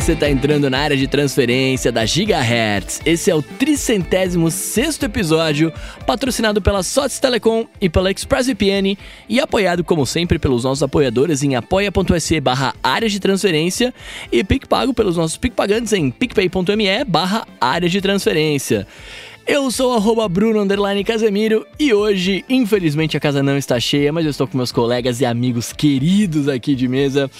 você 0.00 0.12
está 0.12 0.30
entrando 0.30 0.70
na 0.70 0.78
área 0.78 0.96
de 0.96 1.06
transferência 1.06 1.92
da 1.92 2.06
Gigahertz. 2.06 3.02
Esse 3.04 3.30
é 3.30 3.34
o 3.34 3.42
tricentésimo 3.42 4.50
sexto 4.50 5.04
episódio, 5.04 5.70
patrocinado 6.06 6.62
pela 6.62 6.82
Sots 6.82 7.18
Telecom 7.18 7.66
e 7.78 7.90
pela 7.90 8.10
ExpressVPN 8.10 8.96
e 9.28 9.38
apoiado, 9.38 9.84
como 9.84 10.06
sempre, 10.06 10.38
pelos 10.38 10.64
nossos 10.64 10.82
apoiadores 10.82 11.42
em 11.42 11.54
apoia.se 11.54 12.40
barra 12.40 12.74
área 12.82 13.10
de 13.10 13.20
transferência 13.20 13.92
e 14.32 14.42
PicPago 14.42 14.94
pelos 14.94 15.18
nossos 15.18 15.36
PicPagantes 15.36 15.92
em 15.92 16.10
picpay.me 16.10 17.04
barra 17.06 17.46
área 17.60 17.88
de 17.88 18.00
transferência. 18.00 18.86
Eu 19.46 19.70
sou 19.70 19.94
arroba 19.94 20.26
Bruno 20.28 20.66
Casemiro 21.04 21.66
e 21.78 21.92
hoje, 21.92 22.42
infelizmente, 22.48 23.18
a 23.18 23.20
casa 23.20 23.42
não 23.42 23.58
está 23.58 23.78
cheia, 23.78 24.12
mas 24.12 24.24
eu 24.24 24.30
estou 24.30 24.46
com 24.46 24.56
meus 24.56 24.72
colegas 24.72 25.20
e 25.20 25.26
amigos 25.26 25.74
queridos 25.74 26.48
aqui 26.48 26.74
de 26.74 26.88
mesa. 26.88 27.30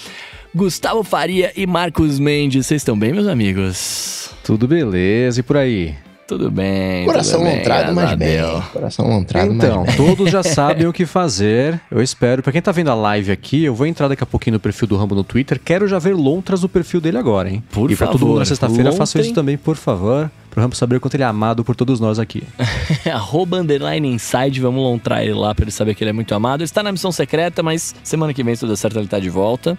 Gustavo 0.54 1.04
Faria 1.04 1.52
e 1.56 1.64
Marcos 1.64 2.18
Mendes. 2.18 2.66
Vocês 2.66 2.82
estão 2.82 2.98
bem, 2.98 3.12
meus 3.12 3.28
amigos? 3.28 4.30
Tudo 4.42 4.66
beleza 4.66 5.40
e 5.40 5.42
por 5.44 5.56
aí? 5.56 5.94
Tudo 6.30 6.48
bem. 6.48 7.06
Coração 7.06 7.40
tudo 7.40 7.50
lontrado, 7.50 7.92
mas 7.92 8.14
bem. 8.14 8.38
Coração 8.72 9.08
lontrado, 9.08 9.52
então, 9.52 9.84
mas 9.84 9.96
bem. 9.96 10.06
todos 10.06 10.30
já 10.30 10.44
sabem 10.44 10.86
o 10.86 10.92
que 10.92 11.04
fazer. 11.04 11.80
Eu 11.90 12.00
espero. 12.00 12.40
Pra 12.40 12.52
quem 12.52 12.62
tá 12.62 12.70
vendo 12.70 12.88
a 12.88 12.94
live 12.94 13.32
aqui, 13.32 13.64
eu 13.64 13.74
vou 13.74 13.84
entrar 13.84 14.06
daqui 14.06 14.22
a 14.22 14.26
pouquinho 14.26 14.54
no 14.54 14.60
perfil 14.60 14.86
do 14.86 14.96
Rambo 14.96 15.16
no 15.16 15.24
Twitter. 15.24 15.58
Quero 15.58 15.88
já 15.88 15.98
ver 15.98 16.14
lontras 16.14 16.62
no 16.62 16.68
perfil 16.68 17.00
dele 17.00 17.18
agora, 17.18 17.50
hein? 17.50 17.64
Por 17.72 17.90
e 17.90 17.96
pra 17.96 18.06
favor, 18.06 18.18
todo 18.20 18.28
mundo 18.28 18.38
na 18.38 18.44
sexta-feira, 18.44 18.92
faça 18.92 19.20
isso 19.20 19.34
também, 19.34 19.58
por 19.58 19.74
favor. 19.74 20.30
Pro 20.50 20.60
Rambo 20.62 20.76
saber 20.76 20.96
o 20.96 21.00
quanto 21.00 21.14
ele 21.14 21.24
é 21.24 21.26
amado 21.26 21.64
por 21.64 21.74
todos 21.74 21.98
nós 21.98 22.20
aqui. 22.20 22.44
Arroba 23.12 23.56
underline 23.56 24.06
inside, 24.06 24.60
vamos 24.60 24.80
lontrar 24.80 25.24
ele 25.24 25.34
lá 25.34 25.52
pra 25.52 25.64
ele 25.64 25.72
saber 25.72 25.96
que 25.96 26.04
ele 26.04 26.10
é 26.10 26.12
muito 26.12 26.32
amado. 26.32 26.60
Ele 26.60 26.66
está 26.66 26.80
na 26.80 26.92
missão 26.92 27.10
secreta, 27.10 27.60
mas 27.60 27.92
semana 28.04 28.32
que 28.32 28.44
vem, 28.44 28.54
se 28.54 28.60
tudo 28.60 28.68
der 28.68 28.76
certo, 28.76 29.00
ele 29.00 29.08
tá 29.08 29.18
de 29.18 29.30
volta. 29.30 29.76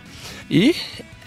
E 0.50 0.76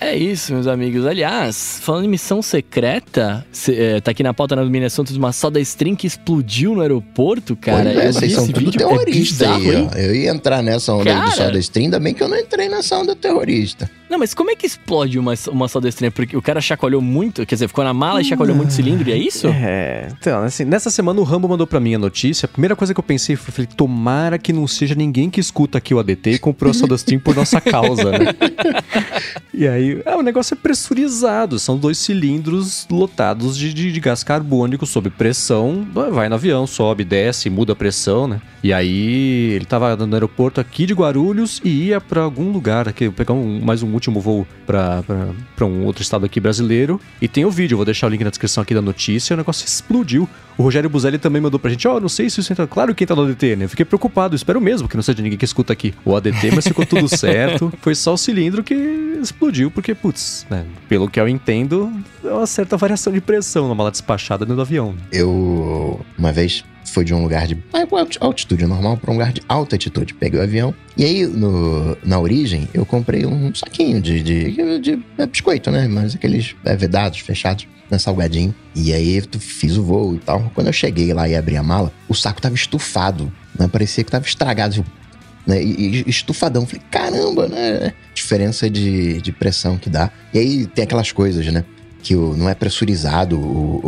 é 0.00 0.16
isso, 0.16 0.52
meus 0.52 0.66
amigos. 0.66 1.06
Aliás, 1.06 1.78
falando 1.82 2.04
em 2.04 2.08
missão 2.08 2.42
secreta, 2.42 3.44
cê, 3.50 3.74
é, 3.74 4.00
tá 4.00 4.10
aqui 4.10 4.22
na 4.22 4.34
pauta 4.34 4.54
na 4.56 4.64
Minnesota 4.64 5.12
de 5.12 5.18
uma 5.18 5.32
soda 5.32 5.60
stream 5.60 5.96
que 5.96 6.06
explodiu 6.06 6.74
no 6.74 6.80
aeroporto, 6.80 7.56
cara. 7.56 7.84
Pois 7.92 7.96
é, 7.96 8.08
Eu 8.08 8.12
vocês 8.12 8.32
são 8.32 8.44
esse 8.44 8.52
tudo 8.52 8.68
é 8.70 8.72
terroristas 8.78 9.38
bizarro, 9.38 9.62
aí, 9.62 9.76
hein? 9.76 9.90
ó. 9.92 9.98
Eu 9.98 10.14
ia 10.14 10.30
entrar 10.30 10.62
nessa 10.62 10.92
onda 10.92 11.10
aí 11.10 11.16
Cara. 11.16 11.30
do 11.30 11.36
Soda 11.36 11.58
Stream, 11.58 11.84
ainda 11.84 12.00
bem 12.00 12.14
que 12.14 12.22
eu 12.22 12.28
não 12.28 12.38
entrei 12.38 12.68
nessa 12.68 12.98
onda 12.98 13.14
terrorista. 13.16 13.90
Não, 14.08 14.18
mas 14.18 14.32
como 14.32 14.48
é 14.50 14.54
que 14.54 14.64
explode 14.64 15.18
uma, 15.18 15.34
uma 15.48 15.66
soda 15.66 15.88
stream? 15.88 16.12
Porque 16.12 16.36
o 16.36 16.42
cara 16.42 16.60
chacoalhou 16.60 17.00
muito, 17.00 17.44
quer 17.44 17.56
dizer, 17.56 17.66
ficou 17.66 17.82
na 17.82 17.92
mala 17.92 18.20
e 18.20 18.24
chacoalhou 18.24 18.54
muito 18.54 18.72
cilindro, 18.72 19.08
e 19.08 19.12
é 19.12 19.16
isso? 19.16 19.48
É, 19.48 20.06
então, 20.20 20.42
assim, 20.44 20.64
nessa 20.64 20.88
semana 20.88 21.20
o 21.20 21.24
Rambo 21.24 21.48
mandou 21.48 21.66
pra 21.66 21.80
mim 21.80 21.96
a 21.96 21.98
notícia. 21.98 22.46
A 22.46 22.48
primeira 22.48 22.76
coisa 22.76 22.94
que 22.94 23.00
eu 23.00 23.02
pensei 23.02 23.34
foi, 23.34 23.52
falei, 23.52 23.68
tomara 23.76 24.38
que 24.38 24.52
não 24.52 24.68
seja 24.68 24.94
ninguém 24.94 25.28
que 25.28 25.40
escuta 25.40 25.78
aqui 25.78 25.92
o 25.92 25.98
ADT 25.98 26.30
e 26.30 26.38
comprou 26.38 26.70
a 26.70 26.74
SodaStream 26.74 27.18
por 27.18 27.34
nossa 27.34 27.60
causa, 27.60 28.12
né? 28.12 28.26
e 29.52 29.66
aí, 29.66 29.83
é, 30.04 30.16
o 30.16 30.22
negócio 30.22 30.54
é 30.54 30.56
pressurizado. 30.56 31.58
São 31.58 31.77
dois 31.77 31.98
cilindros 31.98 32.86
lotados 32.90 33.56
de, 33.56 33.72
de, 33.72 33.92
de 33.92 34.00
gás 34.00 34.22
carbônico 34.22 34.86
sob 34.86 35.10
pressão. 35.10 35.86
Vai 36.12 36.28
no 36.28 36.34
avião, 36.34 36.66
sobe, 36.66 37.04
desce, 37.04 37.50
muda 37.50 37.72
a 37.72 37.77
pressão, 37.77 38.27
né? 38.27 38.40
E 38.62 38.72
aí, 38.72 39.52
ele 39.52 39.64
tava 39.64 39.94
no 39.96 40.14
aeroporto 40.14 40.60
aqui 40.60 40.86
de 40.86 40.94
Guarulhos 40.94 41.60
e 41.64 41.86
ia 41.86 42.00
pra 42.00 42.22
algum 42.22 42.50
lugar 42.50 42.88
aqui, 42.88 43.10
pegar 43.10 43.34
um, 43.34 43.60
mais 43.60 43.82
um 43.82 43.92
último 43.92 44.20
voo 44.20 44.46
pra 44.64 45.66
um 45.66 45.84
outro 45.84 46.02
estado 46.02 46.24
aqui 46.24 46.40
brasileiro. 46.40 47.00
E 47.20 47.28
tem 47.28 47.44
o 47.44 47.50
vídeo, 47.50 47.77
vou 47.77 47.84
deixar 47.84 48.06
o 48.06 48.10
link 48.10 48.24
na 48.24 48.30
descrição 48.30 48.62
aqui 48.62 48.74
da 48.74 48.82
notícia. 48.82 49.34
O 49.34 49.36
negócio 49.36 49.66
explodiu. 49.66 50.28
O 50.56 50.62
Rogério 50.62 50.88
Buzelli 50.88 51.19
também 51.19 51.42
mandou 51.42 51.58
pra 51.58 51.70
gente: 51.70 51.86
Ó, 51.88 51.98
não 52.00 52.08
sei 52.08 52.30
se 52.30 52.41
isso 52.41 52.52
entra. 52.52 52.66
Claro 52.66 52.94
que 52.94 53.05
entra 53.05 53.16
no 53.16 53.22
ADT, 53.22 53.56
né? 53.56 53.64
Eu 53.64 53.69
fiquei 53.69 53.84
preocupado, 53.84 54.36
espero 54.36 54.61
mesmo 54.61 54.88
que 54.88 54.96
não 54.96 55.02
seja 55.02 55.22
ninguém 55.22 55.38
que 55.38 55.44
escuta 55.44 55.72
aqui 55.72 55.94
o 56.05 56.14
ADT, 56.16 56.52
mas 56.55 56.66
ficou 56.66 56.86
tudo 56.86 57.08
certo. 57.14 57.72
Foi 57.80 57.94
só 57.94 58.14
o 58.14 58.19
cilindro 58.19 58.62
que 58.62 58.74
explodiu, 59.20 59.70
porque, 59.70 59.95
putz, 59.95 60.46
né? 60.48 60.64
Pelo 60.89 61.08
que 61.08 61.18
eu 61.18 61.28
entendo, 61.28 61.92
é 62.23 62.33
uma 62.33 62.46
certa 62.46 62.77
variação 62.77 63.12
de 63.12 63.20
pressão 63.20 63.68
na 63.68 63.74
mala 63.74 63.90
despachada 63.90 64.45
dentro 64.45 64.56
do 64.56 64.62
avião. 64.62 64.95
Eu, 65.11 66.01
uma 66.18 66.33
vez, 66.33 66.64
fui 66.84 67.05
de 67.05 67.12
um 67.14 67.22
lugar 67.22 67.46
de 67.46 67.56
alti- 67.92 68.18
altitude 68.20 68.67
normal 68.67 68.96
para 68.96 69.11
um 69.11 69.14
lugar 69.14 69.33
de 69.33 69.40
alta 69.48 69.74
altitude. 69.74 70.14
Peguei 70.14 70.39
o 70.39 70.42
avião. 70.42 70.74
E 70.96 71.05
aí, 71.05 71.27
no- 71.27 71.96
na 72.05 72.18
origem, 72.20 72.68
eu 72.74 72.84
comprei 72.86 73.24
um 73.27 73.55
saquinho 73.55 74.00
de, 74.00 74.22
de, 74.22 74.78
de- 74.80 75.05
é 75.18 75.27
biscoito, 75.27 75.70
né? 75.70 75.89
Mas 75.89 76.14
aqueles 76.14 76.55
é, 76.64 76.77
vedados, 76.77 77.18
fechados, 77.20 77.67
né? 77.90 77.98
Salgadinho. 77.98 78.55
E 78.74 78.92
aí, 78.92 79.22
fiz 79.39 79.77
o 79.77 79.83
voo 79.83 80.14
e 80.14 80.18
tal. 80.18 80.50
Quando 80.55 80.68
eu 80.68 80.72
cheguei 80.72 81.12
lá 81.12 81.28
e 81.28 81.34
abri 81.34 81.56
a 81.56 81.62
mala, 81.62 81.92
o 82.08 82.14
saco 82.14 82.40
tava 82.40 82.55
estufado. 82.55 83.33
Né? 83.58 83.68
Parecia 83.68 84.05
que 84.05 84.11
tava 84.11 84.24
estragado. 84.27 84.84
Né? 85.46 85.62
E, 85.62 86.02
e 86.06 86.11
estufadão. 86.11 86.64
Falei, 86.66 86.83
caramba, 86.90 87.48
né? 87.48 87.92
Diferença 88.14 88.70
de, 88.70 89.20
de 89.20 89.33
pressão 89.33 89.77
que 89.77 89.90
dá. 89.90 90.11
E 90.33 90.39
aí, 90.39 90.66
tem 90.66 90.84
aquelas 90.84 91.12
coisas, 91.12 91.46
né? 91.52 91.64
Que 92.04 92.14
o- 92.14 92.36
não 92.36 92.48
é 92.50 92.54
pressurizado 92.54 93.36
o, 93.40 93.80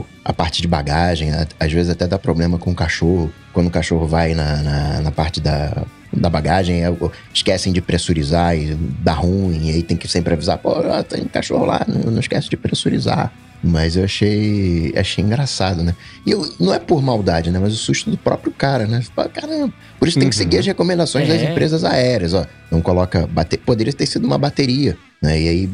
o- 0.00 0.06
a 0.24 0.32
parte 0.32 0.60
de 0.60 0.66
bagagem. 0.68 1.30
a- 1.32 1.46
Às 1.58 1.72
vezes 1.72 1.90
até 1.90 2.06
dá 2.06 2.18
problema 2.18 2.58
com 2.58 2.72
o 2.72 2.74
cachorro. 2.74 3.32
Quando 3.52 3.68
o 3.68 3.70
cachorro 3.70 4.06
vai 4.06 4.34
na, 4.34 4.56
na, 4.56 5.00
na 5.02 5.10
parte 5.12 5.40
da, 5.40 5.84
da 6.12 6.28
bagagem, 6.28 6.84
é 6.84 6.92
esquecem 7.32 7.72
de 7.72 7.80
pressurizar 7.80 8.56
e 8.56 8.74
dá 8.74 9.12
ruim. 9.12 9.68
E 9.68 9.70
aí 9.70 9.82
tem 9.84 9.96
que 9.96 10.08
sempre 10.08 10.34
avisar: 10.34 10.58
pô, 10.58 10.74
tem 11.08 11.24
cachorro 11.24 11.64
lá, 11.64 11.80
não, 11.86 12.10
não 12.10 12.20
esquece 12.20 12.50
de 12.50 12.56
pressurizar. 12.56 13.32
Mas 13.62 13.94
eu 13.94 14.04
achei, 14.04 14.92
achei 14.96 15.22
engraçado, 15.22 15.82
né? 15.82 15.94
E 16.24 16.30
eu, 16.30 16.50
não 16.58 16.72
é 16.72 16.78
por 16.78 17.02
maldade, 17.02 17.50
né? 17.50 17.58
Mas 17.58 17.74
o 17.74 17.76
susto 17.76 18.10
do 18.10 18.16
próprio 18.16 18.50
cara, 18.52 18.86
né? 18.86 19.02
Fala, 19.14 19.28
Caramba. 19.28 19.72
Por 19.98 20.08
isso 20.08 20.18
tem 20.18 20.30
que 20.30 20.34
Uhum. 20.34 20.38
seguir 20.42 20.58
as 20.58 20.66
recomendações 20.66 21.28
das 21.28 21.42
É. 21.42 21.50
empresas 21.50 21.84
aéreas, 21.84 22.32
ó. 22.32 22.46
Não 22.70 22.80
coloca. 22.80 23.26
Bate... 23.26 23.58
Poderia 23.58 23.92
ter 23.92 24.06
sido 24.06 24.24
uma 24.26 24.38
bateria, 24.38 24.96
né? 25.22 25.38
E 25.40 25.48
aí 25.48 25.70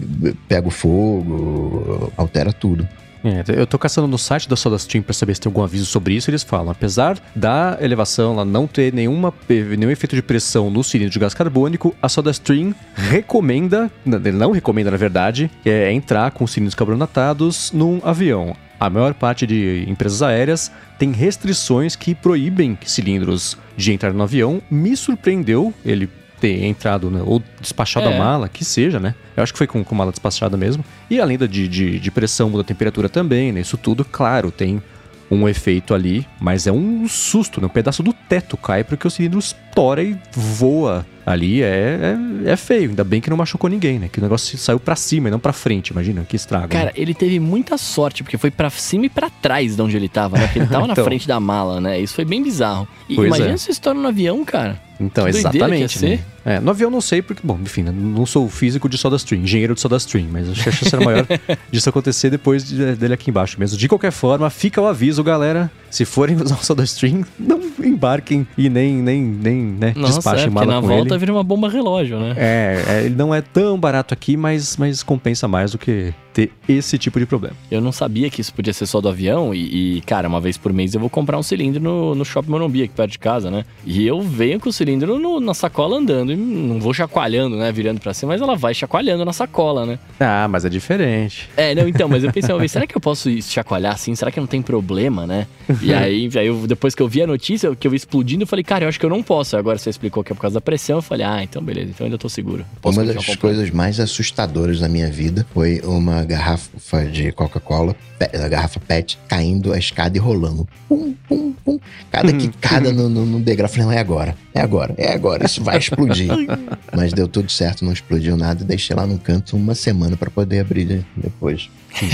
pega 0.49 0.67
o 0.67 0.71
fogo, 0.71 2.13
altera 2.17 2.53
tudo. 2.53 2.89
É, 3.27 3.61
eu 3.61 3.67
tô 3.67 3.77
caçando 3.77 4.07
no 4.07 4.17
site 4.17 4.49
da 4.49 4.55
SodaStream 4.55 5.03
pra 5.03 5.13
saber 5.13 5.35
se 5.35 5.41
tem 5.41 5.51
algum 5.51 5.65
aviso 5.65 5.85
sobre 5.87 6.15
isso. 6.15 6.31
Eles 6.31 6.45
falam, 6.45 6.71
apesar 6.71 7.19
da 7.35 7.77
elevação 7.81 8.37
lá 8.37 8.45
não 8.45 8.69
ter 8.69 8.93
nenhuma, 8.93 9.35
nenhum 9.49 9.91
efeito 9.91 10.15
de 10.15 10.23
pressão 10.23 10.71
no 10.71 10.85
cilindro 10.85 11.13
de 11.13 11.19
gás 11.19 11.35
carbônico, 11.35 11.95
a 12.01 12.09
SodaStream 12.09 12.73
recomenda, 12.95 13.91
não, 14.05 14.53
recomenda 14.53 14.93
na 14.93 14.97
verdade, 14.97 15.51
é 15.65 15.93
entrar 15.93 16.31
com 16.31 16.47
cilindros 16.47 16.77
carbonatados 16.77 17.73
num 17.73 18.01
avião. 18.05 18.55
A 18.79 18.89
maior 18.89 19.15
parte 19.15 19.47
de 19.47 19.85
empresas 19.89 20.23
aéreas 20.23 20.71
tem 20.99 21.11
restrições 21.11 21.97
que 21.97 22.15
proíbem 22.15 22.79
cilindros 22.85 23.57
de 23.77 23.93
entrar 23.93 24.13
no 24.13 24.23
avião. 24.23 24.63
Me 24.71 24.97
surpreendeu 24.97 25.75
ele 25.85 26.09
ter 26.41 26.65
entrado, 26.65 27.11
né, 27.11 27.23
ou 27.25 27.43
despachado 27.61 28.09
É. 28.09 28.15
a 28.15 28.19
mala, 28.19 28.49
que 28.49 28.65
seja, 28.65 29.01
né? 29.01 29.15
Eu 29.37 29.43
acho 29.43 29.53
que 29.53 29.59
foi 29.59 29.67
com, 29.67 29.83
com 29.83 29.95
mala 29.95 30.11
despachada 30.11 30.57
mesmo. 30.57 30.85
E 31.11 31.21
além 31.21 31.39
da 31.39 31.47
de, 31.47 31.67
de, 31.69 31.99
de 31.99 32.11
pressão, 32.11 32.51
muda 32.51 32.63
a 32.63 32.65
temperatura 32.65 33.09
também, 33.09 33.53
né? 33.53 33.61
Isso 33.61 33.77
tudo, 33.77 34.05
claro, 34.05 34.51
tem 34.51 34.83
um 35.31 35.49
efeito 35.49 35.93
ali, 35.95 36.27
mas 36.41 36.67
é 36.67 36.73
um 36.73 37.09
susto, 37.09 37.61
né? 37.61 37.67
Um 37.67 37.71
pedaço 37.71 38.03
do 38.03 38.13
teto 38.13 38.57
cai 38.57 38.85
porque 38.85 39.07
o 39.07 39.11
cilindro 39.11 39.39
estoura 39.39 40.03
e 40.03 40.17
voa 40.33 41.05
ali. 41.27 41.63
É, 41.63 42.17
é, 42.47 42.53
é 42.53 42.57
feio, 42.57 42.91
ainda 42.91 43.03
bem 43.05 43.21
que 43.21 43.29
não 43.29 43.37
machucou 43.37 43.69
ninguém, 43.69 43.99
né? 43.99 44.09
Que 44.11 44.19
o 44.21 44.23
negócio 44.23 44.57
saiu 44.57 44.79
pra 44.81 44.95
cima 44.97 45.29
e 45.29 45.31
não 45.31 45.39
pra 45.41 45.53
frente, 45.53 45.89
imagina, 45.89 46.25
que 46.27 46.37
estrago. 46.37 46.69
Cara, 46.69 46.87
né? 46.87 46.93
ele 46.95 47.13
teve 47.13 47.39
muita 47.41 47.77
sorte, 47.77 48.23
porque 48.23 48.39
foi 48.39 48.51
pra 48.51 48.71
cima 48.71 49.07
e 49.07 49.09
pra 49.11 49.29
trás 49.29 49.75
de 49.77 49.83
onde 49.83 49.97
ele 49.97 50.09
tava, 50.09 50.39
né? 50.39 50.47
Porque 50.47 50.61
ele 50.61 50.69
tava 50.69 50.87
na 50.87 50.93
Então. 50.93 51.05
frente 51.05 51.27
da 51.29 51.39
mala, 51.41 51.81
né? 51.81 52.01
Isso 52.01 52.15
foi 52.15 52.25
bem 52.25 52.43
bizarro. 52.43 52.87
E 53.09 53.15
Pois 53.17 53.27
imagina 53.27 53.51
é. 53.53 53.57
se 53.57 53.71
estoura 53.71 53.99
no 53.99 54.07
avião, 54.09 54.45
cara. 54.45 54.81
Então, 54.99 55.25
que 55.25 55.31
exatamente. 55.31 56.03
né? 56.03 56.21
É, 56.43 56.59
no 56.59 56.71
avião 56.71 56.91
não 56.91 57.03
sei, 57.03 57.21
porque, 57.21 57.43
bom, 57.45 57.59
enfim, 57.63 57.83
né, 57.83 57.93
não 57.95 58.25
sou 58.25 58.49
físico 58.49 58.89
de 58.89 58.97
SodaStream, 58.97 59.43
engenheiro 59.43 59.75
de 59.75 59.81
SodaStream, 59.83 60.27
mas 60.33 60.49
acho 60.49 60.63
que 60.63 60.69
a 60.71 60.73
chance 60.73 60.95
era 60.95 61.05
maior 61.05 61.27
disso 61.71 61.91
acontecer 61.91 62.31
depois 62.31 62.65
de- 62.67 62.95
dele 62.95 63.13
aqui 63.13 63.29
embaixo 63.29 63.61
mesmo. 63.61 63.77
De 63.77 63.89
qualquer 63.89 64.11
forma, 64.11 64.49
fica 64.49 64.81
o 64.81 64.87
aviso, 64.87 65.23
galera. 65.23 65.71
Se 65.91 66.07
forem 66.07 66.37
usar 66.41 66.55
o 66.55 66.65
SodaStream, 66.65 67.25
não 67.39 67.61
embarquem 67.85 68.47
e 68.57 68.71
nem, 68.71 68.95
nem, 68.95 69.23
nem 69.23 69.55
né, 69.57 69.93
Nossa, 69.95 70.15
despachem 70.15 70.47
é, 70.47 70.51
mala 70.51 70.67
na 70.77 70.81
com 70.81 70.87
volta 70.89 71.15
ele. 71.15 71.16
Vira 71.19 71.33
uma 71.33 71.45
bomba 71.45 71.69
relógio, 71.69 72.19
né? 72.19 72.35
É, 72.37 72.85
é, 72.89 73.05
ele 73.05 73.15
não 73.15 73.35
é 73.35 73.41
tão 73.41 73.79
barato 73.79 74.13
aqui, 74.13 74.37
mas, 74.37 74.77
mas 74.77 75.03
compensa 75.03 75.47
mais 75.49 75.73
do 75.73 75.79
que 75.79 76.13
ter 76.37 76.51
esse 76.69 76.99
tipo 76.99 77.19
de 77.19 77.25
problema. 77.25 77.57
Eu 77.71 77.81
não 77.81 77.91
sabia 77.91 78.29
que 78.29 78.43
isso 78.43 78.53
podia 78.53 78.75
ser 78.75 78.85
só 78.85 79.01
do 79.01 79.09
avião 79.09 79.55
e, 79.55 79.97
e, 79.97 80.01
cara, 80.03 80.29
uma 80.29 80.39
vez 80.39 80.59
por 80.59 80.71
mês 80.71 80.93
eu 80.93 81.01
vou 81.01 81.09
comprar 81.09 81.39
um 81.39 81.43
cilindro 81.43 81.83
no, 81.83 82.15
no 82.15 82.27
Shopping 82.27 82.51
Morumbi, 82.51 82.83
aqui 82.83 82.93
perto 82.95 83.13
de 83.13 83.19
casa, 83.19 83.51
né? 83.51 83.65
E 83.87 84.07
eu 84.07 84.21
venho 84.21 84.61
com 84.61 84.69
o 84.69 84.73
cilindro 84.73 85.19
no- 85.19 85.41
na 85.41 85.55
sacola 85.55 85.97
andando 85.97 86.31
e 86.33 86.37
não 86.37 86.79
vou 86.79 86.93
chacoalhando, 86.93 87.57
né? 87.57 87.73
Virando 87.73 88.01
pra 88.03 88.13
cima, 88.13 88.33
mas 88.35 88.43
ela 88.43 88.55
vai 88.55 88.75
chacoalhando 88.75 89.25
na 89.25 89.33
sacola, 89.33 89.87
né? 89.87 89.99
Ah, 90.21 90.47
mas 90.47 90.67
é 90.67 90.69
diferente. 90.69 91.49
É, 91.57 91.75
não, 91.75 91.89
então, 91.89 92.07
mas 92.07 92.23
eu 92.23 92.31
pensei 92.31 92.53
uma 92.55 92.59
vez, 92.61 92.71
será 92.71 92.87
que 92.87 92.95
eu 92.95 93.01
posso 93.01 93.31
chacoalhar 93.41 93.95
assim? 93.95 94.15
Será 94.15 94.31
que 94.31 94.39
não 94.39 94.47
tem 94.47 94.61
problema, 94.61 95.27
né? 95.27 95.47
E 95.81 95.91
aí, 95.95 96.29
aí 96.37 96.47
eu, 96.49 96.67
depois 96.67 96.95
que 96.95 97.03
eu 97.03 97.09
vi 97.09 97.23
a 97.23 97.27
notícia, 97.27 97.75
que 97.75 97.87
eu 97.87 97.91
vi 97.91 97.97
explodindo, 97.97 98.43
eu 98.43 98.47
falei, 98.47 98.63
cara, 98.63 98.85
eu 98.85 98.89
acho 98.91 99.01
que 99.01 99.07
eu 99.07 99.11
não 99.11 99.23
posso. 99.23 99.57
Agora 99.57 99.79
você 99.79 99.89
explicou 99.89 100.23
que 100.23 100.33
é 100.33 100.35
por 100.35 100.43
causa 100.43 100.53
da 100.55 100.61
pressão, 100.61 100.97
eu 100.99 101.03
falei, 101.03 101.25
ah, 101.25 101.43
então 101.43 101.63
beleza, 101.63 101.91
então 101.95 102.05
ainda 102.05 102.19
tô 102.19 102.29
seguro. 102.29 102.63
Posso 102.83 103.01
uma 103.01 103.11
das 103.11 103.37
coisas 103.37 103.71
mais 103.71 103.99
assustadoras 103.99 104.81
da 104.81 104.89
minha 104.89 105.11
vida 105.11 105.47
foi 105.55 105.81
uma 105.83 106.26
garrafa 106.27 107.05
de 107.07 107.33
Coca-Cola, 107.33 107.97
a 108.21 108.49
garrafa 108.49 108.79
PET, 108.81 109.19
caindo 109.29 109.73
a 109.73 109.79
escada 109.79 110.17
e 110.17 110.21
rolando. 110.21 110.69
Pum, 110.89 111.15
pum, 111.29 111.53
pum. 111.65 111.81
Cada 112.11 112.33
quicada 112.33 112.93
no, 112.93 113.09
no, 113.09 113.25
no 113.25 113.41
degrau. 113.41 113.71
Não, 113.79 113.91
é 113.91 113.99
agora, 113.99 114.37
é 114.55 114.61
agora, 114.61 114.95
é 114.99 115.13
agora, 115.13 115.47
isso 115.47 115.63
vai 115.63 115.79
explodir. 115.79 116.29
Mas 116.95 117.13
deu 117.13 117.27
tudo 117.27 117.51
certo, 117.51 117.85
não 117.85 117.93
explodiu 117.93 118.37
nada 118.37 118.65
deixei 118.65 118.95
lá 118.95 119.07
no 119.07 119.19
canto 119.19 119.57
uma 119.57 119.75
semana 119.75 120.17
pra 120.17 120.31
poder 120.31 120.61
abrir 120.61 121.05
depois. 121.17 121.71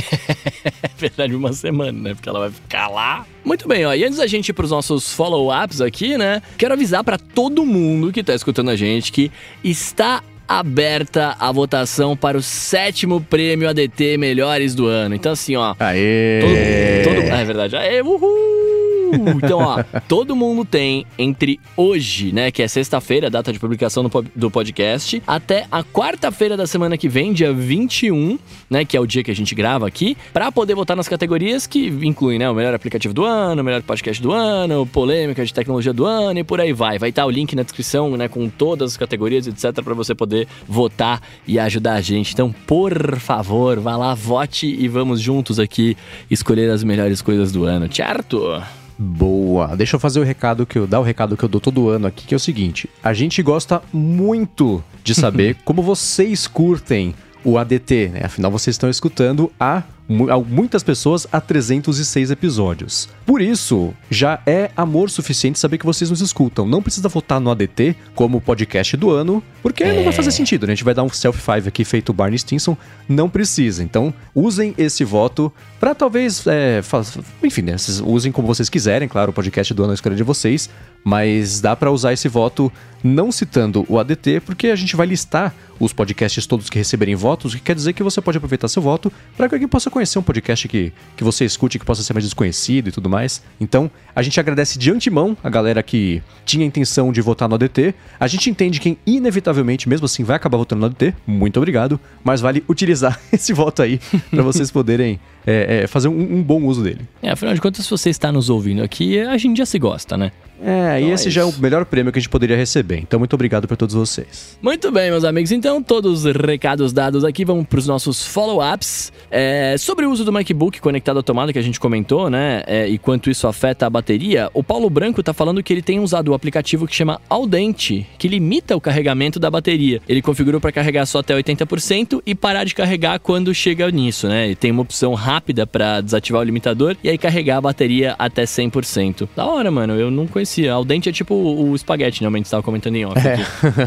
É 0.83 1.09
verdade, 1.09 1.35
uma 1.35 1.53
semana, 1.53 1.99
né? 1.99 2.15
Porque 2.15 2.29
ela 2.29 2.39
vai 2.39 2.51
ficar 2.51 2.87
lá. 2.87 3.27
Muito 3.45 3.67
bem, 3.67 3.85
ó. 3.85 3.93
E 3.93 4.05
antes 4.05 4.19
da 4.19 4.27
gente 4.29 4.51
ir 4.51 4.53
pros 4.53 4.71
nossos 4.71 5.13
follow-ups 5.13 5.81
aqui, 5.81 6.17
né? 6.17 6.41
Quero 6.57 6.75
avisar 6.75 7.03
pra 7.03 7.19
todo 7.19 7.67
mundo 7.67 8.13
que 8.13 8.23
tá 8.23 8.33
escutando 8.33 8.71
a 8.71 8.77
gente 8.77 9.11
que 9.11 9.33
está 9.65 10.23
aberta 10.47 11.37
a 11.39 11.51
votação 11.51 12.17
para 12.17 12.37
o 12.37 12.43
sétimo 12.43 13.21
prêmio 13.21 13.69
ADT 13.69 14.17
Melhores 14.19 14.75
do 14.75 14.87
Ano. 14.87 15.15
Então, 15.15 15.33
assim, 15.33 15.57
ó. 15.57 15.75
Aê! 15.79 17.03
Todo, 17.05 17.15
todo, 17.17 17.27
é 17.27 17.45
verdade. 17.45 17.77
Aê, 17.77 18.03
uhul! 18.03 18.92
Então, 19.37 19.59
ó, 19.61 19.83
todo 20.09 20.35
mundo 20.37 20.65
tem 20.65 21.07
entre 21.19 21.59
hoje, 21.77 22.33
né, 22.33 22.51
que 22.51 22.63
é 22.63 22.69
sexta-feira, 22.69 23.29
data 23.31 23.53
de 23.53 23.59
publicação 23.59 24.03
do 24.03 24.11
po- 24.11 24.25
do 24.35 24.51
podcast, 24.51 25.23
até 25.27 25.67
a 25.71 25.83
quarta-feira 25.83 26.57
da 26.57 26.67
semana 26.67 26.97
que 26.97 27.09
vem, 27.09 27.33
dia 27.33 27.53
21, 27.53 28.39
né, 28.71 28.85
que 28.85 28.97
é 28.97 29.01
o 29.01 29.07
dia 29.07 29.23
que 29.23 29.31
a 29.31 29.35
gente 29.35 29.55
grava 29.55 29.87
aqui, 29.87 30.17
pra 30.33 30.51
poder 30.51 30.75
votar 30.75 30.97
nas 30.97 31.09
categorias 31.09 31.67
que 31.67 31.87
incluem, 32.03 32.39
né, 32.39 32.49
o 32.49 32.55
melhor 32.55 32.75
aplicativo 32.75 33.13
do 33.15 33.25
ano, 33.25 33.63
o 33.63 33.65
melhor 33.65 33.83
podcast 33.83 34.23
do 34.23 34.33
ano, 34.33 34.87
polêmica 34.87 35.45
de 35.45 35.53
tecnologia 35.53 35.93
do 35.93 36.05
ano 36.07 36.39
e 36.39 36.45
por 36.45 36.61
aí 36.61 36.73
vai. 36.73 36.99
Vai 36.99 37.11
estar 37.11 37.27
o 37.27 37.31
link 37.31 37.55
na 37.55 37.63
descrição, 37.63 38.17
né, 38.17 38.29
com 38.29 38.49
todas 38.49 38.93
as 38.93 38.97
categorias, 38.97 39.47
etc, 39.47 39.83
pra 39.83 39.95
você 39.95 40.15
poder 40.15 40.47
votar 40.69 41.21
e 41.47 41.59
ajudar 41.59 41.95
a 41.95 42.01
gente. 42.01 42.33
Então, 42.33 42.53
por 42.67 43.17
favor, 43.19 43.79
vá 43.81 43.97
lá, 43.97 44.15
vote 44.15 44.67
e 44.67 44.89
vamos 44.89 45.21
juntos 45.21 45.59
aqui 45.59 45.97
escolher 46.31 46.71
as 46.71 46.83
melhores 46.85 47.21
coisas 47.23 47.53
do 47.53 47.65
ano, 47.65 47.93
certo? 47.93 48.63
Boa. 49.03 49.77
Deixa 49.77 49.97
eu 49.97 50.01
fazer 50.01 50.21
o 50.21 50.23
recado 50.23 50.65
que 50.65 50.79
eu 50.79 50.87
dar 50.87 51.01
o 51.01 51.03
recado 51.03 51.37
que 51.37 51.45
eu 51.45 51.49
dou 51.49 51.61
todo 51.61 51.89
ano 51.89 52.07
aqui, 52.07 52.25
que 52.25 52.35
é 52.35 52.37
o 52.37 52.41
seguinte: 52.41 52.89
a 53.03 53.13
gente 53.13 53.43
gosta 53.43 53.83
muito 53.93 54.83
de 55.03 55.13
saber 55.13 55.57
como 55.67 55.83
vocês 55.83 56.47
curtem 56.47 57.13
o 57.45 57.59
ADT, 57.59 58.11
né? 58.13 58.21
Afinal, 58.25 58.53
vocês 58.53 58.75
estão 58.75 58.89
escutando 58.89 59.51
há 59.59 59.83
muitas 60.09 60.83
pessoas 60.83 61.27
há 61.33 61.41
306 61.41 62.31
episódios. 62.31 63.09
Por 63.25 63.41
isso, 63.41 63.95
já 64.11 64.41
é 64.47 64.71
amor 64.77 65.09
suficiente 65.11 65.59
saber 65.59 65.79
que 65.79 65.87
vocês 65.87 66.11
nos 66.11 66.21
escutam. 66.21 66.67
Não 66.67 66.83
precisa 66.83 67.09
votar 67.09 67.41
no 67.41 67.51
ADT 67.51 67.97
como 68.15 68.41
podcast 68.41 68.97
do 68.97 69.11
ano, 69.11 69.43
porque 69.63 69.85
não 69.85 70.05
vai 70.05 70.13
fazer 70.13 70.31
sentido, 70.33 70.67
né? 70.67 70.73
A 70.73 70.77
gente 70.77 70.85
vai 70.85 70.95
dar 70.95 71.03
um 71.03 71.09
self-five 71.09 71.69
aqui 71.69 71.85
feito 71.85 72.13
Barney 72.13 72.39
Stinson. 72.39 72.77
Não 73.09 73.29
precisa. 73.29 73.83
Então, 73.83 74.13
usem 74.35 74.75
esse 74.77 75.05
voto 75.05 75.53
para 75.81 75.95
talvez. 75.95 76.47
é, 76.47 76.83
faz- 76.83 77.17
enfim, 77.43 77.63
né? 77.63 77.79
Vocês 77.79 78.01
usem 78.05 78.31
como 78.33 78.47
vocês 78.47 78.69
quiserem, 78.69 79.09
claro, 79.09 79.31
o 79.31 79.35
podcast 79.35 79.73
do 79.73 79.83
ano 79.83 79.93
é 79.93 79.95
a 79.95 79.97
escolha 79.97 80.17
de 80.17 80.23
vocês. 80.23 80.69
Mas 81.05 81.61
dá 81.61 81.75
para 81.75 81.91
usar 81.91 82.13
esse 82.13 82.29
voto 82.29 82.71
não 83.03 83.33
citando 83.33 83.85
o 83.89 83.99
ADT, 83.99 84.39
porque 84.47 84.69
a 84.69 84.77
gente 84.77 84.95
vai 84.95 85.05
listar 85.05 85.53
os 85.81 85.93
podcasts 85.93 86.47
todos 86.47 86.71
que 86.71 86.79
receberem 86.79 87.17
votos, 87.17 87.53
o 87.53 87.57
que 87.57 87.63
quer 87.65 87.75
dizer 87.75 87.93
que 87.93 88.05
você 88.05 88.21
pode 88.21 88.39
aproveitar 88.39 88.69
seu 88.69 88.81
voto 88.81 89.13
para 89.37 89.49
que 89.49 89.57
alguém 89.57 89.67
possa 89.67 89.91
conhecer 89.93 90.19
um 90.19 90.23
podcast 90.23 90.67
que, 90.67 90.93
que 91.17 91.23
você 91.23 91.45
escute, 91.45 91.79
que 91.79 91.85
possa 91.85 92.03
ser 92.03 92.13
mais 92.13 92.25
desconhecido 92.25 92.89
e 92.89 92.93
tudo 92.93 93.09
mais. 93.09 93.43
Então, 93.61 93.91
a 94.15 94.23
gente 94.23 94.41
agradece 94.41 94.79
de 94.79 94.91
antemão 94.91 95.37
a 95.45 95.51
galera 95.51 95.83
que 95.83 96.23
tinha 96.45 96.65
a 96.65 96.67
intenção 96.67 97.13
de 97.13 97.21
votar 97.21 97.49
no 97.49 97.55
ADT. 97.55 97.95
A 98.19 98.27
gente 98.27 98.51
entende 98.51 98.81
quem 98.81 98.99
inevitavelmente, 99.07 99.89
mesmo 99.89 100.07
assim, 100.07 100.25
vai 100.25 100.37
acabar 100.37 100.59
votando 100.59 100.81
no 100.81 100.87
ADT. 100.87 101.15
Muito 101.27 101.59
obrigado. 101.59 102.01
Mas 102.25 102.41
vale 102.41 102.65
utilizar 102.69 103.21
esse 103.33 103.53
voto 103.53 103.83
aí 103.83 104.01
para 104.31 104.43
vocês 104.43 104.71
poderem 104.71 105.21
é, 105.47 105.83
é, 105.83 105.87
fazer 105.87 106.09
um, 106.09 106.37
um 106.37 106.43
bom 106.43 106.63
uso 106.65 106.83
dele. 106.83 107.01
É, 107.23 107.31
afinal 107.31 107.55
de 107.55 107.61
contas, 107.61 107.85
se 107.85 107.91
você 107.91 108.11
está 108.11 108.31
nos 108.31 108.51
ouvindo 108.51 108.83
aqui, 108.83 109.21
a 109.21 109.37
gente 109.37 109.59
já 109.59 109.67
se 109.67 109.79
gosta, 109.79 110.17
né? 110.17 110.33
É, 110.65 111.01
e 111.01 111.03
Então 111.03 111.11
é 111.11 111.15
esse 111.15 111.29
já 111.29 111.41
é 111.41 111.45
o 111.45 111.53
melhor 111.59 111.85
prêmio 111.85 112.13
que 112.13 112.19
a 112.19 112.23
gente 112.23 112.29
poderia 112.29 112.57
receber. 112.57 112.99
Então, 112.99 113.19
muito 113.19 113.35
obrigado 113.35 113.67
para 113.67 113.77
todos 113.77 113.95
vocês. 113.95 114.57
Muito 114.63 114.93
bem, 114.93 115.11
meus 115.11 115.25
amigos. 115.25 115.51
Então, 115.51 115.83
todos 115.83 116.25
os 116.25 116.37
recados 116.37 116.93
dados 116.93 117.25
aqui, 117.25 117.45
vamos 117.45 117.67
para 117.67 117.81
os 117.81 117.87
nossos 117.89 118.25
follow-ups. 118.25 119.13
É, 119.29 119.75
sobre 119.77 120.07
o 120.07 120.11
uso 120.11 120.25
do 120.25 120.33
MacBook 120.33 120.81
conectado 120.81 121.19
à 121.19 121.23
tomada 121.23 121.53
que 121.53 121.59
a 121.59 121.63
gente 121.63 121.81
comentou, 121.81 122.31
né? 122.31 122.63
é, 122.67 122.89
e 122.89 122.99
quanto 122.99 123.31
isso 123.31 123.47
afeta 123.47 123.87
a 123.87 123.91
bateria, 123.91 124.49
o 124.55 124.63
Paulo 124.63 124.89
Branco 124.89 125.23
tá 125.23 125.33
falando 125.33 125.63
que 125.63 125.73
ele 125.73 125.83
tem 125.83 125.99
usado 125.99 126.29
o 126.29 126.35
aplicativo 126.35 126.87
que 126.87 126.95
chama 126.95 127.21
Audente, 127.29 128.07
que 128.19 128.29
limita 128.29 128.77
o 128.77 128.81
carregamento 128.81 129.41
da 129.41 129.51
bateria. 129.51 130.01
Ele 130.09 130.23
configurou 130.23 130.61
para 130.61 130.73
carregar 130.73 131.07
só 131.07 131.19
até 131.19 131.35
80% 131.35 132.23
e 132.25 132.35
parar 132.35 132.65
de 132.65 132.75
carregar 132.75 133.19
quando 133.19 133.55
chega 133.55 133.91
nisso, 133.91 134.29
né? 134.29 134.51
E 134.51 134.55
tem 134.55 134.71
uma 134.71 134.83
opção 134.83 135.15
rápida 135.15 135.32
para 135.41 136.01
desativar 136.01 136.41
o 136.43 136.45
limitador 136.45 136.97
e 137.03 137.09
aí 137.09 137.19
carregar 137.19 137.59
a 137.59 137.61
bateria 137.61 138.15
até 138.19 138.45
100%. 138.45 139.29
Da 139.37 139.45
hora, 139.45 139.71
mano. 139.71 139.95
Eu 139.95 140.11
não 140.11 140.27
conhecia. 140.27 140.73
Audente 140.73 141.09
é 141.09 141.13
tipo 141.13 141.35
o 141.35 141.75
espaguete, 141.75 142.23
né? 142.23 142.29
A 142.29 142.37
gente 142.37 142.51
tava 142.51 142.63
comentando 142.63 142.97
em 142.97 143.05
off 143.05 143.19
aqui. 143.19 143.43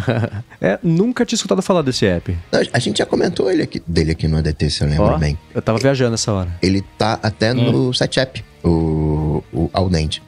é, 0.61 0.79
nunca 0.83 1.25
tinha 1.25 1.35
escutado 1.35 1.61
falar 1.61 1.81
desse 1.81 2.05
app. 2.05 2.35
Não, 2.51 2.61
A 2.71 2.79
gente 2.79 2.97
já 2.97 3.05
comentou 3.05 3.51
ele 3.51 3.63
aqui, 3.63 3.81
dele 3.85 4.11
aqui 4.11 4.27
no 4.27 4.37
ADT, 4.37 4.69
se 4.69 4.83
eu 4.83 4.87
lembro 4.87 5.05
Ó, 5.05 5.17
bem. 5.17 5.37
eu 5.53 5.61
tava 5.61 5.77
viajando 5.79 6.11
nessa 6.11 6.31
hora. 6.31 6.55
Ele 6.61 6.81
tá 6.97 7.19
até 7.21 7.53
no 7.53 7.93
site 7.93 8.19
app, 8.19 8.43
o, 8.63 9.43
o 9.53 9.69
Audente. 9.73 10.21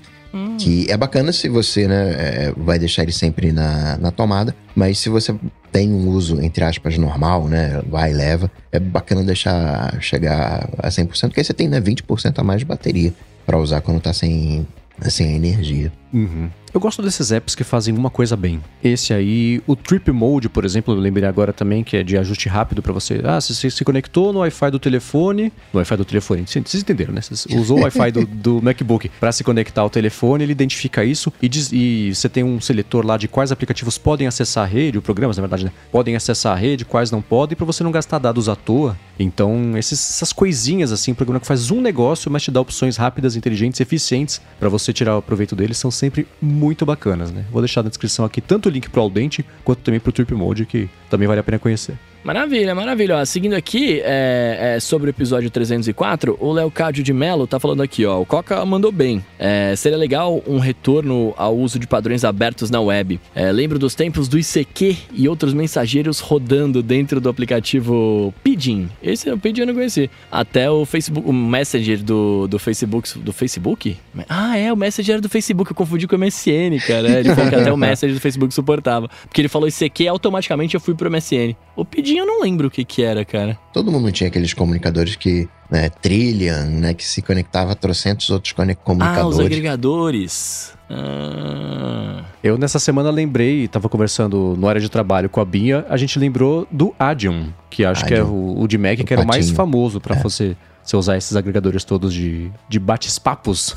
Que 0.59 0.89
é 0.91 0.97
bacana 0.97 1.31
se 1.31 1.49
você, 1.49 1.87
né, 1.87 2.11
é, 2.11 2.53
vai 2.55 2.77
deixar 2.77 3.03
ele 3.03 3.11
sempre 3.11 3.51
na, 3.51 3.97
na 3.97 4.11
tomada, 4.11 4.55
mas 4.75 4.99
se 4.99 5.09
você 5.09 5.33
tem 5.71 5.91
um 5.91 6.09
uso, 6.09 6.41
entre 6.41 6.63
aspas, 6.63 6.97
normal, 6.97 7.47
né, 7.47 7.81
vai 7.89 8.11
e 8.11 8.13
leva, 8.13 8.49
é 8.71 8.79
bacana 8.79 9.23
deixar 9.23 10.01
chegar 10.01 10.69
a 10.77 10.89
100%, 10.89 11.27
porque 11.27 11.39
aí 11.39 11.43
você 11.43 11.53
tem, 11.53 11.67
né, 11.67 11.79
20% 11.79 12.39
a 12.39 12.43
mais 12.43 12.59
de 12.59 12.65
bateria 12.65 13.13
pra 13.45 13.57
usar 13.57 13.81
quando 13.81 14.01
tá 14.01 14.13
sem, 14.13 14.65
sem 15.01 15.35
energia. 15.35 15.91
Uhum. 16.13 16.49
Eu 16.77 16.79
gosto 16.79 17.01
desses 17.01 17.31
apps 17.31 17.55
que 17.55 17.63
fazem 17.63 17.95
uma 17.97 18.11
coisa 18.11 18.37
bem. 18.37 18.61
Esse 18.83 19.11
aí, 19.11 19.59
o 19.65 19.75
Trip 19.75 20.11
Mode, 20.11 20.47
por 20.47 20.63
exemplo, 20.63 20.93
eu 20.93 20.99
lembrei 20.99 21.27
agora 21.27 21.51
também, 21.51 21.83
que 21.83 21.97
é 21.97 22.03
de 22.03 22.15
ajuste 22.15 22.47
rápido 22.47 22.83
pra 22.83 22.93
você. 22.93 23.19
Ah, 23.23 23.41
se 23.41 23.55
você 23.55 23.71
se 23.71 23.83
conectou 23.83 24.31
no 24.31 24.41
Wi-Fi 24.41 24.69
do 24.69 24.77
telefone. 24.77 25.51
No 25.73 25.79
Wi-Fi 25.79 25.97
do 25.97 26.05
telefone, 26.05 26.43
vocês 26.45 26.75
entenderam, 26.75 27.15
né? 27.15 27.21
Você 27.21 27.47
usou 27.57 27.79
o 27.79 27.81
Wi-Fi 27.81 28.11
do, 28.11 28.27
do 28.27 28.61
MacBook 28.61 29.09
pra 29.19 29.31
se 29.31 29.43
conectar 29.43 29.81
ao 29.81 29.89
telefone, 29.89 30.43
ele 30.43 30.51
identifica 30.51 31.03
isso 31.03 31.33
e, 31.41 31.49
diz- 31.49 31.71
e 31.73 32.13
você 32.13 32.29
tem 32.29 32.43
um 32.43 32.61
seletor 32.61 33.03
lá 33.03 33.17
de 33.17 33.27
quais 33.27 33.51
aplicativos 33.51 33.97
podem 33.97 34.27
acessar 34.27 34.63
a 34.65 34.67
rede, 34.67 34.99
ou 34.99 35.01
programas, 35.01 35.35
na 35.37 35.41
verdade, 35.41 35.65
né? 35.65 35.71
Podem 35.91 36.15
acessar 36.15 36.53
a 36.53 36.59
rede, 36.59 36.85
quais 36.85 37.09
não 37.09 37.23
podem, 37.23 37.55
pra 37.57 37.65
você 37.65 37.83
não 37.83 37.89
gastar 37.91 38.19
dados 38.19 38.47
à 38.47 38.55
toa. 38.55 38.95
Então, 39.17 39.75
esses- 39.75 40.11
essas 40.11 40.31
coisinhas 40.31 40.91
assim, 40.91 41.11
um 41.11 41.15
programa 41.15 41.39
que 41.39 41.47
faz 41.47 41.71
um 41.71 41.81
negócio, 41.81 42.29
mas 42.29 42.43
te 42.43 42.51
dá 42.51 42.61
opções 42.61 42.97
rápidas, 42.97 43.35
inteligentes, 43.35 43.81
eficientes 43.81 44.39
pra 44.59 44.69
você 44.69 44.93
tirar 44.93 45.17
o 45.17 45.23
proveito 45.23 45.55
deles, 45.55 45.79
são 45.79 45.89
sempre 45.89 46.27
muito 46.39 46.66
bacanas, 46.85 47.31
né? 47.31 47.45
Vou 47.51 47.61
deixar 47.61 47.83
na 47.83 47.89
descrição 47.89 48.25
aqui 48.25 48.41
tanto 48.41 48.67
o 48.67 48.71
link 48.71 48.89
pro 48.89 49.01
Audente 49.01 49.45
quanto 49.63 49.79
também 49.79 49.99
pro 49.99 50.11
Trip 50.11 50.33
Mode, 50.33 50.65
que 50.65 50.89
também 51.09 51.27
vale 51.27 51.39
a 51.39 51.43
pena 51.43 51.59
conhecer. 51.59 51.97
Maravilha, 52.23 52.75
maravilha. 52.75 53.17
Ó, 53.17 53.25
seguindo 53.25 53.53
aqui, 53.53 54.01
é, 54.03 54.75
é, 54.75 54.79
sobre 54.79 55.09
o 55.09 55.11
episódio 55.11 55.49
304, 55.49 56.37
o 56.39 56.51
Léo 56.51 56.69
Cádio 56.69 57.03
de 57.03 57.13
Mello 57.13 57.47
tá 57.47 57.59
falando 57.59 57.81
aqui, 57.81 58.05
ó. 58.05 58.19
O 58.19 58.25
Coca 58.25 58.65
mandou 58.65 58.91
bem. 58.91 59.23
É, 59.39 59.73
seria 59.77 59.97
legal 59.97 60.41
um 60.45 60.59
retorno 60.59 61.33
ao 61.37 61.55
uso 61.55 61.79
de 61.79 61.87
padrões 61.87 62.25
abertos 62.25 62.69
na 62.69 62.81
web. 62.81 63.19
É, 63.33 63.51
lembro 63.51 63.79
dos 63.79 63.95
tempos 63.95 64.27
do 64.27 64.37
ICQ 64.37 64.97
e 65.13 65.29
outros 65.29 65.53
mensageiros 65.53 66.19
rodando 66.19 66.83
dentro 66.83 67.21
do 67.21 67.29
aplicativo 67.29 68.33
Pidgin. 68.43 68.89
Esse 69.01 69.29
o 69.29 69.37
Pidgin 69.37 69.61
eu 69.61 69.67
não 69.67 69.73
conheci. 69.73 70.09
Até 70.31 70.69
o 70.69 70.85
Facebook, 70.85 71.29
o 71.29 71.33
Messenger 71.33 72.03
do, 72.03 72.47
do 72.47 72.59
Facebook. 72.59 73.19
Do 73.19 73.31
Facebook? 73.31 73.97
Ah, 74.27 74.57
é, 74.57 74.71
o 74.73 74.75
Messenger 74.75 75.21
do 75.21 75.29
Facebook. 75.29 75.71
Eu 75.71 75.75
confundi 75.75 76.07
com 76.07 76.15
o 76.15 76.19
MSN, 76.19 76.77
cara. 76.85 77.09
É, 77.09 77.19
Ele 77.19 77.33
falou 77.33 77.49
que 77.49 77.55
até 77.55 77.71
o 77.71 77.77
Messenger 77.77 78.15
do 78.15 78.21
Facebook 78.21 78.53
suportava. 78.53 79.09
Porque 79.23 79.41
ele 79.41 79.47
falou 79.47 79.67
ICQ, 79.67 80.07
automaticamente 80.07 80.75
eu 80.75 80.81
fui 80.81 80.93
pro 80.93 81.09
MSN. 81.09 81.55
O 81.75 81.85
Pidgin 81.85 82.06
eu 82.15 82.25
não 82.25 82.41
lembro 82.41 82.67
o 82.67 82.71
que 82.71 82.85
que 82.85 83.01
era, 83.03 83.25
cara. 83.25 83.57
Todo 83.73 83.91
mundo 83.91 84.11
tinha 84.11 84.27
aqueles 84.27 84.53
comunicadores 84.53 85.15
que, 85.15 85.49
né, 85.69 85.89
Trillian, 85.89 86.65
né, 86.65 86.93
que 86.93 87.03
se 87.03 87.21
conectava 87.21 87.71
a 87.71 87.75
trocentos 87.75 88.29
outros 88.29 88.53
conec- 88.53 88.77
Ah, 88.77 88.81
os 88.81 88.85
comunicadores. 88.85 89.39
agregadores. 89.45 90.73
Ah, 90.89 92.23
Eu 92.43 92.57
nessa 92.57 92.79
semana 92.79 93.09
lembrei, 93.09 93.67
tava 93.67 93.89
conversando 93.89 94.55
no 94.57 94.67
área 94.67 94.79
de 94.79 94.89
trabalho 94.89 95.27
com 95.29 95.41
a 95.41 95.45
Binha, 95.45 95.85
a 95.89 95.97
gente 95.97 96.17
lembrou 96.19 96.67
do 96.71 96.93
Adium, 96.97 97.47
que 97.69 97.83
acho 97.83 98.05
que 98.05 98.13
é 98.13 98.19
Adium. 98.21 98.31
o, 98.31 98.61
o 98.61 98.67
de 98.67 98.77
Mac, 98.77 98.97
Do 98.97 99.03
que 99.03 99.13
era 99.13 99.21
o 99.23 99.27
mais 99.27 99.49
famoso 99.49 99.99
pra 99.99 100.15
você, 100.15 100.55
você 100.83 100.95
usar 100.95 101.17
esses 101.17 101.35
agregadores 101.35 101.83
todos 101.83 102.13
de, 102.13 102.49
de 102.69 102.79
bates-papos. 102.79 103.75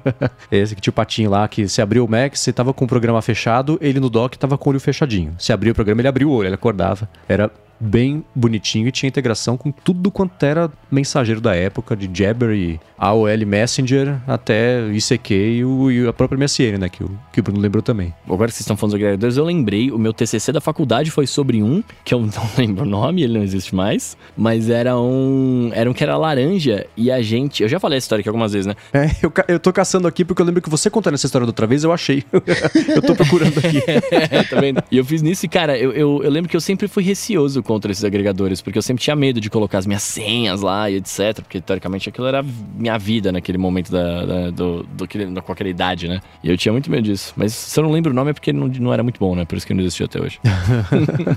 Esse 0.52 0.74
que 0.74 0.80
tinha 0.82 0.90
o 0.90 0.94
patinho 0.94 1.30
lá, 1.30 1.48
que 1.48 1.66
se 1.68 1.80
abriu 1.80 2.04
o 2.04 2.08
Mac, 2.08 2.36
você 2.36 2.52
tava 2.52 2.74
com 2.74 2.84
o 2.84 2.88
programa 2.88 3.22
fechado, 3.22 3.78
ele 3.80 3.98
no 4.00 4.10
dock 4.10 4.38
tava 4.38 4.58
com 4.58 4.68
o 4.68 4.72
olho 4.72 4.80
fechadinho. 4.80 5.34
Se 5.38 5.52
abriu 5.54 5.72
o 5.72 5.74
programa, 5.74 6.00
ele 6.02 6.08
abriu 6.08 6.28
o 6.28 6.32
olho, 6.32 6.48
ele 6.48 6.54
acordava. 6.54 7.08
Era 7.26 7.50
bem 7.80 8.22
bonitinho 8.34 8.86
e 8.86 8.92
tinha 8.92 9.08
integração 9.08 9.56
com 9.56 9.72
tudo 9.72 10.10
quanto 10.10 10.42
era 10.44 10.70
mensageiro 10.90 11.40
da 11.40 11.54
época, 11.54 11.96
de 11.96 12.10
Jabber 12.12 12.50
e 12.50 12.78
AOL 12.98 13.26
Messenger 13.46 14.20
até 14.26 14.86
ICQ 14.88 15.34
e, 15.34 15.64
o, 15.64 15.90
e 15.90 16.06
a 16.06 16.12
própria 16.12 16.38
MSN, 16.38 16.78
né? 16.78 16.88
Que 16.88 17.02
o, 17.02 17.18
que 17.32 17.40
o 17.40 17.42
Bruno 17.42 17.58
lembrou 17.58 17.82
também. 17.82 18.12
Agora 18.26 18.48
que 18.48 18.54
vocês 18.54 18.60
estão 18.60 18.76
falando 18.76 18.92
dos 18.92 19.00
agregadores, 19.00 19.36
eu 19.36 19.44
lembrei, 19.44 19.90
o 19.90 19.98
meu 19.98 20.12
TCC 20.12 20.52
da 20.52 20.60
faculdade 20.60 21.10
foi 21.10 21.26
sobre 21.26 21.62
um, 21.62 21.82
que 22.04 22.12
eu 22.12 22.20
não 22.20 22.50
lembro 22.58 22.84
o 22.84 22.86
nome, 22.86 23.22
ele 23.22 23.38
não 23.38 23.42
existe 23.42 23.74
mais, 23.74 24.16
mas 24.36 24.68
era 24.68 24.98
um. 24.98 25.70
Era 25.72 25.90
um 25.90 25.94
que 25.94 26.04
era 26.04 26.16
laranja 26.16 26.86
e 26.96 27.10
a 27.10 27.22
gente. 27.22 27.62
Eu 27.62 27.68
já 27.68 27.80
falei 27.80 27.96
essa 27.96 28.04
história 28.04 28.20
aqui 28.20 28.28
algumas 28.28 28.52
vezes, 28.52 28.66
né? 28.66 28.74
É, 29.00 29.08
eu, 29.22 29.32
eu 29.48 29.58
tô 29.58 29.72
caçando 29.72 30.06
aqui 30.06 30.26
porque 30.26 30.42
eu 30.42 30.46
lembro 30.46 30.60
que 30.60 30.68
você 30.68 30.90
contando 30.90 31.14
essa 31.14 31.24
história 31.24 31.46
da 31.46 31.50
outra 31.50 31.66
vez, 31.66 31.84
eu 31.84 31.92
achei. 31.92 32.22
eu 32.32 33.00
tô 33.00 33.14
procurando 33.14 33.56
aqui. 33.58 33.82
é, 34.10 34.42
tá 34.42 34.60
vendo? 34.60 34.82
E 34.90 34.98
eu 34.98 35.04
fiz 35.04 35.22
nisso 35.22 35.46
e, 35.46 35.48
cara, 35.48 35.78
eu, 35.78 35.92
eu, 35.92 36.22
eu, 36.22 36.30
lembro 36.30 36.50
que 36.50 36.56
eu 36.56 36.60
sempre 36.60 36.86
fui 36.86 37.02
receoso 37.02 37.62
contra 37.70 37.92
esses 37.92 38.02
agregadores, 38.02 38.60
porque 38.60 38.76
eu 38.76 38.82
sempre 38.82 39.00
tinha 39.00 39.14
medo 39.14 39.40
de 39.40 39.48
colocar 39.48 39.78
as 39.78 39.86
minhas 39.86 40.02
senhas 40.02 40.60
lá 40.60 40.90
e 40.90 40.96
etc. 40.96 41.34
Porque 41.36 41.60
teoricamente 41.60 42.08
aquilo 42.08 42.26
era 42.26 42.44
minha 42.74 42.98
vida 42.98 43.30
naquele 43.30 43.58
momento 43.58 43.92
da, 43.92 44.26
da 44.26 44.50
do, 44.50 44.82
do, 44.82 45.06
do, 45.06 45.68
idade, 45.68 46.08
né? 46.08 46.20
E 46.42 46.50
eu 46.50 46.58
tinha 46.58 46.72
muito 46.72 46.90
medo 46.90 47.04
disso. 47.04 47.32
Mas 47.36 47.52
se 47.52 47.78
eu 47.78 47.84
não 47.84 47.92
lembro 47.92 48.10
o 48.10 48.14
nome 48.14 48.32
é 48.32 48.34
porque 48.34 48.52
não, 48.52 48.66
não 48.66 48.92
era 48.92 49.04
muito 49.04 49.20
bom, 49.20 49.36
né? 49.36 49.44
Por 49.44 49.56
isso 49.56 49.64
que 49.64 49.72
não 49.72 49.82
existiu 49.82 50.06
até 50.06 50.20
hoje. 50.20 50.40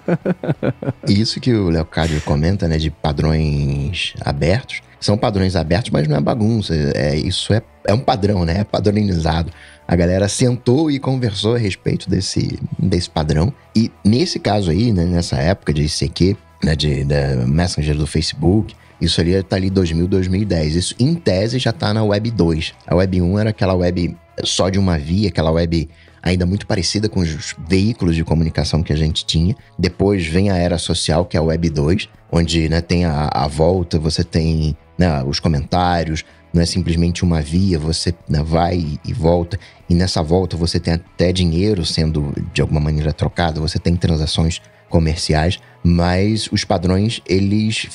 isso 1.08 1.40
que 1.40 1.54
o 1.54 1.70
Leocádio 1.70 2.20
comenta, 2.22 2.68
né, 2.68 2.80
de 2.80 2.90
padrões 2.90 4.16
abertos, 4.22 4.82
são 5.00 5.16
padrões 5.16 5.56
abertos, 5.56 5.92
mas 5.92 6.08
não 6.08 6.18
é 6.18 6.22
bagunça. 6.22 6.74
É, 6.96 7.16
isso 7.16 7.54
é, 7.54 7.62
é 7.86 7.94
um 7.94 8.00
padrão, 8.00 8.44
né? 8.44 8.62
É 8.62 8.64
padronizado. 8.64 9.52
A 9.94 9.96
galera 9.96 10.28
sentou 10.28 10.90
e 10.90 10.98
conversou 10.98 11.54
a 11.54 11.58
respeito 11.60 12.10
desse, 12.10 12.58
desse 12.80 13.08
padrão. 13.08 13.54
E 13.76 13.92
nesse 14.04 14.40
caso 14.40 14.72
aí, 14.72 14.92
né, 14.92 15.06
nessa 15.06 15.36
época 15.38 15.72
de 15.72 15.84
ICQ, 15.84 16.36
né, 16.64 16.76
de, 16.76 17.06
Messenger 17.46 17.96
do 17.96 18.08
Facebook, 18.08 18.74
isso 19.00 19.22
ali 19.22 19.34
está 19.34 19.56
ali 19.56 19.70
2000, 19.70 20.08
2010. 20.08 20.76
Isso, 20.76 20.96
em 21.00 21.14
tese, 21.14 21.60
já 21.60 21.70
está 21.70 21.94
na 21.94 22.04
Web 22.04 22.32
2. 22.32 22.74
A 22.88 22.96
Web 22.96 23.22
1 23.22 23.38
era 23.38 23.50
aquela 23.52 23.76
web 23.76 24.18
só 24.44 24.68
de 24.68 24.80
uma 24.80 24.98
via, 24.98 25.30
aquela 25.30 25.52
web 25.52 25.88
ainda 26.24 26.44
muito 26.44 26.66
parecida 26.66 27.08
com 27.08 27.20
os 27.20 27.56
veículos 27.68 28.16
de 28.16 28.24
comunicação 28.24 28.82
que 28.82 28.94
a 28.94 28.98
gente 28.98 29.24
tinha. 29.24 29.56
Depois 29.78 30.26
vem 30.26 30.50
a 30.50 30.58
era 30.58 30.80
social, 30.80 31.24
que 31.24 31.38
é 31.38 31.40
a 31.40 31.44
Web 31.44 31.70
2, 31.70 32.10
onde 32.32 32.68
né, 32.68 32.82
tem 32.82 33.06
a, 33.06 33.30
a 33.32 33.48
volta, 33.48 34.00
você 34.00 34.24
tem 34.24 34.76
né, 34.98 35.24
os 35.24 35.40
comentários, 35.40 36.26
não 36.54 36.62
é 36.62 36.66
simplesmente 36.66 37.24
uma 37.24 37.42
via, 37.42 37.80
você 37.80 38.14
né, 38.30 38.44
vai 38.44 39.00
e 39.04 39.14
volta, 39.14 39.60
e 39.90 39.96
nessa 39.96 40.22
volta 40.22 40.56
você 40.56 40.80
tem 40.80 40.94
até 40.94 41.32
dinheiro 41.32 41.86
sendo 41.86 42.34
de 42.54 42.62
alguma 42.62 42.80
maneira 42.80 43.12
trocado, 43.12 43.60
você 43.60 43.80
tem 43.80 43.96
transações 43.96 44.62
comerciais, 44.90 45.60
mas 45.84 46.48
os 46.52 46.64
padrões 46.64 47.22
eles 47.28 47.90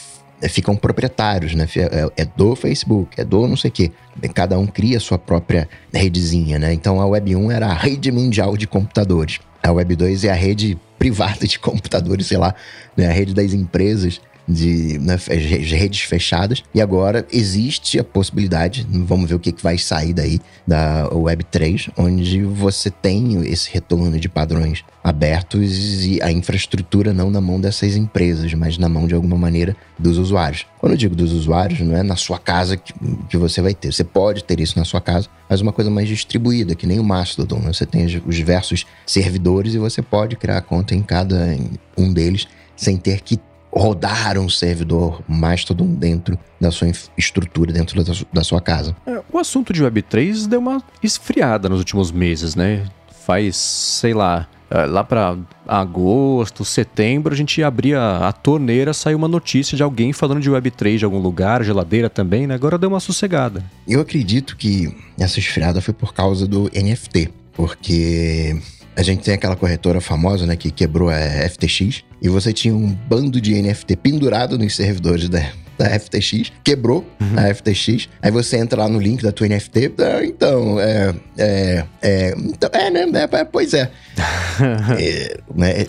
ficam 0.49 0.77
proprietários, 0.77 1.55
né? 1.55 1.67
É, 1.77 2.23
é, 2.23 2.25
do 2.25 2.55
Facebook, 2.55 3.21
é 3.21 3.25
do 3.25 3.47
não 3.47 3.57
sei 3.57 3.71
o 3.71 3.73
quê. 3.73 3.93
Cada 4.35 4.59
um 4.59 4.67
cria 4.67 4.99
a 4.99 5.00
sua 5.00 5.19
própria 5.19 5.69
redezinha, 5.93 6.59
né? 6.59 6.73
Então 6.73 7.00
a 7.00 7.07
Web 7.07 7.35
1 7.35 7.50
era 7.50 7.69
a 7.69 7.75
rede 7.75 8.12
mundial 8.12 8.57
de 8.57 8.67
computadores. 8.67 9.41
A 9.62 9.73
Web 9.73 9.97
2 9.97 10.25
é 10.25 10.31
a 10.31 10.35
rede 10.35 10.79
privada 10.99 11.47
de 11.47 11.59
computadores, 11.59 12.27
sei 12.27 12.38
lá, 12.38 12.55
né? 12.97 13.09
a 13.09 13.12
rede 13.12 13.35
das 13.35 13.53
empresas 13.53 14.21
de 14.49 14.99
né, 14.99 15.17
redes 15.26 16.00
fechadas. 16.00 16.62
E 16.75 16.81
agora 16.81 17.26
existe 17.31 17.99
a 17.99 18.05
possibilidade, 18.05 18.87
vamos 18.90 19.28
ver 19.28 19.35
o 19.35 19.38
que, 19.38 19.52
que 19.52 19.62
vai 19.62 19.76
sair 19.76 20.14
daí 20.14 20.40
da 20.67 21.09
Web3, 21.11 21.90
onde 21.97 22.43
você 22.43 22.90
tem 22.90 23.47
esse 23.47 23.71
retorno 23.71 24.19
de 24.19 24.28
padrões 24.28 24.83
abertos 25.05 26.05
e 26.05 26.21
a 26.23 26.31
infraestrutura 26.31 27.12
não 27.12 27.31
na 27.31 27.40
mão 27.40 27.61
dessas 27.61 27.97
empresas, 27.97 28.52
mas 28.55 28.78
na 28.78 28.88
mão 28.88 29.07
de 29.07 29.14
alguma 29.14 29.37
maneira 29.37 29.76
dos 29.99 30.19
usuários. 30.19 30.67
Quando 30.78 30.93
eu 30.93 30.99
digo 30.99 31.14
dos 31.14 31.33
usuários, 31.33 31.81
não 31.81 31.97
é 31.97 32.02
na 32.02 32.17
sua 32.17 32.38
casa 32.38 32.76
que, 32.76 32.93
que 33.28 33.37
você 33.37 33.61
vai 33.61 33.75
ter. 33.75 33.93
Você 33.93 34.05
pode 34.05 34.45
ter 34.45 34.61
isso 34.61 34.78
na 34.78 34.85
sua 34.85 35.00
casa, 35.00 35.28
mas 35.49 35.61
uma 35.61 35.73
coisa 35.73 35.90
mais 35.90 36.09
distribuída, 36.09 36.75
que 36.75 36.87
nem 36.87 36.99
o 36.99 37.05
Mastodon. 37.05 37.59
Né? 37.61 37.73
Você 37.73 37.87
tem 37.87 38.05
os 38.05 38.35
diversos 38.35 38.87
servidores 39.07 39.75
e 39.75 39.78
você 39.78 40.02
pode 40.02 40.37
criar 40.37 40.61
conta 40.62 40.95
em 40.95 41.02
cada 41.02 41.57
um 41.97 42.12
deles 42.12 42.47
sem 42.76 42.97
ter 42.97 43.21
que 43.21 43.40
rodar 43.72 44.38
um 44.38 44.48
servidor 44.48 45.22
Mastodon 45.28 45.87
dentro 45.94 46.38
da 46.60 46.70
sua 46.70 46.90
estrutura, 47.16 47.72
dentro 47.72 48.02
da, 48.02 48.12
da 48.32 48.44
sua 48.44 48.60
casa. 48.60 48.96
É, 49.06 49.20
o 49.32 49.38
assunto 49.38 49.72
de 49.72 49.82
Web3 49.82 50.46
deu 50.46 50.60
uma 50.60 50.82
esfriada 51.02 51.68
nos 51.68 51.78
últimos 51.78 52.10
meses, 52.10 52.54
né? 52.54 52.84
Faz, 53.25 53.56
sei 53.56 54.14
lá, 54.14 54.48
é, 54.70 54.84
lá 54.84 55.02
para 55.02 55.37
agosto, 55.66 56.64
setembro, 56.64 57.32
a 57.32 57.37
gente 57.37 57.62
abria 57.62 58.00
a 58.18 58.32
torneira, 58.32 58.92
saiu 58.92 59.16
uma 59.16 59.28
notícia 59.28 59.76
de 59.76 59.82
alguém 59.82 60.12
falando 60.12 60.40
de 60.40 60.50
Web3 60.50 60.98
de 60.98 61.04
algum 61.04 61.18
lugar, 61.18 61.64
geladeira 61.64 62.10
também, 62.10 62.46
né? 62.46 62.54
Agora 62.54 62.76
deu 62.76 62.90
uma 62.90 63.00
sossegada. 63.00 63.64
Eu 63.87 64.00
acredito 64.00 64.56
que 64.56 64.94
essa 65.18 65.38
esfriada 65.38 65.80
foi 65.80 65.94
por 65.94 66.12
causa 66.12 66.46
do 66.46 66.70
NFT, 66.75 67.30
porque 67.54 68.60
a 68.99 69.02
gente 69.02 69.23
tem 69.23 69.33
aquela 69.33 69.55
corretora 69.55 70.00
famosa, 70.00 70.45
né, 70.45 70.57
que 70.57 70.73
quebrou 70.73 71.09
a 71.09 71.49
FTX, 71.49 72.02
e 72.21 72.28
você 72.28 72.52
tinha 72.52 72.75
um 72.75 72.93
bando 72.93 73.40
de 73.40 73.55
NFT 73.62 73.95
pendurado 73.95 74.59
nos 74.59 74.75
servidores 74.75 75.28
da, 75.28 75.52
da 75.78 75.88
FTX, 76.00 76.50
quebrou 76.64 77.07
uhum. 77.21 77.38
a 77.38 77.55
FTX, 77.55 78.09
aí 78.21 78.33
você 78.33 78.57
entra 78.57 78.83
lá 78.83 78.88
no 78.88 78.99
link 78.99 79.23
da 79.23 79.31
tua 79.31 79.47
NFT, 79.47 79.95
ah, 79.99 80.25
então, 80.25 80.81
é, 80.81 81.14
é, 81.38 81.85
é, 82.02 82.35
então, 82.37 82.71
é, 82.73 82.90
né, 82.90 83.07
é, 83.14 83.37
é 83.37 83.45
pois 83.45 83.73
é. 83.73 83.88
é 84.99 85.38
né, 85.55 85.87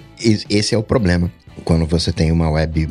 esse 0.47 0.75
é 0.75 0.77
o 0.77 0.83
problema, 0.83 1.31
quando 1.65 1.87
você 1.87 2.11
tem 2.11 2.31
uma 2.31 2.51
web 2.51 2.89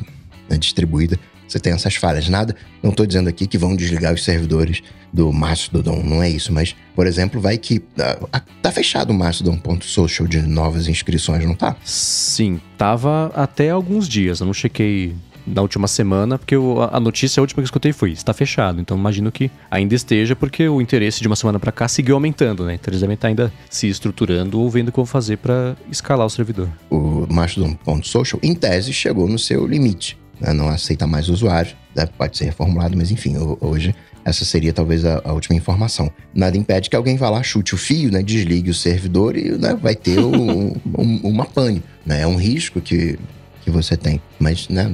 né, 0.50 0.58
distribuída, 0.58 1.16
você 1.48 1.58
tem 1.58 1.72
essas 1.72 1.94
falhas. 1.96 2.28
Nada, 2.28 2.54
não 2.82 2.90
estou 2.90 3.06
dizendo 3.06 3.28
aqui 3.28 3.46
que 3.46 3.58
vão 3.58 3.74
desligar 3.74 4.12
os 4.12 4.22
servidores 4.22 4.82
do 5.12 5.32
Mastodon, 5.32 6.02
não 6.04 6.22
é 6.22 6.28
isso, 6.28 6.52
mas, 6.52 6.76
por 6.94 7.06
exemplo, 7.06 7.40
vai 7.40 7.56
que 7.56 7.78
uh, 7.78 8.28
tá 8.60 8.70
fechado 8.70 9.10
o 9.10 9.14
Mastodon.social 9.14 10.28
de 10.28 10.42
novas 10.42 10.86
inscrições, 10.86 11.44
não 11.46 11.54
tá? 11.54 11.76
Sim, 11.82 12.60
tava 12.76 13.32
até 13.34 13.70
alguns 13.70 14.06
dias, 14.06 14.40
eu 14.40 14.46
não 14.46 14.52
chequei 14.52 15.14
na 15.46 15.62
última 15.62 15.88
semana, 15.88 16.38
porque 16.38 16.54
eu, 16.54 16.82
a 16.92 17.00
notícia 17.00 17.40
a 17.40 17.42
última 17.42 17.56
que 17.56 17.60
eu 17.62 17.64
escutei 17.64 17.92
foi: 17.92 18.12
está 18.12 18.34
fechado. 18.34 18.80
Então 18.80 18.96
imagino 18.96 19.32
que 19.32 19.50
ainda 19.70 19.94
esteja, 19.94 20.36
porque 20.36 20.68
o 20.68 20.80
interesse 20.80 21.20
de 21.20 21.26
uma 21.26 21.36
semana 21.36 21.58
para 21.58 21.72
cá 21.72 21.88
seguiu 21.88 22.14
aumentando, 22.14 22.64
né? 22.64 22.74
Então 22.74 22.90
eles 22.90 23.00
devem 23.00 23.14
estar 23.14 23.28
ainda 23.28 23.52
se 23.70 23.88
estruturando 23.88 24.60
ou 24.60 24.68
vendo 24.68 24.92
como 24.92 25.06
fazer 25.06 25.38
para 25.38 25.74
escalar 25.90 26.26
o 26.26 26.30
servidor. 26.30 26.68
O 26.90 27.26
Mastodon.social, 27.32 28.38
em 28.42 28.54
tese, 28.54 28.92
chegou 28.92 29.26
no 29.26 29.38
seu 29.38 29.66
limite 29.66 30.18
né, 30.40 30.52
não 30.52 30.68
aceita 30.68 31.06
mais 31.06 31.28
usuários, 31.28 31.76
né, 31.94 32.06
pode 32.16 32.36
ser 32.36 32.46
reformulado, 32.46 32.96
mas 32.96 33.10
enfim, 33.10 33.34
hoje 33.60 33.94
essa 34.24 34.44
seria 34.44 34.72
talvez 34.72 35.04
a, 35.04 35.22
a, 35.24 35.32
última 35.32 35.56
informação. 35.56 36.10
Nada 36.34 36.56
impede 36.56 36.90
que 36.90 36.96
alguém 36.96 37.16
vá 37.16 37.30
lá, 37.30 37.42
chute 37.42 37.74
o 37.74 37.78
fio, 37.78 38.10
né, 38.10 38.22
desligue 38.22 38.70
o 38.70 38.74
servidor 38.74 39.36
e 39.36 39.50
né, 39.52 39.74
vai 39.80 39.94
ter 39.94 40.18
um, 40.18 40.74
um, 40.98 41.20
uma 41.24 41.46
pane. 41.46 41.82
Né? 42.04 42.22
É 42.22 42.26
um 42.26 42.36
risco 42.36 42.80
que, 42.80 43.18
que 43.62 43.70
você 43.70 43.96
tem. 43.96 44.20
Mas 44.38 44.68
né, 44.68 44.90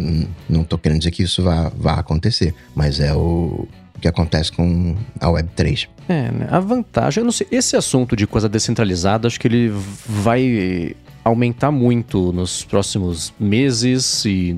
não 0.48 0.62
estou 0.62 0.78
querendo 0.78 0.98
dizer 0.98 1.10
que 1.10 1.22
isso 1.22 1.42
vá, 1.42 1.70
vá 1.76 1.94
acontecer, 1.94 2.54
mas 2.74 3.00
é 3.00 3.12
o, 3.12 3.66
que 4.04 4.08
acontece 4.08 4.52
com 4.52 4.94
a 5.18 5.28
Web3. 5.28 5.88
É, 6.08 6.30
né? 6.30 6.46
a 6.50 6.60
vantagem, 6.60 7.22
eu 7.22 7.24
não 7.24 7.32
sei, 7.32 7.46
esse 7.50 7.74
assunto 7.74 8.14
de 8.14 8.26
coisa 8.26 8.50
descentralizada, 8.50 9.26
acho 9.26 9.40
que 9.40 9.48
ele 9.48 9.72
vai 10.06 10.94
aumentar 11.24 11.70
muito 11.70 12.32
nos 12.32 12.62
próximos 12.64 13.32
meses 13.40 14.24
e 14.26 14.56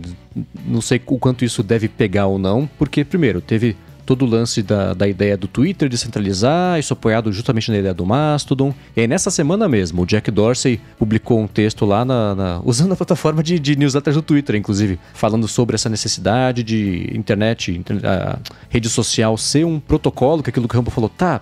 não 0.67 0.81
sei 0.81 1.01
o 1.07 1.19
quanto 1.19 1.45
isso 1.45 1.63
deve 1.63 1.89
pegar 1.89 2.27
ou 2.27 2.39
não, 2.39 2.69
porque, 2.79 3.05
primeiro, 3.05 3.41
teve 3.41 3.77
todo 4.07 4.25
o 4.25 4.29
lance 4.29 4.63
da, 4.63 4.95
da 4.95 5.09
ideia 5.09 5.37
do 5.37 5.49
Twitter 5.49 5.89
descentralizar, 5.89 6.79
isso 6.79 6.93
apoiado 6.93 7.33
justamente 7.33 7.71
na 7.73 7.79
ideia 7.79 7.93
do 7.93 8.07
Mastodon. 8.07 8.73
E 8.95 9.01
aí, 9.01 9.09
nessa 9.09 9.31
semana 9.31 9.69
mesmo, 9.69 10.03
o 10.03 10.07
Jack 10.07 10.31
Dorsey 10.31 10.81
publicou 10.97 11.41
um 11.41 11.49
texto 11.49 11.85
lá 11.85 12.05
na, 12.05 12.35
na 12.35 12.61
usando 12.65 12.93
a 12.93 12.97
plataforma 12.97 13.43
de, 13.43 13.59
de 13.59 13.77
newsletters 13.77 14.15
do 14.15 14.23
Twitter, 14.23 14.55
inclusive, 14.55 14.99
falando 15.13 15.49
sobre 15.49 15.75
essa 15.75 15.89
necessidade 15.89 16.63
de 16.63 17.11
internet, 17.13 17.83
a 18.05 18.39
rede 18.71 18.89
social 18.89 19.37
ser 19.37 19.67
um 19.67 19.81
protocolo, 19.81 20.43
que 20.43 20.51
aquilo 20.51 20.69
que 20.69 20.75
o 20.75 20.79
Rambo 20.79 20.91
falou, 20.91 21.11
tá, 21.11 21.41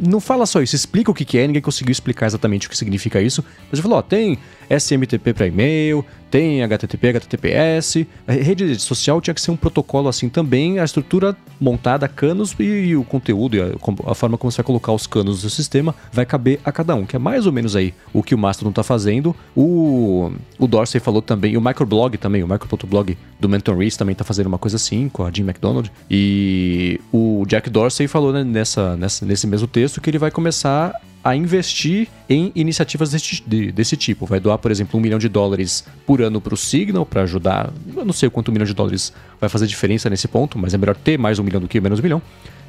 não 0.00 0.20
fala 0.20 0.46
só 0.46 0.62
isso, 0.62 0.74
explica 0.74 1.10
o 1.10 1.14
que 1.14 1.38
é, 1.38 1.46
ninguém 1.46 1.60
conseguiu 1.60 1.92
explicar 1.92 2.26
exatamente 2.26 2.66
o 2.66 2.70
que 2.70 2.76
significa 2.76 3.20
isso. 3.20 3.44
Mas 3.70 3.74
ele 3.74 3.82
falou, 3.82 3.98
ó, 3.98 4.02
tem 4.02 4.38
SMTP 4.70 5.34
para 5.34 5.46
e-mail, 5.46 6.04
tem 6.30 6.62
HTTP, 6.62 7.08
HTTPS. 7.08 8.06
A 8.26 8.32
rede 8.32 8.78
social 8.78 9.20
tinha 9.20 9.34
que 9.34 9.40
ser 9.40 9.50
um 9.50 9.56
protocolo 9.56 10.08
assim 10.08 10.28
também, 10.28 10.78
a 10.78 10.84
estrutura 10.84 11.36
montada, 11.60 12.08
canos 12.08 12.54
e, 12.58 12.62
e 12.62 12.96
o 12.96 13.04
conteúdo 13.04 13.56
e 13.56 13.60
a, 13.60 13.66
a, 14.06 14.14
forma 14.14 14.38
como 14.38 14.50
você 14.50 14.58
vai 14.58 14.64
colocar 14.64 14.92
os 14.92 15.06
canos 15.06 15.42
do 15.42 15.50
sistema 15.50 15.94
vai 16.12 16.24
caber 16.24 16.60
a 16.64 16.72
cada 16.72 16.94
um, 16.94 17.04
que 17.04 17.16
é 17.16 17.18
mais 17.18 17.46
ou 17.46 17.52
menos 17.52 17.76
aí 17.76 17.92
o 18.12 18.22
que 18.22 18.34
o 18.34 18.38
Mastodon 18.38 18.70
está 18.70 18.82
fazendo. 18.82 19.34
O, 19.54 20.32
o 20.58 20.66
Dorsey 20.66 21.00
falou 21.00 21.20
também, 21.20 21.52
e 21.52 21.56
o 21.56 21.60
Microblog 21.60 22.16
também, 22.16 22.42
o 22.42 22.48
micro.blog 22.48 23.18
do 23.38 23.48
Menton 23.48 23.76
Reese 23.76 23.98
também 23.98 24.12
está 24.12 24.24
fazendo 24.24 24.46
uma 24.46 24.58
coisa 24.58 24.76
assim 24.76 25.08
com 25.08 25.24
a 25.24 25.30
Jim 25.30 25.42
McDonald. 25.42 25.90
E 26.10 27.00
o 27.12 27.44
Jack 27.46 27.68
Dorsey 27.68 28.06
falou 28.06 28.32
né, 28.32 28.44
nessa, 28.44 28.96
nessa, 28.96 29.26
nesse 29.26 29.46
mesmo 29.46 29.66
texto 29.66 30.00
que 30.00 30.08
ele 30.08 30.18
vai 30.18 30.30
começar 30.30 30.94
a 31.22 31.36
investir 31.36 32.08
em 32.28 32.50
iniciativas 32.54 33.10
desse, 33.10 33.42
de, 33.46 33.70
desse 33.70 33.96
tipo. 33.96 34.24
Vai 34.26 34.40
doar, 34.40 34.58
por 34.58 34.70
exemplo, 34.70 34.98
um 34.98 35.02
milhão 35.02 35.18
de 35.18 35.28
dólares 35.28 35.84
por 36.06 36.22
ano 36.22 36.40
para 36.40 36.54
o 36.54 36.56
Signal 36.56 37.04
para 37.04 37.22
ajudar. 37.22 37.72
Eu 37.94 38.04
não 38.04 38.12
sei 38.12 38.30
quanto 38.30 38.48
um 38.48 38.52
milhão 38.52 38.66
de 38.66 38.74
dólares 38.74 39.12
vai 39.40 39.48
fazer 39.48 39.66
diferença 39.66 40.08
nesse 40.08 40.26
ponto, 40.26 40.58
mas 40.58 40.72
é 40.72 40.78
melhor 40.78 40.96
ter 40.96 41.18
mais 41.18 41.38
um 41.38 41.42
milhão 41.42 41.60
do 41.60 41.68
que 41.68 41.80
menos 41.80 41.98
um 41.98 42.02
milhão. 42.02 42.22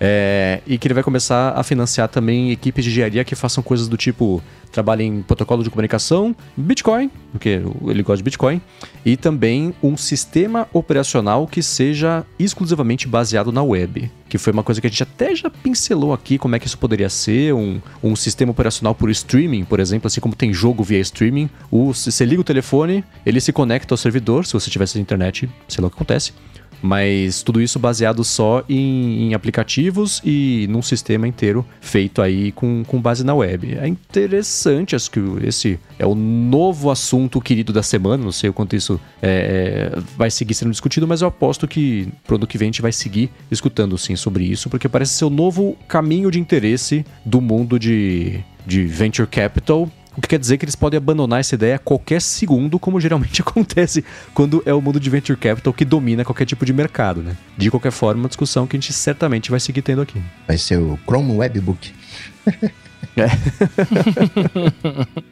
É, 0.03 0.61
e 0.65 0.79
que 0.79 0.87
ele 0.87 0.95
vai 0.95 1.03
começar 1.03 1.53
a 1.55 1.61
financiar 1.61 2.09
também 2.09 2.49
equipes 2.49 2.83
de 2.83 2.89
engenharia 2.89 3.23
que 3.23 3.35
façam 3.35 3.61
coisas 3.61 3.87
do 3.87 3.95
tipo 3.95 4.41
trabalhem 4.71 5.17
em 5.17 5.21
protocolo 5.21 5.63
de 5.63 5.69
comunicação, 5.69 6.35
Bitcoin, 6.57 7.11
porque 7.31 7.61
ele 7.85 8.01
gosta 8.01 8.17
de 8.17 8.23
Bitcoin, 8.23 8.61
e 9.05 9.17
também 9.17 9.75
um 9.83 9.95
sistema 9.97 10.67
operacional 10.73 11.45
que 11.45 11.61
seja 11.61 12.25
exclusivamente 12.39 13.07
baseado 13.07 13.51
na 13.51 13.61
web, 13.61 14.09
que 14.29 14.37
foi 14.37 14.53
uma 14.53 14.63
coisa 14.63 14.79
que 14.79 14.87
a 14.87 14.89
gente 14.89 15.03
até 15.03 15.35
já 15.35 15.49
pincelou 15.49 16.13
aqui 16.13 16.37
como 16.37 16.55
é 16.55 16.59
que 16.59 16.65
isso 16.65 16.77
poderia 16.77 17.09
ser, 17.09 17.53
um, 17.53 17.81
um 18.01 18.15
sistema 18.15 18.51
operacional 18.51 18.95
por 18.95 19.09
streaming, 19.09 19.65
por 19.65 19.79
exemplo, 19.79 20.07
assim 20.07 20.21
como 20.21 20.35
tem 20.35 20.53
jogo 20.53 20.83
via 20.83 20.99
streaming, 20.99 21.49
o, 21.69 21.93
você 21.93 22.25
liga 22.25 22.41
o 22.41 22.45
telefone, 22.45 23.03
ele 23.25 23.41
se 23.41 23.51
conecta 23.51 23.93
ao 23.93 23.97
servidor, 23.97 24.45
se 24.45 24.53
você 24.53 24.71
tivesse 24.71 24.99
internet, 24.99 25.49
sei 25.67 25.81
lá 25.81 25.87
o 25.87 25.91
que 25.91 25.97
acontece, 25.97 26.33
mas 26.81 27.43
tudo 27.43 27.61
isso 27.61 27.77
baseado 27.79 28.23
só 28.23 28.63
em, 28.67 29.27
em, 29.27 29.33
aplicativos 29.33 30.21
e 30.25 30.67
num 30.69 30.81
sistema 30.81 31.27
inteiro 31.27 31.65
feito 31.79 32.21
aí 32.21 32.51
com, 32.51 32.83
com 32.85 33.01
base 33.01 33.23
na 33.23 33.33
web. 33.33 33.77
É 33.79 33.87
interessante, 33.87 34.95
acho 34.95 35.11
que 35.11 35.19
esse 35.43 35.79
é 35.99 36.05
o 36.05 36.15
novo 36.15 36.89
assunto 36.89 37.39
querido 37.39 37.71
da 37.71 37.83
semana. 37.83 38.23
Não 38.23 38.31
sei 38.31 38.49
o 38.49 38.53
quanto 38.53 38.75
isso 38.75 38.99
é, 39.21 39.91
é 39.95 40.01
vai 40.17 40.31
seguir 40.31 40.53
sendo 40.53 40.71
discutido, 40.71 41.07
mas 41.07 41.21
eu 41.21 41.27
aposto 41.27 41.67
que 41.67 42.07
pro 42.25 42.35
ano 42.35 42.47
que 42.47 42.57
vem 42.57 42.67
a 42.67 42.71
gente 42.71 42.81
vai 42.81 42.91
seguir 42.91 43.29
escutando 43.49 43.97
sim 43.97 44.15
sobre 44.15 44.43
isso, 44.43 44.69
porque 44.69 44.89
parece 44.89 45.13
ser 45.13 45.25
o 45.25 45.29
novo 45.29 45.77
caminho 45.87 46.31
de 46.31 46.39
interesse 46.39 47.05
do 47.25 47.39
mundo 47.41 47.77
de, 47.77 48.39
de 48.65 48.85
venture 48.85 49.27
capital 49.27 49.89
o 50.15 50.21
que 50.21 50.27
quer 50.27 50.39
dizer 50.39 50.57
que 50.57 50.65
eles 50.65 50.75
podem 50.75 50.97
abandonar 50.97 51.39
essa 51.39 51.55
ideia 51.55 51.75
a 51.75 51.79
qualquer 51.79 52.21
segundo, 52.21 52.77
como 52.77 52.99
geralmente 52.99 53.41
acontece 53.45 54.03
quando 54.33 54.61
é 54.65 54.73
o 54.73 54.81
mundo 54.81 54.99
de 54.99 55.09
venture 55.09 55.37
capital 55.37 55.73
que 55.73 55.85
domina 55.85 56.25
qualquer 56.25 56.45
tipo 56.45 56.65
de 56.65 56.73
mercado, 56.73 57.21
né? 57.21 57.35
De 57.57 57.69
qualquer 57.69 57.91
forma, 57.91 58.21
uma 58.21 58.27
discussão 58.27 58.67
que 58.67 58.75
a 58.75 58.79
gente 58.79 58.93
certamente 58.93 59.49
vai 59.49 59.59
seguir 59.59 59.81
tendo 59.81 60.01
aqui. 60.01 60.21
Vai 60.47 60.57
ser 60.57 60.77
o 60.77 60.99
Chrome 61.05 61.35
Webbook. 61.35 61.93
é. 63.15 63.27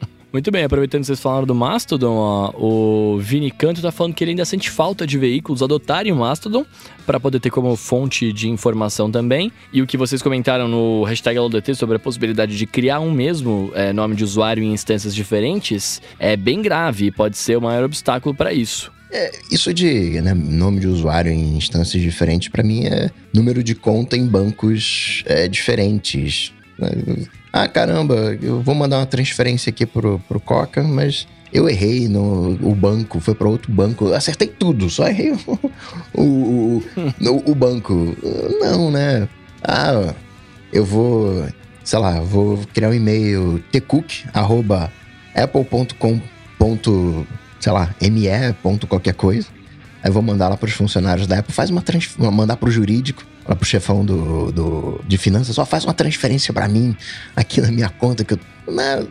Muito 0.32 0.48
bem, 0.52 0.62
aproveitando 0.62 1.00
que 1.00 1.08
vocês 1.08 1.18
falaram 1.18 1.44
do 1.44 1.54
Mastodon, 1.56 2.14
ó, 2.14 2.54
o 2.56 3.18
Vini 3.18 3.50
Canto 3.50 3.82
tá 3.82 3.90
falando 3.90 4.14
que 4.14 4.22
ele 4.22 4.30
ainda 4.30 4.44
sente 4.44 4.70
falta 4.70 5.04
de 5.04 5.18
veículos 5.18 5.60
adotarem 5.60 6.12
o 6.12 6.16
Mastodon 6.16 6.64
para 7.04 7.18
poder 7.18 7.40
ter 7.40 7.50
como 7.50 7.74
fonte 7.74 8.32
de 8.32 8.48
informação 8.48 9.10
também. 9.10 9.50
E 9.72 9.82
o 9.82 9.86
que 9.88 9.96
vocês 9.96 10.22
comentaram 10.22 10.68
no 10.68 11.02
hashtag 11.02 11.36
LDT 11.36 11.74
sobre 11.74 11.96
a 11.96 11.98
possibilidade 11.98 12.56
de 12.56 12.64
criar 12.64 13.00
um 13.00 13.10
mesmo 13.10 13.72
é, 13.74 13.92
nome 13.92 14.14
de 14.14 14.22
usuário 14.22 14.62
em 14.62 14.72
instâncias 14.72 15.12
diferentes 15.12 16.00
é 16.16 16.36
bem 16.36 16.62
grave 16.62 17.06
e 17.06 17.10
pode 17.10 17.36
ser 17.36 17.58
o 17.58 17.60
maior 17.60 17.82
obstáculo 17.82 18.32
para 18.32 18.52
isso. 18.52 18.92
É, 19.10 19.32
isso 19.50 19.74
de 19.74 20.20
né, 20.20 20.32
nome 20.32 20.78
de 20.78 20.86
usuário 20.86 21.32
em 21.32 21.56
instâncias 21.56 22.00
diferentes, 22.00 22.48
para 22.48 22.62
mim 22.62 22.84
é 22.84 23.10
número 23.34 23.64
de 23.64 23.74
conta 23.74 24.16
em 24.16 24.24
bancos 24.24 25.24
é, 25.26 25.48
diferentes. 25.48 26.52
Ah, 27.52 27.66
caramba, 27.66 28.38
eu 28.40 28.62
vou 28.62 28.74
mandar 28.74 28.98
uma 28.98 29.06
transferência 29.06 29.70
aqui 29.70 29.84
pro, 29.84 30.20
pro 30.28 30.38
Coca, 30.38 30.84
mas 30.84 31.26
eu 31.52 31.68
errei 31.68 32.08
no 32.08 32.56
o 32.62 32.72
banco, 32.74 33.18
foi 33.18 33.34
para 33.34 33.48
outro 33.48 33.72
banco. 33.72 34.06
Eu 34.06 34.14
acertei 34.14 34.46
tudo, 34.46 34.88
só 34.88 35.08
errei 35.08 35.32
o, 36.14 36.22
o, 36.22 36.80
o, 37.20 37.50
o, 37.50 37.54
banco. 37.54 38.16
Não, 38.60 38.88
né? 38.90 39.28
Ah, 39.62 40.14
eu 40.72 40.84
vou, 40.84 41.44
sei 41.82 41.98
lá, 41.98 42.20
vou 42.20 42.58
criar 42.72 42.90
um 42.90 42.94
e-mail 42.94 43.60
tcook@apple.com. 43.72 46.20
sei 47.58 47.72
lá, 47.72 47.92
me. 48.00 48.28
Ponto 48.62 48.86
qualquer 48.86 49.14
coisa. 49.14 49.48
Aí 50.02 50.10
vou 50.10 50.22
mandar 50.22 50.48
lá 50.48 50.56
para 50.56 50.66
os 50.66 50.72
funcionários 50.72 51.26
da 51.26 51.38
Apple, 51.38 51.52
faz 51.52 51.70
uma 51.70 51.82
transferência, 51.82 52.30
mandar 52.30 52.56
para 52.56 52.68
o 52.68 52.72
jurídico 52.72 53.22
lá 53.46 53.54
pro 53.54 53.66
chefão 53.66 54.04
do, 54.04 54.52
do, 54.52 55.00
de 55.06 55.18
finanças, 55.18 55.54
só 55.54 55.64
faz 55.64 55.84
uma 55.84 55.94
transferência 55.94 56.52
para 56.52 56.68
mim 56.68 56.96
aqui 57.34 57.60
na 57.60 57.70
minha 57.70 57.88
conta 57.88 58.24
que 58.24 58.34
eu. 58.34 58.38
Né, 58.68 59.06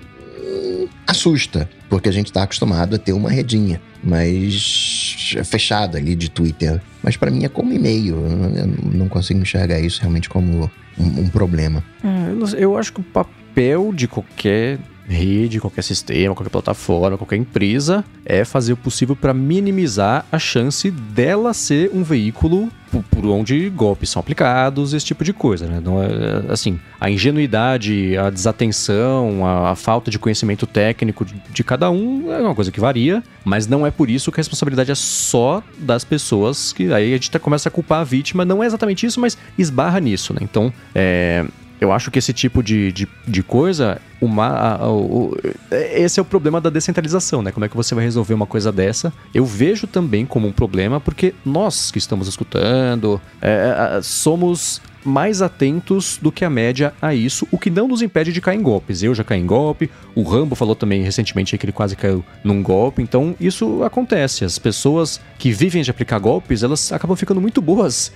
assusta, 1.06 1.70
porque 1.90 2.08
a 2.08 2.12
gente 2.12 2.32
tá 2.32 2.44
acostumado 2.44 2.96
a 2.96 3.00
ter 3.00 3.14
uma 3.14 3.30
redinha, 3.30 3.82
mas 4.04 5.36
fechada 5.46 5.98
ali 5.98 6.16
de 6.16 6.30
Twitter. 6.30 6.82
Mas 7.02 7.18
para 7.18 7.32
mim 7.32 7.44
é 7.44 7.50
como 7.50 7.74
e-mail, 7.74 8.16
eu 8.16 8.68
não 8.94 9.08
consigo 9.10 9.40
enxergar 9.40 9.80
isso 9.80 10.02
realmente 10.02 10.30
como 10.30 10.70
um, 10.98 11.22
um 11.22 11.30
problema. 11.30 11.84
É, 12.04 12.64
eu 12.64 12.78
acho 12.78 12.94
que 12.94 13.00
o 13.00 13.04
papel 13.04 13.92
de 13.94 14.08
qualquer 14.08 14.78
rede, 15.14 15.60
qualquer 15.60 15.84
sistema, 15.84 16.36
qualquer 16.36 16.52
plataforma, 16.52 17.18
qualquer 17.18 17.38
empresa, 17.38 18.04
é 18.26 18.46
fazer 18.46 18.74
o 18.74 18.78
possível 18.78 19.16
para 19.16 19.34
minimizar 19.34 20.26
a 20.32 20.40
chance 20.40 20.90
dela 20.92 21.54
ser 21.54 21.92
um 21.94 22.04
veículo 22.04 22.70
por 23.12 23.26
onde 23.26 23.70
golpes 23.70 24.10
são 24.10 24.20
aplicados, 24.20 24.94
esse 24.94 25.06
tipo 25.06 25.24
de 25.24 25.32
coisa, 25.32 25.68
né? 25.68 25.80
Não 25.84 26.02
é, 26.02 26.08
assim, 26.50 26.80
a 27.00 27.10
ingenuidade, 27.10 28.18
a 28.18 28.30
desatenção, 28.30 29.46
a, 29.46 29.72
a 29.72 29.76
falta 29.76 30.10
de 30.10 30.18
conhecimento 30.18 30.66
técnico 30.66 31.24
de, 31.24 31.36
de, 31.52 31.64
cada 31.64 31.92
um 31.92 32.32
é 32.34 32.42
uma 32.42 32.56
coisa 32.56 32.72
que 32.72 32.80
varia, 32.80 33.24
mas 33.46 33.68
não 33.68 33.86
é 33.86 33.92
por 33.92 34.10
isso 34.10 34.32
que 34.32 34.40
a 34.40 34.42
responsabilidade 34.42 34.92
é 34.92 34.96
só 34.96 35.62
das 35.78 36.04
pessoas 36.04 36.74
que 36.74 36.92
aí 36.92 37.14
a 37.14 37.18
gente 37.18 37.38
começa 37.40 37.70
a 37.70 37.72
culpar 37.72 38.02
a 38.02 38.04
vítima, 38.04 38.44
não 38.44 38.64
é 38.64 38.66
exatamente 38.66 39.06
isso, 39.06 39.20
mas 39.20 39.38
esbarra 39.58 40.00
nisso, 40.00 40.34
né? 40.34 40.40
Então, 40.42 40.74
é, 40.96 41.46
eu 41.80 41.92
acho 41.92 42.12
que 42.12 42.20
esse 42.20 42.34
tipo 42.34 42.62
de, 42.62 42.92
de, 42.92 43.08
de 43.28 43.44
coisa, 43.44 44.02
uma, 44.22 44.48
a, 44.48 44.92
o, 44.92 45.36
esse 45.72 46.20
é 46.20 46.22
o 46.22 46.26
problema 46.26 46.60
da 46.60 46.70
descentralização, 46.70 47.42
né? 47.42 47.52
Como 47.52 47.66
é 47.66 47.70
que 47.70 47.76
você 47.76 47.96
vai 47.96 48.04
resolver 48.04 48.34
uma 48.34 48.46
coisa 48.46 48.72
dessa? 48.72 49.14
Eu 49.34 49.46
vejo 49.46 49.88
também 49.88 50.26
como 50.26 50.48
um 50.48 50.52
problema, 50.52 51.00
porque 51.00 51.34
nós 51.46 51.92
que 51.92 51.98
estamos 51.98 52.28
escutando 52.28 53.22
é, 53.42 53.98
é 53.98 54.02
somos 54.02 54.82
mais 55.04 55.42
atentos 55.42 56.20
do 56.22 56.32
que 56.32 56.44
a 56.44 56.50
média 56.50 56.94
a 57.02 57.14
isso, 57.14 57.48
o 57.52 57.58
que 57.58 57.70
não 57.70 57.88
nos 57.88 58.02
impede 58.02 58.32
de 58.34 58.42
cair 58.42 58.60
em 58.60 58.62
golpes. 58.62 59.02
Eu 59.02 59.16
já 59.16 59.24
caí 59.24 59.40
em 59.40 59.46
golpe, 59.46 59.90
o 60.14 60.24
Rambo 60.24 60.56
falou 60.56 60.76
também 60.76 61.02
recentemente 61.02 61.58
que 61.58 61.66
ele 61.66 61.72
quase 61.72 61.96
caiu 61.96 62.24
num 62.44 62.62
golpe, 62.62 63.02
então 63.02 63.36
isso 63.40 63.84
acontece. 63.84 64.44
As 64.44 64.60
pessoas 64.60 65.20
que 65.38 65.52
vivem 65.52 65.82
de 65.82 65.92
aplicar 65.92 66.20
golpes, 66.20 66.64
elas 66.64 66.92
acabam 66.92 67.16
ficando 67.16 67.42
muito 67.42 67.62
boas 67.62 68.12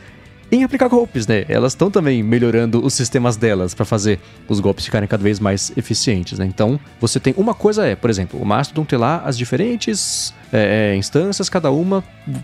em 0.55 0.63
aplicar 0.63 0.87
golpes, 0.87 1.25
né? 1.25 1.45
Elas 1.47 1.73
estão 1.73 1.89
também 1.89 2.21
melhorando 2.21 2.83
os 2.85 2.93
sistemas 2.93 3.35
delas 3.35 3.73
para 3.73 3.85
fazer 3.85 4.19
os 4.47 4.59
golpes 4.59 4.85
ficarem 4.85 5.07
cada 5.07 5.23
vez 5.23 5.39
mais 5.39 5.71
eficientes, 5.75 6.37
né? 6.37 6.45
Então, 6.45 6.79
você 6.99 7.19
tem 7.19 7.33
uma 7.37 7.53
coisa 7.53 7.85
é, 7.85 7.95
por 7.95 8.09
exemplo, 8.09 8.39
o 8.39 8.45
Mastodon 8.45 8.85
tem 8.85 8.99
lá 8.99 9.23
as 9.25 9.37
diferentes 9.37 10.33
é, 10.51 10.91
é, 10.93 10.95
instâncias, 10.95 11.49
cada 11.49 11.71
uma 11.71 12.03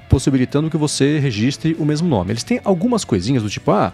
possibilitando 0.09 0.69
que 0.69 0.77
você 0.77 1.19
registre 1.19 1.75
o 1.79 1.85
mesmo 1.85 2.07
nome. 2.07 2.31
Eles 2.31 2.43
têm 2.43 2.59
algumas 2.63 3.05
coisinhas 3.05 3.43
do 3.43 3.49
tipo, 3.49 3.71
ah, 3.71 3.93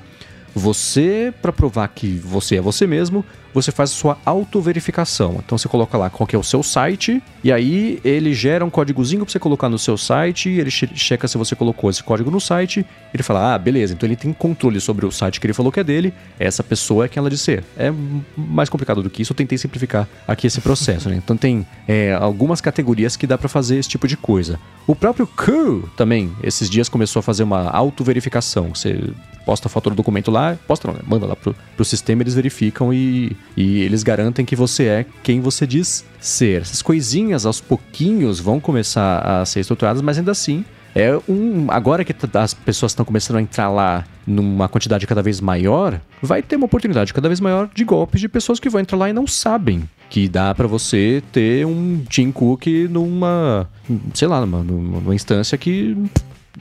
você, 0.56 1.34
para 1.42 1.52
provar 1.52 1.86
que 1.90 2.08
você 2.18 2.56
é 2.56 2.62
você 2.62 2.88
mesmo, 2.88 3.26
você 3.54 3.72
faz 3.72 3.92
a 3.92 3.94
sua 3.94 4.18
autoverificação. 4.26 5.42
Então 5.46 5.58
você 5.58 5.68
coloca 5.68 5.98
lá 5.98 6.10
qual 6.10 6.28
é 6.32 6.38
o 6.38 6.44
seu 6.44 6.64
site, 6.64 7.22
e 7.44 7.52
aí 7.52 8.00
ele 8.04 8.34
gera 8.34 8.64
um 8.64 8.70
códigozinho 8.70 9.26
para 9.26 9.32
você 9.32 9.40
colocar 9.40 9.68
no 9.70 9.78
seu 9.78 9.98
site, 9.98 10.50
ele 10.50 10.72
checa 10.72 11.28
se 11.28 11.38
você 11.38 11.56
colocou 11.56 11.90
esse 11.90 12.02
código 12.02 12.32
no 12.32 12.40
site, 12.40 12.86
ele 13.14 13.24
fala, 13.24 13.54
ah, 13.54 13.58
beleza, 13.58 13.94
então 13.94 14.08
ele 14.08 14.16
tem 14.16 14.32
controle 14.32 14.80
sobre 14.80 15.06
o 15.06 15.12
site 15.12 15.40
que 15.40 15.46
ele 15.46 15.54
falou 15.54 15.72
que 15.72 15.80
é 15.80 15.84
dele, 15.84 16.14
essa 16.40 16.64
pessoa 16.64 17.06
é 17.06 17.08
quem 17.08 17.20
ela 17.20 17.30
diz 17.30 17.42
ser. 17.42 17.64
É 17.78 17.94
mais 18.36 18.70
complicado 18.70 19.04
do 19.04 19.10
que 19.10 19.22
isso, 19.22 19.34
eu 19.34 19.38
tentei 19.38 19.58
simplificar 19.58 20.08
aqui 20.26 20.48
esse 20.48 20.62
processo, 20.62 21.10
né? 21.10 21.16
Então 21.16 21.36
tem 21.36 21.66
é, 21.88 22.14
algumas 22.14 22.62
categorias 22.62 23.16
que 23.16 23.28
dá 23.28 23.38
para 23.38 23.50
fazer 23.50 23.78
esse 23.78 23.90
tipo 23.90 24.08
de 24.08 24.16
coisa. 24.16 24.60
O 24.88 24.96
próprio 24.96 25.28
Curl 25.28 25.90
também, 25.98 26.32
esses 26.44 26.70
dias 26.70 26.88
começou 26.88 27.20
a 27.20 27.24
fazer 27.24 27.44
uma 27.44 27.70
autoverificação. 27.70 28.70
Você 28.74 29.00
posta 29.46 29.68
a 29.68 29.70
foto 29.70 29.90
do 29.90 29.96
documento 29.96 30.32
lá, 30.32 30.58
posta 30.68 30.88
não, 30.88 30.96
né? 30.96 31.02
manda 31.06 31.26
lá 31.26 31.36
pro, 31.36 31.56
pro 31.76 31.86
sistema, 31.86 32.24
eles 32.24 32.34
verificam 32.34 32.94
e, 32.94 33.36
e 33.56 33.82
eles 33.82 34.04
garantem 34.04 34.46
que 34.46 34.56
você 34.56 34.86
é 34.86 35.06
quem 35.24 35.40
você 35.40 35.68
diz 35.68 36.04
ser. 36.20 36.62
Essas 36.62 36.82
coisinhas 36.82 37.46
aos 37.46 37.62
pouquinhos 37.62 38.40
vão 38.40 38.60
começar 38.60 39.20
a 39.20 39.46
ser 39.46 39.60
estruturadas, 39.60 40.02
mas 40.02 40.18
ainda 40.18 40.32
assim 40.32 40.66
é 40.96 41.20
um. 41.28 41.68
Agora 41.70 42.06
que 42.06 42.16
as 42.34 42.54
pessoas 42.54 42.94
estão 42.94 43.06
começando 43.06 43.38
a 43.38 43.42
entrar 43.42 43.70
lá 43.70 44.06
numa 44.26 44.70
quantidade 44.70 45.06
cada 45.06 45.22
vez 45.22 45.42
maior, 45.42 46.00
vai 46.22 46.42
ter 46.42 46.56
uma 46.56 46.66
oportunidade 46.66 47.14
cada 47.14 47.28
vez 47.28 47.42
maior 47.42 47.70
de 47.74 47.84
golpes 47.84 48.22
de 48.22 48.30
pessoas 48.30 48.60
que 48.60 48.70
vão 48.70 48.80
entrar 48.80 48.98
lá 48.98 49.10
e 49.10 49.14
não 49.14 49.28
sabem 49.28 49.88
que 50.10 50.30
dá 50.30 50.56
para 50.56 50.68
você 50.68 51.22
ter 51.32 51.66
um 51.66 52.02
Tim 52.08 52.32
Cook 52.32 52.68
numa, 52.90 53.70
sei 54.14 54.28
lá, 54.28 54.40
numa, 54.40 54.64
numa 54.64 55.14
instância 55.14 55.58
que 55.58 55.98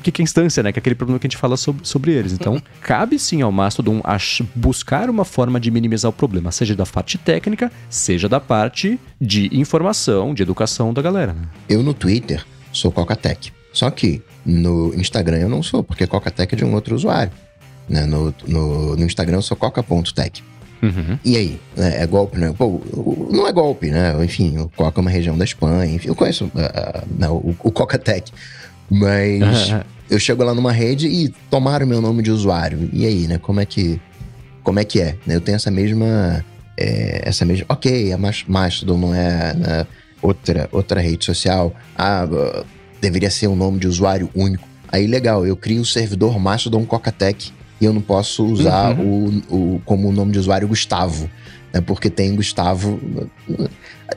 que, 0.03 0.11
que 0.11 0.23
é 0.23 0.25
instância, 0.25 0.63
né? 0.63 0.73
Que 0.73 0.79
é 0.79 0.81
aquele 0.81 0.95
problema 0.95 1.19
que 1.19 1.27
a 1.27 1.31
gente 1.31 1.39
fala 1.39 1.57
sobre, 1.57 1.87
sobre 1.87 2.13
eles. 2.13 2.33
Então, 2.33 2.61
cabe 2.81 3.19
sim 3.19 3.43
ao 3.43 3.53
Mastodon 3.53 4.03
buscar 4.55 5.09
uma 5.09 5.25
forma 5.25 5.61
de 5.61 5.71
minimizar 5.71 6.11
o 6.11 6.13
problema, 6.13 6.51
seja 6.51 6.75
da 6.75 6.87
parte 6.87 7.19
técnica, 7.19 7.71
seja 7.89 8.29
da 8.29 8.41
parte 8.41 8.99
de 9.21 9.49
informação, 9.57 10.35
de 10.35 10.43
educação 10.43 10.93
da 10.93 11.03
galera. 11.03 11.33
Né? 11.33 11.43
Eu 11.69 11.83
no 11.83 11.95
Twitter 11.95 12.45
sou 12.73 12.91
Cocatec. 12.91 13.53
Só 13.73 13.91
que 13.91 14.23
no 14.47 14.95
Instagram 14.95 15.39
eu 15.39 15.49
não 15.49 15.63
sou, 15.63 15.83
porque 15.83 16.07
Cocatec 16.07 16.55
é 16.55 16.57
de 16.59 16.65
um 16.65 16.75
outro 16.75 16.95
usuário. 16.95 17.33
Né? 17.89 18.07
No, 18.07 18.35
no, 18.47 18.97
no 18.97 19.05
Instagram 19.05 19.39
eu 19.39 19.43
sou 19.43 19.57
coca.tech. 19.57 20.43
Uhum. 20.83 21.19
E 21.25 21.37
aí? 21.37 21.61
É, 21.77 22.03
é, 22.03 22.07
golpe, 22.07 22.39
né? 22.39 22.55
Pô, 22.57 22.81
não 23.31 23.47
é 23.49 23.53
golpe, 23.53 23.91
né? 23.91 24.15
Enfim, 24.23 24.59
o 24.59 24.69
Coca 24.69 25.01
é 25.01 25.03
uma 25.03 25.11
região 25.11 25.37
da 25.37 25.45
Espanha. 25.45 25.95
Enfim, 25.95 26.09
eu 26.09 26.15
conheço 26.15 26.45
uh, 26.45 27.09
não, 27.19 27.37
o, 27.37 27.57
o 27.63 27.71
Coca-Tech. 27.71 28.31
Mas 28.91 29.75
eu 30.11 30.19
chego 30.19 30.43
lá 30.45 30.55
numa 30.55 30.73
rede 30.73 31.09
e 31.09 31.29
tomaram 31.51 31.87
meu 31.87 32.01
nome 32.01 32.23
de 32.23 32.31
usuário. 32.31 32.89
E 32.93 33.07
aí, 33.07 33.27
né? 33.27 33.39
Como 33.39 33.61
é 33.61 33.67
que, 33.67 34.01
como 34.63 34.79
é, 34.79 34.85
que 34.85 35.01
é? 35.01 35.17
Eu 35.27 35.41
tenho 35.41 35.57
essa 35.57 35.71
mesma... 35.71 36.45
É, 36.77 37.23
essa 37.25 37.45
mesma... 37.45 37.67
Ok, 37.69 38.13
a 38.13 38.19
Mastodon 38.49 38.99
não 38.99 39.15
é 39.15 39.55
né, 39.55 39.87
outra, 40.21 40.69
outra 40.73 41.01
rede 41.01 41.25
social. 41.25 41.75
Ah, 41.97 42.27
deveria 43.01 43.31
ser 43.31 43.49
um 43.49 43.57
nome 43.57 43.79
de 43.79 43.87
usuário 43.87 44.31
único. 44.35 44.67
Aí, 44.91 45.07
legal, 45.07 45.47
eu 45.47 45.57
crio 45.57 45.83
o 45.83 45.85
servidor 45.85 46.39
Mastodon 46.39 46.85
Coca-Tech 46.85 47.53
e 47.81 47.85
eu 47.85 47.93
não 47.93 48.01
posso 48.01 48.45
usar 48.47 48.99
uhum. 48.99 49.43
o, 49.51 49.75
o, 49.75 49.83
como 49.85 50.13
nome 50.13 50.33
de 50.33 50.39
usuário 50.39 50.69
Gustavo, 50.69 51.29
né? 51.73 51.81
Porque 51.81 52.09
tem 52.09 52.35
Gustavo. 52.35 53.01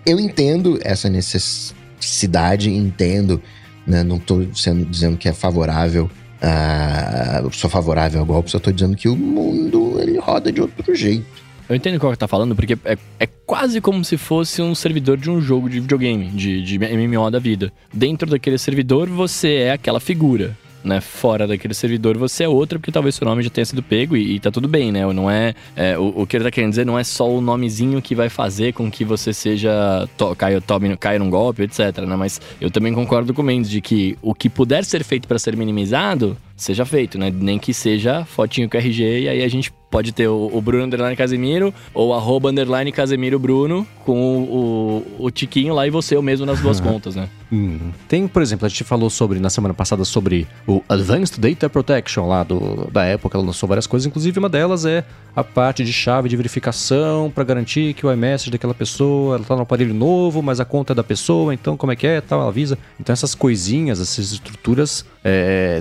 Eu 0.06 0.20
entendo 0.20 0.80
essa 0.84 1.10
necessidade, 1.10 2.70
entendo, 2.70 3.42
né? 3.88 4.04
Não 4.04 4.18
estou 4.18 4.46
dizendo 4.46 5.18
que 5.18 5.30
é 5.30 5.34
favorável. 5.34 6.10
Uh, 6.38 7.52
sou 7.52 7.70
favorável 7.70 8.20
ao 8.20 8.26
golpe, 8.26 8.52
só 8.52 8.58
estou 8.58 8.72
dizendo 8.72 8.96
que 8.96 9.10
o 9.10 9.16
mundo 9.16 10.00
ele 10.00 10.20
roda 10.20 10.52
de 10.52 10.62
outro 10.62 10.94
jeito. 10.94 11.26
Eu 11.68 11.76
entendo 11.76 12.00
qual 12.00 12.12
que 12.12 12.18
tá 12.18 12.28
falando, 12.28 12.56
porque 12.56 12.78
é, 12.86 12.98
é, 13.20 13.28
quase 13.46 13.82
como 13.82 14.06
se 14.06 14.18
fosse 14.18 14.62
um 14.62 14.76
servidor 14.76 15.18
de 15.18 15.30
um 15.30 15.42
jogo 15.42 15.70
de 15.70 15.80
videogame, 15.80 16.28
de, 16.28 16.62
de 16.64 16.80
MMO 16.80 17.30
da 17.32 17.40
vida. 17.40 17.74
Dentro 17.94 18.30
daquele 18.30 18.58
servidor, 18.58 19.10
você 19.10 19.56
é 19.56 19.72
aquela 19.72 20.00
figura 20.00 20.56
né, 20.84 21.02
fora 21.02 21.48
daquele 21.48 21.74
servidor, 21.74 22.18
você 22.18 22.44
é 22.44 22.48
outra, 22.48 22.80
porque 22.80 22.92
talvez 22.92 23.16
seu 23.16 23.26
nome 23.26 23.44
já 23.44 23.50
tenha 23.50 23.66
sido 23.66 23.84
pego 23.84 24.16
e, 24.16 24.36
e 24.36 24.40
tá 24.40 24.52
tudo 24.52 24.68
bem, 24.68 24.92
né? 24.92 25.06
Não 25.14 25.30
é, 25.30 25.54
é 25.76 25.98
o, 25.98 26.22
o, 26.22 26.28
que 26.28 26.38
ele 26.38 26.44
tá 26.44 26.52
querendo 26.52 26.72
dizer 26.72 26.86
não 26.86 26.98
é 26.98 27.04
só 27.04 27.30
o 27.30 27.42
nomezinho 27.42 28.02
que 28.02 28.16
vai 28.16 28.30
fazer 28.30 28.74
com 28.74 28.90
que 28.90 29.04
você 29.04 29.34
seja 29.34 30.08
to, 30.18 30.36
caia, 30.36 30.62
tome, 30.62 30.96
caia 30.98 31.20
num 31.20 31.30
golpe, 31.30 31.64
etc, 31.64 32.00
né? 32.00 32.16
Mas 32.16 32.40
eu 32.62 32.72
também 32.72 32.94
concordo 32.94 33.34
com 33.34 33.42
o 33.42 33.46
Mendes 33.46 33.70
de 33.70 33.82
que 33.82 34.18
o 34.22 34.34
que 34.34 34.50
puder 34.50 34.86
ser 34.86 35.04
feito 35.04 35.28
para 35.28 35.40
ser 35.40 35.56
minimizado, 35.56 36.38
seja 36.56 36.86
feito, 36.86 37.18
né? 37.18 37.32
Nem 37.32 37.60
que 37.60 37.74
seja 37.74 38.26
fotinho 38.26 38.70
com 38.70 38.78
RG 38.78 39.22
e 39.22 39.30
aí 39.30 39.44
a 39.44 39.48
gente 39.48 39.72
pode 39.90 40.12
ter 40.12 40.28
o, 40.28 40.50
o 40.54 40.62
Bruno 40.62 40.84
Underline 40.84 41.16
Casemiro 41.16 41.74
ou 41.94 42.14
arroba 42.14 42.50
Underline 42.50 42.92
Casemiro 42.92 43.40
Bruno 43.40 43.88
com 44.04 44.38
o, 44.44 45.04
o, 45.20 45.26
o 45.26 45.32
tiquinho 45.32 45.74
lá 45.74 45.88
e 45.88 45.90
você 45.90 46.16
o 46.16 46.22
mesmo 46.22 46.46
nas 46.46 46.60
duas 46.60 46.80
contas, 46.80 47.16
né? 47.16 47.30
Hum. 47.52 47.92
Tem, 48.08 48.28
por 48.28 48.42
exemplo, 48.42 48.66
a 48.66 48.70
gente 48.70 48.84
falou 48.84 49.10
sobre, 49.10 49.40
na 49.40 49.50
semana 49.50 49.74
passada, 49.74 50.04
sobre 50.04 50.48
o 50.68 50.84
Advanced 50.90 51.40
Data 51.40 51.70
Protection 51.70 52.28
lá 52.28 52.44
do, 52.44 52.90
da 52.92 53.06
época, 53.06 53.38
ela 53.38 53.46
lançou 53.46 53.68
várias 53.68 53.88
coisas, 53.88 54.06
inclusive 54.06 54.38
uma 54.38 54.50
delas 54.50 54.86
é 54.86 55.06
a 55.36 55.44
parte 55.44 55.84
de 55.84 55.94
chave 55.94 56.28
de 56.28 56.36
verificação 56.36 57.32
para 57.34 57.44
garantir 57.44 57.94
que 57.94 58.06
o 58.06 58.12
iMessage 58.12 58.52
daquela 58.52 58.74
pessoa, 58.74 59.36
ela 59.36 59.46
tá 59.46 59.56
no 59.56 59.62
aparelho 59.62 59.94
novo, 59.94 60.42
mas 60.42 60.60
a 60.60 60.66
conta 60.66 60.94
é 60.94 60.96
da 60.96 61.04
pessoa, 61.04 61.54
então 61.54 61.78
como 61.78 61.92
é 61.92 61.96
que 61.96 62.08
é, 62.08 62.20
tal, 62.20 62.42
ela 62.42 62.50
avisa. 62.50 62.78
Então 63.00 63.14
essas 63.14 63.34
coisinhas, 63.34 64.02
essas 64.02 64.34
estruturas, 64.34 65.06
é, 65.24 65.80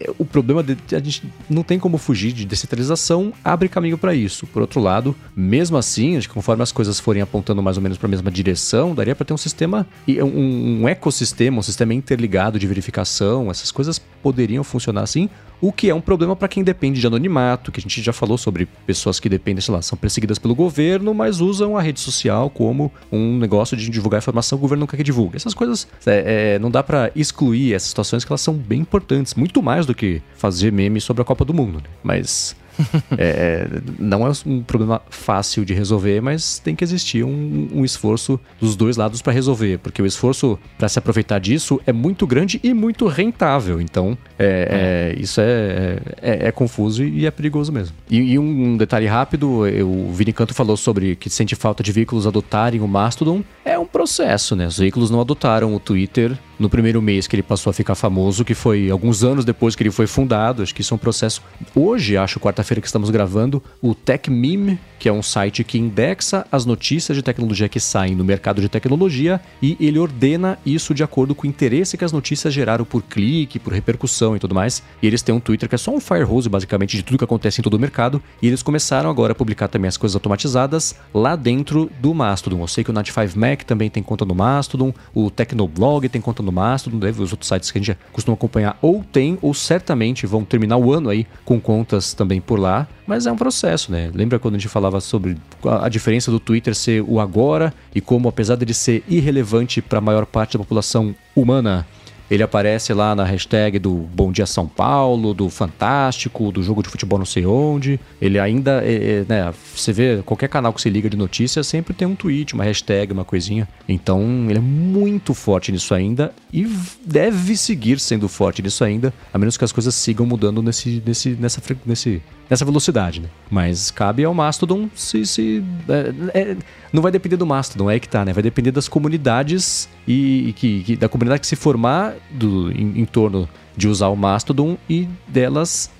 é, 0.00 0.10
o 0.18 0.24
problema 0.24 0.62
de 0.62 0.76
a 0.94 0.98
gente 0.98 1.22
não 1.48 1.62
tem 1.62 1.78
como 1.78 1.98
fugir 1.98 2.32
de 2.32 2.44
descentralização, 2.44 3.32
abre 3.44 3.68
caminho 3.68 3.98
para 3.98 4.14
isso. 4.14 4.46
Por 4.46 4.62
outro 4.62 4.80
lado, 4.80 5.14
mesmo 5.36 5.76
assim, 5.76 6.18
que 6.18 6.28
conforme 6.28 6.62
as 6.62 6.72
coisas 6.72 6.98
forem 6.98 7.22
apontando 7.22 7.62
mais 7.62 7.76
ou 7.76 7.82
menos 7.82 7.98
para 7.98 8.06
a 8.06 8.10
mesma 8.10 8.30
direção, 8.30 8.94
daria 8.94 9.14
para 9.14 9.24
ter 9.24 9.34
um 9.34 9.38
sistema, 9.38 9.86
um, 10.08 10.82
um 10.82 10.88
ecossistema, 10.88 11.58
um 11.58 11.62
sistema 11.62 11.92
interligado 11.92 12.58
de 12.58 12.66
verificação, 12.66 13.50
essas 13.50 13.70
coisas 13.70 13.98
poderiam 13.98 14.64
funcionar 14.64 15.02
assim, 15.02 15.28
o 15.60 15.72
que 15.72 15.88
é 15.88 15.94
um 15.94 16.00
problema 16.00 16.36
para 16.36 16.48
quem 16.48 16.62
depende 16.62 17.00
de 17.00 17.06
anonimato, 17.06 17.72
que 17.72 17.80
a 17.80 17.82
gente 17.82 18.02
já 18.02 18.12
falou 18.12 18.36
sobre 18.36 18.66
pessoas 18.86 19.18
que 19.18 19.28
dependem, 19.28 19.60
sei 19.60 19.74
lá, 19.74 19.80
são 19.80 19.96
perseguidas 19.96 20.38
pelo 20.38 20.54
governo, 20.54 21.14
mas 21.14 21.40
usam 21.40 21.76
a 21.76 21.82
rede 21.82 22.00
social 22.00 22.50
como 22.50 22.92
um 23.10 23.38
negócio 23.38 23.76
de 23.76 23.88
divulgar 23.88 24.18
informação, 24.18 24.58
o 24.58 24.60
governo 24.60 24.80
não 24.80 24.86
quer 24.86 24.96
que 24.96 25.02
divulgue. 25.02 25.36
Essas 25.36 25.54
coisas 25.54 25.88
é, 26.06 26.54
é, 26.54 26.58
não 26.58 26.70
dá 26.70 26.82
para 26.82 27.10
excluir 27.14 27.72
essas 27.72 27.88
situações 27.88 28.24
que 28.24 28.32
elas 28.32 28.40
são 28.40 28.54
bem 28.54 28.80
importantes, 28.80 29.34
muito 29.34 29.62
mais 29.62 29.86
do 29.86 29.94
que 29.94 30.20
fazer 30.36 30.72
meme 30.72 31.00
sobre 31.00 31.22
a 31.22 31.24
Copa 31.24 31.44
do 31.44 31.54
Mundo. 31.54 31.76
Né? 31.76 31.84
Mas 32.02 32.54
é, 33.16 33.66
não 33.98 34.26
é 34.26 34.32
um 34.46 34.62
problema 34.62 35.00
fácil 35.08 35.64
de 35.64 35.74
resolver, 35.74 36.20
mas 36.20 36.58
tem 36.58 36.74
que 36.74 36.84
existir 36.84 37.24
um, 37.24 37.68
um 37.72 37.84
esforço 37.84 38.38
dos 38.60 38.76
dois 38.76 38.96
lados 38.96 39.22
para 39.22 39.32
resolver, 39.32 39.78
porque 39.78 40.00
o 40.00 40.06
esforço 40.06 40.58
para 40.78 40.88
se 40.88 40.98
aproveitar 40.98 41.38
disso 41.38 41.80
é 41.86 41.92
muito 41.92 42.26
grande 42.26 42.60
e 42.62 42.72
muito 42.74 43.06
rentável. 43.06 43.80
Então, 43.80 44.16
é, 44.38 45.14
é. 45.14 45.20
isso 45.20 45.40
é, 45.40 45.98
é, 46.20 46.48
é, 46.48 46.52
confuso 46.52 47.04
e 47.04 47.26
é 47.26 47.30
perigoso 47.30 47.72
mesmo. 47.72 47.94
E, 48.10 48.16
e 48.16 48.38
um 48.38 48.76
detalhe 48.76 49.06
rápido: 49.06 49.66
eu, 49.66 49.90
o 49.90 50.12
Vini 50.12 50.32
Canto 50.32 50.54
falou 50.54 50.76
sobre 50.76 51.16
que 51.16 51.30
sente 51.30 51.54
falta 51.54 51.82
de 51.82 51.92
veículos 51.92 52.26
adotarem 52.26 52.80
o 52.80 52.88
Mastodon. 52.88 53.42
É 53.64 53.78
um 53.78 53.86
processo, 53.86 54.54
né? 54.54 54.66
Os 54.66 54.78
veículos 54.78 55.10
não 55.10 55.20
adotaram 55.20 55.74
o 55.74 55.80
Twitter 55.80 56.36
no 56.58 56.68
primeiro 56.68 57.00
mês 57.02 57.26
que 57.26 57.34
ele 57.34 57.42
passou 57.42 57.70
a 57.70 57.74
ficar 57.74 57.94
famoso, 57.94 58.44
que 58.44 58.54
foi 58.54 58.90
alguns 58.90 59.24
anos 59.24 59.44
depois 59.44 59.74
que 59.74 59.82
ele 59.82 59.90
foi 59.90 60.06
fundado. 60.06 60.62
Acho 60.62 60.74
que 60.74 60.80
isso 60.80 60.94
é 60.94 60.96
um 60.96 60.98
processo. 60.98 61.42
Hoje, 61.74 62.16
acho, 62.16 62.38
quarta-feira 62.64 62.80
que 62.80 62.86
estamos 62.86 63.10
gravando, 63.10 63.62
o 63.82 63.94
TechMeme, 63.94 64.78
que 64.98 65.08
é 65.08 65.12
um 65.12 65.22
site 65.22 65.62
que 65.62 65.78
indexa 65.78 66.46
as 66.50 66.64
notícias 66.64 67.14
de 67.14 67.22
tecnologia 67.22 67.68
que 67.68 67.78
saem 67.78 68.14
no 68.14 68.24
mercado 68.24 68.62
de 68.62 68.70
tecnologia 68.70 69.38
e 69.60 69.76
ele 69.78 69.98
ordena 69.98 70.58
isso 70.64 70.94
de 70.94 71.02
acordo 71.02 71.34
com 71.34 71.46
o 71.46 71.50
interesse 71.50 71.98
que 71.98 72.04
as 72.04 72.12
notícias 72.12 72.54
geraram 72.54 72.86
por 72.86 73.02
clique, 73.02 73.58
por 73.58 73.72
repercussão 73.72 74.34
e 74.34 74.38
tudo 74.38 74.54
mais. 74.54 74.82
E 75.02 75.06
eles 75.06 75.20
têm 75.20 75.34
um 75.34 75.40
Twitter 75.40 75.68
que 75.68 75.74
é 75.74 75.78
só 75.78 75.94
um 75.94 76.00
firehose, 76.00 76.48
basicamente, 76.48 76.96
de 76.96 77.02
tudo 77.02 77.18
que 77.18 77.24
acontece 77.24 77.60
em 77.60 77.62
todo 77.62 77.74
o 77.74 77.78
mercado. 77.78 78.22
E 78.40 78.46
eles 78.46 78.62
começaram 78.62 79.10
agora 79.10 79.32
a 79.32 79.34
publicar 79.34 79.68
também 79.68 79.88
as 79.88 79.98
coisas 79.98 80.16
automatizadas 80.16 80.94
lá 81.12 81.36
dentro 81.36 81.90
do 82.00 82.14
Mastodon. 82.14 82.62
Eu 82.62 82.68
sei 82.68 82.82
que 82.82 82.90
o 82.90 82.94
Nat5Mac 82.94 83.64
também 83.64 83.90
tem 83.90 84.02
conta 84.02 84.24
no 84.24 84.34
Mastodon, 84.34 84.94
o 85.14 85.30
Tecnoblog 85.30 86.08
tem 86.08 86.20
conta 86.20 86.42
no 86.42 86.50
Mastodon, 86.50 86.98
deve 86.98 87.22
os 87.22 87.30
outros 87.30 87.48
sites 87.48 87.70
que 87.70 87.78
a 87.78 87.82
gente 87.82 87.98
costuma 88.10 88.34
acompanhar 88.34 88.78
ou 88.80 89.04
tem, 89.04 89.38
ou 89.42 89.52
certamente 89.52 90.26
vão 90.26 90.44
terminar 90.44 90.78
o 90.78 90.90
ano 90.90 91.10
aí 91.10 91.26
com 91.44 91.60
contas 91.60 92.14
também 92.14 92.40
por 92.40 92.53
lá. 92.58 92.86
Mas 93.06 93.26
é 93.26 93.32
um 93.32 93.36
processo, 93.36 93.92
né? 93.92 94.10
Lembra 94.14 94.38
quando 94.38 94.54
a 94.54 94.58
gente 94.58 94.68
falava 94.68 95.00
sobre 95.00 95.36
a 95.64 95.88
diferença 95.88 96.30
do 96.30 96.40
Twitter 96.40 96.74
ser 96.74 97.02
o 97.06 97.20
agora 97.20 97.72
e 97.94 98.00
como, 98.00 98.28
apesar 98.28 98.56
de 98.56 98.74
ser 98.74 99.04
irrelevante 99.08 99.82
para 99.82 99.98
a 99.98 100.02
maior 100.02 100.26
parte 100.26 100.54
da 100.54 100.58
população 100.58 101.14
humana, 101.34 101.86
ele 102.30 102.42
aparece 102.42 102.92
lá 102.94 103.14
na 103.14 103.24
hashtag 103.24 103.78
do 103.78 103.92
Bom 103.92 104.32
Dia 104.32 104.46
São 104.46 104.66
Paulo, 104.66 105.34
do 105.34 105.50
Fantástico, 105.50 106.50
do 106.50 106.62
jogo 106.62 106.82
de 106.82 106.88
futebol 106.88 107.18
não 107.18 107.26
sei 107.26 107.44
onde. 107.44 108.00
Ele 108.20 108.38
ainda, 108.38 108.82
é, 108.82 108.94
é, 108.94 109.24
né, 109.28 109.52
você 109.74 109.92
vê 109.92 110.22
qualquer 110.24 110.48
canal 110.48 110.72
que 110.72 110.80
se 110.80 110.88
liga 110.88 111.10
de 111.10 111.16
notícias 111.16 111.66
sempre 111.66 111.92
tem 111.92 112.08
um 112.08 112.14
tweet, 112.14 112.54
uma 112.54 112.64
hashtag, 112.64 113.12
uma 113.12 113.24
coisinha. 113.24 113.68
Então 113.86 114.46
ele 114.48 114.58
é 114.58 114.62
muito 114.62 115.34
forte 115.34 115.70
nisso 115.70 115.94
ainda 115.94 116.32
e 116.52 116.66
deve 117.04 117.56
seguir 117.56 118.00
sendo 118.00 118.28
forte 118.28 118.62
nisso 118.62 118.82
ainda, 118.82 119.12
a 119.32 119.38
menos 119.38 119.56
que 119.56 119.64
as 119.64 119.72
coisas 119.72 119.94
sigam 119.94 120.24
mudando 120.24 120.62
nesse, 120.62 121.02
nesse, 121.04 121.30
nessa, 121.30 121.60
nesse, 121.84 122.22
nessa 122.48 122.64
velocidade, 122.64 123.20
né? 123.20 123.28
Mas 123.50 123.90
cabe 123.90 124.24
ao 124.24 124.34
Mastodon 124.34 124.88
se. 124.94 125.24
se 125.26 125.64
é, 125.88 126.40
é, 126.40 126.56
não 126.92 127.02
vai 127.02 127.10
depender 127.10 127.36
do 127.36 127.46
Mastodon, 127.46 127.90
é 127.90 127.98
que 127.98 128.08
tá, 128.08 128.24
né? 128.24 128.32
Vai 128.32 128.42
depender 128.42 128.70
das 128.70 128.88
comunidades 128.88 129.88
e, 130.06 130.48
e 130.48 130.52
que, 130.52 130.82
que, 130.84 130.96
da 130.96 131.08
comunidade 131.08 131.40
que 131.40 131.46
se 131.46 131.56
formar 131.56 132.14
do, 132.30 132.70
em, 132.70 133.00
em 133.00 133.04
torno 133.04 133.48
de 133.76 133.88
usar 133.88 134.08
o 134.08 134.16
Mastodon 134.16 134.78
e 134.88 135.08
delas 135.26 135.90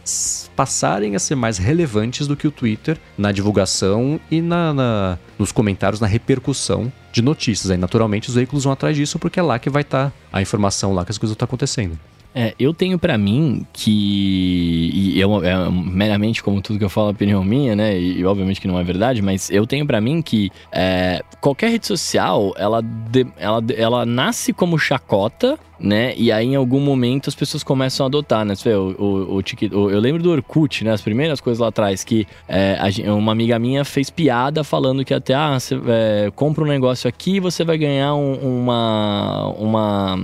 passarem 0.55 1.17
a 1.17 1.19
ser 1.19 1.35
mais 1.35 1.59
relevantes 1.59 2.27
do 2.27 2.37
que 2.37 2.47
o 2.47 2.51
Twitter 2.51 2.97
na 3.19 3.33
divulgação 3.33 4.21
e 4.31 4.41
na, 4.41 4.73
na 4.73 5.19
nos 5.39 5.51
comentários, 5.51 6.01
na 6.01 6.07
repercussão 6.07 6.93
de 7.13 7.21
notícias. 7.21 7.71
Aí, 7.71 7.77
naturalmente, 7.77 8.29
os 8.29 8.35
veículos 8.37 8.65
vão 8.65 8.73
atrás 8.73 8.97
disso 8.97 9.19
porque 9.19 9.41
é 9.41 9.43
lá 9.43 9.59
que 9.59 9.69
vai 9.69 9.83
estar 9.83 10.11
tá 10.11 10.13
a 10.33 10.41
informação, 10.41 10.93
lá 10.93 11.05
que 11.05 11.11
as 11.11 11.19
coisas 11.19 11.35
estão 11.35 11.47
acontecendo. 11.47 11.99
É, 12.35 12.53
eu 12.59 12.75
tenho 12.75 12.99
para 12.99 13.17
mim 13.17 13.65
que. 13.73 14.91
E 14.93 15.23
é, 15.23 15.25
é, 15.25 15.71
meramente 15.71 16.43
como 16.43 16.61
tudo 16.61 16.79
que 16.79 16.85
eu 16.85 16.91
falo, 16.91 17.11
opinião 17.11 17.45
minha, 17.45 17.77
né? 17.77 17.97
E, 17.97 18.19
e 18.19 18.25
obviamente 18.25 18.61
que 18.61 18.67
não 18.67 18.79
é 18.79 18.83
verdade, 18.83 19.23
mas 19.23 19.51
eu 19.51 19.65
tenho 19.67 19.87
para 19.87 20.01
mim 20.01 20.21
que 20.21 20.51
é, 20.73 21.23
qualquer 21.41 21.71
rede 21.71 21.87
social, 21.87 22.53
ela, 22.57 22.83
de, 22.83 23.25
ela, 23.39 23.63
ela 23.77 24.07
nasce 24.07 24.53
como 24.53 24.77
chacota, 24.77 25.57
né? 25.79 26.13
E 26.17 26.33
aí 26.33 26.49
em 26.49 26.57
algum 26.57 26.81
momento 26.81 27.29
as 27.29 27.37
pessoas 27.37 27.63
começam 27.63 28.05
a 28.05 28.09
adotar, 28.09 28.45
né? 28.45 28.57
Você 28.57 28.71
vê, 28.71 28.75
o, 28.75 28.97
o, 28.99 29.39
o, 29.39 29.91
eu 29.91 30.01
lembro 30.01 30.21
do 30.21 30.31
Orkut, 30.33 30.83
né? 30.83 30.91
As 30.91 31.03
primeiras 31.03 31.41
coisas 31.41 31.61
lá 31.61 31.69
atrás, 31.69 32.03
que 32.03 32.27
é, 32.49 32.77
a, 32.81 33.15
uma 33.15 33.31
amiga 33.31 33.61
minha 33.61 33.85
fez 33.85 34.11
piada 34.11 34.65
falando 34.65 35.05
que 35.05 35.15
até, 35.15 35.35
ah, 35.35 35.59
você 35.59 35.81
é, 35.87 36.33
compra 36.35 36.65
um 36.65 36.67
negócio 36.67 37.09
aqui 37.09 37.39
você 37.39 37.63
vai 37.63 37.79
ganhar 37.79 38.15
um, 38.17 38.35
uma. 38.35 39.55
uma 39.57 40.19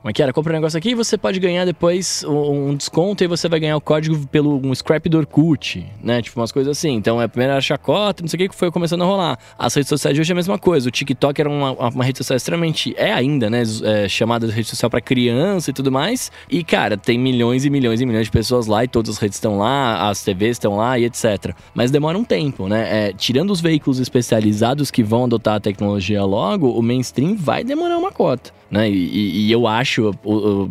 Como 0.00 0.10
é 0.10 0.12
que 0.14 0.22
era? 0.22 0.32
Compra 0.32 0.54
um 0.54 0.56
negócio 0.56 0.78
aqui 0.78 0.90
e 0.90 0.94
você 0.94 1.18
pode 1.18 1.38
ganhar 1.38 1.66
depois 1.66 2.24
um, 2.26 2.74
desconto 2.74 3.22
e 3.22 3.26
você 3.26 3.50
vai 3.50 3.60
ganhar 3.60 3.76
o 3.76 3.80
código 3.82 4.26
pelo 4.28 4.56
um 4.66 4.74
scrap 4.74 5.06
do 5.10 5.18
Orkut, 5.18 5.86
né? 6.02 6.22
Tipo 6.22 6.40
umas 6.40 6.50
coisas 6.50 6.76
assim. 6.76 6.94
Então 6.94 7.20
é 7.20 7.24
a 7.24 7.28
primeira 7.28 7.60
chacota, 7.60 8.22
não 8.22 8.28
sei 8.28 8.38
o 8.38 8.40
que, 8.40 8.48
que 8.48 8.54
foi 8.54 8.70
começando 8.70 9.02
a 9.02 9.04
rolar. 9.04 9.38
As 9.58 9.74
redes 9.74 9.90
sociais 9.90 10.14
de 10.14 10.20
hoje 10.22 10.32
é 10.32 10.34
a 10.34 10.36
mesma 10.36 10.58
coisa. 10.58 10.88
O 10.88 10.90
TikTok 10.90 11.38
era 11.38 11.50
uma, 11.50 11.72
uma 11.72 12.02
rede 12.02 12.16
social 12.16 12.34
extremamente. 12.34 12.94
É 12.96 13.12
ainda, 13.12 13.50
né? 13.50 13.62
É, 13.84 14.08
chamada 14.08 14.46
de 14.46 14.52
rede 14.54 14.68
social 14.68 14.88
para 14.90 15.02
criança 15.02 15.68
e 15.70 15.74
tudo 15.74 15.92
mais. 15.92 16.32
E, 16.48 16.64
cara, 16.64 16.96
tem 16.96 17.18
milhões 17.18 17.66
e 17.66 17.70
milhões 17.70 18.00
e 18.00 18.06
milhões 18.06 18.24
de 18.24 18.32
pessoas 18.32 18.66
lá 18.66 18.82
e 18.82 18.88
todas 18.88 19.10
as 19.10 19.18
redes 19.18 19.36
estão 19.36 19.58
lá, 19.58 20.08
as 20.08 20.22
TVs 20.22 20.52
estão 20.52 20.76
lá 20.76 20.98
e 20.98 21.04
etc. 21.04 21.54
Mas 21.74 21.90
demora 21.90 22.16
um 22.16 22.24
tempo, 22.24 22.68
né? 22.68 23.08
É, 23.08 23.12
tirando 23.12 23.50
os 23.50 23.60
veículos 23.60 23.98
especializados 23.98 24.90
que 24.90 25.02
vão 25.02 25.24
adotar 25.24 25.56
a 25.56 25.60
tecnologia 25.60 26.24
logo, 26.24 26.70
o 26.70 26.82
mainstream 26.82 27.36
vai 27.36 27.62
demorar 27.62 27.98
uma 27.98 28.10
cota, 28.10 28.50
né? 28.70 28.88
E, 28.90 29.46
e 29.46 29.52
eu 29.52 29.66
acho, 29.66 29.89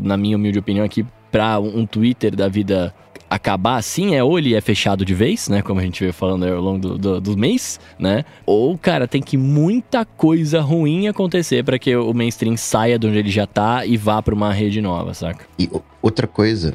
na 0.01 0.15
minha 0.15 0.37
humilde 0.37 0.59
opinião 0.59 0.85
aqui, 0.85 1.05
para 1.31 1.59
um 1.59 1.85
Twitter 1.85 2.35
da 2.35 2.47
vida 2.47 2.93
acabar 3.29 3.77
assim 3.77 4.15
é 4.15 4.23
ou 4.23 4.39
ele 4.39 4.55
é 4.55 4.61
fechado 4.61 5.05
de 5.05 5.13
vez, 5.13 5.47
né? 5.47 5.61
Como 5.61 5.79
a 5.79 5.83
gente 5.83 5.99
veio 5.99 6.11
falando 6.11 6.47
ao 6.47 6.59
longo 6.59 6.79
do, 6.79 6.97
do, 6.97 7.21
do 7.21 7.37
mês, 7.37 7.79
né? 7.99 8.25
Ou, 8.45 8.77
cara, 8.77 9.07
tem 9.07 9.21
que 9.21 9.37
muita 9.37 10.03
coisa 10.03 10.61
ruim 10.61 11.07
acontecer 11.07 11.63
para 11.63 11.77
que 11.77 11.95
o 11.95 12.13
mainstream 12.13 12.57
saia 12.57 12.97
de 12.97 13.07
onde 13.07 13.19
ele 13.19 13.29
já 13.29 13.45
tá 13.45 13.85
e 13.85 13.95
vá 13.95 14.21
para 14.21 14.33
uma 14.33 14.51
rede 14.51 14.81
nova, 14.81 15.13
saca? 15.13 15.45
E 15.59 15.69
outra 16.01 16.25
coisa 16.25 16.73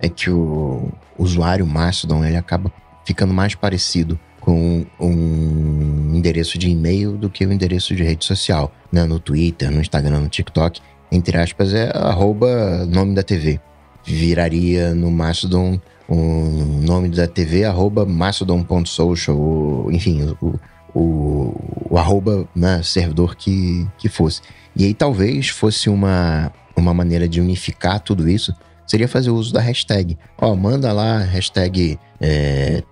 é 0.00 0.08
que 0.08 0.30
o 0.30 0.88
usuário 1.18 1.66
Mastodon 1.66 2.24
ele 2.24 2.36
acaba 2.36 2.72
ficando 3.04 3.34
mais 3.34 3.54
parecido 3.54 4.18
com 4.40 4.84
um 5.00 6.12
endereço 6.14 6.58
de 6.58 6.68
e-mail 6.68 7.12
do 7.12 7.30
que 7.30 7.46
o 7.46 7.48
um 7.48 7.52
endereço 7.52 7.94
de 7.94 8.02
rede 8.02 8.24
social, 8.24 8.72
né? 8.90 9.04
No 9.04 9.18
Twitter, 9.18 9.70
no 9.70 9.80
Instagram, 9.80 10.20
no 10.20 10.28
TikTok, 10.28 10.80
entre 11.10 11.38
aspas, 11.38 11.72
é 11.72 11.90
arroba 11.94 12.84
nome 12.86 13.14
da 13.14 13.22
TV. 13.22 13.60
Viraria 14.04 14.94
no 14.94 15.10
Mastodon 15.10 15.80
o 16.08 16.80
nome 16.84 17.08
da 17.08 17.26
TV, 17.26 17.64
arroba 17.64 18.04
mastodon.social, 18.04 19.90
enfim, 19.90 20.36
o, 20.40 20.60
o, 20.94 21.88
o 21.90 21.98
arroba 21.98 22.46
né, 22.54 22.82
servidor 22.82 23.34
que, 23.36 23.86
que 23.98 24.08
fosse. 24.08 24.42
E 24.76 24.84
aí 24.84 24.94
talvez 24.94 25.48
fosse 25.48 25.88
uma, 25.88 26.52
uma 26.76 26.92
maneira 26.92 27.28
de 27.28 27.40
unificar 27.40 28.00
tudo 28.00 28.28
isso, 28.28 28.54
seria 28.86 29.08
fazer 29.08 29.30
uso 29.30 29.52
da 29.52 29.60
hashtag. 29.60 30.18
Ó, 30.38 30.54
manda 30.54 30.92
lá, 30.92 31.18
hashtag 31.18 31.98
é, 32.20 32.82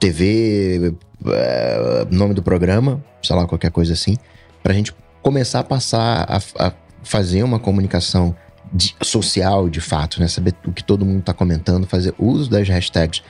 TV, 0.00 0.94
é, 1.26 2.06
nome 2.10 2.34
do 2.34 2.42
programa, 2.42 3.02
sei 3.22 3.36
lá, 3.36 3.46
qualquer 3.46 3.70
coisa 3.70 3.92
assim, 3.92 4.16
pra 4.62 4.72
gente 4.72 4.94
começar 5.22 5.60
a 5.60 5.64
passar 5.64 6.24
a, 6.28 6.66
a 6.66 6.72
fazer 7.02 7.42
uma 7.42 7.58
comunicação 7.58 8.34
de, 8.72 8.94
social 9.02 9.68
de 9.68 9.80
fato, 9.80 10.20
né? 10.20 10.28
Saber 10.28 10.54
o 10.66 10.72
que 10.72 10.84
todo 10.84 11.04
mundo 11.04 11.20
está 11.20 11.32
comentando, 11.32 11.86
fazer 11.86 12.14
uso 12.18 12.50
das 12.50 12.68
hashtags 12.68 13.22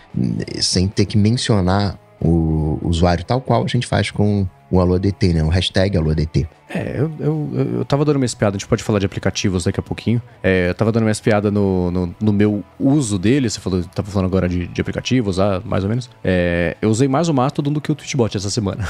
sem 0.61 0.89
ter 0.89 1.07
que 1.07 1.17
mencionar 1.17 1.99
o 2.21 2.79
usuário, 2.83 3.25
tal 3.25 3.41
qual 3.41 3.63
a 3.63 3.67
gente 3.67 3.87
faz 3.87 4.11
com 4.11 4.47
o 4.71 4.81
AloDT, 4.81 5.33
né? 5.33 5.43
O 5.43 5.49
hashtag 5.49 5.97
AloDT. 5.97 6.47
É, 6.69 7.01
eu, 7.01 7.11
eu, 7.19 7.51
eu 7.79 7.85
tava 7.85 8.05
dando 8.05 8.17
uma 8.17 8.27
espiada, 8.27 8.57
a 8.57 8.59
gente 8.59 8.69
pode 8.69 8.83
falar 8.83 8.99
de 8.99 9.07
aplicativos 9.07 9.65
daqui 9.65 9.81
a 9.81 9.83
pouquinho. 9.83 10.21
É, 10.43 10.69
eu 10.69 10.75
tava 10.75 10.93
dando 10.93 11.05
uma 11.05 11.11
espiada 11.11 11.51
no, 11.51 11.91
no, 11.91 12.15
no, 12.21 12.33
meu 12.33 12.63
uso 12.79 13.19
dele, 13.19 13.49
você 13.49 13.59
falou, 13.59 13.83
tava 13.85 14.11
falando 14.11 14.27
agora 14.27 14.49
de, 14.49 14.67
de 14.67 14.81
aplicativos, 14.81 15.41
ah, 15.41 15.63
mais 15.65 15.83
ou 15.85 15.91
menos. 15.91 16.11
É, 16.23 16.77
eu 16.83 16.91
usei 16.91 17.09
mais 17.09 17.29
o 17.29 17.35
Mastodon 17.35 17.73
do 17.73 17.81
que 17.81 17.91
o 17.91 17.95
Twitchbot 17.95 18.37
essa 18.37 18.51
semana. 18.51 18.87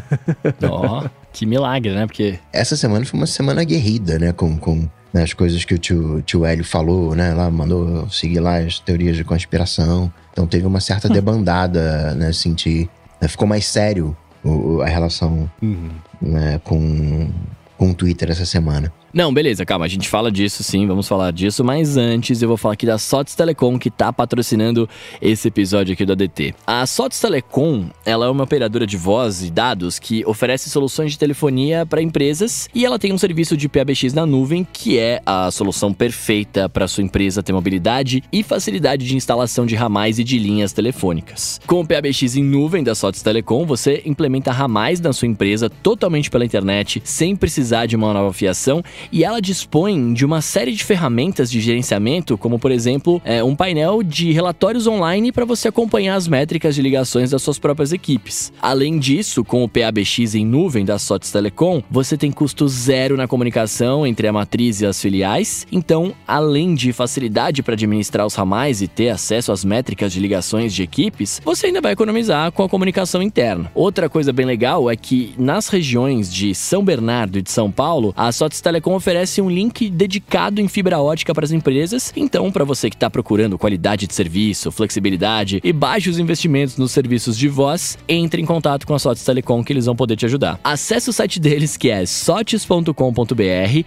Ó, 0.64 1.04
oh, 1.04 1.10
que 1.32 1.44
milagre, 1.44 1.92
né? 1.92 2.06
Porque... 2.06 2.38
Essa 2.52 2.76
semana 2.76 3.04
foi 3.04 3.20
uma 3.20 3.26
semana 3.26 3.60
aguerrida, 3.60 4.18
né? 4.18 4.32
Com, 4.32 4.56
com 4.56 4.88
né, 5.12 5.22
as 5.22 5.34
coisas 5.34 5.62
que 5.62 5.74
o 5.74 5.78
tio, 5.78 6.22
tio 6.22 6.46
Hélio 6.46 6.64
falou, 6.64 7.14
né? 7.14 7.34
Lá 7.34 7.50
mandou 7.50 8.08
seguir 8.08 8.40
lá 8.40 8.58
as 8.58 8.78
teorias 8.78 9.16
de 9.16 9.24
conspiração. 9.24 10.10
Então 10.32 10.46
teve 10.46 10.66
uma 10.66 10.80
certa 10.80 11.08
hum. 11.08 11.12
debandada, 11.12 12.14
né? 12.14 12.32
Sentir. 12.32 12.88
Né, 13.20 13.28
ficou 13.28 13.46
mais 13.46 13.66
sério 13.66 14.16
o, 14.44 14.80
a 14.82 14.86
relação 14.86 15.50
uhum. 15.62 15.90
né, 16.20 16.60
com, 16.64 17.30
com 17.76 17.90
o 17.90 17.94
Twitter 17.94 18.30
essa 18.30 18.46
semana. 18.46 18.92
Não, 19.12 19.34
beleza, 19.34 19.66
calma, 19.66 19.86
a 19.86 19.88
gente 19.88 20.08
fala 20.08 20.30
disso 20.30 20.62
sim, 20.62 20.86
vamos 20.86 21.08
falar 21.08 21.32
disso, 21.32 21.64
mas 21.64 21.96
antes 21.96 22.40
eu 22.42 22.46
vou 22.46 22.56
falar 22.56 22.74
aqui 22.74 22.86
da 22.86 22.96
Sots 22.96 23.34
Telecom 23.34 23.76
que 23.76 23.90
tá 23.90 24.12
patrocinando 24.12 24.88
esse 25.20 25.48
episódio 25.48 25.92
aqui 25.94 26.06
do 26.06 26.12
ADT. 26.12 26.54
A 26.64 26.86
Sots 26.86 27.18
Telecom, 27.20 27.86
ela 28.06 28.26
é 28.26 28.30
uma 28.30 28.44
operadora 28.44 28.86
de 28.86 28.96
voz 28.96 29.42
e 29.42 29.50
dados 29.50 29.98
que 29.98 30.24
oferece 30.24 30.70
soluções 30.70 31.10
de 31.10 31.18
telefonia 31.18 31.84
para 31.84 32.00
empresas 32.00 32.68
e 32.72 32.84
ela 32.84 33.00
tem 33.00 33.12
um 33.12 33.18
serviço 33.18 33.56
de 33.56 33.68
PABX 33.68 34.12
na 34.14 34.24
nuvem 34.24 34.64
que 34.72 34.96
é 34.96 35.20
a 35.26 35.50
solução 35.50 35.92
perfeita 35.92 36.68
para 36.68 36.86
sua 36.86 37.02
empresa 37.02 37.42
ter 37.42 37.52
mobilidade 37.52 38.22
e 38.32 38.44
facilidade 38.44 39.04
de 39.04 39.16
instalação 39.16 39.66
de 39.66 39.74
ramais 39.74 40.20
e 40.20 40.24
de 40.24 40.38
linhas 40.38 40.72
telefônicas. 40.72 41.60
Com 41.66 41.80
o 41.80 41.86
PABX 41.86 42.36
em 42.36 42.44
nuvem 42.44 42.84
da 42.84 42.94
Sots 42.94 43.22
Telecom, 43.22 43.66
você 43.66 44.02
implementa 44.06 44.52
ramais 44.52 45.00
na 45.00 45.12
sua 45.12 45.26
empresa 45.26 45.68
totalmente 45.68 46.30
pela 46.30 46.44
internet, 46.44 47.02
sem 47.04 47.34
precisar 47.34 47.86
de 47.86 47.96
uma 47.96 48.14
nova 48.14 48.32
fiação 48.32 48.84
e 49.12 49.24
ela 49.24 49.40
dispõe 49.40 50.12
de 50.12 50.24
uma 50.24 50.40
série 50.40 50.72
de 50.72 50.84
ferramentas 50.84 51.50
de 51.50 51.60
gerenciamento, 51.60 52.36
como 52.38 52.58
por 52.58 52.70
exemplo, 52.70 53.20
é, 53.24 53.42
um 53.42 53.56
painel 53.56 54.02
de 54.02 54.32
relatórios 54.32 54.86
online 54.86 55.32
para 55.32 55.44
você 55.44 55.68
acompanhar 55.68 56.16
as 56.16 56.28
métricas 56.28 56.74
de 56.74 56.82
ligações 56.82 57.30
das 57.30 57.42
suas 57.42 57.58
próprias 57.58 57.92
equipes. 57.92 58.52
Além 58.60 58.98
disso, 58.98 59.44
com 59.44 59.62
o 59.64 59.68
PABX 59.68 60.34
em 60.34 60.44
nuvem 60.44 60.84
da 60.84 60.98
Sotes 60.98 61.30
Telecom, 61.30 61.82
você 61.90 62.16
tem 62.16 62.30
custo 62.30 62.68
zero 62.68 63.16
na 63.16 63.28
comunicação 63.28 64.06
entre 64.06 64.26
a 64.26 64.32
matriz 64.32 64.80
e 64.80 64.86
as 64.86 65.00
filiais. 65.00 65.66
Então, 65.70 66.12
além 66.26 66.74
de 66.74 66.92
facilidade 66.92 67.62
para 67.62 67.74
administrar 67.74 68.26
os 68.26 68.34
ramais 68.34 68.82
e 68.82 68.88
ter 68.88 69.10
acesso 69.10 69.52
às 69.52 69.64
métricas 69.64 70.12
de 70.12 70.20
ligações 70.20 70.74
de 70.74 70.82
equipes, 70.82 71.40
você 71.44 71.66
ainda 71.66 71.80
vai 71.80 71.92
economizar 71.92 72.52
com 72.52 72.62
a 72.62 72.68
comunicação 72.68 73.22
interna. 73.22 73.70
Outra 73.74 74.08
coisa 74.08 74.32
bem 74.32 74.46
legal 74.46 74.90
é 74.90 74.96
que 74.96 75.34
nas 75.38 75.68
regiões 75.68 76.32
de 76.32 76.54
São 76.54 76.84
Bernardo 76.84 77.38
e 77.38 77.42
de 77.42 77.50
São 77.50 77.70
Paulo, 77.70 78.12
a 78.16 78.32
Sotes 78.32 78.60
Telecom 78.60 78.89
Telecom 78.90 78.94
oferece 78.94 79.40
um 79.40 79.48
link 79.48 79.88
dedicado 79.88 80.60
em 80.60 80.66
fibra 80.68 81.00
ótica 81.00 81.34
para 81.34 81.44
as 81.44 81.52
empresas. 81.52 82.12
Então, 82.16 82.50
para 82.50 82.64
você 82.64 82.90
que 82.90 82.96
está 82.96 83.08
procurando 83.08 83.56
qualidade 83.58 84.06
de 84.06 84.14
serviço, 84.14 84.72
flexibilidade 84.72 85.60
e 85.62 85.72
baixos 85.72 86.18
investimentos 86.18 86.76
nos 86.76 86.90
serviços 86.90 87.38
de 87.38 87.48
voz, 87.48 87.96
entre 88.08 88.42
em 88.42 88.44
contato 88.44 88.84
com 88.86 88.94
a 88.94 88.98
Sotes 88.98 89.24
Telecom 89.24 89.62
que 89.62 89.72
eles 89.72 89.86
vão 89.86 89.94
poder 89.94 90.16
te 90.16 90.26
ajudar. 90.26 90.58
Acesse 90.64 91.10
o 91.10 91.12
site 91.12 91.38
deles 91.38 91.76
que 91.76 91.90
é 91.90 92.04
sotes.com.br, 92.04 92.92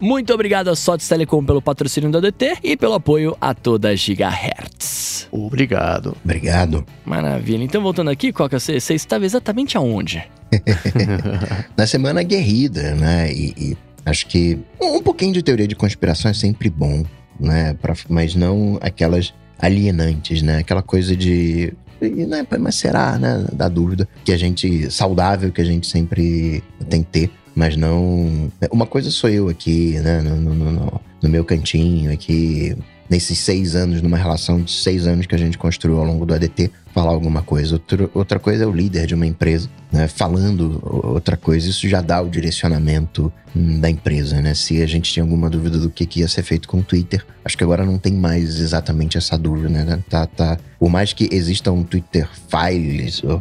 Muito 0.00 0.32
obrigado 0.32 0.68
a 0.68 0.76
Sots 0.76 1.08
Telecom 1.08 1.44
pelo 1.44 1.62
patrocínio 1.62 2.10
da 2.10 2.20
DT 2.20 2.58
e 2.62 2.76
pelo 2.76 2.94
apoio 2.94 3.36
a 3.40 3.54
toda 3.54 3.90
a 3.90 3.94
Gigahertz. 3.94 5.28
Obrigado. 5.30 6.16
Obrigado. 6.24 6.84
Maravilha. 7.04 7.64
Então, 7.64 7.82
voltando 7.82 8.10
aqui, 8.10 8.32
Coca, 8.32 8.58
você, 8.58 8.78
você 8.78 8.94
estava 8.94 9.24
exatamente 9.24 9.76
aonde? 9.76 10.22
Na 11.76 11.86
semana 11.86 12.22
guerrida, 12.22 12.94
né? 12.94 13.32
E, 13.32 13.54
e 13.56 13.76
acho 14.04 14.26
que 14.26 14.58
um, 14.80 14.96
um 14.96 15.02
pouquinho 15.02 15.32
de 15.32 15.42
teoria 15.42 15.66
de 15.66 15.74
conspiração 15.74 16.30
é 16.30 16.34
sempre 16.34 16.70
bom, 16.70 17.04
né? 17.38 17.74
Pra, 17.80 17.94
mas 18.08 18.34
não 18.34 18.78
aquelas 18.80 19.34
alienantes, 19.58 20.42
né? 20.42 20.58
Aquela 20.58 20.82
coisa 20.82 21.16
de 21.16 21.72
né, 22.10 22.46
mas 22.58 22.76
será, 22.76 23.18
né? 23.18 23.44
Da 23.52 23.68
dúvida 23.68 24.08
que 24.24 24.32
a 24.32 24.36
gente, 24.36 24.90
saudável, 24.90 25.52
que 25.52 25.60
a 25.60 25.64
gente 25.64 25.86
sempre 25.86 26.62
tem 26.88 27.02
que 27.02 27.10
ter, 27.10 27.30
mas 27.54 27.76
não. 27.76 28.50
Uma 28.70 28.86
coisa 28.86 29.10
sou 29.10 29.30
eu 29.30 29.48
aqui, 29.48 29.98
né? 30.00 30.20
No, 30.20 30.36
no, 30.36 30.54
no, 30.54 31.00
no 31.22 31.28
meu 31.28 31.44
cantinho 31.44 32.12
aqui, 32.12 32.76
nesses 33.08 33.38
seis 33.38 33.74
anos, 33.74 34.02
numa 34.02 34.16
relação 34.16 34.62
de 34.62 34.72
seis 34.72 35.06
anos 35.06 35.26
que 35.26 35.34
a 35.34 35.38
gente 35.38 35.58
construiu 35.58 35.98
ao 35.98 36.04
longo 36.04 36.26
do 36.26 36.34
ADT, 36.34 36.70
falar 36.94 37.10
alguma 37.10 37.42
coisa. 37.42 37.74
Outro, 37.74 38.10
outra 38.14 38.38
coisa 38.38 38.62
é 38.62 38.66
o 38.66 38.72
líder 38.72 39.06
de 39.06 39.14
uma 39.14 39.26
empresa, 39.26 39.68
né, 39.90 40.06
falando 40.06 40.80
outra 40.84 41.36
coisa. 41.36 41.68
Isso 41.68 41.88
já 41.88 42.00
dá 42.00 42.22
o 42.22 42.28
direcionamento 42.28 43.32
hum, 43.54 43.80
da 43.80 43.90
empresa, 43.90 44.40
né? 44.40 44.54
Se 44.54 44.80
a 44.80 44.86
gente 44.86 45.12
tinha 45.12 45.24
alguma 45.24 45.50
dúvida 45.50 45.76
do 45.76 45.90
que, 45.90 46.06
que 46.06 46.20
ia 46.20 46.28
ser 46.28 46.44
feito 46.44 46.68
com 46.68 46.78
o 46.78 46.82
Twitter, 46.82 47.26
acho 47.44 47.58
que 47.58 47.64
agora 47.64 47.84
não 47.84 47.98
tem 47.98 48.12
mais 48.12 48.60
exatamente 48.60 49.18
essa 49.18 49.36
dúvida, 49.36 49.68
né? 49.68 49.98
Tá, 50.08 50.24
tá. 50.24 50.56
Por 50.78 50.88
mais 50.88 51.12
que 51.12 51.28
exista 51.32 51.72
um 51.72 51.82
Twitter 51.82 52.28
Files, 52.48 53.22
uh, 53.24 53.40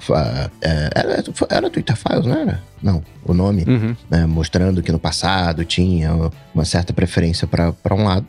era, 0.91 1.23
era 1.49 1.69
Twitter 1.69 1.95
Files, 1.95 2.25
não 2.25 2.35
era? 2.35 2.63
Não, 2.81 3.03
o 3.23 3.33
nome, 3.33 3.63
uhum. 3.67 3.95
né, 4.09 4.25
mostrando 4.25 4.81
que 4.81 4.91
no 4.91 4.99
passado 4.99 5.63
tinha 5.63 6.11
uma 6.53 6.65
certa 6.65 6.91
preferência 6.91 7.47
para 7.47 7.95
um 7.95 8.03
lado 8.03 8.25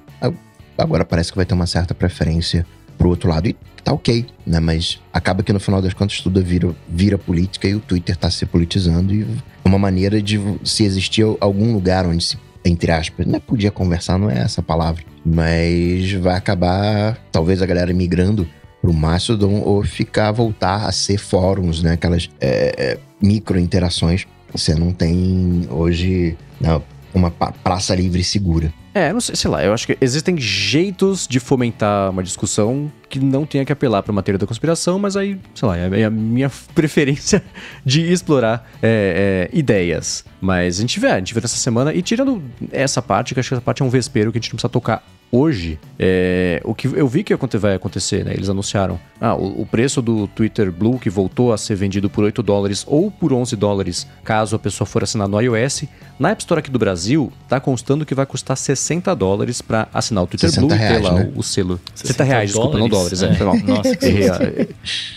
agora 0.77 1.05
parece 1.05 1.31
que 1.31 1.37
vai 1.37 1.47
ter 1.47 1.55
uma 1.55 1.67
certa 1.67 1.95
preferência 1.95 2.67
pro 2.97 3.09
outro 3.09 3.29
lado 3.29 3.49
e 3.49 3.57
tá 3.83 3.93
ok, 3.93 4.27
né? 4.47 4.61
Mas 4.61 5.01
acaba 5.13 5.43
que 5.43 5.53
no 5.53 5.61
final 5.61 5.83
das 5.83 5.95
contas 5.95 6.21
tudo 6.21 6.43
vira, 6.43 6.75
vira 6.89 7.19
política 7.19 7.69
e 7.69 7.75
o 7.75 7.81
Twitter 7.81 8.17
tá 8.17 8.31
se 8.31 8.47
politizando 8.47 9.15
e 9.15 9.27
uma 9.65 9.79
maneira 9.79 10.21
de 10.23 10.41
se 10.65 10.85
existir 10.85 11.25
algum 11.41 11.73
lugar 11.73 12.07
onde 12.07 12.25
se 12.25 12.39
entre 12.65 12.91
aspas, 12.91 13.27
não 13.27 13.37
é 13.37 13.41
podia 13.41 13.71
conversar, 13.71 14.19
não 14.19 14.31
é 14.31 14.39
essa 14.39 14.63
palavra, 14.63 15.05
mas 15.25 16.13
vai 16.13 16.35
acabar 16.35 17.19
talvez 17.31 17.61
a 17.61 17.67
galera 17.67 17.93
migrando 17.93 18.49
pro 18.81 18.93
Mastodon 18.93 19.61
ou 19.61 19.83
ficar 19.83 20.33
voltar 20.33 20.87
a 20.87 20.93
ser 20.93 21.19
fóruns, 21.19 21.83
né? 21.83 21.93
Aquelas 21.93 22.31
é, 22.41 22.75
é, 22.77 22.99
micro 23.21 23.59
interações. 23.59 24.27
Você 24.53 24.75
não 24.75 24.93
tem 24.93 25.67
hoje 25.71 26.37
não, 26.61 26.79
né, 26.79 26.85
uma 27.15 27.31
praça 27.31 27.95
livre 27.95 28.25
segura. 28.25 28.73
É, 28.95 29.13
não 29.13 29.21
sei, 29.21 29.35
sei 29.35 29.51
lá, 29.51 29.65
eu 29.65 29.75
acho 29.75 29.89
que 29.89 29.99
existem 30.01 30.39
jeitos 30.39 31.27
de 31.27 31.41
fomentar 31.41 32.11
uma 32.11 32.23
discussão 32.23 32.91
que 33.15 33.21
não 33.21 33.47
tenha 33.47 33.65
que 33.65 33.73
apelar 33.73 34.03
para 34.03 34.11
uma 34.11 34.23
teoria 34.23 34.39
da 34.39 34.47
conspiração, 34.47 34.99
mas 34.99 35.17
aí, 35.17 35.39
sei 35.55 35.69
lá, 35.69 35.77
é 35.77 36.05
a 36.05 36.11
minha 36.11 36.51
preferência 36.75 37.43
de 37.85 38.01
explorar 38.13 38.69
é, 38.83 39.49
é, 39.53 39.57
ideias. 39.57 40.25
Mas 40.41 40.79
a 40.79 40.81
gente 40.81 40.99
vê, 40.99 41.09
a 41.09 41.19
gente 41.19 41.33
vê 41.33 41.41
nessa 41.41 41.57
semana, 41.57 41.95
e 41.95 42.03
tirando 42.03 42.43
essa 42.73 43.01
parte, 43.01 43.33
que 43.33 43.41
acho 43.41 43.49
que 43.49 43.55
essa 43.55 43.63
parte 43.63 43.83
é 43.83 43.85
um 43.85 43.89
vespeiro 43.89 44.33
que 44.33 44.39
a 44.39 44.41
gente 44.41 44.51
não 44.51 44.57
precisa 44.57 44.69
tocar 44.69 45.05
hoje, 45.35 45.81
é, 45.99 46.61
o 46.65 46.75
que 46.75 46.87
eu 46.87 47.09
vi 47.09 47.25
que 47.25 47.35
vai 47.35 47.75
acontecer, 47.75 48.25
né? 48.25 48.33
Eles 48.33 48.49
anunciaram 48.49 49.01
ah, 49.21 49.35
o, 49.35 49.63
o, 49.63 49.67
preço 49.67 50.01
do 50.01 50.29
Twitter 50.29 50.71
Blue, 50.71 50.97
que 50.97 51.11
voltou 51.11 51.53
a 51.53 51.59
ser 51.59 51.75
vendido 51.75 52.09
por 52.09 52.23
8 52.23 52.41
dólares 52.41 52.85
ou 52.87 53.11
por 53.11 53.33
11 53.33 53.57
dólares, 53.57 54.07
caso 54.23 54.55
a 54.55 54.59
pessoa 54.61 54.87
for 54.87 55.03
assinar 55.03 55.27
no 55.27 55.41
iOS. 55.41 55.85
Na 56.21 56.31
App 56.31 56.41
Store 56.41 56.61
aqui 56.61 56.71
do 56.71 56.79
Brasil, 56.79 57.33
tá 57.49 57.59
constando 57.59 58.07
que 58.07 58.15
vai 58.15 58.25
custar 58.25 58.57
60 58.57 59.13
dólares 59.17 59.61
para 59.61 59.89
assinar 59.93 60.23
o 60.23 60.27
Twitter 60.29 60.53
Blue 60.55 60.69
reais, 60.69 60.85
e 60.85 60.95
ter 60.95 61.03
lá 61.03 61.15
né? 61.15 61.33
o, 61.35 61.41
o, 61.41 61.43
selo. 61.43 61.81
60 61.95 62.25
reais, 62.25 62.51
desculpa, 62.51 62.79
não 62.79 62.89
dólares. 62.89 63.04
É. 63.07 63.27
É. 63.27 63.63
Nossa, 63.67 63.97
que 63.97 64.07
é, 64.07 64.69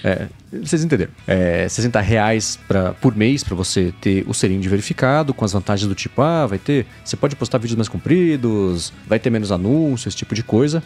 é, 0.04 0.28
vocês 0.64 0.84
entenderam. 0.84 1.12
É, 1.28 1.68
60 1.68 2.00
reais 2.02 2.60
pra, 2.68 2.94
por 2.94 3.16
mês 3.16 3.44
para 3.44 3.56
você 3.56 3.94
ter 4.02 4.24
o 4.28 4.34
selinho 4.34 4.62
de 4.62 4.70
verificado, 4.70 5.34
com 5.34 5.46
as 5.46 5.54
vantagens 5.54 5.88
do 5.88 5.96
tipo, 5.96 6.22
ah, 6.22 6.46
vai 6.46 6.58
ter. 6.58 6.86
Você 7.04 7.16
pode 7.16 7.36
postar 7.36 7.58
vídeos 7.58 7.78
mais 7.78 7.90
compridos, 7.90 8.94
vai 9.08 9.20
ter 9.20 9.30
menos 9.30 9.52
anúncios, 9.52 10.08
esse 10.08 10.18
tipo 10.18 10.34
de 10.34 10.44
coisa. 10.44 10.84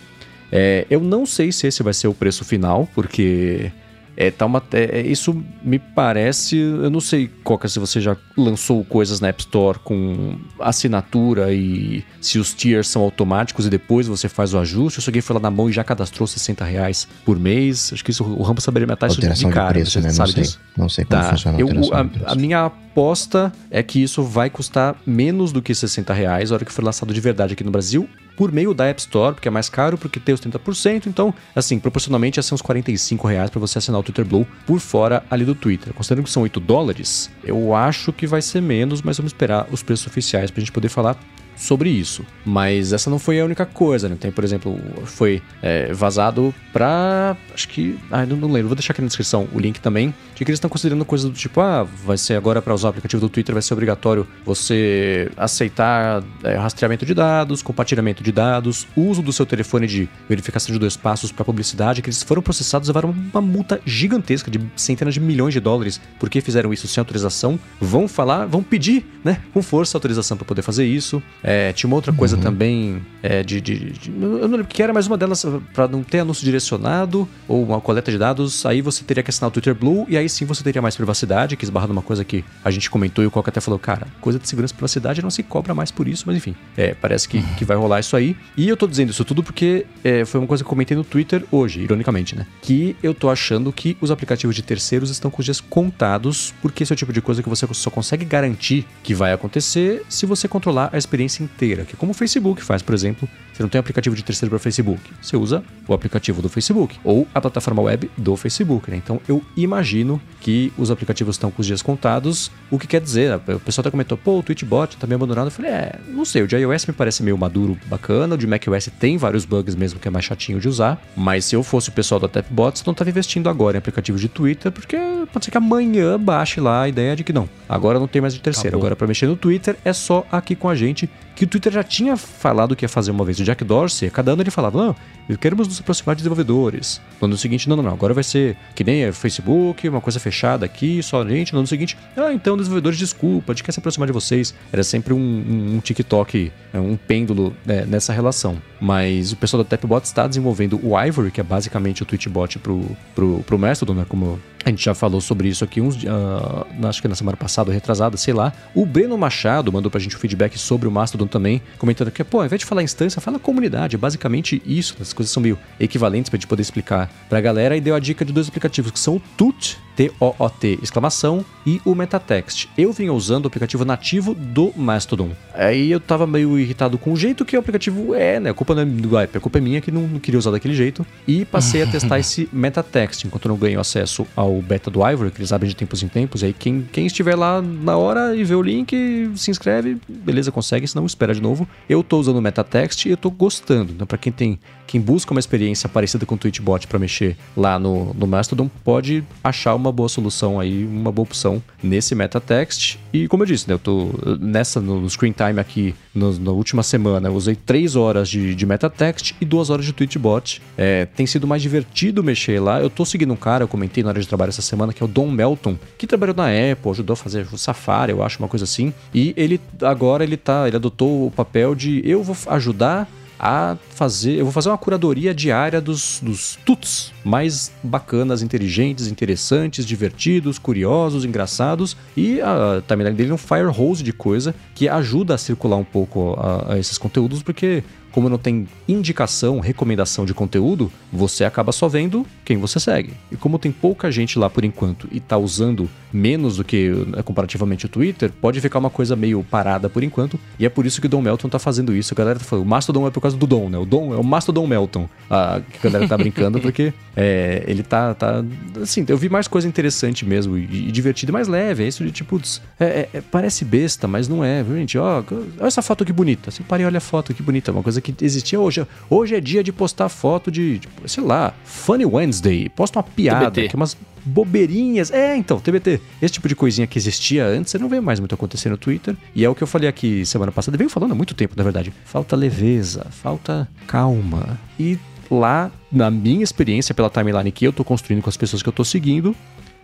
É, 0.52 0.86
eu 0.90 1.00
não 1.00 1.26
sei 1.26 1.52
se 1.52 1.68
esse 1.68 1.82
vai 1.82 1.94
ser 1.94 2.08
o 2.08 2.14
preço 2.14 2.44
final, 2.44 2.88
porque 2.94 3.72
é, 4.22 4.30
tá 4.30 4.46
uma, 4.46 4.62
é, 4.72 5.00
é, 5.00 5.02
isso 5.02 5.44
me 5.64 5.80
parece. 5.80 6.56
Eu 6.56 6.92
não 6.92 7.00
sei 7.00 7.28
é, 7.64 7.68
se 7.68 7.80
você 7.80 8.00
já 8.00 8.16
lançou 8.38 8.86
coisas 8.86 9.20
na 9.20 9.30
App 9.30 9.42
Store 9.42 9.80
com 9.80 10.38
assinatura 10.60 11.52
e 11.52 12.04
se 12.22 12.38
os 12.38 12.54
tiers 12.54 12.88
são 12.88 13.02
automáticos 13.02 13.66
e 13.66 13.70
depois 13.70 14.06
você 14.06 14.30
faz 14.30 14.54
o 14.54 14.60
ajuste. 14.60 15.00
Ou 15.00 15.02
se 15.02 15.10
alguém 15.10 15.24
foi 15.24 15.34
lá 15.34 15.40
na 15.40 15.50
mão 15.50 15.68
e 15.68 15.74
já 15.74 15.84
cadastrou 15.84 16.28
60 16.28 16.64
reais 16.64 17.08
por 17.26 17.40
mês. 17.40 17.90
Acho 17.92 18.06
que 18.06 18.12
isso 18.12 18.24
o 18.24 18.44
Rambo 18.44 18.62
saberia 18.62 18.86
metade 18.86 19.16
alteração 19.16 19.50
de 19.50 19.56
cara. 19.56 19.74
De 19.74 19.80
preço, 19.80 20.00
né? 20.00 20.12
Não 20.16 20.28
sei, 20.28 20.44
disso? 20.44 20.60
não 20.78 20.90
sei 20.90 21.04
como 21.04 21.22
tá. 21.22 21.30
funciona 21.32 21.58
a 21.58 21.62
eu, 21.62 21.94
a, 21.94 22.32
a 22.34 22.36
minha 22.36 22.66
aposta 22.66 23.52
é 23.72 23.82
que 23.82 24.04
isso 24.04 24.22
vai 24.22 24.52
custar 24.52 24.96
menos 25.04 25.52
do 25.52 25.64
que 25.64 25.74
60 25.74 26.14
reais 26.14 26.52
a 26.52 26.56
hora 26.56 26.66
que 26.66 26.72
for 26.72 26.84
lançado 26.84 27.12
de 27.12 27.20
verdade 27.20 27.54
aqui 27.54 27.64
no 27.64 27.72
Brasil 27.72 28.08
por 28.42 28.52
meio 28.52 28.74
da 28.74 28.88
App 28.88 29.00
Store, 29.00 29.36
porque 29.36 29.48
é 29.48 29.52
mais 29.52 29.70
caro, 29.70 30.00
porque 30.00 30.20
tem 30.20 30.34
os 30.34 30.42
30%. 30.42 31.06
Então, 31.06 31.32
assim, 31.56 31.78
proporcionalmente 31.78 32.40
ia 32.40 32.42
ser 32.42 32.56
uns 32.56 32.62
45 32.64 33.28
reais 33.28 33.52
para 33.52 33.60
você 33.60 33.78
assinar 33.78 34.00
o 34.00 34.04
Twitter 34.04 34.26
Blue 34.26 34.48
por 34.66 34.80
fora 34.80 35.24
ali 35.30 35.46
do 35.46 35.54
Twitter. 35.54 35.94
Considerando 35.94 36.24
que 36.24 36.32
são 36.32 36.42
8 36.42 36.60
dólares, 36.60 37.30
eu 37.44 37.76
acho 37.76 38.12
que 38.12 38.26
vai 38.26 38.42
ser 38.42 38.60
menos, 38.60 39.04
mas 39.04 39.18
vamos 39.18 39.32
esperar 39.32 39.68
os 39.70 39.84
preços 39.84 40.08
oficiais 40.08 40.50
para 40.50 40.60
a 40.60 40.62
gente 40.62 40.72
poder 40.72 40.90
falar 40.90 41.20
sobre 41.56 41.92
isso. 41.92 42.26
Mas 42.44 42.94
essa 42.94 43.12
não 43.12 43.20
foi 43.20 43.40
a 43.40 43.46
única 43.46 43.64
coisa, 43.64 44.10
né? 44.10 44.18
Tem, 44.20 44.32
por 44.32 44.44
exemplo, 44.44 44.76
foi 45.06 45.40
é, 45.62 45.94
vazado 45.94 46.52
pra. 46.74 47.38
Acho 47.54 47.70
que. 47.70 48.00
Ah, 48.10 48.26
não, 48.26 48.38
não 48.38 48.52
lembro, 48.52 48.70
vou 48.70 48.76
deixar 48.76 48.94
aqui 48.94 49.02
na 49.02 49.08
descrição 49.08 49.48
o 49.54 49.60
link 49.60 49.80
também. 49.80 50.12
De 50.42 50.46
que 50.46 50.50
eles 50.50 50.58
estão 50.58 50.72
considerando 50.72 51.06
coisas 51.06 51.30
do 51.30 51.38
tipo: 51.38 51.62
ah, 51.62 51.84
vai 51.84 52.18
ser 52.18 52.34
agora 52.34 52.64
para 52.64 52.74
usar 52.74 52.88
o 52.88 52.90
aplicativo 52.90 53.22
do 53.22 53.30
Twitter, 53.30 53.54
vai 53.54 53.62
ser 53.62 53.76
obrigatório 53.76 54.26
você 54.44 55.32
aceitar 55.38 56.24
é, 56.44 56.56
rastreamento 56.56 57.06
de 57.06 57.14
dados, 57.14 57.62
compartilhamento 57.62 58.24
de 58.24 58.32
dados, 58.32 58.88
uso 58.98 59.22
do 59.22 59.32
seu 59.32 59.46
telefone 59.46 59.86
de 59.86 60.10
verificação 60.28 60.74
de 60.74 60.80
dois 60.80 60.98
passos 60.98 61.32
para 61.32 61.46
publicidade, 61.46 62.02
que 62.02 62.10
eles 62.10 62.24
foram 62.24 62.42
processados 62.42 62.88
e 62.88 62.90
levaram 62.90 63.12
uma 63.12 63.40
multa 63.40 63.80
gigantesca 63.86 64.50
de 64.50 64.60
centenas 64.76 65.14
de 65.14 65.20
milhões 65.20 65.54
de 65.54 65.60
dólares 65.60 66.02
porque 66.18 66.42
fizeram 66.42 66.74
isso 66.74 66.88
sem 66.88 67.00
autorização. 67.00 67.60
Vão 67.80 68.08
falar, 68.08 68.48
vão 68.48 68.64
pedir, 68.64 69.06
né, 69.24 69.44
com 69.54 69.62
força 69.62 69.96
autorização 69.96 70.36
para 70.36 70.46
poder 70.46 70.64
fazer 70.64 70.88
isso. 70.88 71.22
É, 71.44 71.72
tinha 71.72 71.88
uma 71.88 71.98
outra 71.98 72.12
coisa 72.12 72.36
uhum. 72.36 72.42
também 72.42 73.06
é, 73.22 73.44
de, 73.44 73.62
de, 73.62 73.92
de, 73.92 74.10
Eu 74.10 74.48
não 74.48 74.58
lembro 74.58 74.66
que 74.66 74.82
era, 74.82 74.92
mas 74.92 75.06
uma 75.06 75.20
delas, 75.20 75.46
para 75.72 75.88
não 75.88 76.02
ter 76.02 76.22
anúncio 76.22 76.44
direcionado 76.44 77.30
ou 77.48 77.64
uma 77.64 77.80
coleta 77.80 78.12
de 78.12 78.18
dados, 78.18 78.66
aí 78.66 78.82
você 78.82 79.04
teria 79.04 79.22
que 79.22 79.30
assinar 79.30 79.50
o 79.50 79.52
Twitter 79.52 79.76
Blue 79.76 80.08
e 80.10 80.18
aí 80.18 80.31
sim 80.32 80.46
você 80.46 80.64
teria 80.64 80.82
mais 80.82 80.96
privacidade, 80.96 81.56
que 81.56 81.64
esbarra 81.64 81.88
numa 81.88 82.02
coisa 82.02 82.24
que 82.24 82.44
a 82.64 82.72
gente 82.72 82.90
comentou 82.90 83.24
e 83.24 83.28
o 83.28 83.32
Coca 83.32 83.50
até 83.50 83.62
falou, 83.62 83.80
cara, 83.80 84.08
coisa 84.20 84.40
de 84.40 84.48
segurança 84.48 84.74
e 84.74 84.76
privacidade 84.76 85.22
não 85.22 85.30
se 85.30 85.44
cobra 85.44 85.74
mais 85.74 85.92
por 85.92 86.08
isso, 86.08 86.24
mas 86.28 86.38
enfim, 86.38 86.56
é, 86.78 86.94
parece 86.94 87.28
que, 87.28 87.42
que 87.56 87.66
vai 87.66 87.78
rolar 87.78 88.00
isso 88.00 88.16
aí. 88.16 88.36
E 88.56 88.68
eu 88.68 88.78
tô 88.78 88.88
dizendo 88.88 89.12
isso 89.12 89.24
tudo 89.26 89.44
porque 89.44 89.86
é, 90.04 90.26
foi 90.26 90.40
uma 90.40 90.48
coisa 90.48 90.64
que 90.64 90.68
eu 90.68 90.70
comentei 90.70 90.96
no 90.96 91.04
Twitter 91.04 91.44
hoje, 91.52 91.82
ironicamente, 91.82 92.36
né? 92.36 92.46
Que 92.62 92.96
eu 93.04 93.14
tô 93.14 93.30
achando 93.30 93.72
que 93.72 93.98
os 94.02 94.12
aplicativos 94.12 94.56
de 94.56 94.62
terceiros 94.62 95.10
estão 95.10 95.30
com 95.30 95.42
os 95.42 95.46
dias 95.46 95.60
contados, 95.60 96.54
porque 96.62 96.84
esse 96.84 96.94
é 96.94 96.96
o 96.96 96.98
tipo 96.98 97.14
de 97.14 97.22
coisa 97.22 97.44
que 97.44 97.50
você 97.50 97.68
só 97.74 97.90
consegue 97.90 98.26
garantir 98.26 98.86
que 99.04 99.14
vai 99.14 99.34
acontecer 99.34 100.04
se 100.10 100.26
você 100.26 100.48
controlar 100.48 100.90
a 100.94 100.98
experiência 100.98 101.44
inteira, 101.44 101.86
que 101.86 101.96
é 101.96 101.98
como 101.98 102.12
o 102.12 102.16
Facebook 102.16 102.64
faz, 102.64 102.82
por 102.82 102.94
exemplo. 102.94 103.28
Você 103.54 103.62
não 103.62 103.70
tem 103.70 103.80
aplicativo 103.80 104.16
de 104.16 104.24
terceiro 104.24 104.50
para 104.50 104.60
Facebook, 104.60 105.02
você 105.22 105.36
usa 105.36 105.64
o 105.88 105.94
aplicativo 105.94 106.42
do 106.42 106.50
Facebook 106.50 106.98
ou 107.04 107.28
a 107.34 107.42
plataforma 107.42 107.82
web 107.82 108.10
do 108.18 108.36
Facebook. 108.36 108.90
Né? 108.90 108.98
Então 108.98 109.20
eu 109.28 109.44
imagino 109.56 110.21
que 110.42 110.74
os 110.78 110.90
aplicativos 110.90 111.36
estão 111.36 111.52
com 111.52 111.62
os 111.62 111.68
dias 111.68 111.82
contados, 111.82 112.52
o 112.70 112.80
que 112.80 112.88
quer 112.88 113.00
dizer, 113.00 113.36
o 113.36 113.60
pessoal 113.60 113.84
até 113.84 113.92
comentou, 113.92 114.18
pô, 114.18 114.40
o 114.40 114.44
Tweetbot 114.44 114.98
tá 114.98 115.06
meio 115.06 115.16
abandonado. 115.16 115.48
Eu 115.48 115.52
falei, 115.52 115.72
é, 115.72 116.00
não 116.10 116.26
sei, 116.26 116.42
o 116.42 116.48
de 116.48 116.56
iOS 116.56 116.88
me 116.88 116.94
parece 116.94 117.22
meio 117.22 117.38
maduro, 117.38 117.78
bacana, 117.86 118.34
o 118.36 118.38
de 118.38 118.48
macOS 118.48 118.90
tem 119.00 119.18
vários 119.18 119.46
bugs 119.46 119.76
mesmo 119.76 120.00
que 120.00 120.08
é 120.08 120.12
mais 120.12 120.26
chatinho 120.26 120.60
de 120.60 120.68
usar, 120.68 121.02
mas 121.16 121.46
se 121.46 121.56
eu 121.56 121.64
fosse 121.64 121.90
o 121.90 121.92
pessoal 121.92 122.20
da 122.20 122.28
Tapbots, 122.28 122.84
não 122.84 122.92
estava 122.92 123.10
investindo 123.10 123.48
agora 123.50 123.78
em 123.78 123.80
aplicativos 123.80 124.20
de 124.20 124.28
Twitter, 124.28 124.72
porque 124.72 124.98
pode 125.32 125.46
ser 125.46 125.52
que 125.52 125.58
amanhã 125.58 126.20
baixe 126.20 126.60
lá 126.60 126.82
a 126.82 126.90
ideia 126.90 127.16
de 127.16 127.24
que 127.24 127.32
não, 127.32 127.48
agora 127.70 128.00
não 128.00 128.08
tem 128.08 128.22
mais 128.22 128.34
de 128.34 128.40
terceiro, 128.42 128.70
Acabou. 128.70 128.88
agora 128.88 128.96
para 128.96 129.08
mexer 129.08 129.28
no 129.28 129.36
Twitter 129.36 129.78
é 129.86 129.94
só 129.94 130.26
aqui 130.32 130.56
com 130.56 130.68
a 130.68 130.76
gente 130.76 131.08
que 131.42 131.46
o 131.46 131.48
Twitter 131.48 131.74
já 131.74 131.84
tinha 131.84 132.16
falado 132.16 132.76
que 132.76 132.86
ia 132.86 132.90
fazer 132.90 133.10
uma 133.10 133.26
vez. 133.26 133.40
O 133.40 133.44
Jack 133.44 133.64
Dorsey, 133.64 134.12
cada 134.12 134.32
ano 134.32 134.44
ele 134.44 134.52
falava, 134.52 134.78
não, 134.78 135.38
queremos 135.38 135.68
nos 135.68 135.80
aproximar 135.80 136.16
de 136.16 136.20
desenvolvedores. 136.20 137.02
No 137.20 137.26
ano 137.26 137.36
seguinte, 137.36 137.68
não, 137.68 137.76
não, 137.76 137.82
não, 137.82 137.92
agora 137.92 138.14
vai 138.14 138.24
ser 138.24 138.56
que 138.76 138.84
nem 138.84 139.10
o 139.10 139.14
Facebook, 139.14 139.90
uma 139.90 140.02
coisa 140.02 140.20
fechada 140.20 140.68
aqui, 140.68 141.02
só 141.02 141.24
a 141.24 141.28
gente. 141.28 141.52
No 141.52 141.58
ano 141.58 141.68
seguinte, 141.68 141.98
ah, 142.16 142.32
então 142.32 142.56
desenvolvedores, 142.56 143.00
desculpa, 143.00 143.54
a 143.54 143.56
gente 143.56 143.64
quer 143.64 143.72
se 143.72 143.80
aproximar 143.80 144.06
de 144.06 144.14
vocês. 144.14 144.54
Era 144.72 144.84
sempre 144.84 145.16
um, 145.16 145.18
um, 145.18 145.76
um 145.78 145.80
TikTok, 145.80 146.52
é, 146.72 146.80
um 146.80 146.96
pêndulo 146.96 147.56
né, 147.66 147.86
nessa 147.86 148.14
relação. 148.14 148.62
Mas 148.80 149.32
o 149.32 149.36
pessoal 149.36 149.64
da 149.64 149.68
Tapbot 149.68 150.06
está 150.06 150.28
desenvolvendo 150.28 150.80
o 150.84 150.96
Ivory, 150.96 151.32
que 151.32 151.42
é 151.42 151.44
basicamente 151.44 152.04
o 152.04 152.06
Tweetbot 152.06 152.60
pro, 152.60 152.86
pro, 153.16 153.40
pro 153.40 153.58
Mastodon, 153.58 153.96
né, 153.96 154.06
como 154.08 154.40
a 154.66 154.70
gente 154.70 154.84
já 154.84 154.94
falou 154.94 155.22
sobre 155.22 155.48
isso 155.48 155.64
aqui 155.64 155.82
uns 155.82 155.96
uh, 156.04 156.88
acho 156.88 157.02
que 157.02 157.08
na 157.08 157.16
semana 157.16 157.38
passada, 157.38 157.72
retrasada, 157.72 158.18
sei 158.18 158.34
lá. 158.34 158.54
O 158.76 158.86
Breno 158.86 159.18
Machado 159.18 159.72
mandou 159.72 159.90
pra 159.90 160.00
gente 160.00 160.16
o 160.16 160.18
um 160.18 160.22
feedback 160.22 160.58
sobre 160.58 160.88
o 160.88 160.92
Mastodon 160.92 161.28
também, 161.28 161.62
comentando 161.78 162.12
que, 162.12 162.24
pô, 162.24 162.40
ao 162.40 162.46
invés 162.46 162.60
de 162.60 162.66
falar 162.66 162.84
instância, 162.84 163.22
fala 163.22 163.40
comunidade. 163.40 163.96
É 163.96 164.00
basicamente 164.00 164.62
isso. 164.66 164.96
As 165.02 165.14
coisas 165.14 165.32
são 165.32 165.42
meio 165.42 165.58
equivalentes 165.80 166.30
pra 166.30 166.38
gente 166.38 166.48
poder 166.48 166.62
explicar 166.62 167.10
pra 167.30 167.42
galera. 167.42 167.76
E 167.76 167.82
deu 167.82 167.96
a 167.96 168.00
dica 168.00 168.24
de 168.24 168.32
dois 168.34 168.48
aplicativos, 168.48 168.92
que 168.92 169.00
são 169.00 169.16
o 169.16 169.22
Tut, 169.38 169.78
T-O-O-T, 170.02 170.80
exclamação, 170.82 171.46
e 171.64 171.80
o 171.86 171.94
Metatext. 171.94 172.68
Eu 172.76 172.92
vinha 172.92 173.14
usando 173.14 173.46
o 173.46 173.48
aplicativo 173.48 173.86
nativo 173.86 174.34
do 174.34 174.74
Mastodon. 174.76 175.30
Aí 175.54 175.92
eu 175.92 176.00
tava 176.00 176.26
meio 176.26 176.58
irritado 176.58 176.98
com 176.98 177.14
o 177.14 177.16
jeito 177.16 177.46
que 177.46 177.56
o 177.56 177.60
aplicativo 177.60 178.16
é, 178.16 178.40
né? 178.40 178.50
A 178.50 178.54
culpa 178.54 178.74
não 178.74 178.82
é 178.82 178.86
do 178.86 179.16
app, 179.16 179.38
a 179.38 179.40
culpa 179.40 179.60
é 179.60 179.62
minha 179.62 179.80
que 179.80 179.92
não, 179.92 180.08
não 180.08 180.20
queria 180.20 180.40
usar 180.40 180.50
daquele 180.50 180.74
jeito. 180.74 181.06
E 181.28 181.46
passei 181.46 181.84
a 181.84 181.88
testar 181.88 182.18
esse 182.20 182.50
Metatext, 182.52 183.26
enquanto 183.26 183.46
eu 183.46 183.50
não 183.50 183.58
ganho 183.58 183.80
acesso 183.80 184.26
ao 184.36 184.60
beta 184.60 184.90
do 184.90 185.08
Ivory, 185.08 185.30
que 185.30 185.38
eles 185.38 185.54
abrem 185.54 185.70
de 185.70 185.76
tempos 185.76 186.02
em 186.02 186.08
tempos. 186.08 186.44
Aí 186.44 186.52
quem, 186.52 186.82
quem 186.92 187.06
estiver 187.06 187.36
lá 187.36 187.62
na 187.62 187.96
hora 187.96 188.36
e 188.36 188.44
vê 188.44 188.56
o 188.56 188.62
link, 188.62 189.32
se 189.36 189.52
inscreve, 189.52 189.98
beleza, 190.10 190.52
consegue, 190.52 190.88
senão 190.88 191.06
espera 191.06 191.36
de 191.36 191.42
novo. 191.42 191.68
Eu 191.88 192.02
tô 192.02 192.20
usando 192.20 192.38
o 192.38 192.42
Metatext 192.42 193.06
e 193.06 193.12
eu 193.12 193.18
tô 193.18 193.30
gostando. 193.30 193.94
Então, 193.94 194.08
para 194.08 194.18
quem 194.18 194.34
tem 194.34 194.60
quem 194.92 195.00
busca 195.00 195.32
uma 195.32 195.40
experiência 195.40 195.88
parecida 195.88 196.26
com 196.26 196.36
o 196.36 196.38
Twitchbot 196.38 196.86
para 196.86 197.00
mexer 197.00 197.38
lá 197.56 197.80
no, 197.80 198.14
no 198.14 198.28
Mastodon, 198.28 198.70
pode 198.84 199.24
achar 199.42 199.74
uma 199.74 199.90
boa 199.92 200.10
solução 200.10 200.60
aí, 200.60 200.86
uma 200.86 201.12
boa 201.12 201.24
opção 201.24 201.62
nesse 201.82 202.16
MetaText. 202.16 203.00
E 203.14 203.28
como 203.28 203.44
eu 203.44 203.48
disse, 203.48 203.68
né, 203.68 203.74
eu 203.74 203.80
tô 203.80 204.10
nessa, 204.40 204.80
no 204.80 205.10
screen 205.10 205.32
time 205.32 205.60
aqui, 205.60 205.96
no, 206.14 206.38
na 206.40 206.52
última 206.52 206.84
semana, 206.84 207.30
eu 207.30 207.34
usei 207.34 207.56
3 207.56 207.96
horas 207.96 208.30
de, 208.30 208.54
de 208.56 208.66
MetaText 208.66 209.36
e 209.40 209.46
2 209.46 209.70
horas 209.70 209.86
de 209.86 209.94
Twitchbot. 209.94 210.62
É, 210.78 211.06
tem 211.06 211.26
sido 211.26 211.48
mais 211.48 211.62
divertido 211.62 212.24
mexer 212.24 212.60
lá. 212.60 212.80
Eu 212.80 212.90
tô 212.90 213.06
seguindo 213.06 213.34
um 213.34 213.38
cara, 213.38 213.64
eu 213.64 213.68
comentei 213.68 214.04
na 214.04 214.10
hora 214.10 214.20
de 214.20 214.28
trabalho 214.28 214.50
essa 214.50 214.62
semana, 214.62 214.94
que 214.94 215.02
é 215.02 215.06
o 215.06 215.10
Don 215.10 215.30
Melton, 215.30 215.78
que 215.98 216.08
trabalhou 216.08 216.36
na 216.36 216.48
Apple, 216.48 216.92
ajudou 216.92 217.14
a 217.14 217.18
fazer 217.18 217.48
o 217.52 217.58
Safari, 217.58 218.12
eu 218.12 218.24
acho, 218.24 218.40
uma 218.40 218.48
coisa 218.48 218.66
assim. 218.66 218.94
E 219.14 219.34
ele 219.38 219.60
agora 219.82 220.24
ele 220.24 220.38
tá, 220.38 220.68
ele 220.68 220.76
adotou 220.76 221.28
o 221.28 221.32
papel 221.32 221.76
de 221.76 222.02
eu 222.06 222.24
vou 222.24 222.36
ajudar 222.48 223.08
a 223.44 223.76
fazer. 223.90 224.36
Eu 224.36 224.46
vou 224.46 224.52
fazer 224.52 224.70
uma 224.70 224.78
curadoria 224.78 225.34
diária 225.34 225.82
dos, 225.82 226.20
dos 226.22 226.60
tuts 226.64 227.12
mais 227.24 227.72
bacanas, 227.82 228.44
inteligentes, 228.44 229.08
interessantes, 229.08 229.84
divertidos, 229.84 230.60
curiosos, 230.60 231.26
engraçados. 231.26 231.98
E 232.16 232.40
a 232.40 232.84
timeline 232.88 233.16
dele 233.16 233.32
é 233.32 233.34
um 233.34 233.38
fire 233.38 233.66
hose 233.76 234.04
de 234.04 234.14
coisa 234.14 234.54
que 234.76 234.88
ajuda 234.88 235.34
a 235.34 235.38
circular 235.40 235.78
um 235.78 235.84
pouco 235.84 236.36
a, 236.40 236.74
a 236.74 236.80
esses 236.80 237.00
conteúdos, 237.00 237.42
porque 237.42 237.84
como 238.12 238.30
não 238.30 238.38
tem 238.38 238.68
indicação, 238.88 239.60
recomendação 239.60 240.26
de 240.26 240.34
conteúdo, 240.34 240.92
você 241.12 241.44
acaba 241.44 241.72
só 241.72 241.88
vendo 241.88 242.26
quem 242.44 242.58
você 242.58 242.80
segue. 242.80 243.14
E 243.32 243.36
como 243.36 243.58
tem 243.58 243.72
pouca 243.72 244.12
gente 244.12 244.38
lá 244.38 244.50
por 244.50 244.64
enquanto 244.64 245.08
e 245.12 245.20
tá 245.20 245.38
usando 245.38 245.90
menos 246.14 246.58
do 246.58 246.64
que 246.64 246.90
né, 246.90 247.22
comparativamente 247.24 247.86
o 247.86 247.90
Twitter, 247.90 248.32
pode 248.42 248.60
ficar 248.60 248.80
uma 248.80 248.90
coisa 248.90 249.16
meio 249.16 249.44
parada 249.44 249.90
por 249.90 250.04
enquanto. 250.04 250.40
E 250.60 250.66
é 250.66 250.70
por 250.70 250.86
isso 250.86 251.00
que 251.00 251.08
o 251.08 251.10
Dom 251.10 251.22
Melton 251.22 251.50
tá 251.50 251.60
fazendo 251.60 251.96
isso. 251.96 252.14
A 252.14 252.18
galera 252.18 252.40
tá 252.40 252.46
falando, 252.46 252.66
o 252.66 252.68
Mastodon 252.68 253.08
é 253.08 253.12
por 253.12 253.22
causa 253.22 253.38
do 253.38 253.48
Dom, 253.48 253.70
né? 253.70 253.78
O 253.78 253.86
Dom 253.86 254.14
é 254.14 254.18
o 254.18 254.24
Mastodon 254.24 254.68
Melton. 254.68 255.08
A, 255.30 255.62
que 255.62 255.88
a 255.88 255.90
galera 255.90 256.08
tá 256.08 256.18
brincando, 256.18 256.60
porque 256.62 256.94
é, 257.16 257.64
ele 257.68 257.84
tá, 257.84 258.14
tá. 258.14 258.44
Assim, 258.82 259.06
eu 259.08 259.18
vi 259.18 259.30
mais 259.30 259.48
coisa 259.48 259.68
interessante 259.68 260.26
mesmo 260.26 260.58
e, 260.58 260.64
e 260.64 260.92
divertida, 260.92 261.32
mais 261.32 261.48
leve. 261.48 261.84
É 261.84 261.88
isso 261.88 262.04
de 262.04 262.12
tipo, 262.12 262.40
é, 262.80 262.86
é, 262.86 263.10
é, 263.14 263.22
parece 263.22 263.64
besta, 263.64 264.08
mas 264.08 264.28
não 264.28 264.44
é, 264.44 264.64
gente? 264.64 264.98
Ó, 264.98 265.24
olha 265.60 265.68
essa 265.68 265.82
foto 265.82 266.04
que 266.04 266.14
bonita. 266.14 266.50
Assim, 266.50 266.64
parei, 266.64 266.86
olha 266.86 266.98
a 266.98 267.02
foto 267.02 267.34
que 267.34 267.44
bonita. 267.44 267.72
Uma 267.72 267.84
coisa 267.84 268.01
que 268.02 268.14
existia 268.22 268.60
hoje. 268.60 268.86
Hoje 269.10 269.36
é 269.36 269.40
dia 269.40 269.64
de 269.64 269.72
postar 269.72 270.10
foto 270.10 270.52
de, 270.52 270.80
tipo, 270.80 271.08
sei 271.08 271.24
lá, 271.24 271.54
Funny 271.64 272.06
Wednesday. 272.06 272.70
Posta 272.70 273.00
uma 273.00 273.04
piada, 273.04 273.52
TBT. 273.52 273.70
que 273.70 273.76
é 273.76 273.78
umas 273.78 273.98
bobeirinhas. 274.26 275.12
É, 275.12 275.36
então, 275.36 275.60
TBT. 275.60 276.00
Esse 276.22 276.34
tipo 276.34 276.48
de 276.48 276.56
coisinha 276.56 276.88
que 276.88 276.98
existia 276.98 277.46
antes, 277.46 277.72
você 277.72 277.78
não 277.78 277.90
vê 277.90 278.00
mais 278.00 278.20
muito 278.20 278.36
acontecer 278.36 278.70
no 278.70 278.78
Twitter. 278.78 279.16
E 279.36 279.44
é 279.44 279.50
o 279.50 279.56
que 279.56 279.64
eu 279.64 279.68
falei 279.68 279.90
aqui 279.90 280.26
semana 280.26 280.52
passada, 280.52 280.78
venho 280.78 280.90
falando 280.90 281.12
há 281.12 281.16
muito 281.16 281.34
tempo, 281.34 281.54
na 281.58 281.64
verdade. 281.64 281.94
Falta 282.06 282.36
leveza, 282.36 283.08
falta 283.10 283.68
calma. 283.88 284.60
E 284.80 284.98
lá, 285.30 285.72
na 285.92 286.12
minha 286.12 286.44
experiência 286.44 286.94
pela 286.94 287.10
timeline 287.10 287.52
que 287.52 287.66
eu 287.66 287.74
tô 287.74 287.84
construindo 287.84 288.22
com 288.22 288.30
as 288.30 288.38
pessoas 288.38 288.62
que 288.62 288.70
eu 288.70 288.74
tô 288.74 288.84
seguindo, 288.84 289.36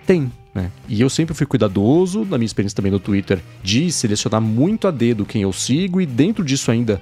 tem. 0.07 0.31
Né? 0.55 0.71
E 0.89 0.99
eu 0.99 1.09
sempre 1.09 1.35
fui 1.35 1.45
cuidadoso, 1.45 2.25
na 2.25 2.35
minha 2.37 2.47
experiência 2.47 2.75
também 2.75 2.91
no 2.91 2.99
Twitter, 2.99 3.39
de 3.61 3.91
selecionar 3.91 4.41
muito 4.41 4.87
a 4.87 4.91
dedo 4.91 5.23
quem 5.23 5.43
eu 5.43 5.53
sigo 5.53 6.01
e 6.01 6.05
dentro 6.05 6.43
disso 6.43 6.71
ainda 6.71 6.99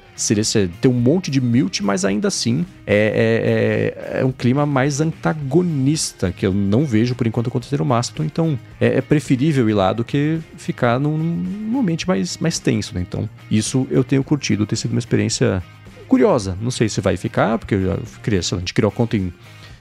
ter 0.81 0.89
um 0.89 0.93
monte 0.93 1.31
de 1.31 1.39
mute, 1.39 1.81
mas 1.81 2.03
ainda 2.03 2.27
assim 2.27 2.65
é, 2.85 3.93
é, 4.03 4.17
é, 4.17 4.19
é, 4.19 4.25
um 4.25 4.31
clima 4.31 4.65
mais 4.65 4.99
antagonista 4.99 6.33
que 6.33 6.45
eu 6.45 6.53
não 6.53 6.85
vejo 6.85 7.15
por 7.15 7.25
enquanto 7.25 7.47
acontecer 7.47 7.77
no 7.77 7.85
Mastodon. 7.85 8.25
Então 8.25 8.59
é, 8.81 8.97
é 8.97 9.01
preferível 9.01 9.69
ir 9.69 9.73
lá 9.73 9.93
do 9.93 10.03
que 10.03 10.39
ficar 10.57 10.99
num, 10.99 11.17
num 11.17 11.79
ambiente 11.79 12.05
mais, 12.05 12.37
mais 12.37 12.59
tenso. 12.59 12.93
Né? 12.93 13.05
Então 13.07 13.29
isso 13.49 13.87
eu 13.89 14.03
tenho 14.03 14.23
curtido, 14.23 14.65
tem 14.65 14.75
sido 14.75 14.91
uma 14.91 14.99
experiência 14.99 15.63
curiosa. 16.07 16.57
Não 16.61 16.71
sei 16.71 16.89
se 16.89 17.01
vai 17.01 17.15
ficar, 17.17 17.57
porque 17.57 17.75
eu 17.75 17.85
já 17.85 17.97
criei, 18.21 18.39
a 18.39 18.57
gente 18.57 18.73
criou 18.73 18.89
a 18.89 18.91
conta 18.91 19.15
em 19.15 19.31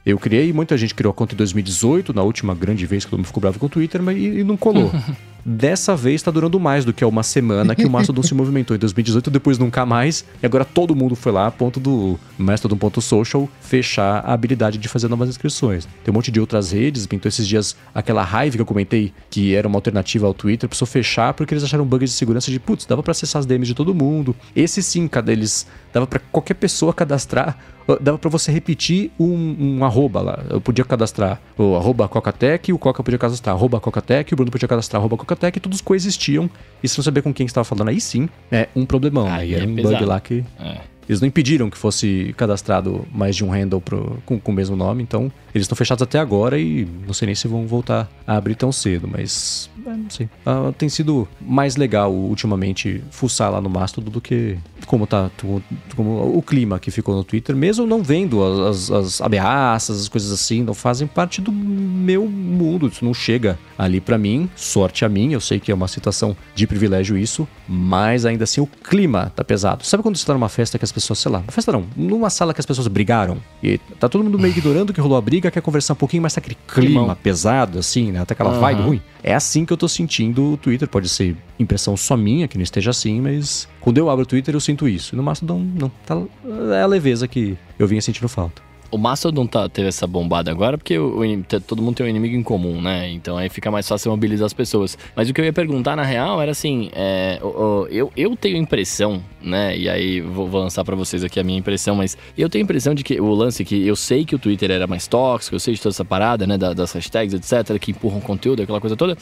eu 0.05 0.19
criei, 0.19 0.53
muita 0.53 0.77
gente 0.77 0.95
criou 0.95 1.11
a 1.11 1.15
conta 1.15 1.35
em 1.35 1.37
2018, 1.37 2.13
na 2.13 2.23
última 2.23 2.55
grande 2.55 2.85
vez 2.85 3.05
que 3.05 3.11
todo 3.11 3.19
mundo 3.19 3.27
ficou 3.27 3.41
bravo 3.41 3.59
com 3.59 3.67
o 3.67 3.69
Twitter, 3.71 4.03
mas 4.03 4.17
e, 4.17 4.41
e 4.41 4.45
não 4.45 4.57
colou. 4.57 4.93
Dessa 5.47 5.95
vez 5.95 6.17
está 6.17 6.31
durando 6.31 6.59
mais 6.59 6.87
do 6.87 6.93
que 6.93 7.05
uma 7.05 7.23
semana 7.23 7.75
que 7.75 7.85
o 7.85 7.91
Mastodon 7.91 8.23
se 8.23 8.33
movimentou 8.35 8.75
em 8.75 8.79
2018, 8.79 9.31
depois 9.31 9.59
nunca 9.59 9.85
mais. 9.85 10.25
E 10.43 10.47
agora 10.47 10.65
todo 10.65 10.97
mundo 10.97 11.15
foi 11.15 11.33
lá 11.33 11.47
a 11.47 11.51
ponto 11.51 11.79
do 11.79 12.19
Mastodon.social 12.39 13.47
fechar 13.61 14.25
a 14.25 14.33
habilidade 14.33 14.79
de 14.79 14.89
fazer 14.89 15.07
novas 15.09 15.29
inscrições. 15.29 15.87
Tem 16.03 16.11
um 16.11 16.15
monte 16.15 16.31
de 16.31 16.41
outras 16.41 16.73
redes, 16.73 17.07
pintou 17.07 17.29
esses 17.29 17.47
dias 17.47 17.77
aquela 17.95 18.23
Hive 18.23 18.57
que 18.57 18.63
eu 18.63 18.67
comentei, 18.67 19.13
que 19.29 19.55
era 19.55 19.69
uma 19.69 19.77
alternativa 19.77 20.27
ao 20.27 20.33
Twitter, 20.33 20.67
precisou 20.67 20.87
fechar 20.87 21.35
porque 21.35 21.53
eles 21.53 21.63
acharam 21.63 21.85
bugs 21.85 22.11
de 22.11 22.17
segurança 22.17 22.51
de, 22.51 22.59
putz, 22.59 22.87
dava 22.87 23.03
para 23.03 23.11
acessar 23.11 23.41
as 23.41 23.47
DMs 23.47 23.67
de 23.67 23.75
todo 23.75 23.95
mundo. 23.95 24.35
Esse 24.57 24.83
sim, 24.83 25.07
cada 25.07 25.31
eles 25.31 25.67
dava 25.95 26.07
para 26.07 26.19
qualquer 26.19 26.55
pessoa 26.55 26.93
cadastrar 26.93 27.57
dava 28.01 28.19
para 28.19 28.31
você 28.31 28.51
repetir 28.51 29.11
um, 29.19 29.57
um, 29.79 29.85
arroba 29.85 30.21
lá. 30.21 30.45
Eu 30.49 30.61
podia 30.61 30.85
cadastrar 30.85 31.41
o 31.57 31.77
arroba 31.77 32.09
Cocatec, 32.09 32.73
o 32.73 32.79
Coca 32.79 33.03
podia 33.03 33.19
cadastrar 33.19 33.55
arroba 33.55 33.79
Cocatec, 33.79 34.33
o 34.33 34.37
Bruno 34.37 34.51
podia 34.51 34.67
cadastrar 34.67 35.01
arroba 35.01 35.17
Cocatec, 35.17 35.59
e 35.59 35.61
todos 35.61 35.81
coexistiam. 35.81 36.49
E 36.83 36.89
se 36.89 36.99
não 36.99 37.05
saber 37.05 37.23
com 37.23 37.33
quem 37.33 37.45
estava 37.47 37.65
falando, 37.65 37.89
aí 37.89 38.01
sim, 38.01 38.29
é 38.51 38.69
um 38.75 38.87
problemão. 38.87 39.27
Aí, 39.27 39.55
era 39.55 39.65
é 39.65 39.67
um 39.67 39.75
pesado. 39.75 39.97
bug 39.97 40.07
lá 40.07 40.21
que... 40.21 40.45
É. 40.59 40.95
Eles 41.07 41.21
não 41.21 41.29
impediram 41.29 41.69
que 41.69 41.77
fosse 41.77 42.35
cadastrado 42.35 43.07
mais 43.13 43.37
de 43.37 43.45
um 43.45 43.51
handle 43.51 43.79
pro, 43.79 44.23
com, 44.25 44.41
com 44.41 44.53
o 44.53 44.55
mesmo 44.55 44.75
nome, 44.75 45.03
então 45.03 45.31
eles 45.55 45.67
estão 45.67 45.77
fechados 45.77 46.01
até 46.01 46.19
agora 46.19 46.59
e 46.59 46.89
não 47.07 47.13
sei 47.13 47.27
nem 47.27 47.35
se 47.35 47.47
vão 47.47 47.67
voltar 47.67 48.11
a 48.27 48.37
abrir 48.37 48.55
tão 48.55 48.73
cedo, 48.73 49.07
mas 49.07 49.69
é, 49.74 49.74
não 49.85 50.11
sei. 50.11 50.29
Ah, 50.45 50.73
tem 50.77 50.89
sido 50.89 51.29
mais 51.41 51.77
legal 51.77 52.13
ultimamente 52.13 53.03
fuçar 53.11 53.51
lá 53.51 53.61
no 53.61 53.69
Mastodon 53.69 54.11
do 54.11 54.21
que 54.21 54.57
como 54.87 55.07
tá 55.07 55.31
como 55.97 56.37
o 56.37 56.43
clima 56.43 56.79
que 56.79 56.91
ficou 56.91 57.15
no 57.15 57.25
Twitter, 57.25 57.57
mesmo 57.57 57.87
não 57.87 58.03
vendo 58.03 58.43
as, 58.67 58.91
as 58.91 59.21
ameaças, 59.21 60.03
as 60.03 60.09
coisas 60.09 60.31
assim, 60.33 60.63
não 60.63 60.75
fazem 60.75 61.07
parte 61.07 61.41
do 61.41 61.53
meu 61.53 62.27
mundo, 62.27 62.87
isso 62.89 63.05
não 63.05 63.15
chega 63.15 63.59
ali 63.79 64.01
para 64.01 64.19
mim, 64.19 64.49
sorte 64.55 65.05
a 65.05 65.09
mim, 65.09 65.33
eu 65.33 65.41
sei 65.41 65.59
que 65.59 65.73
é 65.73 65.75
uma 65.75 65.89
situação 65.89 66.37
de 66.55 66.67
privilégio 66.67 67.17
isso, 67.17 67.49
mas 67.69 68.25
ainda 68.27 68.45
assim 68.45 68.61
o 68.61 68.67
clima 68.67 69.33
tá 69.35 69.43
pesado. 69.43 69.85
Sabe 69.85 70.03
quando 70.03 70.17
você 70.17 70.27
tá 70.27 70.33
numa 70.33 70.49
festa 70.49 70.79
que 70.79 70.85
as 70.85 70.93
pessoas, 70.93 71.19
sei 71.19 71.33
lá, 71.33 71.39
uma 71.39 71.53
festa 71.53 71.73
não, 71.73 71.85
numa 71.97 72.31
sala 72.31 72.53
que 72.55 72.61
as 72.61 72.67
pessoas 72.67 72.87
brigaram 72.89 73.39
e 73.63 73.79
tá 73.99 74.09
todo 74.09 74.23
mundo 74.23 74.39
meio 74.39 74.53
ignorando 74.57 74.93
que 74.93 75.01
rolou 75.01 75.19
a 75.19 75.21
briga, 75.21 75.51
quer 75.51 75.61
conversar 75.61 75.95
um 75.95 75.97
pouquinho, 75.97 76.23
mas 76.23 76.35
tá 76.35 76.41
aquele 76.41 76.57
clima 76.69 77.01
Climão. 77.01 77.17
pesado 77.23 77.79
assim, 77.79 78.13
né, 78.13 78.21
até 78.21 78.35
aquela 78.35 78.53
uhum. 78.53 78.61
vibe 78.61 78.83
ruim. 78.83 79.03
É 79.27 79.35
assim 79.35 79.65
que 79.65 79.73
eu 79.73 79.77
tô 79.79 79.89
sentindo 79.89 80.53
o 80.53 80.57
Twitter, 80.59 80.87
pode 80.87 81.09
ser 81.09 81.35
impressão 81.59 81.97
só 81.97 82.15
minha, 82.15 82.47
que 82.47 82.59
não 82.59 82.63
esteja 82.63 82.91
assim, 82.91 83.23
mas 83.23 83.67
quando 83.81 83.97
eu 83.97 84.11
abro 84.11 84.25
o 84.25 84.27
Twitter 84.27 84.55
eu 84.55 84.61
sinto 84.61 84.87
isso. 84.87 85.15
E 85.15 85.17
no 85.17 85.23
Mastodon, 85.23 85.61
não. 85.61 85.91
Tá, 86.05 86.23
é 86.77 86.83
a 86.83 86.87
leveza 86.87 87.27
que 87.27 87.57
eu 87.79 87.89
vinha 87.89 88.03
sentindo 88.03 88.29
falta. 88.29 88.61
O 88.95 88.97
Mastodon 88.97 89.45
tá, 89.45 89.69
teve 89.69 89.89
essa 89.89 90.07
bombada 90.07 90.53
agora 90.53 90.79
porque 90.79 90.97
o, 90.97 91.21
o, 91.21 91.61
todo 91.67 91.83
mundo 91.83 91.97
tem 91.97 92.07
um 92.07 92.09
inimigo 92.09 92.37
em 92.37 92.45
comum, 92.45 92.81
né? 92.81 93.11
Então 93.11 93.37
aí 93.37 93.49
fica 93.49 93.69
mais 93.69 93.89
fácil 93.89 94.13
mobilizar 94.13 94.47
as 94.47 94.53
pessoas. 94.53 94.97
Mas 95.17 95.29
o 95.29 95.35
que 95.35 95.41
eu 95.41 95.45
ia 95.45 95.53
perguntar 95.53 95.97
na 95.97 96.05
real 96.05 96.41
era 96.41 96.53
assim: 96.53 96.91
é, 96.93 97.41
eu, 97.91 98.13
eu 98.17 98.37
tenho 98.37 98.57
impressão, 98.57 99.21
né? 99.43 99.77
E 99.77 99.89
aí 99.89 100.21
vou, 100.21 100.47
vou 100.47 100.61
lançar 100.61 100.85
para 100.85 100.95
vocês 100.95 101.25
aqui 101.25 101.41
a 101.41 101.43
minha 101.43 101.59
impressão, 101.59 101.97
mas 101.97 102.17
eu 102.39 102.49
tenho 102.49 102.63
impressão 102.63 102.95
de 102.95 103.03
que 103.03 103.21
o 103.21 103.35
lance 103.35 103.65
que 103.65 103.85
eu 103.85 103.97
sei 103.97 104.25
que 104.25 104.37
o 104.37 104.39
Twitter 104.39 104.71
era 104.71 104.87
mais 104.87 105.09
tóxico, 105.09 105.57
eu 105.57 105.61
sei 105.61 105.75
de 105.75 105.81
toda 105.81 105.93
essa 105.93 106.05
parada, 106.05 106.47
né? 106.47 106.57
Das 106.57 106.93
hashtags, 106.93 107.35
etc., 107.35 107.77
que 107.81 107.91
empurram 107.91 108.21
conteúdo, 108.21 108.63
aquela 108.63 108.81
coisa 108.81 108.95
toda. 108.95 109.19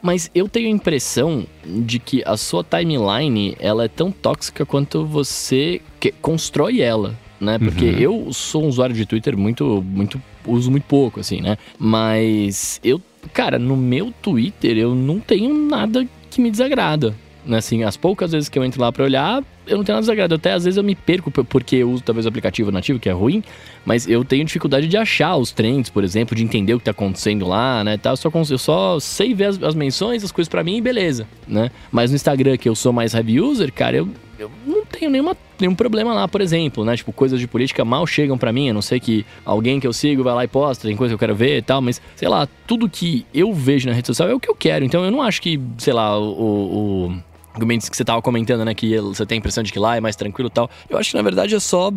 Mas 0.00 0.30
eu 0.36 0.48
tenho 0.48 0.68
a 0.68 0.70
impressão 0.70 1.44
de 1.64 1.98
que 1.98 2.22
a 2.24 2.36
sua 2.36 2.62
timeline 2.62 3.56
ela 3.58 3.86
é 3.86 3.88
tão 3.88 4.12
tóxica 4.12 4.64
quanto 4.64 5.04
você 5.04 5.80
constrói 6.22 6.80
ela, 6.80 7.18
né? 7.40 7.58
Porque 7.58 7.84
uhum. 7.84 7.98
eu 7.98 8.32
sou 8.32 8.64
um 8.64 8.68
usuário 8.68 8.94
de 8.94 9.06
Twitter 9.06 9.36
muito, 9.36 9.84
muito, 9.86 10.20
uso 10.46 10.70
muito 10.70 10.84
pouco, 10.84 11.20
assim, 11.20 11.40
né? 11.40 11.56
Mas 11.78 12.80
eu, 12.82 13.00
cara, 13.32 13.58
no 13.58 13.76
meu 13.76 14.12
Twitter 14.22 14.76
eu 14.76 14.94
não 14.94 15.20
tenho 15.20 15.52
nada 15.52 16.06
que 16.30 16.40
me 16.40 16.50
desagrada. 16.50 17.14
Né? 17.46 17.58
Assim, 17.58 17.84
as 17.84 17.96
poucas 17.96 18.32
vezes 18.32 18.48
que 18.48 18.58
eu 18.58 18.64
entro 18.64 18.80
lá 18.80 18.90
para 18.90 19.04
olhar, 19.04 19.42
eu 19.66 19.76
não 19.76 19.84
tenho 19.84 19.94
nada 19.94 20.02
desagrado. 20.02 20.34
Até 20.34 20.52
às 20.52 20.64
vezes 20.64 20.76
eu 20.76 20.82
me 20.82 20.94
perco 20.94 21.30
porque 21.30 21.76
eu 21.76 21.90
uso 21.90 22.02
talvez 22.02 22.26
o 22.26 22.28
aplicativo 22.28 22.72
nativo, 22.72 22.98
que 22.98 23.08
é 23.08 23.12
ruim, 23.12 23.42
mas 23.84 24.08
eu 24.08 24.24
tenho 24.24 24.44
dificuldade 24.44 24.88
de 24.88 24.96
achar 24.96 25.36
os 25.36 25.52
trends, 25.52 25.88
por 25.88 26.02
exemplo, 26.02 26.34
de 26.36 26.42
entender 26.42 26.74
o 26.74 26.78
que 26.78 26.84
tá 26.84 26.90
acontecendo 26.90 27.46
lá, 27.46 27.84
né? 27.84 27.96
Tá, 27.96 28.10
eu, 28.10 28.16
só, 28.16 28.30
eu 28.50 28.58
só 28.58 29.00
sei 29.00 29.32
ver 29.32 29.46
as, 29.46 29.62
as 29.62 29.74
menções, 29.74 30.24
as 30.24 30.32
coisas 30.32 30.48
para 30.48 30.64
mim 30.64 30.76
e 30.76 30.80
beleza, 30.80 31.26
né? 31.46 31.70
Mas 31.90 32.10
no 32.10 32.16
Instagram, 32.16 32.56
que 32.56 32.68
eu 32.68 32.74
sou 32.74 32.92
mais 32.92 33.14
heavy 33.14 33.40
user, 33.40 33.72
cara, 33.72 33.96
eu, 33.96 34.08
eu 34.38 34.50
tenho 34.98 35.10
nenhuma, 35.10 35.36
nenhum 35.58 35.74
problema 35.74 36.14
lá, 36.14 36.26
por 36.26 36.40
exemplo, 36.40 36.84
né? 36.84 36.96
Tipo, 36.96 37.12
coisas 37.12 37.38
de 37.38 37.46
política 37.46 37.84
mal 37.84 38.06
chegam 38.06 38.36
para 38.36 38.52
mim, 38.52 38.70
a 38.70 38.72
não 38.72 38.82
sei 38.82 38.98
que 38.98 39.24
alguém 39.44 39.78
que 39.78 39.86
eu 39.86 39.92
sigo 39.92 40.22
vai 40.22 40.34
lá 40.34 40.44
e 40.44 40.48
posta, 40.48 40.88
tem 40.88 40.96
coisa 40.96 41.12
que 41.12 41.14
eu 41.14 41.18
quero 41.18 41.34
ver 41.34 41.58
e 41.58 41.62
tal, 41.62 41.80
mas, 41.80 42.00
sei 42.14 42.28
lá, 42.28 42.48
tudo 42.66 42.88
que 42.88 43.26
eu 43.32 43.52
vejo 43.52 43.88
na 43.88 43.94
rede 43.94 44.06
social 44.06 44.28
é 44.28 44.34
o 44.34 44.40
que 44.40 44.48
eu 44.48 44.54
quero. 44.54 44.84
Então 44.84 45.04
eu 45.04 45.10
não 45.10 45.22
acho 45.22 45.40
que, 45.40 45.60
sei 45.78 45.92
lá, 45.92 46.18
o, 46.18 47.08
o 47.08 47.22
argumentos 47.54 47.88
que 47.88 47.96
você 47.96 48.04
tava 48.04 48.20
comentando, 48.20 48.64
né? 48.64 48.74
Que 48.74 48.98
você 49.00 49.24
tem 49.24 49.36
a 49.36 49.38
impressão 49.38 49.64
de 49.64 49.72
que 49.72 49.78
lá 49.78 49.96
é 49.96 50.00
mais 50.00 50.14
tranquilo 50.14 50.48
e 50.48 50.52
tal. 50.52 50.70
Eu 50.88 50.98
acho 50.98 51.10
que 51.10 51.16
na 51.16 51.22
verdade 51.22 51.54
é 51.54 51.60
só 51.60 51.90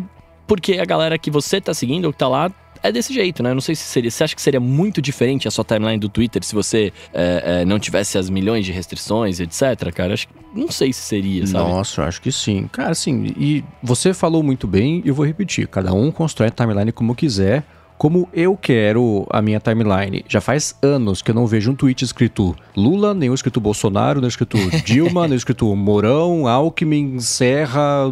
porque 0.46 0.78
a 0.78 0.84
galera 0.84 1.16
que 1.18 1.30
você 1.30 1.60
tá 1.60 1.72
seguindo 1.72 2.06
ou 2.06 2.12
que 2.12 2.18
tá 2.18 2.26
lá 2.26 2.50
é 2.82 2.90
desse 2.90 3.12
jeito, 3.12 3.42
né? 3.42 3.50
Eu 3.50 3.54
não 3.54 3.60
sei 3.60 3.74
se 3.74 3.84
seria. 3.84 4.10
Você 4.10 4.24
acha 4.24 4.34
que 4.34 4.42
seria 4.42 4.60
muito 4.60 5.02
diferente 5.02 5.46
a 5.46 5.50
sua 5.50 5.64
timeline 5.64 5.98
do 5.98 6.08
Twitter 6.08 6.44
se 6.44 6.54
você 6.54 6.92
é, 7.12 7.60
é, 7.60 7.64
não 7.64 7.78
tivesse 7.78 8.18
as 8.18 8.30
milhões 8.30 8.64
de 8.64 8.72
restrições, 8.72 9.40
etc, 9.40 9.92
cara? 9.94 10.14
Acho 10.14 10.28
que. 10.28 10.34
Não 10.54 10.70
sei 10.70 10.92
se 10.92 11.00
seria, 11.00 11.46
sabe? 11.46 11.70
Nossa, 11.70 12.02
acho 12.04 12.20
que 12.20 12.32
sim. 12.32 12.68
Cara, 12.72 12.90
assim, 12.90 13.32
e 13.38 13.64
você 13.82 14.12
falou 14.12 14.42
muito 14.42 14.66
bem 14.66 15.00
e 15.04 15.08
eu 15.08 15.14
vou 15.14 15.24
repetir. 15.24 15.68
Cada 15.68 15.92
um 15.92 16.10
constrói 16.10 16.48
a 16.48 16.50
timeline 16.50 16.90
como 16.90 17.14
quiser 17.14 17.64
como 18.00 18.26
eu 18.32 18.56
quero 18.56 19.26
a 19.28 19.42
minha 19.42 19.60
timeline. 19.60 20.24
Já 20.26 20.40
faz 20.40 20.74
anos 20.80 21.20
que 21.20 21.30
eu 21.30 21.34
não 21.34 21.46
vejo 21.46 21.70
um 21.70 21.74
tweet 21.74 22.02
escrito 22.02 22.56
Lula, 22.74 23.12
nem 23.12 23.30
escrito 23.30 23.60
Bolsonaro, 23.60 24.22
nem 24.22 24.28
escrito 24.28 24.56
Dilma, 24.86 25.28
nem 25.28 25.36
escrito 25.36 25.76
Mourão, 25.76 26.48
Alckmin, 26.48 27.20
Serra, 27.20 28.10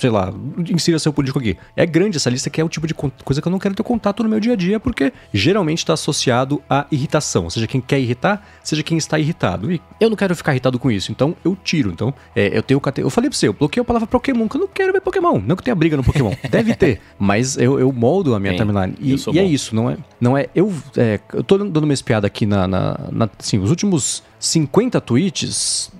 sei 0.00 0.08
lá, 0.08 0.32
insira 0.70 0.98
seu 0.98 1.12
político 1.12 1.38
aqui. 1.38 1.58
É 1.76 1.84
grande 1.84 2.16
essa 2.16 2.30
lista 2.30 2.48
que 2.48 2.58
é 2.58 2.64
o 2.64 2.68
tipo 2.70 2.86
de 2.86 2.94
coisa 2.94 3.42
que 3.42 3.46
eu 3.46 3.52
não 3.52 3.58
quero 3.58 3.74
ter 3.74 3.82
contato 3.82 4.22
no 4.22 4.30
meu 4.30 4.40
dia 4.40 4.54
a 4.54 4.56
dia, 4.56 4.80
porque 4.80 5.12
geralmente 5.32 5.78
está 5.78 5.92
associado 5.92 6.62
à 6.68 6.86
irritação. 6.90 7.50
Seja 7.50 7.66
quem 7.66 7.82
quer 7.82 8.00
irritar, 8.00 8.48
seja 8.64 8.82
quem 8.82 8.96
está 8.96 9.18
irritado. 9.18 9.70
E 9.70 9.80
eu 10.00 10.08
não 10.08 10.16
quero 10.16 10.34
ficar 10.34 10.52
irritado 10.52 10.78
com 10.78 10.90
isso, 10.90 11.12
então 11.12 11.36
eu 11.44 11.54
tiro. 11.62 11.90
Então, 11.90 12.14
é, 12.34 12.56
eu 12.56 12.62
tenho 12.62 12.80
Eu 12.96 13.10
falei 13.10 13.28
pra 13.28 13.38
você, 13.38 13.48
eu 13.48 13.52
bloqueei 13.52 13.82
a 13.82 13.84
palavra 13.84 14.06
Pokémon, 14.06 14.48
que 14.48 14.56
eu 14.56 14.60
não 14.62 14.68
quero 14.68 14.90
ver 14.90 15.02
Pokémon. 15.02 15.38
Não 15.44 15.54
que 15.54 15.62
tenha 15.62 15.74
briga 15.74 15.98
no 15.98 16.02
Pokémon. 16.02 16.32
Deve 16.50 16.74
ter. 16.74 17.00
Mas 17.18 17.58
eu, 17.58 17.78
eu 17.78 17.92
moldo 17.92 18.34
a 18.34 18.40
minha 18.40 18.52
Sim, 18.52 18.58
timeline. 18.58 18.94
E, 18.98 19.14
e 19.32 19.38
é 19.38 19.44
isso, 19.44 19.74
não 19.74 19.90
é? 19.90 19.98
Não 20.18 20.38
é. 20.38 20.48
Eu, 20.54 20.72
é, 20.96 21.20
eu 21.34 21.44
tô 21.44 21.58
dando 21.58 21.84
uma 21.84 21.92
espiada 21.92 22.26
aqui 22.26 22.46
na, 22.46 22.66
na, 22.66 22.98
na. 23.12 23.28
Assim, 23.38 23.58
os 23.58 23.68
últimos 23.68 24.22
50 24.38 24.98
tweets, 25.02 25.92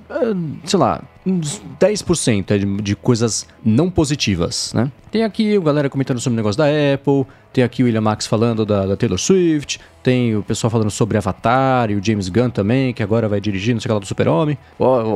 sei 0.64 0.78
lá, 0.78 1.02
uns 1.24 1.62
10% 1.78 2.58
de, 2.58 2.82
de 2.82 2.96
coisas 2.96 3.46
não 3.64 3.90
positivas, 3.90 4.72
né? 4.74 4.90
Tem 5.11 5.24
aqui 5.24 5.58
o 5.58 5.62
galera 5.62 5.90
comentando 5.90 6.20
sobre 6.20 6.34
o 6.34 6.38
negócio 6.38 6.56
da 6.56 6.66
Apple, 6.66 7.26
tem 7.52 7.64
aqui 7.64 7.82
o 7.82 7.86
William 7.86 8.00
Max 8.00 8.28
falando 8.28 8.64
da, 8.64 8.86
da, 8.86 8.96
Taylor 8.96 9.18
Swift, 9.18 9.80
tem 10.04 10.36
o 10.36 10.42
pessoal 10.42 10.70
falando 10.70 10.90
sobre 10.90 11.18
Avatar 11.18 11.90
e 11.90 11.96
o 11.96 12.04
James 12.04 12.28
Gunn 12.28 12.48
também, 12.48 12.94
que 12.94 13.02
agora 13.02 13.28
vai 13.28 13.40
dirigir, 13.40 13.74
não 13.74 13.80
sei 13.80 13.88
o 13.88 13.90
que 13.90 13.94
lá, 13.94 13.98
do 13.98 14.06
Super-Homem. 14.06 14.56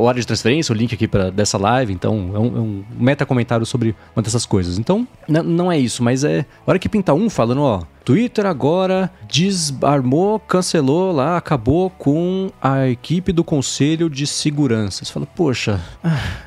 Área 0.08 0.20
de 0.20 0.26
transferência, 0.26 0.72
o 0.72 0.76
link 0.76 0.92
aqui 0.92 1.06
pra, 1.06 1.30
dessa 1.30 1.56
live, 1.56 1.92
então 1.92 2.32
é 2.34 2.38
um, 2.38 2.56
é 2.56 2.60
um 2.60 2.84
meta-comentário 2.98 3.64
sobre 3.64 3.94
uma 4.16 4.22
dessas 4.22 4.44
coisas. 4.44 4.78
Então, 4.78 5.06
não 5.28 5.70
é 5.70 5.78
isso, 5.78 6.02
mas 6.02 6.24
é. 6.24 6.44
Hora 6.66 6.78
que 6.78 6.88
pinta 6.88 7.14
um 7.14 7.30
falando, 7.30 7.62
ó, 7.62 7.82
Twitter 8.04 8.44
agora 8.44 9.10
desarmou, 9.30 10.38
cancelou 10.40 11.12
lá, 11.12 11.36
acabou 11.36 11.88
com 11.88 12.50
a 12.60 12.88
equipe 12.88 13.32
do 13.32 13.42
Conselho 13.42 14.10
de 14.10 14.26
Segurança. 14.26 15.04
Você 15.04 15.12
fala, 15.12 15.24
poxa, 15.24 15.80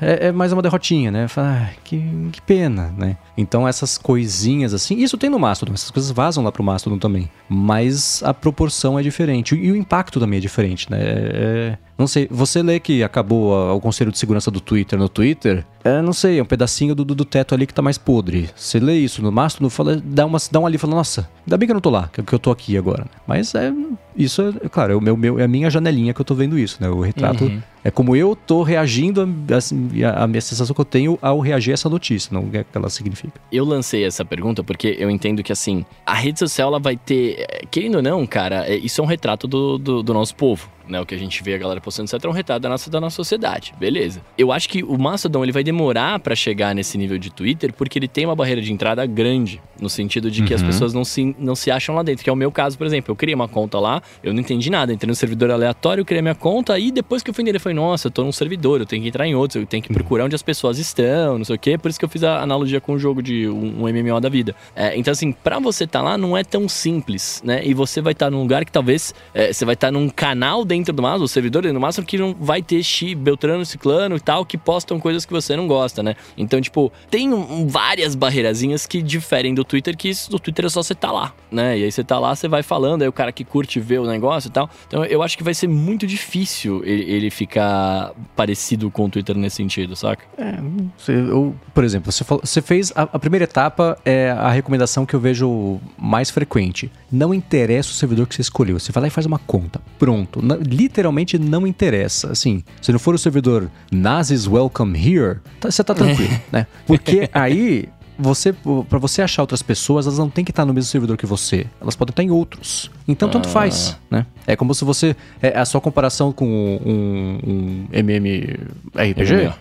é, 0.00 0.28
é 0.28 0.32
mais 0.32 0.52
uma 0.52 0.62
derrotinha, 0.62 1.10
né? 1.10 1.26
Fala, 1.26 1.62
ah, 1.62 1.74
que, 1.82 1.98
que 2.30 2.42
pena, 2.42 2.94
né? 2.96 3.16
Então 3.38 3.68
essas 3.68 3.96
coisinhas 3.96 4.74
assim, 4.74 4.98
isso 4.98 5.16
tem 5.16 5.30
no 5.30 5.38
Mastodon, 5.38 5.72
essas 5.72 5.92
coisas 5.92 6.10
vazam 6.10 6.42
lá 6.42 6.50
pro 6.50 6.64
Mastodon 6.64 6.98
também. 6.98 7.30
Mas 7.48 8.20
a 8.24 8.34
proporção 8.34 8.98
é 8.98 9.02
diferente 9.02 9.54
e 9.54 9.70
o 9.70 9.76
impacto 9.76 10.18
também 10.18 10.38
é 10.38 10.40
diferente, 10.40 10.90
né? 10.90 10.98
É, 11.00 11.04
é 11.04 11.78
não 11.98 12.06
sei, 12.06 12.28
você 12.30 12.62
lê 12.62 12.78
que 12.78 13.02
acabou 13.02 13.52
a, 13.52 13.74
o 13.74 13.80
conselho 13.80 14.12
de 14.12 14.18
segurança 14.18 14.52
do 14.52 14.60
Twitter 14.60 14.96
no 14.96 15.08
Twitter, 15.08 15.66
é, 15.82 16.00
não 16.00 16.12
sei, 16.12 16.38
é 16.38 16.42
um 16.42 16.46
pedacinho 16.46 16.94
do, 16.94 17.04
do, 17.04 17.24
teto 17.24 17.54
ali 17.54 17.66
que 17.66 17.74
tá 17.74 17.82
mais 17.82 17.98
podre. 17.98 18.48
Você 18.54 18.78
lê 18.78 18.98
isso 18.98 19.20
no 19.22 19.32
Mastodon, 19.32 19.68
fala, 19.68 20.00
dá, 20.04 20.24
uma, 20.24 20.38
dá 20.50 20.60
um 20.60 20.66
ali 20.66 20.76
e 20.76 20.78
fala, 20.78 20.94
nossa, 20.94 21.28
ainda 21.44 21.56
bem 21.56 21.66
que 21.66 21.72
eu 21.72 21.74
não 21.74 21.80
tô 21.80 21.90
lá, 21.90 22.08
que, 22.12 22.22
que 22.22 22.32
eu 22.32 22.38
tô 22.38 22.50
aqui 22.50 22.76
agora. 22.76 23.06
Mas 23.26 23.54
é, 23.54 23.72
isso 24.16 24.42
é, 24.42 24.68
claro, 24.68 24.92
é, 24.92 24.96
o 24.96 25.00
meu, 25.00 25.16
meu, 25.16 25.40
é 25.40 25.44
a 25.44 25.48
minha 25.48 25.68
janelinha 25.70 26.14
que 26.14 26.20
eu 26.20 26.24
tô 26.24 26.34
vendo 26.34 26.58
isso, 26.58 26.78
né? 26.80 26.88
O 26.88 27.00
retrato 27.00 27.44
uhum. 27.44 27.60
é 27.82 27.90
como 27.90 28.14
eu 28.14 28.36
tô 28.36 28.62
reagindo, 28.62 29.28
assim, 29.56 30.04
a, 30.04 30.24
a, 30.24 30.26
minha 30.26 30.40
sensação 30.40 30.74
que 30.74 30.80
eu 30.80 30.84
tenho 30.84 31.18
ao 31.20 31.40
reagir 31.40 31.72
a 31.72 31.74
essa 31.74 31.88
notícia, 31.88 32.32
não 32.32 32.48
é 32.52 32.60
o 32.60 32.64
que 32.64 32.76
ela 32.76 32.90
significa. 32.90 33.40
Eu 33.50 33.64
lancei 33.64 34.04
essa 34.04 34.24
pergunta 34.24 34.62
porque 34.62 34.96
eu 34.98 35.10
entendo 35.10 35.42
que, 35.42 35.52
assim, 35.52 35.84
a 36.06 36.14
rede 36.14 36.38
social 36.38 36.68
ela 36.68 36.78
vai 36.78 36.96
ter, 36.96 37.46
querendo 37.70 37.96
ou 37.96 38.02
não, 38.02 38.26
cara, 38.26 38.68
é, 38.68 38.76
isso 38.76 39.00
é 39.00 39.04
um 39.04 39.08
retrato 39.08 39.48
do, 39.48 39.78
do, 39.78 40.02
do 40.02 40.14
nosso 40.14 40.34
povo 40.36 40.68
né? 40.88 41.00
O 41.00 41.06
que 41.06 41.14
a 41.14 41.18
gente 41.18 41.42
vê 41.42 41.54
a 41.54 41.58
galera 41.58 41.80
postando, 41.80 42.08
etc, 42.10 42.24
é 42.24 42.28
um 42.28 42.32
retrato 42.32 42.60
da 42.62 42.68
nossa, 42.68 42.90
da 42.90 43.00
nossa 43.00 43.16
sociedade. 43.16 43.74
Beleza. 43.78 44.20
Eu 44.36 44.52
acho 44.52 44.68
que 44.68 44.82
o 44.82 44.98
Mastodon 44.98 45.42
ele 45.42 45.52
vai 45.52 45.62
demorar 45.62 46.18
para 46.20 46.34
chegar 46.34 46.74
nesse 46.74 46.96
nível 46.98 47.18
de 47.18 47.30
Twitter 47.30 47.72
porque 47.72 47.98
ele 47.98 48.08
tem 48.08 48.24
uma 48.24 48.34
barreira 48.34 48.60
de 48.60 48.72
entrada 48.72 49.04
grande, 49.06 49.60
no 49.80 49.88
sentido 49.88 50.30
de 50.30 50.42
que 50.42 50.52
uhum. 50.52 50.56
as 50.56 50.62
pessoas 50.62 50.92
não 50.92 51.04
se, 51.04 51.34
não 51.38 51.54
se 51.54 51.70
acham 51.70 51.94
lá 51.94 52.02
dentro, 52.02 52.24
que 52.24 52.30
é 52.30 52.32
o 52.32 52.36
meu 52.36 52.50
caso, 52.50 52.76
por 52.76 52.86
exemplo. 52.86 53.12
Eu 53.12 53.16
criei 53.16 53.34
uma 53.34 53.48
conta 53.48 53.78
lá, 53.78 54.02
eu 54.22 54.32
não 54.32 54.40
entendi 54.40 54.70
nada, 54.70 54.92
entrei 54.92 55.08
no 55.08 55.14
servidor 55.14 55.50
aleatório, 55.50 56.04
criei 56.04 56.22
minha 56.22 56.34
conta 56.34 56.78
e 56.78 56.90
depois 56.90 57.22
que 57.22 57.30
eu 57.30 57.34
fui 57.34 57.42
entender, 57.42 57.58
foi 57.58 57.74
nossa, 57.74 58.08
eu 58.08 58.10
tô 58.10 58.24
num 58.24 58.32
servidor, 58.32 58.80
eu 58.80 58.86
tenho 58.86 59.02
que 59.02 59.08
entrar 59.08 59.26
em 59.26 59.34
outros, 59.34 59.60
eu 59.60 59.66
tenho 59.66 59.82
que 59.82 59.92
procurar 59.92 60.24
onde 60.24 60.34
as 60.34 60.42
pessoas 60.42 60.78
estão, 60.78 61.38
não 61.38 61.44
sei 61.44 61.56
o 61.56 61.58
quê. 61.58 61.78
Por 61.78 61.88
isso 61.88 61.98
que 61.98 62.04
eu 62.04 62.08
fiz 62.08 62.24
a 62.24 62.40
analogia 62.40 62.80
com 62.80 62.92
o 62.92 62.98
jogo 62.98 63.22
de 63.22 63.48
um, 63.48 63.84
um 63.84 63.88
MMO 63.88 64.20
da 64.20 64.28
vida. 64.28 64.54
É, 64.74 64.96
então, 64.96 65.12
assim, 65.12 65.32
pra 65.32 65.58
você 65.58 65.84
estar 65.84 66.00
tá 66.00 66.04
lá 66.04 66.18
não 66.18 66.36
é 66.36 66.42
tão 66.42 66.68
simples, 66.68 67.42
né? 67.44 67.64
E 67.64 67.74
você 67.74 68.00
vai 68.00 68.12
estar 68.12 68.26
tá 68.26 68.30
num 68.30 68.42
lugar 68.42 68.64
que 68.64 68.72
talvez 68.72 69.14
é, 69.34 69.52
você 69.52 69.64
vai 69.64 69.74
estar 69.74 69.88
tá 69.88 69.92
num 69.92 70.08
canal 70.08 70.64
dentro 70.64 70.77
do 70.82 71.02
Mastodon, 71.02 71.24
o 71.24 71.28
servidor 71.28 71.64
no 71.64 71.80
máximo 71.80 72.06
que 72.06 72.16
não 72.16 72.34
vai 72.34 72.62
ter 72.62 72.82
X, 72.82 73.14
Beltrano, 73.14 73.64
Ciclano 73.64 74.16
e 74.16 74.20
tal, 74.20 74.44
que 74.44 74.56
postam 74.56 74.98
coisas 74.98 75.24
que 75.24 75.32
você 75.32 75.56
não 75.56 75.66
gosta, 75.66 76.02
né? 76.02 76.14
Então, 76.36 76.60
tipo, 76.60 76.92
tem 77.10 77.32
um, 77.32 77.66
várias 77.66 78.14
barreirazinhas 78.14 78.86
que 78.86 79.02
diferem 79.02 79.54
do 79.54 79.64
Twitter, 79.64 79.96
que 79.96 80.08
isso, 80.08 80.30
do 80.30 80.38
Twitter 80.38 80.66
é 80.66 80.68
só 80.68 80.82
você 80.82 80.94
tá 80.94 81.10
lá, 81.10 81.34
né? 81.50 81.78
E 81.78 81.84
aí 81.84 81.92
você 81.92 82.04
tá 82.04 82.18
lá, 82.18 82.34
você 82.34 82.48
vai 82.48 82.62
falando, 82.62 83.02
aí 83.02 83.08
o 83.08 83.12
cara 83.12 83.32
que 83.32 83.44
curte 83.44 83.80
vê 83.80 83.98
o 83.98 84.06
negócio 84.06 84.48
e 84.48 84.52
tal. 84.52 84.70
Então, 84.86 85.04
eu 85.04 85.22
acho 85.22 85.36
que 85.36 85.44
vai 85.44 85.54
ser 85.54 85.68
muito 85.68 86.06
difícil 86.06 86.82
ele, 86.84 87.10
ele 87.10 87.30
ficar 87.30 88.12
parecido 88.36 88.90
com 88.90 89.06
o 89.06 89.08
Twitter 89.08 89.36
nesse 89.36 89.56
sentido, 89.56 89.96
saca? 89.96 90.24
É, 90.36 90.58
você, 90.96 91.12
eu, 91.12 91.54
por 91.74 91.84
exemplo, 91.84 92.10
você, 92.10 92.24
falou, 92.24 92.42
você 92.44 92.62
fez 92.62 92.92
a, 92.94 93.02
a 93.02 93.18
primeira 93.18 93.44
etapa, 93.44 93.98
é 94.04 94.30
a 94.30 94.50
recomendação 94.50 95.04
que 95.04 95.14
eu 95.14 95.20
vejo 95.20 95.80
mais 95.98 96.30
frequente. 96.30 96.90
Não 97.10 97.34
interessa 97.34 97.90
o 97.90 97.94
servidor 97.94 98.26
que 98.26 98.34
você 98.34 98.42
escolheu, 98.42 98.78
você 98.78 98.92
vai 98.92 99.02
lá 99.02 99.08
e 99.08 99.10
faz 99.10 99.26
uma 99.26 99.38
conta. 99.38 99.80
Pronto. 99.98 100.40
Literalmente 100.68 101.38
não 101.38 101.66
interessa. 101.66 102.30
Assim, 102.30 102.62
se 102.80 102.92
não 102.92 102.98
for 102.98 103.14
o 103.14 103.18
servidor 103.18 103.70
Nazis 103.90 104.46
Welcome 104.46 104.98
Here, 104.98 105.38
tá, 105.60 105.70
você 105.70 105.82
tá 105.82 105.94
tranquilo, 105.94 106.38
né? 106.52 106.66
Porque 106.86 107.28
aí 107.32 107.88
você 108.18 108.52
para 108.52 108.98
você 108.98 109.22
achar 109.22 109.42
outras 109.42 109.62
pessoas, 109.62 110.06
elas 110.06 110.18
não 110.18 110.28
têm 110.28 110.44
que 110.44 110.50
estar 110.50 110.64
no 110.64 110.74
mesmo 110.74 110.90
servidor 110.90 111.16
que 111.16 111.24
você. 111.24 111.66
Elas 111.80 111.94
podem 111.94 112.10
estar 112.10 112.22
em 112.22 112.30
outros. 112.30 112.90
Então, 113.06 113.28
tanto 113.28 113.48
ah. 113.48 113.52
faz, 113.52 113.96
né? 114.10 114.26
É 114.46 114.56
como 114.56 114.74
se 114.74 114.84
você... 114.84 115.14
É 115.40 115.56
a 115.56 115.64
sua 115.64 115.80
comparação 115.80 116.32
com 116.32 116.46
um, 116.84 117.38
um 117.46 117.88
MMORPG... 117.92 119.52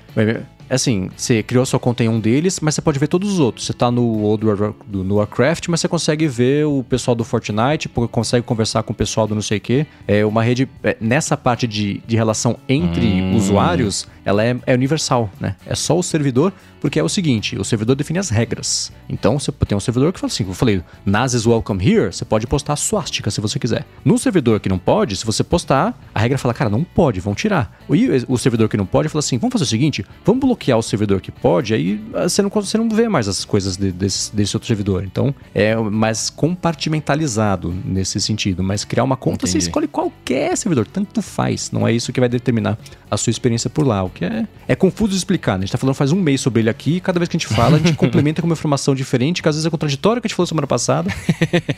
É 0.69 0.75
assim, 0.75 1.09
você 1.15 1.41
criou 1.41 1.63
a 1.63 1.65
sua 1.65 1.79
conta 1.79 2.03
em 2.03 2.09
um 2.09 2.19
deles, 2.19 2.59
mas 2.59 2.75
você 2.75 2.81
pode 2.81 2.99
ver 2.99 3.07
todos 3.07 3.31
os 3.31 3.39
outros. 3.39 3.65
Você 3.65 3.73
tá 3.73 3.89
no 3.89 4.03
World 4.03 4.45
War, 4.45 4.73
no 4.91 5.15
Warcraft, 5.15 5.67
mas 5.69 5.79
você 5.81 5.87
consegue 5.87 6.27
ver 6.27 6.65
o 6.65 6.83
pessoal 6.83 7.15
do 7.15 7.23
Fortnite, 7.23 7.89
consegue 8.11 8.45
conversar 8.45 8.83
com 8.83 8.91
o 8.91 8.95
pessoal 8.95 9.27
do 9.27 9.35
não 9.35 9.41
sei 9.41 9.57
o 9.57 9.61
quê. 9.61 9.87
É 10.07 10.25
uma 10.25 10.43
rede, 10.43 10.67
é, 10.83 10.97
nessa 10.99 11.37
parte 11.37 11.67
de, 11.67 12.01
de 12.05 12.15
relação 12.15 12.57
entre 12.67 13.05
hum. 13.05 13.35
usuários, 13.35 14.07
ela 14.27 14.43
é, 14.43 14.55
é 14.65 14.73
universal, 14.75 15.29
né? 15.39 15.55
É 15.65 15.73
só 15.73 15.97
o 15.97 16.03
servidor, 16.03 16.53
porque 16.79 16.99
é 16.99 17.03
o 17.03 17.09
seguinte, 17.09 17.57
o 17.57 17.63
servidor 17.63 17.95
define 17.95 18.19
as 18.19 18.29
regras. 18.29 18.91
Então, 19.09 19.39
você 19.39 19.51
tem 19.51 19.75
um 19.75 19.81
servidor 19.81 20.13
que 20.13 20.19
fala 20.19 20.31
assim, 20.31 20.45
eu 20.47 20.53
falei, 20.53 20.83
Nazis 21.05 21.47
welcome 21.47 21.83
here, 21.83 22.13
você 22.13 22.23
pode 22.23 22.45
postar 22.45 22.73
a 22.73 22.75
suástica 22.75 23.31
se 23.31 23.41
você 23.41 23.57
quiser. 23.57 23.85
No 24.05 24.17
servidor 24.19 24.59
que 24.59 24.69
não 24.69 24.77
pode, 24.77 25.15
se 25.15 25.25
você 25.25 25.43
postar, 25.43 25.99
a 26.13 26.19
regra 26.19 26.37
fala, 26.37 26.53
cara, 26.53 26.69
não 26.69 26.83
pode, 26.83 27.19
vão 27.19 27.33
tirar. 27.33 27.79
E 27.89 28.25
o 28.27 28.37
servidor 28.37 28.69
que 28.69 28.77
não 28.77 28.85
pode 28.85 29.09
fala 29.09 29.19
assim, 29.19 29.39
vamos 29.39 29.53
fazer 29.53 29.63
o 29.63 29.67
seguinte, 29.67 30.05
vamos 30.23 30.39
bloquear 30.39 30.67
bloquear 30.67 30.77
o 30.77 30.83
servidor 30.83 31.21
que 31.21 31.31
pode, 31.31 31.73
aí 31.73 32.01
ah, 32.13 32.27
você 32.27 32.41
não, 32.41 32.49
você 32.49 32.77
não 32.77 32.89
vê 32.89 33.07
mais 33.07 33.27
as 33.27 33.45
coisas 33.45 33.77
de, 33.77 33.91
desse, 33.91 34.35
desse 34.35 34.55
outro 34.55 34.67
servidor. 34.67 35.03
Então, 35.03 35.33
é 35.53 35.75
mais 35.75 36.29
compartimentalizado 36.29 37.73
nesse 37.85 38.19
sentido. 38.19 38.63
Mas 38.63 38.83
criar 38.83 39.03
uma 39.03 39.15
conta, 39.15 39.45
Entendi. 39.45 39.51
você 39.51 39.57
escolhe 39.59 39.87
qualquer 39.87 40.57
servidor, 40.57 40.87
tanto 40.87 41.21
faz. 41.21 41.71
Não 41.71 41.87
é 41.87 41.93
isso 41.93 42.11
que 42.11 42.19
vai 42.19 42.27
determinar 42.27 42.77
a 43.09 43.17
sua 43.17 43.31
experiência 43.31 43.69
por 43.69 43.85
lá. 43.85 44.03
Que 44.17 44.25
é, 44.25 44.47
é 44.67 44.75
confuso 44.75 45.11
de 45.11 45.17
explicar, 45.17 45.53
né? 45.53 45.59
A 45.59 45.65
gente 45.65 45.71
tá 45.71 45.77
falando 45.77 45.95
faz 45.95 46.11
um 46.11 46.19
mês 46.19 46.41
sobre 46.41 46.61
ele 46.61 46.69
aqui, 46.69 46.95
e 46.95 46.99
cada 46.99 47.19
vez 47.19 47.29
que 47.29 47.37
a 47.37 47.39
gente 47.39 47.47
fala, 47.47 47.75
a 47.75 47.79
gente 47.79 47.93
complementa 47.95 48.41
com 48.41 48.47
uma 48.47 48.53
informação 48.53 48.95
diferente, 48.95 49.43
que 49.43 49.47
às 49.47 49.55
vezes 49.55 49.65
é 49.65 49.69
contraditório 49.69 50.19
que 50.21 50.25
a 50.25 50.29
gente 50.29 50.35
falou 50.35 50.47
semana 50.47 50.67
passada. 50.67 51.11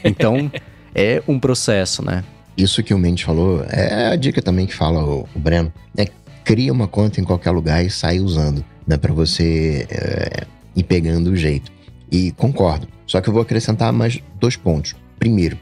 Então, 0.06 0.50
é 0.96 1.22
um 1.28 1.38
processo, 1.38 2.04
né? 2.04 2.24
Isso 2.58 2.82
que 2.82 2.94
o 2.94 2.98
Mendes 2.98 3.24
falou 3.24 3.64
é 3.70 4.08
a 4.08 4.16
dica 4.16 4.42
também 4.42 4.66
que 4.66 4.74
fala 4.74 5.04
o, 5.04 5.28
o 5.36 5.40
Breno. 5.40 5.72
É 5.98 6.08
cria 6.44 6.74
uma 6.74 6.88
conta 6.88 7.22
em 7.22 7.24
qualquer 7.24 7.52
lugar 7.52 7.86
e 7.86 7.90
sai 7.90 8.20
usando, 8.20 8.64
né? 8.88 8.98
Para 8.98 9.14
você 9.14 9.86
é, 9.90 10.48
ir 10.76 10.84
pegando 10.84 11.32
o 11.32 11.36
jeito. 11.36 11.72
E 12.12 12.32
concordo. 12.32 12.88
Só 13.06 13.22
que 13.22 13.30
eu 13.30 13.34
vou 13.34 13.42
acrescentar 13.42 13.94
mais 13.94 14.20
dois 14.40 14.56
pontos. 14.56 14.96
Primeiro, 15.20 15.60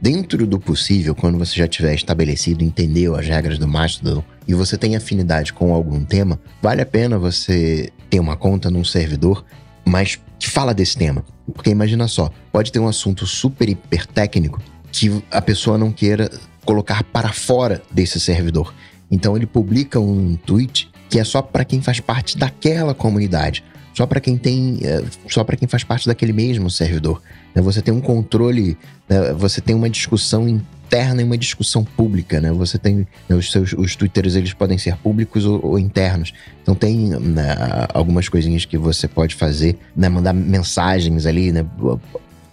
dentro 0.00 0.46
do 0.46 0.58
possível, 0.58 1.14
quando 1.14 1.38
você 1.38 1.56
já 1.56 1.68
tiver 1.68 1.94
estabelecido, 1.94 2.64
entendeu 2.64 3.14
as 3.16 3.26
regras 3.26 3.58
do 3.58 3.68
Mastodon 3.68 4.24
e 4.50 4.54
você 4.54 4.76
tem 4.76 4.96
afinidade 4.96 5.52
com 5.52 5.72
algum 5.72 6.04
tema, 6.04 6.36
vale 6.60 6.82
a 6.82 6.86
pena 6.86 7.16
você 7.16 7.88
ter 8.10 8.18
uma 8.18 8.36
conta 8.36 8.68
num 8.68 8.82
servidor, 8.82 9.44
mas 9.84 10.18
que 10.40 10.50
fala 10.50 10.74
desse 10.74 10.96
tema. 10.96 11.24
Porque 11.54 11.70
imagina 11.70 12.08
só, 12.08 12.28
pode 12.50 12.72
ter 12.72 12.80
um 12.80 12.88
assunto 12.88 13.28
super 13.28 13.68
hiper 13.68 14.08
técnico 14.08 14.60
que 14.90 15.22
a 15.30 15.40
pessoa 15.40 15.78
não 15.78 15.92
queira 15.92 16.28
colocar 16.64 17.04
para 17.04 17.32
fora 17.32 17.80
desse 17.92 18.18
servidor. 18.18 18.74
Então 19.08 19.36
ele 19.36 19.46
publica 19.46 20.00
um 20.00 20.34
tweet 20.34 20.90
que 21.08 21.20
é 21.20 21.24
só 21.24 21.40
para 21.40 21.64
quem 21.64 21.80
faz 21.80 22.00
parte 22.00 22.36
daquela 22.36 22.92
comunidade, 22.92 23.62
só 23.94 24.04
para 24.04 24.18
quem 24.18 24.36
tem, 24.36 24.80
é, 24.82 25.00
só 25.28 25.44
para 25.44 25.56
quem 25.56 25.68
faz 25.68 25.84
parte 25.84 26.08
daquele 26.08 26.32
mesmo 26.32 26.68
servidor. 26.68 27.22
Né? 27.54 27.62
Você 27.62 27.80
tem 27.80 27.94
um 27.94 28.00
controle, 28.00 28.76
né? 29.08 29.32
você 29.32 29.60
tem 29.60 29.76
uma 29.76 29.88
discussão 29.88 30.60
interna 30.90 31.22
e 31.22 31.24
uma 31.24 31.38
discussão 31.38 31.84
pública, 31.84 32.40
né? 32.40 32.50
Você 32.50 32.76
tem 32.76 33.06
né, 33.28 33.36
os 33.36 33.52
seus 33.52 33.72
os 33.72 33.94
twitters 33.94 34.34
eles 34.34 34.52
podem 34.52 34.76
ser 34.76 34.96
públicos 34.96 35.46
ou, 35.46 35.64
ou 35.64 35.78
internos. 35.78 36.32
Então 36.62 36.74
tem 36.74 37.10
né, 37.10 37.54
algumas 37.94 38.28
coisinhas 38.28 38.64
que 38.64 38.76
você 38.76 39.06
pode 39.06 39.36
fazer, 39.36 39.78
né? 39.94 40.08
Mandar 40.08 40.32
mensagens 40.32 41.26
ali, 41.26 41.52
né? 41.52 41.64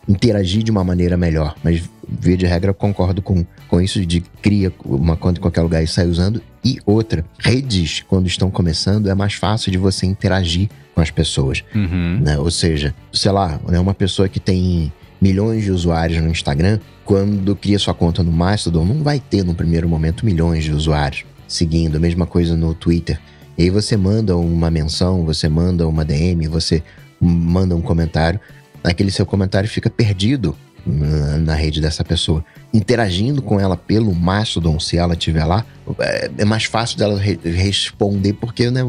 interagir 0.07 0.63
de 0.63 0.71
uma 0.71 0.83
maneira 0.83 1.17
melhor. 1.17 1.55
Mas, 1.61 1.83
via 2.07 2.37
de 2.37 2.45
regra, 2.45 2.73
concordo 2.73 3.21
com, 3.21 3.45
com 3.67 3.81
isso 3.81 4.05
de 4.05 4.21
cria 4.41 4.71
uma 4.85 5.17
conta 5.17 5.39
em 5.39 5.41
qualquer 5.41 5.61
lugar 5.61 5.83
e 5.83 5.87
sai 5.87 6.07
usando. 6.07 6.41
E 6.63 6.79
outra, 6.85 7.25
redes, 7.39 8.05
quando 8.07 8.27
estão 8.27 8.49
começando, 8.49 9.09
é 9.09 9.15
mais 9.15 9.33
fácil 9.33 9.71
de 9.71 9.77
você 9.77 10.05
interagir 10.05 10.69
com 10.95 11.01
as 11.01 11.11
pessoas. 11.11 11.63
Uhum. 11.75 12.19
né? 12.21 12.37
Ou 12.37 12.49
seja, 12.49 12.95
sei 13.11 13.31
lá, 13.31 13.59
né, 13.67 13.79
uma 13.79 13.93
pessoa 13.93 14.29
que 14.29 14.39
tem 14.39 14.91
milhões 15.21 15.63
de 15.63 15.71
usuários 15.71 16.21
no 16.21 16.29
Instagram, 16.29 16.79
quando 17.05 17.55
cria 17.55 17.79
sua 17.79 17.93
conta 17.93 18.21
no 18.23 18.31
Mastodon, 18.31 18.85
não 18.85 19.03
vai 19.03 19.19
ter 19.19 19.43
no 19.43 19.53
primeiro 19.55 19.87
momento 19.87 20.25
milhões 20.25 20.63
de 20.63 20.71
usuários 20.71 21.25
seguindo. 21.47 21.95
A 21.95 21.99
mesma 21.99 22.25
coisa 22.25 22.55
no 22.55 22.73
Twitter. 22.73 23.19
E 23.57 23.63
aí 23.63 23.69
você 23.69 23.95
manda 23.97 24.35
uma 24.35 24.69
menção, 24.69 25.23
você 25.25 25.47
manda 25.49 25.87
uma 25.87 26.03
DM, 26.05 26.47
você 26.47 26.83
manda 27.19 27.75
um 27.75 27.81
comentário, 27.81 28.39
aquele 28.83 29.09
seu 29.09 29.25
comentário 29.25 29.67
fica 29.67 29.89
perdido 29.89 30.55
na, 30.85 31.55
rede 31.55 31.81
dessa 31.81 32.03
pessoa. 32.03 32.45
Interagindo 32.73 33.41
com 33.41 33.59
ela 33.59 33.75
pelo 33.75 34.13
Mastodon, 34.13 34.79
se 34.79 34.97
ela 34.97 35.13
estiver 35.13 35.43
lá, 35.43 35.65
é, 35.99 36.31
é 36.37 36.45
mais 36.45 36.65
fácil 36.65 36.97
dela 36.97 37.19
re- 37.19 37.39
responder, 37.43 38.33
porque 38.33 38.69
né, 38.69 38.81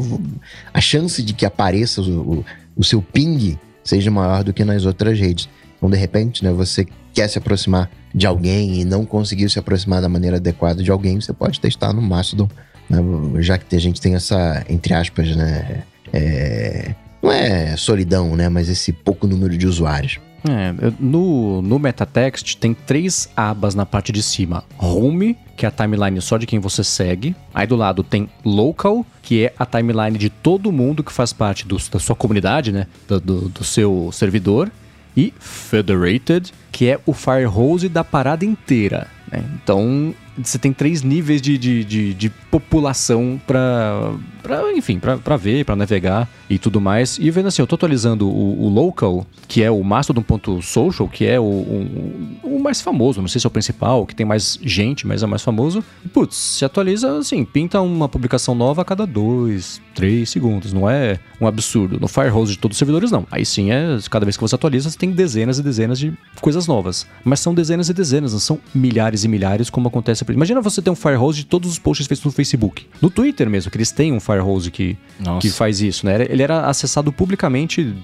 a 0.73 0.79
chance 0.81 1.21
de 1.23 1.33
que 1.33 1.45
apareça 1.45 2.01
o, 2.01 2.39
o- 2.39 2.45
o 2.75 2.83
seu 2.83 3.01
ping 3.01 3.57
seja 3.83 4.11
maior 4.11 4.43
do 4.43 4.53
que 4.53 4.63
nas 4.63 4.85
outras 4.85 5.19
redes. 5.19 5.49
Então, 5.79 5.89
de 5.89 5.97
repente, 5.97 6.43
né, 6.43 6.51
você 6.51 6.85
quer 7.13 7.27
se 7.27 7.37
aproximar 7.39 7.89
de 8.13 8.27
alguém 8.27 8.81
e 8.81 8.85
não 8.85 9.03
conseguiu 9.05 9.49
se 9.49 9.57
aproximar 9.57 10.01
da 10.01 10.09
maneira 10.09 10.35
adequada 10.37 10.83
de 10.83 10.91
alguém, 10.91 11.19
você 11.19 11.33
pode 11.33 11.59
testar 11.59 11.91
no 11.93 12.01
Mastodon, 12.01 12.47
né, 12.89 12.99
já 13.39 13.57
que 13.57 13.75
a 13.75 13.79
gente 13.79 13.99
tem 14.01 14.13
essa, 14.13 14.63
entre 14.69 14.93
aspas, 14.93 15.35
né, 15.35 15.83
é, 16.11 16.93
não 17.23 17.31
é 17.31 17.75
solidão, 17.77 18.35
né, 18.35 18.49
mas 18.49 18.67
esse 18.69 18.91
pouco 18.91 19.25
número 19.25 19.57
de 19.57 19.65
usuários. 19.65 20.19
É, 20.47 20.73
no, 20.99 21.61
no 21.61 21.77
MetaText 21.77 22.55
tem 22.57 22.73
três 22.73 23.29
abas 23.35 23.75
na 23.75 23.85
parte 23.85 24.11
de 24.13 24.23
cima. 24.23 24.63
Home, 24.77 25.35
que 25.57 25.65
é 25.65 25.67
a 25.67 25.71
timeline 25.71 26.21
só 26.21 26.37
de 26.37 26.45
quem 26.45 26.59
você 26.59 26.81
segue. 26.81 27.35
Aí 27.53 27.67
do 27.67 27.75
lado 27.75 28.03
tem 28.03 28.29
Local, 28.45 29.05
que 29.21 29.43
é 29.43 29.53
a 29.59 29.65
timeline 29.65 30.17
de 30.17 30.29
todo 30.29 30.71
mundo 30.71 31.03
que 31.03 31.11
faz 31.11 31.33
parte 31.33 31.67
do- 31.67 31.75
da 31.91 31.99
sua 31.99 32.15
comunidade, 32.15 32.71
né? 32.71 32.87
Do, 33.05 33.19
do- 33.19 33.49
do 33.49 33.63
seu 33.65 34.09
servidor. 34.13 34.71
E 35.19 35.33
Federated, 35.39 36.53
que 36.71 36.87
é 36.87 36.99
o 37.05 37.13
firehose 37.13 37.89
da 37.89 38.03
parada 38.03 38.45
inteira. 38.45 39.07
né? 39.29 39.43
Então 39.61 40.13
você 40.37 40.57
tem 40.57 40.71
três 40.71 41.01
níveis 41.03 41.41
de, 41.41 41.57
de, 41.57 41.83
de, 41.83 42.13
de 42.13 42.29
população 42.49 43.39
pra, 43.45 44.13
pra 44.41 44.71
enfim, 44.71 44.97
pra 44.97 45.35
ver, 45.35 45.65
pra 45.65 45.75
navegar 45.75 46.29
e 46.49 46.57
tudo 46.57 46.79
mais. 46.79 47.17
E 47.19 47.29
vendo 47.29 47.47
assim, 47.47 47.61
eu 47.61 47.67
tô 47.67 47.75
atualizando 47.75 48.29
o, 48.29 48.63
o 48.65 48.69
local, 48.69 49.25
que 49.47 49.61
é 49.61 49.69
o 49.69 49.83
Mastodon.social, 49.83 51.09
que 51.09 51.25
é 51.25 51.37
o, 51.37 51.43
o, 51.43 52.39
o 52.59 52.63
mais 52.63 52.81
famoso, 52.81 53.21
não 53.21 53.27
sei 53.27 53.39
se 53.39 53.47
é 53.47 53.49
o 53.49 53.51
principal, 53.51 54.05
que 54.05 54.15
tem 54.15 54.25
mais 54.25 54.59
gente, 54.61 55.07
mas 55.07 55.23
é 55.23 55.25
o 55.25 55.29
mais 55.29 55.41
famoso. 55.41 55.83
E, 56.03 56.07
putz, 56.07 56.35
se 56.35 56.65
atualiza 56.65 57.17
assim, 57.17 57.43
pinta 57.43 57.81
uma 57.81 58.07
publicação 58.07 58.53
nova 58.53 58.81
a 58.81 58.85
cada 58.85 59.05
dois, 59.05 59.81
três 59.95 60.29
segundos. 60.29 60.73
Não 60.73 60.89
é 60.89 61.19
um 61.39 61.47
absurdo. 61.47 61.99
No 61.99 62.07
Firehose 62.07 62.53
de 62.53 62.59
todos 62.59 62.75
os 62.75 62.79
servidores, 62.79 63.11
não. 63.11 63.25
Aí 63.31 63.45
sim, 63.45 63.71
é 63.71 63.97
cada 64.09 64.25
vez 64.25 64.35
que 64.35 64.41
você 64.41 64.55
atualiza, 64.55 64.89
você 64.89 64.97
tem 64.97 65.11
dezenas 65.11 65.59
e 65.59 65.63
dezenas 65.63 65.97
de 65.97 66.13
coisas 66.41 66.67
novas. 66.67 67.07
Mas 67.23 67.39
são 67.39 67.53
dezenas 67.53 67.89
e 67.89 67.93
dezenas, 67.93 68.33
não 68.33 68.39
são 68.39 68.59
milhares 68.73 69.23
e 69.23 69.27
milhares 69.27 69.69
como 69.69 69.87
acontece. 69.87 70.25
Imagina 70.29 70.61
você 70.61 70.81
ter 70.81 70.89
um 70.89 70.95
Firehose 70.95 71.39
de 71.39 71.45
todos 71.45 71.71
os 71.71 71.79
posts 71.79 72.07
feitos 72.07 72.25
no 72.25 72.31
Facebook. 72.31 72.85
No 73.01 73.09
Twitter 73.09 73.49
mesmo, 73.49 73.71
que 73.71 73.77
eles 73.77 73.91
têm 73.91 74.13
um 74.13 74.19
Firehose 74.19 74.69
que, 74.69 74.97
Nossa. 75.19 75.39
que 75.39 75.49
faz 75.49 75.81
isso, 75.81 76.05
né? 76.05 76.25
Ele 76.29 76.43
era 76.43 76.67
acessado 76.67 77.11
publicamente, 77.11 77.95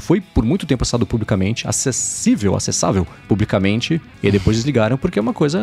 foi 0.00 0.20
por 0.20 0.44
muito 0.44 0.66
tempo 0.66 0.82
acessado 0.82 1.06
publicamente, 1.06 1.66
acessível, 1.66 2.54
acessável 2.56 3.06
publicamente, 3.28 4.00
e 4.22 4.30
depois 4.30 4.56
desligaram 4.56 4.96
porque 4.96 5.18
é 5.18 5.22
uma 5.22 5.32
coisa 5.32 5.60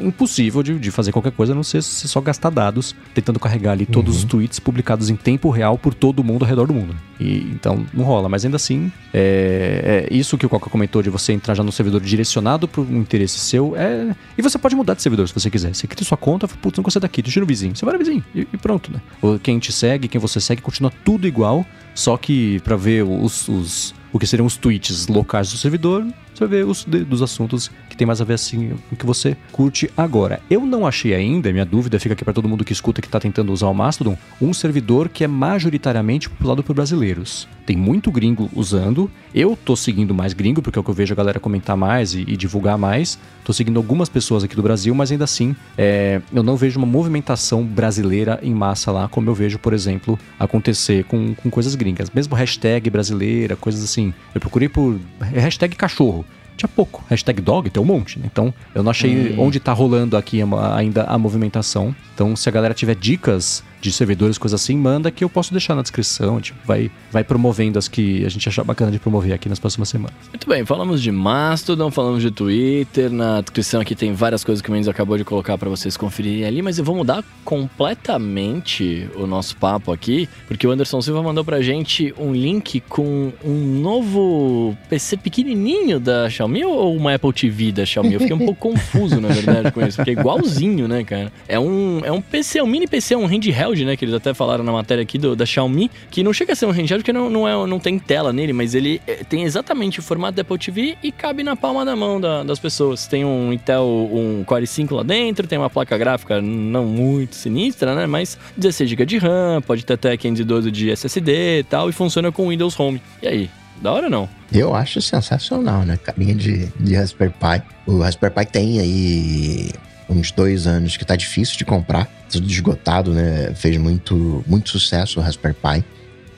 impossível 0.00 0.62
de, 0.62 0.78
de 0.78 0.90
fazer 0.90 1.12
qualquer 1.12 1.32
coisa, 1.32 1.52
a 1.52 1.54
não 1.54 1.62
ser 1.62 1.82
se 1.82 2.08
só 2.08 2.20
gastar 2.20 2.50
dados 2.50 2.94
tentando 3.14 3.38
carregar 3.38 3.72
ali 3.72 3.86
todos 3.86 4.16
os 4.16 4.24
tweets 4.24 4.58
publicados 4.58 5.10
em 5.10 5.16
tempo 5.16 5.50
real 5.50 5.76
por 5.78 5.94
todo 5.94 6.22
mundo 6.24 6.44
ao 6.44 6.48
redor 6.48 6.66
do 6.66 6.74
mundo. 6.74 6.94
E 7.18 7.50
então 7.52 7.84
não 7.92 8.04
rola, 8.04 8.28
mas 8.28 8.44
ainda 8.44 8.56
assim, 8.56 8.90
é, 9.12 10.06
é 10.10 10.14
isso 10.14 10.38
que 10.38 10.46
o 10.46 10.48
Coca 10.48 10.70
comentou 10.70 11.02
de 11.02 11.10
você 11.10 11.32
entrar 11.32 11.54
já 11.54 11.62
no 11.62 11.72
servidor 11.72 12.00
direcionado 12.00 12.66
por 12.66 12.86
um 12.86 13.00
interesse 13.00 13.38
seu, 13.38 13.74
é 13.76 14.14
e 14.36 14.42
você 14.42 14.58
pode 14.58 14.74
mudar 14.74 14.94
de 14.94 15.02
servidor 15.02 15.28
se 15.28 15.34
você 15.34 15.50
quiser. 15.50 15.74
Você 15.74 15.86
cria 15.86 16.04
sua 16.04 16.16
conta, 16.16 16.48
putz, 16.48 16.76
não 16.76 16.82
gostei 16.82 17.00
daqui, 17.00 17.22
deixa 17.22 17.40
no 17.40 17.46
vizinho. 17.46 17.76
Você 17.76 17.84
vai 17.84 17.94
no 17.94 17.98
vizinho 17.98 18.24
e, 18.34 18.40
e 18.40 18.56
pronto, 18.56 18.90
né? 18.92 19.00
Quem 19.42 19.58
te 19.58 19.72
segue, 19.72 20.08
quem 20.08 20.20
você 20.20 20.40
segue, 20.40 20.62
continua 20.62 20.92
tudo 21.04 21.26
igual, 21.26 21.66
só 21.94 22.16
que 22.16 22.60
pra 22.60 22.76
ver 22.76 23.04
os, 23.04 23.48
os- 23.48 23.94
o 24.12 24.18
que 24.18 24.26
seriam 24.26 24.46
os 24.46 24.56
tweets 24.56 25.06
locais 25.08 25.50
do 25.52 25.58
servidor, 25.58 26.04
você 26.34 26.46
ver 26.46 26.64
os 26.66 26.84
de- 26.84 27.04
dos 27.04 27.22
assuntos 27.22 27.70
que 27.90 27.96
tem 27.96 28.06
mais 28.06 28.20
a 28.20 28.24
ver 28.24 28.34
assim 28.34 28.70
com 28.88 28.94
o 28.94 28.96
que 28.96 29.04
você 29.04 29.36
curte 29.52 29.90
agora. 29.96 30.40
Eu 30.48 30.64
não 30.64 30.86
achei 30.86 31.12
ainda, 31.12 31.52
minha 31.52 31.66
dúvida 31.66 32.00
fica 32.00 32.14
aqui 32.14 32.24
pra 32.24 32.32
todo 32.32 32.48
mundo 32.48 32.64
que 32.64 32.72
escuta 32.72 33.02
que 33.02 33.08
tá 33.08 33.20
tentando 33.20 33.52
usar 33.52 33.66
o 33.66 33.74
Mastodon, 33.74 34.16
um 34.40 34.54
servidor 34.54 35.08
que 35.08 35.24
é 35.24 35.26
majoritariamente 35.26 36.30
populado 36.30 36.62
por 36.62 36.74
brasileiros. 36.74 37.46
Tem 37.66 37.76
muito 37.76 38.10
gringo 38.10 38.50
usando. 38.54 39.10
Eu 39.32 39.56
tô 39.64 39.76
seguindo 39.76 40.12
mais 40.14 40.32
gringo, 40.32 40.60
porque 40.60 40.78
é 40.78 40.80
o 40.80 40.82
que 40.82 40.90
eu 40.90 40.94
vejo 40.94 41.12
a 41.12 41.16
galera 41.16 41.38
comentar 41.38 41.76
mais 41.76 42.14
e, 42.14 42.22
e 42.22 42.36
divulgar 42.36 42.76
mais. 42.76 43.18
Tô 43.44 43.52
seguindo 43.52 43.76
algumas 43.76 44.08
pessoas 44.08 44.42
aqui 44.42 44.56
do 44.56 44.62
Brasil, 44.62 44.92
mas 44.94 45.12
ainda 45.12 45.24
assim, 45.24 45.54
é, 45.78 46.20
eu 46.32 46.42
não 46.42 46.56
vejo 46.56 46.78
uma 46.78 46.86
movimentação 46.86 47.64
brasileira 47.64 48.40
em 48.42 48.52
massa 48.52 48.90
lá, 48.90 49.08
como 49.08 49.30
eu 49.30 49.34
vejo, 49.34 49.58
por 49.58 49.72
exemplo, 49.72 50.18
acontecer 50.38 51.04
com, 51.04 51.34
com 51.34 51.50
coisas 51.50 51.74
gringas. 51.74 52.10
Mesmo 52.10 52.34
hashtag 52.34 52.90
brasileira, 52.90 53.54
coisas 53.54 53.84
assim. 53.84 54.12
Eu 54.34 54.40
procurei 54.40 54.68
por 54.68 54.98
hashtag 55.20 55.76
cachorro. 55.76 56.24
Tinha 56.60 56.68
pouco. 56.68 57.02
Hashtag 57.08 57.40
dog 57.40 57.70
tem 57.70 57.82
um 57.82 57.86
monte, 57.86 58.18
né? 58.18 58.26
Então, 58.30 58.52
eu 58.74 58.82
não 58.82 58.90
achei 58.90 59.34
onde 59.38 59.58
tá 59.58 59.72
rolando 59.72 60.14
aqui 60.14 60.42
ainda 60.74 61.04
a 61.04 61.16
movimentação. 61.16 61.96
Então, 62.14 62.36
se 62.36 62.50
a 62.50 62.52
galera 62.52 62.74
tiver 62.74 62.94
dicas 62.94 63.64
de 63.80 63.90
servidores, 63.92 64.38
coisas 64.38 64.60
assim, 64.60 64.76
manda 64.76 65.10
que 65.10 65.24
eu 65.24 65.28
posso 65.28 65.52
deixar 65.52 65.74
na 65.74 65.82
descrição. 65.82 66.36
Gente 66.36 66.54
vai, 66.64 66.90
vai 67.10 67.24
promovendo 67.24 67.78
as 67.78 67.88
que 67.88 68.24
a 68.24 68.28
gente 68.28 68.48
achar 68.48 68.64
bacana 68.64 68.90
de 68.90 68.98
promover 68.98 69.32
aqui 69.32 69.48
nas 69.48 69.58
próximas 69.58 69.88
semanas. 69.88 70.14
Muito 70.28 70.48
bem, 70.48 70.64
falamos 70.64 71.02
de 71.02 71.10
Mastodon, 71.10 71.90
falamos 71.90 72.22
de 72.22 72.30
Twitter. 72.30 73.10
Na 73.10 73.40
descrição 73.40 73.80
aqui 73.80 73.94
tem 73.94 74.12
várias 74.12 74.44
coisas 74.44 74.62
que 74.62 74.68
o 74.68 74.72
Mendes 74.72 74.88
acabou 74.88 75.16
de 75.16 75.24
colocar 75.24 75.56
para 75.56 75.68
vocês 75.68 75.96
conferirem 75.96 76.44
ali, 76.44 76.62
mas 76.62 76.78
eu 76.78 76.84
vou 76.84 76.94
mudar 76.94 77.24
completamente 77.44 79.08
o 79.16 79.26
nosso 79.26 79.56
papo 79.56 79.92
aqui, 79.92 80.28
porque 80.46 80.66
o 80.66 80.70
Anderson 80.70 81.00
Silva 81.00 81.22
mandou 81.22 81.44
pra 81.44 81.60
gente 81.60 82.14
um 82.18 82.32
link 82.32 82.80
com 82.88 83.32
um 83.44 83.80
novo 83.80 84.76
PC 84.88 85.16
pequenininho 85.16 85.98
da 85.98 86.28
Xiaomi 86.28 86.64
ou 86.64 86.96
uma 86.96 87.14
Apple 87.14 87.32
TV 87.32 87.72
da 87.72 87.84
Xiaomi? 87.84 88.14
Eu 88.14 88.20
fiquei 88.20 88.34
um 88.34 88.38
pouco 88.38 88.60
confuso, 88.70 89.20
na 89.20 89.28
verdade, 89.28 89.72
com 89.72 89.84
isso, 89.84 89.96
porque 89.96 90.10
é 90.10 90.12
igualzinho, 90.14 90.86
né, 90.86 91.04
cara? 91.04 91.32
É 91.48 91.58
um, 91.58 92.00
é 92.04 92.12
um 92.12 92.20
PC, 92.20 92.62
um 92.62 92.66
mini 92.66 92.86
PC, 92.86 93.16
um 93.16 93.26
handheld, 93.26 93.69
né, 93.84 93.96
que 93.96 94.04
eles 94.04 94.14
até 94.14 94.34
falaram 94.34 94.62
na 94.64 94.72
matéria 94.72 95.02
aqui 95.02 95.16
do, 95.18 95.34
da 95.36 95.46
Xiaomi, 95.46 95.90
que 96.10 96.22
não 96.22 96.32
chega 96.32 96.52
a 96.52 96.56
ser 96.56 96.66
um 96.66 96.70
handheld 96.70 96.98
porque 97.02 97.12
não, 97.12 97.30
não, 97.30 97.48
é, 97.48 97.66
não 97.66 97.78
tem 97.78 97.98
tela 97.98 98.32
nele, 98.32 98.52
mas 98.52 98.74
ele 98.74 99.00
é, 99.06 99.22
tem 99.24 99.44
exatamente 99.44 99.98
o 99.98 100.02
formato 100.02 100.34
da 100.36 100.42
Apple 100.42 100.58
TV 100.58 100.96
e 101.02 101.10
cabe 101.12 101.42
na 101.42 101.54
palma 101.56 101.84
da 101.84 101.94
mão 101.96 102.20
da- 102.20 102.42
das 102.42 102.58
pessoas. 102.58 103.06
Tem 103.06 103.24
um 103.24 103.52
Intel, 103.52 103.84
um 104.12 104.42
Core 104.44 104.64
i5 104.64 104.92
lá 104.94 105.02
dentro, 105.02 105.46
tem 105.46 105.58
uma 105.58 105.70
placa 105.70 105.96
gráfica 105.96 106.40
não 106.42 106.84
muito 106.84 107.34
sinistra, 107.36 107.94
né, 107.94 108.06
mas 108.06 108.38
16 108.56 108.90
GB 108.90 109.06
de 109.06 109.18
RAM, 109.18 109.62
pode 109.66 109.84
ter 109.84 109.94
até 109.94 110.16
512 110.16 110.70
de 110.70 110.90
SSD 110.90 111.60
e 111.60 111.64
tal, 111.64 111.88
e 111.88 111.92
funciona 111.92 112.30
com 112.32 112.48
Windows 112.48 112.78
Home. 112.78 113.00
E 113.22 113.28
aí, 113.28 113.50
da 113.80 113.92
hora 113.92 114.10
não? 114.10 114.28
Eu 114.52 114.74
acho 114.74 115.00
sensacional, 115.00 115.82
né? 115.84 115.96
Carinha 115.96 116.34
de, 116.34 116.66
de 116.78 116.94
Raspberry 116.94 117.32
Pi. 117.32 117.62
O 117.86 117.98
Raspberry 118.00 118.34
Pi 118.34 118.46
tem 118.46 118.80
aí 118.80 119.70
uns 120.10 120.32
dois 120.32 120.66
anos 120.66 120.96
que 120.96 121.04
tá 121.04 121.14
difícil 121.14 121.56
de 121.56 121.64
comprar. 121.64 122.06
Tudo 122.30 122.50
esgotado, 122.50 123.12
né? 123.12 123.52
Fez 123.54 123.76
muito, 123.76 124.44
muito 124.46 124.70
sucesso 124.70 125.20
o 125.20 125.22
Raspberry 125.22 125.54
Pi. 125.54 125.84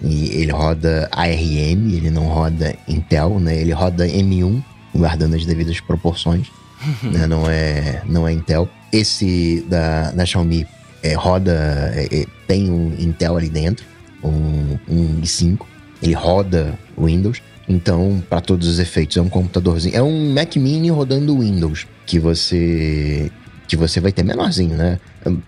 E 0.05 0.31
ele 0.41 0.53
roda 0.53 1.09
ARM, 1.12 1.95
ele 1.95 2.11
não 2.11 2.27
roda 2.27 2.77
Intel, 2.87 3.41
né? 3.41 3.57
Ele 3.57 3.73
roda 3.73 4.07
M1, 4.07 4.62
guardando 4.95 5.35
as 5.35 5.47
devidas 5.47 5.81
proporções. 5.81 6.49
né? 7.03 7.27
Não, 7.27 7.49
é, 7.49 8.03
não 8.07 8.27
é 8.27 8.33
Intel. 8.33 8.68
Esse 8.93 9.64
da, 9.68 10.11
da 10.11 10.27
Xiaomi 10.27 10.66
é, 11.03 11.14
roda, 11.14 11.93
é, 11.95 12.09
é, 12.12 12.27
tem 12.47 12.70
um 12.70 12.95
Intel 12.99 13.37
ali 13.37 13.49
dentro, 13.49 13.87
um, 14.23 14.79
um 14.89 15.20
i5. 15.20 15.61
Ele 16.03 16.14
roda 16.14 16.79
Windows. 16.99 17.41
Então, 17.68 18.23
para 18.29 18.41
todos 18.41 18.66
os 18.66 18.79
efeitos, 18.79 19.16
é 19.16 19.23
um 19.23 19.29
computadorzinho. 19.29 19.97
É 19.97 20.03
um 20.03 20.33
Mac 20.33 20.57
Mini 20.57 20.91
rodando 20.91 21.39
Windows. 21.39 21.87
Que 22.05 22.18
você. 22.18 23.31
Que 23.73 23.77
você 23.77 24.01
vai 24.01 24.12
ter 24.12 24.23
menorzinho, 24.23 24.77
né? 24.77 25.01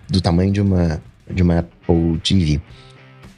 Do 0.09 0.18
tamanho 0.18 0.51
de 0.51 0.59
uma, 0.59 0.99
de 1.31 1.43
uma 1.43 1.59
Apple 1.59 2.18
TV. 2.25 2.59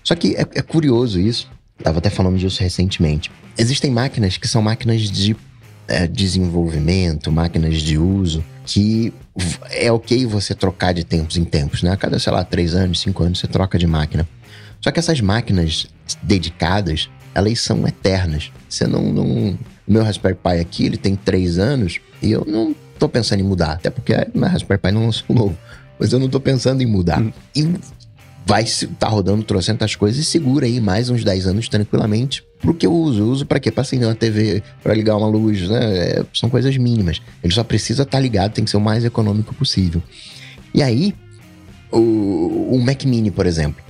Só 0.05 0.15
que 0.15 0.37
é, 0.37 0.43
é 0.43 0.63
curioso 0.63 1.19
isso. 1.19 1.51
Tava 1.83 1.99
até 1.99 2.09
falando 2.09 2.39
disso 2.39 2.63
recentemente. 2.63 3.29
Existem 3.59 3.91
máquinas 3.91 4.37
que 4.37 4.47
são 4.47 4.63
máquinas 4.63 5.11
de 5.11 5.37
é, 5.89 6.07
desenvolvimento, 6.07 7.33
máquinas 7.33 7.83
de 7.83 7.99
uso, 7.99 8.45
que 8.65 9.13
é 9.73 9.91
ok 9.91 10.25
você 10.25 10.55
trocar 10.55 10.95
de 10.95 11.03
tempos 11.03 11.37
em 11.37 11.45
tempos, 11.45 11.83
né? 11.83 11.91
A 11.91 11.97
cada, 11.97 12.21
sei 12.21 12.33
lá, 12.33 12.45
três 12.45 12.73
anos, 12.73 13.01
cinco 13.01 13.25
anos 13.25 13.41
você 13.41 13.49
troca 13.49 13.77
de 13.77 13.89
máquina. 13.89 14.25
Só 14.81 14.93
que 14.93 15.01
essas 15.01 15.21
máquinas 15.21 15.89
dedicadas, 16.23 17.11
elas 17.35 17.59
são 17.59 17.89
eternas. 17.89 18.53
Você 18.69 18.87
não. 18.87 19.13
não... 19.13 19.59
O 19.89 19.93
meu 19.93 20.05
Raspberry 20.05 20.37
Pi 20.37 20.61
aqui, 20.61 20.87
ele 20.87 20.97
tem 20.97 21.17
três 21.17 21.59
anos 21.59 21.99
e 22.23 22.31
eu 22.31 22.45
não 22.47 22.73
tô 22.99 23.09
pensando 23.09 23.41
em 23.41 23.45
mudar. 23.45 23.73
Até 23.73 23.91
porque 23.91 24.13
meu 24.35 24.49
Raspberry 24.49 24.81
Pi 24.81 24.93
não 24.93 25.07
lançou 25.07 25.35
novo. 25.35 25.57
Mas 25.99 26.13
eu 26.13 26.19
não 26.19 26.29
tô 26.29 26.41
pensando 26.41 26.83
em 26.83 26.87
mudar. 26.87 27.23
E 27.55 27.75
vai 28.47 28.63
estar 28.63 28.87
tá 28.99 29.09
rodando 29.09 29.43
trocentas 29.43 29.97
coisas 29.97 30.21
e 30.21 30.25
segura 30.25 30.67
aí 30.67 30.81
mais 30.81 31.11
uns 31.11 31.25
10 31.25 31.49
anos 31.49 31.69
tranquilamente 31.69 32.45
pro 32.61 32.75
que 32.75 32.87
eu 32.87 32.93
uso. 32.93 33.21
Eu 33.21 33.27
uso 33.27 33.47
para 33.47 33.59
quê? 33.59 33.71
Pra 33.71 33.83
acender 33.83 34.07
uma 34.07 34.15
TV, 34.15 34.63
para 34.83 34.95
ligar 34.95 35.17
uma 35.17 35.27
luz, 35.27 35.69
né? 35.69 35.99
É, 35.99 36.25
são 36.33 36.49
coisas 36.49 36.77
mínimas. 36.77 37.21
Ele 37.43 37.53
só 37.53 37.65
precisa 37.65 38.05
estar 38.05 38.19
tá 38.19 38.21
ligado, 38.21 38.53
tem 38.53 38.65
que 38.65 38.71
ser 38.71 38.77
o 38.77 38.81
mais 38.81 39.05
econômico 39.05 39.55
possível. 39.55 40.03
E 40.73 40.83
aí, 40.83 41.15
o, 41.91 42.71
o 42.73 42.79
Mac 42.81 43.05
Mini, 43.05 43.31
por 43.31 43.47
exemplo. 43.47 43.85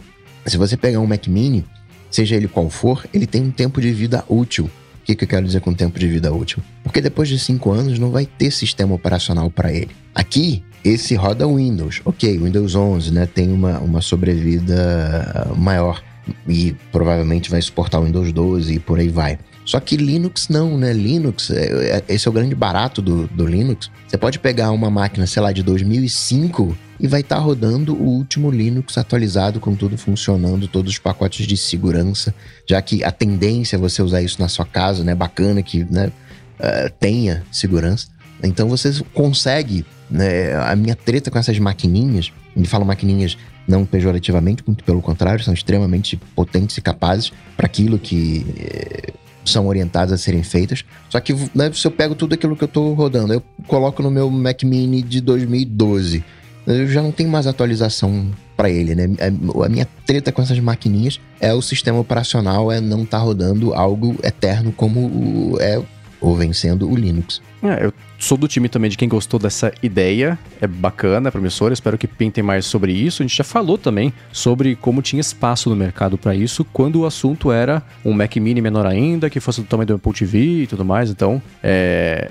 Se 0.46 0.56
você 0.56 0.76
pegar 0.76 1.00
um 1.00 1.06
Mac 1.06 1.26
Mini, 1.26 1.64
seja 2.10 2.36
ele 2.36 2.48
qual 2.48 2.70
for, 2.70 3.04
ele 3.12 3.26
tem 3.26 3.42
um 3.42 3.50
tempo 3.50 3.80
de 3.80 3.92
vida 3.92 4.24
útil. 4.28 4.70
Que, 5.06 5.14
que 5.14 5.22
eu 5.22 5.28
quero 5.28 5.46
dizer 5.46 5.60
com 5.60 5.72
tempo 5.72 6.00
de 6.00 6.08
vida 6.08 6.34
útil? 6.34 6.60
Porque 6.82 7.00
depois 7.00 7.28
de 7.28 7.38
5 7.38 7.70
anos 7.70 7.96
não 7.96 8.10
vai 8.10 8.26
ter 8.26 8.50
sistema 8.50 8.92
operacional 8.92 9.48
para 9.48 9.72
ele. 9.72 9.90
Aqui, 10.12 10.64
esse 10.84 11.14
roda 11.14 11.46
Windows. 11.46 12.02
Ok, 12.04 12.36
Windows 12.36 12.74
11 12.74 13.12
né, 13.12 13.24
tem 13.24 13.52
uma, 13.52 13.78
uma 13.78 14.00
sobrevida 14.00 15.54
maior 15.56 16.02
e 16.48 16.74
provavelmente 16.90 17.48
vai 17.48 17.62
suportar 17.62 18.00
o 18.00 18.04
Windows 18.04 18.32
12 18.32 18.74
e 18.74 18.78
por 18.80 18.98
aí 18.98 19.08
vai. 19.08 19.38
Só 19.64 19.78
que 19.78 19.96
Linux 19.96 20.48
não, 20.48 20.76
né? 20.76 20.92
Linux, 20.92 21.52
é, 21.52 21.98
é, 21.98 22.04
esse 22.08 22.26
é 22.26 22.30
o 22.30 22.34
grande 22.34 22.56
barato 22.56 23.00
do, 23.00 23.28
do 23.28 23.46
Linux. 23.46 23.88
Você 24.08 24.18
pode 24.18 24.40
pegar 24.40 24.72
uma 24.72 24.90
máquina, 24.90 25.24
sei 25.24 25.40
lá, 25.40 25.52
de 25.52 25.62
2005 25.62 26.76
e 26.98 27.06
vai 27.06 27.20
estar 27.20 27.36
tá 27.36 27.42
rodando 27.42 27.94
o 27.94 28.04
último 28.04 28.50
Linux 28.50 28.96
atualizado 28.98 29.60
com 29.60 29.74
tudo 29.74 29.96
funcionando, 29.96 30.68
todos 30.68 30.92
os 30.92 30.98
pacotes 30.98 31.46
de 31.46 31.56
segurança, 31.56 32.34
já 32.68 32.80
que 32.80 33.04
a 33.04 33.10
tendência 33.10 33.76
é 33.76 33.78
você 33.78 34.02
usar 34.02 34.22
isso 34.22 34.40
na 34.40 34.48
sua 34.48 34.64
casa, 34.64 35.04
né? 35.04 35.14
Bacana 35.14 35.62
que 35.62 35.84
né, 35.84 36.10
uh, 36.58 36.90
tenha 36.98 37.44
segurança. 37.50 38.08
Então 38.42 38.68
você 38.68 38.92
consegue 39.14 39.84
né, 40.10 40.54
a 40.54 40.76
minha 40.76 40.94
treta 40.94 41.30
com 41.30 41.38
essas 41.38 41.58
maquininhas, 41.58 42.32
e 42.54 42.66
falo 42.66 42.84
maquininhas 42.84 43.36
não 43.66 43.84
pejorativamente, 43.84 44.62
muito 44.66 44.84
pelo 44.84 45.02
contrário, 45.02 45.42
são 45.42 45.52
extremamente 45.52 46.16
potentes 46.34 46.76
e 46.76 46.80
capazes 46.80 47.32
para 47.56 47.66
aquilo 47.66 47.98
que 47.98 48.46
eh, 48.58 49.12
são 49.44 49.66
orientadas 49.66 50.12
a 50.12 50.18
serem 50.18 50.42
feitas. 50.42 50.84
Só 51.08 51.18
que 51.20 51.34
né, 51.54 51.72
se 51.72 51.86
eu 51.86 51.90
pego 51.90 52.14
tudo 52.14 52.34
aquilo 52.34 52.56
que 52.56 52.62
eu 52.62 52.66
estou 52.66 52.94
rodando, 52.94 53.32
eu 53.32 53.42
coloco 53.66 54.02
no 54.02 54.10
meu 54.10 54.30
Mac 54.30 54.62
Mini 54.62 55.02
de 55.02 55.20
2012, 55.20 56.24
eu 56.66 56.86
já 56.88 57.02
não 57.02 57.12
tenho 57.12 57.30
mais 57.30 57.46
atualização 57.46 58.30
para 58.56 58.70
ele, 58.70 58.94
né? 58.94 59.08
É, 59.18 59.28
a 59.28 59.68
minha 59.68 59.86
treta 60.06 60.32
com 60.32 60.42
essas 60.42 60.58
maquininhas 60.58 61.20
é 61.40 61.52
o 61.52 61.62
sistema 61.62 61.98
operacional, 61.98 62.72
é 62.72 62.80
não 62.80 63.02
estar 63.02 63.18
tá 63.18 63.24
rodando 63.24 63.74
algo 63.74 64.16
eterno 64.22 64.72
como 64.72 65.56
é 65.60 65.80
ou 66.20 66.34
vencendo 66.34 66.90
o 66.90 66.96
Linux. 66.96 67.40
É, 67.62 67.84
eu 67.84 67.92
sou 68.18 68.36
do 68.36 68.48
time 68.48 68.68
também 68.68 68.90
de 68.90 68.96
quem 68.96 69.08
gostou 69.08 69.38
dessa 69.38 69.72
ideia. 69.82 70.38
É 70.60 70.66
bacana, 70.66 71.28
é 71.28 71.30
promissora. 71.30 71.74
Espero 71.74 71.98
que 71.98 72.06
pintem 72.06 72.42
mais 72.42 72.64
sobre 72.64 72.92
isso. 72.92 73.22
A 73.22 73.26
gente 73.26 73.36
já 73.36 73.44
falou 73.44 73.76
também 73.76 74.12
sobre 74.32 74.76
como 74.76 75.02
tinha 75.02 75.20
espaço 75.20 75.68
no 75.68 75.76
mercado 75.76 76.16
para 76.16 76.34
isso 76.34 76.64
quando 76.64 77.00
o 77.00 77.06
assunto 77.06 77.50
era 77.52 77.82
um 78.04 78.12
Mac 78.12 78.34
Mini 78.36 78.60
menor 78.60 78.86
ainda, 78.86 79.28
que 79.28 79.40
fosse 79.40 79.60
do 79.60 79.66
tamanho 79.66 79.86
do 79.86 79.94
Apple 79.94 80.12
TV 80.12 80.62
e 80.62 80.66
tudo 80.66 80.84
mais. 80.84 81.10
Então, 81.10 81.40
é, 81.62 82.30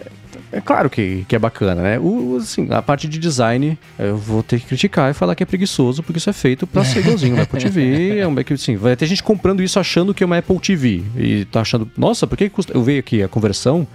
é 0.56 0.62
claro 0.62 0.90
que, 0.90 1.26
que 1.28 1.36
é 1.36 1.40
bacana, 1.40 1.82
né? 1.82 2.00
O, 2.00 2.38
assim, 2.38 2.66
a 2.72 2.82
parte 2.82 3.10
de 3.10 3.20
design 3.20 3.78
eu 4.00 4.16
vou 4.16 4.42
ter 4.42 4.58
que 4.58 4.66
criticar 4.66 5.12
e 5.12 5.14
falar 5.14 5.36
que 5.36 5.44
é 5.44 5.46
preguiçoso, 5.46 6.02
porque 6.02 6.18
isso 6.18 6.30
é 6.30 6.34
feito 6.34 6.66
para 6.66 6.86
ser 6.86 7.00
igualzinho. 7.00 7.42
Apple 7.42 7.60
TV 7.60 8.20
é 8.20 8.26
um 8.26 8.32
Mac, 8.32 8.50
assim, 8.54 8.78
vai 8.78 8.96
ter 8.96 9.06
gente 9.06 9.22
comprando 9.22 9.62
isso 9.62 9.78
achando 9.78 10.14
que 10.14 10.24
é 10.24 10.26
uma 10.26 10.38
Apple 10.38 10.58
TV. 10.60 11.04
E 11.18 11.44
tá 11.52 11.60
achando, 11.60 11.92
nossa, 11.98 12.26
por 12.26 12.38
que 12.38 12.50
custa? 12.50 12.72
Eu 12.74 12.82
vejo 12.82 13.00
aqui 13.00 13.22
a 13.22 13.28
conversão 13.28 13.86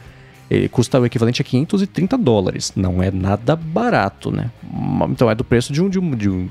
ele 0.50 0.68
custa 0.68 0.98
o 0.98 1.06
equivalente 1.06 1.40
a 1.40 1.44
530 1.44 2.18
dólares. 2.18 2.72
Não 2.74 3.02
é 3.02 3.10
nada 3.10 3.54
barato, 3.54 4.32
né? 4.32 4.50
Então 5.10 5.30
é 5.30 5.34
do 5.34 5.44
preço 5.44 5.72
de 5.72 5.80
um, 5.80 5.88
de 5.88 5.98
um, 5.98 6.10
de 6.10 6.28
um 6.28 6.48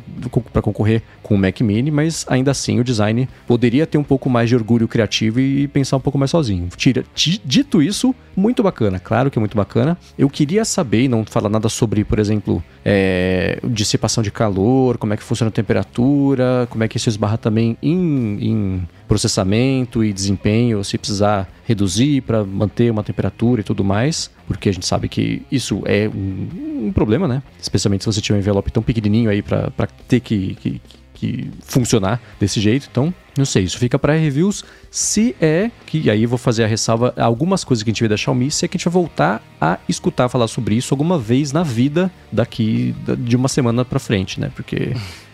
para 0.53 0.61
concorrer 0.61 1.03
com 1.21 1.35
o 1.35 1.37
Mac 1.37 1.59
Mini, 1.61 1.91
mas 1.91 2.25
ainda 2.29 2.51
assim 2.51 2.79
o 2.79 2.83
design 2.83 3.27
poderia 3.45 3.85
ter 3.85 3.97
um 3.97 4.03
pouco 4.03 4.29
mais 4.29 4.47
de 4.47 4.55
orgulho 4.55 4.87
criativo 4.87 5.39
e 5.39 5.67
pensar 5.67 5.97
um 5.97 5.99
pouco 5.99 6.17
mais 6.17 6.31
sozinho. 6.31 6.69
Tira, 6.75 7.03
dito 7.13 7.81
isso, 7.81 8.15
muito 8.35 8.63
bacana, 8.63 8.99
claro 8.99 9.29
que 9.29 9.37
é 9.37 9.41
muito 9.41 9.57
bacana. 9.57 9.97
Eu 10.17 10.29
queria 10.29 10.63
saber, 10.63 11.07
não 11.07 11.25
falar 11.25 11.49
nada 11.49 11.67
sobre, 11.67 12.03
por 12.03 12.19
exemplo, 12.19 12.63
é, 12.85 13.59
dissipação 13.63 14.23
de 14.23 14.31
calor, 14.31 14.97
como 14.97 15.13
é 15.13 15.17
que 15.17 15.23
funciona 15.23 15.49
a 15.49 15.51
temperatura, 15.51 16.67
como 16.69 16.83
é 16.83 16.87
que 16.87 16.97
isso 16.97 17.09
esbarra 17.09 17.37
também 17.37 17.77
em, 17.81 18.37
em 18.41 18.87
processamento 19.10 20.03
e 20.03 20.14
desempenho, 20.14 20.84
se 20.84 20.95
precisar 20.95 21.49
reduzir 21.66 22.22
para 22.22 22.45
manter 22.45 22.91
uma 22.91 23.03
temperatura 23.03 23.62
e 23.62 23.64
tudo 23.64 23.84
mais, 23.84 24.30
porque 24.47 24.70
a 24.70 24.72
gente 24.72 24.86
sabe 24.86 25.10
que 25.10 25.41
isso 25.51 25.82
é 25.86 26.07
um, 26.07 26.86
um 26.88 26.91
problema, 26.93 27.28
né? 27.28 27.41
Especialmente 27.60 28.03
se 28.03 28.05
você 28.05 28.22
tiver 28.22 28.38
um 28.38 28.39
envelope 28.39 28.72
tão 28.72 28.84
pequenininho 28.84 29.32
aí 29.32 29.41
para 29.41 29.88
ter 30.07 30.20
que, 30.20 30.55
que, 30.55 30.82
que 31.16 31.51
funcionar 31.62 32.22
desse 32.39 32.62
jeito. 32.62 32.88
Então, 32.91 33.12
não 33.36 33.45
sei, 33.45 33.64
isso 33.64 33.80
fica 33.80 33.97
para 33.97 34.14
reviews. 34.14 34.64
Se 34.91 35.36
é 35.41 35.72
que, 35.88 36.07
aí 36.07 36.22
eu 36.22 36.30
vou 36.30 36.38
fazer 36.38 36.64
a 36.64 36.68
ressalva, 36.68 37.12
algumas 37.18 37.64
coisas 37.64 37.82
que 37.82 37.89
a 37.89 37.93
gente 37.93 38.03
vê 38.03 38.07
da 38.07 38.16
Xiaomi, 38.16 38.51
se 38.51 38.64
é 38.64 38.68
que 38.68 38.78
a 38.78 38.78
gente 38.78 38.86
vai 38.86 38.93
voltar 38.93 39.43
a 39.60 39.80
escutar 39.89 40.30
falar 40.30 40.47
sobre 40.47 40.76
isso 40.76 40.93
alguma 40.93 41.18
vez 41.18 41.51
na 41.51 41.64
vida 41.64 42.12
daqui 42.32 42.95
de 43.18 43.36
uma 43.36 43.47
semana 43.47 43.84
para 43.84 43.97
frente, 43.97 44.39
né? 44.39 44.51
Porque 44.55 44.93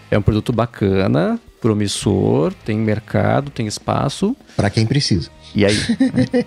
é 0.10 0.18
um 0.18 0.22
produto 0.22 0.54
bacana, 0.54 1.40
promissor, 1.62 2.54
tem 2.66 2.78
mercado, 2.78 3.50
tem 3.50 3.68
espaço. 3.68 4.36
Para 4.56 4.70
quem 4.70 4.86
precisa. 4.86 5.30
E 5.54 5.66
aí? 5.66 5.78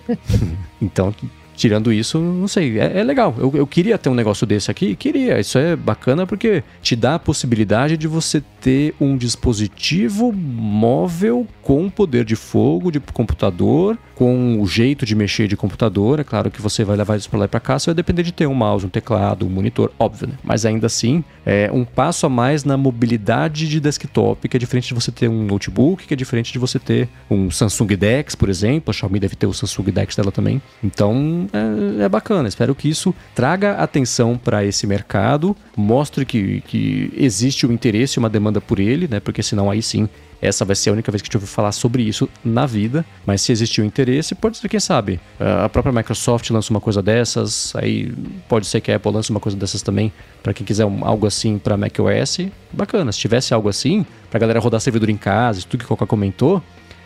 então, 0.81 1.13
tirando 1.59 1.91
isso, 1.91 2.17
não 2.19 2.47
sei, 2.47 2.79
é, 2.79 2.99
é 2.99 3.03
legal. 3.03 3.35
Eu, 3.37 3.51
eu, 3.53 3.67
queria 3.67 3.97
ter 3.97 4.07
um 4.07 4.15
negócio 4.15 4.47
desse 4.47 4.71
aqui, 4.71 4.95
queria. 4.95 5.39
Isso 5.39 5.57
é 5.57 5.75
bacana 5.75 6.25
porque 6.25 6.63
te 6.81 6.95
dá 6.95 7.15
a 7.15 7.19
possibilidade 7.19 7.97
de 7.97 8.07
você 8.07 8.41
ter 8.61 8.95
um 8.99 9.17
dispositivo 9.17 10.31
móvel 10.31 11.45
com 11.61 11.89
poder 11.89 12.23
de 12.23 12.37
fogo 12.37 12.89
de 12.89 13.01
computador 13.01 13.97
com 14.19 14.61
o 14.61 14.67
jeito 14.67 15.05
de 15.05 15.15
mexer 15.15 15.47
de 15.47 15.55
computador. 15.55 16.19
É 16.19 16.25
claro 16.25 16.51
que 16.51 16.61
você 16.61 16.83
vai 16.83 16.97
levar 16.97 17.15
isso 17.15 17.29
para 17.29 17.39
lá 17.39 17.45
e 17.45 17.47
para 17.47 17.61
cá, 17.61 17.79
você 17.79 17.85
vai 17.85 17.95
depender 17.95 18.21
de 18.21 18.33
ter 18.33 18.45
um 18.47 18.53
mouse, 18.53 18.85
um 18.85 18.89
teclado, 18.89 19.45
um 19.45 19.49
monitor, 19.49 19.93
óbvio, 19.97 20.27
né? 20.27 20.33
Mas 20.43 20.65
ainda 20.65 20.87
assim, 20.87 21.23
é 21.45 21.69
um 21.71 21.85
passo 21.85 22.25
a 22.25 22.29
mais 22.29 22.65
na 22.65 22.75
mobilidade 22.75 23.69
de 23.69 23.79
desktop, 23.79 24.49
que 24.49 24.57
é 24.57 24.59
diferente 24.59 24.89
de 24.89 24.93
você 24.93 25.09
ter 25.09 25.29
um 25.29 25.45
notebook, 25.45 26.05
que 26.05 26.13
é 26.13 26.17
diferente 26.17 26.51
de 26.51 26.59
você 26.59 26.77
ter 26.77 27.07
um 27.31 27.49
Samsung 27.49 27.95
Dex, 27.95 28.35
por 28.35 28.49
exemplo. 28.49 28.91
A 28.91 28.93
Xiaomi 28.93 29.21
deve 29.21 29.37
ter 29.37 29.47
o 29.47 29.53
Samsung 29.53 29.89
Dex 29.89 30.17
dela 30.17 30.33
também. 30.33 30.61
Então, 30.83 31.47
é, 31.53 32.03
é 32.03 32.09
bacana. 32.09 32.49
Espero 32.49 32.75
que 32.75 32.89
isso 32.89 33.15
traga 33.33 33.75
atenção 33.75 34.37
para 34.37 34.65
esse 34.65 34.85
mercado, 34.85 35.55
mostre 35.77 36.25
que, 36.25 36.59
que 36.67 37.09
existe 37.15 37.65
um 37.65 37.71
interesse, 37.71 38.19
uma 38.19 38.29
demanda 38.29 38.59
por 38.59 38.81
ele, 38.81 39.07
né? 39.07 39.21
Porque 39.21 39.41
senão 39.41 39.71
aí 39.71 39.81
sim 39.81 40.09
essa 40.41 40.63
vai 40.63 40.75
ser 40.75 40.89
a 40.89 40.93
única 40.93 41.11
vez 41.11 41.21
que 41.21 41.27
a 41.27 41.29
gente 41.29 41.37
ouviu 41.37 41.47
falar 41.47 41.71
sobre 41.71 42.03
isso 42.03 42.29
na 42.43 42.65
vida, 42.65 43.05
mas 43.25 43.41
se 43.41 43.51
existiu 43.51 43.83
interesse, 43.83 44.33
pode 44.35 44.57
ser, 44.57 44.69
quem 44.69 44.79
sabe, 44.79 45.19
a 45.39 45.67
própria 45.67 45.91
Microsoft 45.91 46.49
lança 46.49 46.71
uma 46.71 46.79
coisa 46.79 47.01
dessas, 47.01 47.73
aí 47.75 48.13
pode 48.47 48.67
ser 48.67 48.81
que 48.81 48.91
a 48.91 48.95
Apple 48.95 49.11
lance 49.11 49.29
uma 49.29 49.39
coisa 49.39 49.57
dessas 49.57 49.81
também, 49.81 50.11
para 50.41 50.53
quem 50.53 50.65
quiser 50.65 50.85
um, 50.85 51.05
algo 51.05 51.27
assim 51.27 51.57
para 51.57 51.75
macOS. 51.75 52.47
Bacana, 52.71 53.11
se 53.11 53.19
tivesse 53.19 53.53
algo 53.53 53.67
assim, 53.67 54.05
pra 54.29 54.39
galera 54.39 54.59
rodar 54.59 54.79
servidor 54.79 55.09
em 55.09 55.17
casa, 55.17 55.61
tudo 55.67 55.79
que 55.79 55.85
o 55.85 55.89
Coca 55.89 56.05
comentou, 56.05 56.63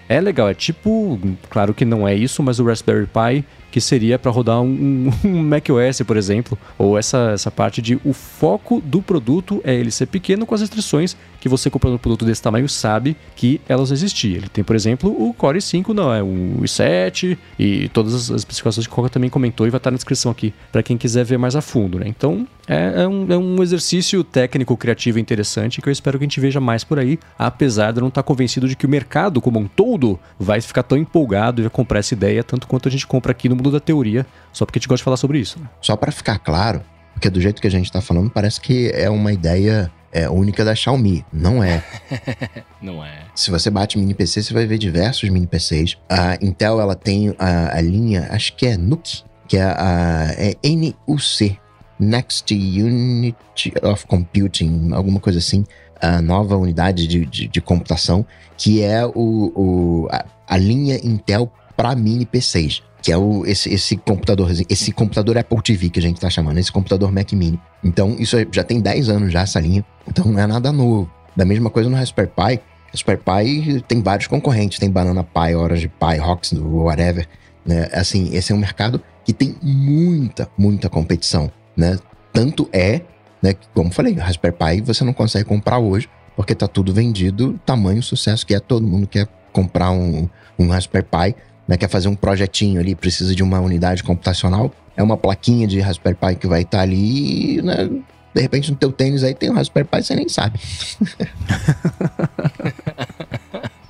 é 0.07 0.19
legal, 0.19 0.49
é 0.49 0.53
tipo, 0.53 1.19
claro 1.49 1.73
que 1.73 1.85
não 1.85 2.07
é 2.07 2.13
isso, 2.13 2.43
mas 2.43 2.59
o 2.59 2.65
Raspberry 2.65 3.07
Pi 3.07 3.45
que 3.73 3.81
seria 3.81 4.19
para 4.19 4.29
rodar 4.29 4.61
um, 4.61 5.09
um 5.25 5.41
macOS, 5.41 6.03
por 6.05 6.15
exemplo, 6.15 6.55
ou 6.77 6.95
essa, 6.95 7.31
essa 7.33 7.49
parte 7.49 7.81
de 7.81 7.99
o 8.05 8.13
foco 8.13 8.79
do 8.79 9.01
produto 9.01 9.59
é 9.63 9.73
ele 9.73 9.89
ser 9.89 10.05
pequeno 10.05 10.45
com 10.45 10.53
as 10.53 10.61
restrições 10.61 11.17
que 11.39 11.49
você 11.49 11.71
comprando 11.71 11.95
um 11.95 11.97
produto 11.97 12.23
desse 12.23 12.41
tamanho 12.41 12.69
sabe 12.69 13.17
que 13.35 13.59
elas 13.67 13.89
existiam. 13.89 14.37
Ele 14.37 14.47
tem, 14.47 14.63
por 14.63 14.75
exemplo, 14.75 15.09
o 15.09 15.33
Core 15.33 15.57
i5, 15.57 15.89
não, 15.89 16.13
é 16.13 16.21
um 16.21 16.61
i7 16.61 17.35
e 17.57 17.89
todas 17.89 18.13
as 18.13 18.29
especificações 18.29 18.85
que 18.85 18.93
o 18.93 18.95
Coca 18.95 19.09
também 19.09 19.29
comentou 19.29 19.65
e 19.65 19.71
vai 19.71 19.77
estar 19.77 19.89
na 19.89 19.97
descrição 19.97 20.31
aqui 20.31 20.53
para 20.71 20.83
quem 20.83 20.95
quiser 20.95 21.25
ver 21.25 21.39
mais 21.39 21.55
a 21.55 21.61
fundo, 21.61 21.99
né? 21.99 22.05
Então, 22.07 22.47
é, 22.67 23.01
é, 23.01 23.07
um, 23.07 23.25
é 23.29 23.37
um 23.37 23.61
exercício 23.61 24.23
técnico, 24.23 24.77
criativo 24.77 25.19
interessante 25.19 25.81
que 25.81 25.89
eu 25.89 25.91
espero 25.91 26.17
que 26.17 26.23
a 26.23 26.27
gente 26.27 26.39
veja 26.39 26.61
mais 26.61 26.83
por 26.83 26.97
aí, 26.97 27.19
apesar 27.37 27.91
de 27.91 27.97
eu 27.97 28.01
não 28.01 28.07
estar 28.07 28.23
convencido 28.23 28.67
de 28.67 28.75
que 28.75 28.85
o 28.85 28.89
mercado 28.89 29.41
como 29.41 29.59
um 29.59 29.67
todo 29.67 30.17
vai 30.39 30.61
ficar 30.61 30.83
tão 30.83 30.97
empolgado 30.97 31.59
e 31.59 31.63
vai 31.63 31.69
comprar 31.69 31.99
essa 31.99 32.13
ideia 32.13 32.41
tanto 32.41 32.67
quanto 32.67 32.87
a 32.87 32.91
gente 32.91 33.05
compra 33.05 33.31
aqui 33.31 33.49
no 33.49 33.55
mundo 33.63 33.71
da 33.71 33.79
teoria, 33.79 34.25
só 34.51 34.65
porque 34.65 34.77
a 34.77 34.79
gente 34.79 34.87
gosta 34.87 35.01
de 35.01 35.03
falar 35.03 35.17
sobre 35.17 35.39
isso. 35.39 35.59
Né? 35.59 35.69
Só 35.81 35.95
para 35.95 36.11
ficar 36.11 36.37
claro, 36.39 36.81
porque 37.13 37.29
do 37.29 37.39
jeito 37.39 37.61
que 37.61 37.67
a 37.67 37.71
gente 37.71 37.85
está 37.85 38.01
falando, 38.01 38.29
parece 38.29 38.59
que 38.59 38.91
é 38.93 39.09
uma 39.09 39.31
ideia 39.31 39.89
é, 40.11 40.29
única 40.29 40.65
da 40.65 40.75
Xiaomi. 40.75 41.25
Não 41.31 41.63
é. 41.63 41.83
Não 42.81 43.03
é. 43.03 43.25
Se 43.33 43.49
você 43.49 43.69
bate 43.69 43.97
mini 43.97 44.13
PC, 44.13 44.43
você 44.43 44.53
vai 44.53 44.65
ver 44.65 44.77
diversos 44.77 45.29
mini 45.29 45.47
PCs. 45.47 45.97
A 46.09 46.37
Intel 46.41 46.81
ela 46.81 46.95
tem 46.95 47.33
a, 47.39 47.77
a 47.77 47.81
linha, 47.81 48.27
acho 48.31 48.55
que 48.55 48.67
é 48.67 48.77
NUC, 48.77 49.23
que 49.47 49.57
é 49.57 49.63
a 49.63 50.27
é 50.37 50.55
NUC, 51.07 51.57
Next 51.99 52.53
Unit 52.53 53.37
of 53.81 54.05
Computing, 54.07 54.91
alguma 54.93 55.19
coisa 55.19 55.39
assim, 55.39 55.65
a 56.01 56.21
nova 56.21 56.57
unidade 56.57 57.07
de, 57.07 57.25
de, 57.25 57.47
de 57.47 57.61
computação, 57.61 58.25
que 58.57 58.81
é 58.81 59.05
o, 59.05 59.13
o 59.15 60.07
a, 60.11 60.25
a 60.47 60.57
linha 60.57 60.99
Intel 61.03 61.51
para 61.75 61.95
mini 61.95 62.25
PCs 62.25 62.83
que 63.03 63.11
é 63.11 63.17
o, 63.17 63.45
esse, 63.45 63.71
esse 63.71 63.97
computador, 63.97 64.49
esse 64.69 64.93
computador 64.93 65.37
Apple 65.37 65.61
TV 65.61 65.89
que 65.89 65.99
a 65.99 66.01
gente 66.01 66.21
tá 66.21 66.29
chamando, 66.29 66.57
esse 66.57 66.71
computador 66.71 67.11
Mac 67.11 67.33
Mini. 67.33 67.59
Então, 67.83 68.15
isso 68.17 68.37
já 68.49 68.63
tem 68.63 68.79
10 68.79 69.09
anos 69.09 69.33
já, 69.33 69.41
essa 69.41 69.59
linha. 69.59 69.83
Então, 70.07 70.25
não 70.25 70.39
é 70.39 70.47
nada 70.47 70.71
novo. 70.71 71.11
Da 71.35 71.43
mesma 71.43 71.69
coisa 71.69 71.89
no 71.89 71.97
Raspberry 71.97 72.29
Pi, 72.29 72.61
Raspberry 72.91 73.19
Pi 73.19 73.81
tem 73.87 74.01
vários 74.01 74.27
concorrentes, 74.27 74.79
tem 74.79 74.89
Banana 74.89 75.21
Pi, 75.21 75.53
Orange 75.53 75.89
Pi, 75.89 76.17
Rox, 76.17 76.53
whatever, 76.53 77.27
né? 77.65 77.89
Assim, 77.91 78.33
esse 78.33 78.53
é 78.53 78.55
um 78.55 78.59
mercado 78.59 79.01
que 79.25 79.33
tem 79.33 79.55
muita, 79.61 80.49
muita 80.57 80.89
competição, 80.89 81.51
né? 81.75 81.97
Tanto 82.31 82.69
é, 82.71 83.01
né, 83.41 83.53
que, 83.53 83.67
como 83.73 83.91
falei, 83.91 84.13
Raspberry 84.13 84.55
Pi 84.55 84.81
você 84.81 85.03
não 85.03 85.11
consegue 85.13 85.43
comprar 85.43 85.79
hoje, 85.79 86.07
porque 86.35 86.55
tá 86.55 86.67
tudo 86.67 86.93
vendido, 86.93 87.59
tamanho 87.65 88.01
sucesso 88.01 88.45
que 88.45 88.55
é, 88.55 88.59
todo 88.59 88.87
mundo 88.87 89.07
quer 89.07 89.27
comprar 89.51 89.91
um, 89.91 90.29
um 90.57 90.69
Raspberry 90.69 91.05
Pi, 91.05 91.35
né, 91.67 91.77
quer 91.77 91.89
fazer 91.89 92.07
um 92.07 92.15
projetinho 92.15 92.79
ali, 92.79 92.95
precisa 92.95 93.33
de 93.35 93.43
uma 93.43 93.59
unidade 93.59 94.03
computacional, 94.03 94.71
é 94.95 95.03
uma 95.03 95.17
plaquinha 95.17 95.67
de 95.67 95.79
Raspberry 95.79 96.15
Pi 96.15 96.35
que 96.35 96.47
vai 96.47 96.61
estar 96.61 96.79
tá 96.79 96.83
ali, 96.83 97.61
né, 97.61 97.89
de 98.33 98.41
repente 98.41 98.71
no 98.71 98.77
teu 98.77 98.91
tênis 98.91 99.23
aí 99.23 99.33
tem 99.33 99.49
um 99.49 99.53
Raspberry 99.53 99.87
Pi, 99.87 100.03
você 100.03 100.15
nem 100.15 100.27
sabe. 100.27 100.59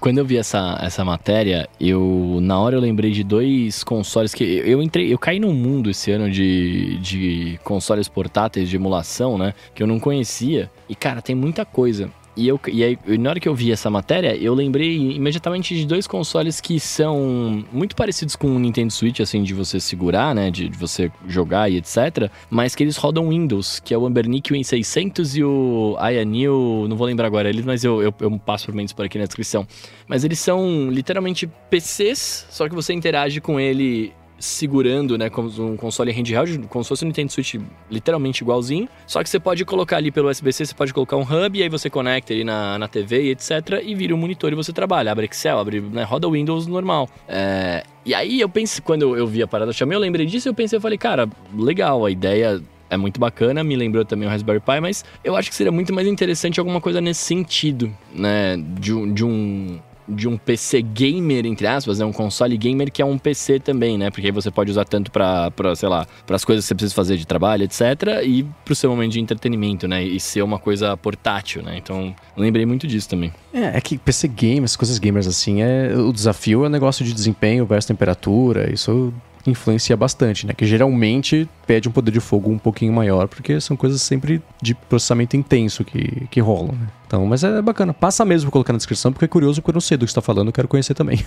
Quando 0.04 0.18
eu 0.18 0.26
vi 0.26 0.36
essa, 0.36 0.78
essa 0.82 1.06
matéria, 1.06 1.70
eu 1.80 2.40
na 2.42 2.60
hora 2.60 2.76
eu 2.76 2.82
lembrei 2.82 3.12
de 3.12 3.24
dois 3.24 3.86
consoles 3.86 4.34
que 4.34 4.44
eu 4.44 4.84
entrei, 4.84 5.14
eu 5.14 5.18
caí 5.18 5.40
num 5.40 5.54
mundo 5.54 5.90
esse 5.90 6.12
ano 6.12 6.30
de, 6.30 6.98
de 6.98 7.58
consoles 7.64 8.10
portáteis 8.10 8.68
de 8.68 8.76
emulação, 8.76 9.38
né, 9.38 9.54
que 9.74 9.82
eu 9.82 9.88
não 9.88 10.02
conhecia. 10.02 10.70
E 10.90 10.96
cara, 10.96 11.22
tem 11.22 11.34
muita 11.34 11.64
coisa. 11.64 12.10
E, 12.36 12.48
eu, 12.48 12.60
e 12.68 12.84
aí, 12.84 12.98
na 13.20 13.30
hora 13.30 13.40
que 13.40 13.48
eu 13.48 13.54
vi 13.54 13.72
essa 13.72 13.90
matéria, 13.90 14.36
eu 14.36 14.54
lembrei 14.54 14.96
imediatamente 14.96 15.76
de 15.76 15.86
dois 15.86 16.08
consoles 16.08 16.60
que 16.60 16.80
são 16.80 17.64
muito 17.72 17.96
parecidos 17.96 18.36
com 18.36 18.48
o 18.48 18.60
Nintendo 18.60 18.92
Switch, 18.92 19.20
assim, 19.20 19.44
de 19.44 19.54
você 19.54 19.80
segurar, 19.80 20.34
né? 20.34 20.50
De, 20.50 20.68
de 20.68 20.78
você 20.78 21.12
jogar 21.28 21.70
e 21.70 21.78
etc. 21.78 22.32
Mas 22.50 22.74
que 22.74 22.84
eles 22.84 22.98
rodam 22.98 23.30
Windows, 23.30 23.80
que 23.80 23.94
é 23.94 23.98
o 23.98 24.06
Ambernic 24.06 24.52
Win600 24.52 25.38
e 25.38 25.44
o 25.44 25.96
Ayanil, 26.00 26.88
não 26.90 26.98
vou 26.98 27.06
lembrar 27.06 27.28
agora 27.28 27.50
eles, 27.50 27.64
mas 27.64 27.84
eu, 27.84 28.02
eu, 28.02 28.14
eu 28.20 28.40
passo 28.40 28.66
por 28.66 28.74
menos 28.74 28.94
por 28.94 29.06
aqui 29.06 29.20
na 29.20 29.26
descrição. 29.26 29.68
Mas 30.08 30.24
eles 30.24 30.40
são 30.40 30.90
literalmente 30.90 31.48
PCs, 31.70 32.48
só 32.50 32.68
que 32.68 32.74
você 32.74 32.94
interage 32.94 33.40
com 33.40 33.60
ele 33.60 34.12
segurando, 34.44 35.18
né, 35.18 35.30
como 35.30 35.50
um 35.64 35.78
console 35.78 36.12
handheld, 36.12 36.68
como 36.68 36.84
se 36.84 36.90
fosse 36.90 37.06
um 37.06 37.08
Nintendo 37.08 37.32
Switch 37.32 37.56
literalmente 37.90 38.44
igualzinho. 38.44 38.90
Só 39.08 39.24
que 39.24 39.30
você 39.30 39.40
pode 39.40 39.64
colocar 39.64 39.98
ali 39.98 40.12
pelo 40.12 40.30
USB-C, 40.30 40.66
você 40.66 40.74
pode 40.76 40.94
colocar 40.94 41.16
um 41.16 41.22
hub 41.22 41.58
e 41.58 41.64
aí 41.64 41.70
você 41.70 41.90
conecta 41.90 42.34
ele 42.34 42.44
na, 42.44 42.78
na 42.78 42.88
TV 42.88 43.24
e 43.24 43.30
etc. 43.32 43.82
E 43.84 43.96
vira 43.96 44.14
um 44.14 44.18
monitor 44.18 44.52
e 44.52 44.56
você 44.56 44.74
trabalha. 44.74 45.12
Abre 45.12 45.26
Excel, 45.26 45.58
abre, 45.58 45.80
né, 45.80 46.04
roda 46.04 46.30
Windows 46.30 46.68
normal. 46.68 47.10
É, 47.28 47.84
e 48.06 48.14
aí 48.14 48.42
eu 48.42 48.50
pensei, 48.50 48.84
quando 48.84 49.16
eu 49.16 49.26
vi 49.26 49.42
a 49.42 49.48
parada, 49.48 49.72
chamei, 49.72 49.96
eu 49.96 50.02
lembrei 50.02 50.26
disso 50.26 50.48
e 50.48 50.50
eu 50.50 50.54
pensei, 50.54 50.78
eu 50.78 50.82
falei, 50.82 50.98
cara, 50.98 51.30
legal, 51.58 52.06
a 52.06 52.12
ideia 52.12 52.62
é 52.90 52.98
muito 52.98 53.20
bacana, 53.20 53.64
me 53.64 53.76
lembrou 53.76 54.04
também 54.04 54.28
o 54.28 54.32
Raspberry 54.32 54.60
Pi, 54.60 54.80
mas 54.82 55.06
eu 55.24 55.36
acho 55.36 55.50
que 55.50 55.56
seria 55.56 55.72
muito 55.72 55.94
mais 55.94 56.08
interessante 56.08 56.60
alguma 56.60 56.82
coisa 56.82 57.00
nesse 57.00 57.22
sentido, 57.22 57.96
né? 58.14 58.58
De, 58.58 59.14
de 59.14 59.24
um 59.24 59.80
de 60.08 60.28
um 60.28 60.38
PC 60.38 60.82
gamer, 60.82 61.46
entre 61.46 61.68
aspas, 61.68 62.00
é 62.00 62.06
um 62.06 62.12
console 62.12 62.58
gamer 62.58 62.92
que 62.92 63.02
é 63.02 63.06
um 63.06 63.18
PC 63.18 63.60
também, 63.60 63.98
né? 63.98 64.10
Porque 64.10 64.28
aí 64.28 64.32
você 64.32 64.52
pode 64.52 64.72
usar 64.72 64.86
tanto 64.86 65.12
para, 65.12 65.52
sei 65.76 65.90
lá, 65.90 66.06
para 66.26 66.36
as 66.36 66.46
coisas 66.46 66.64
que 66.64 66.68
você 66.68 66.76
precisa 66.76 66.96
fazer 66.96 67.18
de 67.18 67.26
trabalho, 67.26 67.64
etc, 67.64 67.82
e 68.24 68.44
para 68.64 68.72
o 68.72 68.76
seu 68.76 68.90
momento 68.90 69.14
de 69.14 69.20
entretenimento, 69.20 69.88
né? 69.88 70.04
E 70.04 70.20
ser 70.20 70.42
uma 70.42 70.60
coisa 70.60 70.96
portátil, 70.98 71.62
né? 71.64 71.78
Então, 71.78 72.16
lembrei 72.36 72.66
muito 72.66 72.88
disso 72.88 73.10
também. 73.10 73.34
É, 73.54 73.78
é 73.78 73.82
que 73.82 73.98
PC 73.98 74.28
games, 74.28 74.76
coisas 74.76 75.00
gamers 75.00 75.28
assim, 75.28 75.62
é 75.62 75.94
o 75.96 76.12
desafio 76.12 76.66
é 76.66 76.70
negócio 76.70 77.06
de 77.06 77.14
desempenho 77.14 77.66
versus 77.66 77.86
temperatura, 77.86 78.72
isso 78.72 79.14
influencia 79.46 79.96
bastante, 79.98 80.48
né? 80.48 80.54
Que 80.54 80.66
geralmente 80.66 81.48
pede 81.68 81.90
um 81.90 81.92
poder 81.92 82.12
de 82.12 82.20
fogo 82.20 82.50
um 82.50 82.58
pouquinho 82.58 82.94
maior, 82.94 83.28
porque 83.28 83.60
são 83.60 83.76
coisas 83.76 84.02
sempre 84.02 84.42
de 84.62 84.74
processamento 84.74 85.36
intenso 85.36 85.84
que, 85.84 86.28
que 86.32 86.40
rolam, 86.40 86.74
né? 86.74 86.88
Então, 87.14 87.28
mas 87.28 87.44
é 87.44 87.62
bacana. 87.62 87.94
Passa 87.94 88.26
mesmo 88.26 88.48
pra 88.48 88.54
colocar 88.54 88.74
na 88.74 88.78
descrição, 88.78 89.14
porque 89.14 89.26
é 89.26 89.28
curioso, 89.28 89.62
porque 89.62 89.70
eu 89.70 89.76
não 89.76 89.82
sei 89.82 89.96
do 89.96 90.04
que 90.04 90.12
você 90.12 90.16
tá 90.16 90.22
falando, 90.22 90.48
eu 90.48 90.52
quero 90.52 90.68
conhecer 90.68 90.96
também. 90.96 91.24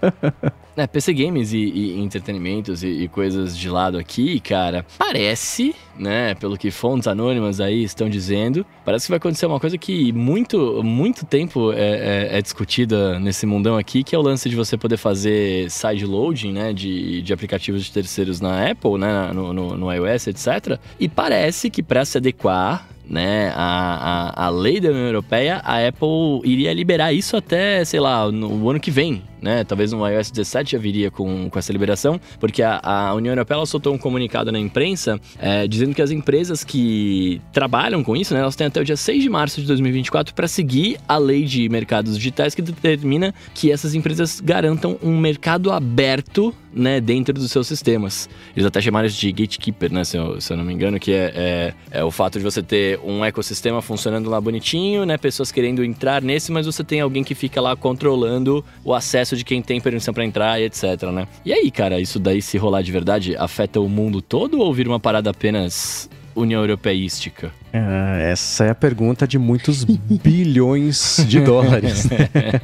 é, 0.74 0.86
PC 0.86 1.12
Games 1.12 1.52
e, 1.52 1.58
e 1.58 2.00
entretenimentos 2.00 2.82
e, 2.82 2.86
e, 2.86 3.08
coisas 3.08 3.54
de 3.54 3.68
lado 3.68 3.98
aqui, 3.98 4.40
cara, 4.40 4.86
parece, 4.96 5.74
né, 5.98 6.34
pelo 6.36 6.56
que 6.56 6.70
fontes 6.70 7.06
anônimas 7.06 7.60
aí 7.60 7.84
estão 7.84 8.08
dizendo, 8.08 8.64
parece 8.86 9.04
que 9.04 9.10
vai 9.10 9.18
acontecer 9.18 9.44
uma 9.44 9.60
coisa 9.60 9.76
que 9.76 10.14
muito, 10.14 10.82
muito 10.82 11.26
tempo 11.26 11.74
é, 11.74 12.30
é, 12.30 12.38
é 12.38 12.40
discutida 12.40 13.20
nesse 13.20 13.44
mundão 13.44 13.76
aqui, 13.76 14.02
que 14.02 14.16
é 14.16 14.18
o 14.18 14.22
lance 14.22 14.48
de 14.48 14.56
você 14.56 14.78
poder 14.78 14.96
fazer 14.96 15.70
side 15.70 16.06
loading, 16.06 16.52
né, 16.52 16.72
de, 16.72 17.20
de 17.20 17.34
aplicativos 17.34 17.84
de 17.84 17.92
terceiros 17.92 18.40
na 18.40 18.70
Apple, 18.70 18.96
né, 18.96 19.30
no, 19.34 19.52
no, 19.52 19.76
no 19.76 19.92
iOS, 19.92 20.28
etc. 20.28 20.80
E 20.98 21.06
parece 21.06 21.68
que 21.68 21.82
para 21.82 22.02
se 22.06 22.16
adequar 22.16 22.88
né, 23.08 23.52
a, 23.54 24.32
a, 24.36 24.46
a 24.46 24.48
lei 24.50 24.80
da 24.80 24.90
União 24.90 25.06
Europeia, 25.06 25.60
a 25.64 25.86
Apple 25.86 26.40
iria 26.44 26.72
liberar 26.72 27.12
isso 27.12 27.36
até, 27.36 27.84
sei 27.84 28.00
lá, 28.00 28.30
no 28.30 28.68
ano 28.68 28.78
que 28.78 28.90
vem, 28.90 29.22
né? 29.40 29.64
Talvez 29.64 29.92
no 29.92 30.06
iOS 30.06 30.30
17 30.30 30.72
já 30.72 30.78
viria 30.78 31.10
com, 31.10 31.48
com 31.50 31.58
essa 31.58 31.72
liberação, 31.72 32.20
porque 32.38 32.62
a, 32.62 32.80
a 32.82 33.14
União 33.14 33.32
Europeia 33.32 33.64
soltou 33.66 33.94
um 33.94 33.98
comunicado 33.98 34.52
na 34.52 34.58
imprensa 34.58 35.20
é, 35.38 35.66
dizendo 35.66 35.94
que 35.94 36.02
as 36.02 36.10
empresas 36.10 36.64
que 36.64 37.40
trabalham 37.52 38.02
com 38.02 38.16
isso, 38.16 38.34
né, 38.34 38.40
elas 38.40 38.56
têm 38.56 38.66
até 38.66 38.80
o 38.80 38.84
dia 38.84 38.96
6 38.96 39.22
de 39.22 39.28
março 39.28 39.60
de 39.60 39.66
2024 39.66 40.34
para 40.34 40.48
seguir 40.48 40.98
a 41.08 41.16
lei 41.16 41.44
de 41.44 41.68
mercados 41.68 42.16
digitais 42.16 42.54
que 42.54 42.62
determina 42.62 43.34
que 43.54 43.72
essas 43.72 43.94
empresas 43.94 44.40
garantam 44.40 44.98
um 45.02 45.18
mercado 45.18 45.72
aberto 45.72 46.54
né, 46.72 47.00
dentro 47.00 47.34
dos 47.34 47.50
seus 47.50 47.66
sistemas. 47.66 48.28
Eles 48.54 48.66
até 48.66 48.80
chamaram 48.80 49.08
de 49.08 49.32
gatekeeper, 49.32 49.92
né, 49.92 50.04
se 50.04 50.16
eu, 50.16 50.40
se 50.40 50.52
eu 50.52 50.56
não 50.56 50.64
me 50.64 50.72
engano, 50.72 50.98
que 50.98 51.12
é, 51.12 51.32
é, 51.34 51.74
é, 51.98 52.04
o 52.04 52.10
fato 52.10 52.38
de 52.38 52.44
você 52.44 52.62
ter 52.62 53.00
um 53.00 53.24
ecossistema 53.24 53.82
funcionando 53.82 54.30
lá 54.30 54.40
bonitinho, 54.40 55.04
né, 55.04 55.16
pessoas 55.16 55.50
querendo 55.50 55.84
entrar 55.84 56.22
nesse, 56.22 56.52
mas 56.52 56.66
você 56.66 56.84
tem 56.84 57.00
alguém 57.00 57.24
que 57.24 57.34
fica 57.34 57.60
lá 57.60 57.74
controlando 57.74 58.64
o 58.84 58.94
acesso 58.94 59.27
de 59.36 59.44
quem 59.44 59.62
tem 59.62 59.80
permissão 59.80 60.12
para 60.14 60.24
entrar 60.24 60.60
e 60.60 60.64
etc, 60.64 61.04
né? 61.12 61.26
E 61.44 61.52
aí, 61.52 61.70
cara, 61.70 62.00
isso 62.00 62.18
daí 62.18 62.40
se 62.40 62.58
rolar 62.58 62.82
de 62.82 62.92
verdade 62.92 63.36
afeta 63.36 63.80
o 63.80 63.88
mundo 63.88 64.20
todo 64.22 64.60
ou 64.60 64.72
vira 64.72 64.88
uma 64.88 65.00
parada 65.00 65.30
apenas 65.30 66.08
União 66.34 66.60
Europeística? 66.60 67.52
É, 67.78 68.32
essa 68.32 68.64
é 68.64 68.70
a 68.70 68.74
pergunta 68.74 69.26
de 69.26 69.38
muitos 69.38 69.84
bilhões 69.84 71.24
de 71.26 71.40
dólares. 71.40 72.08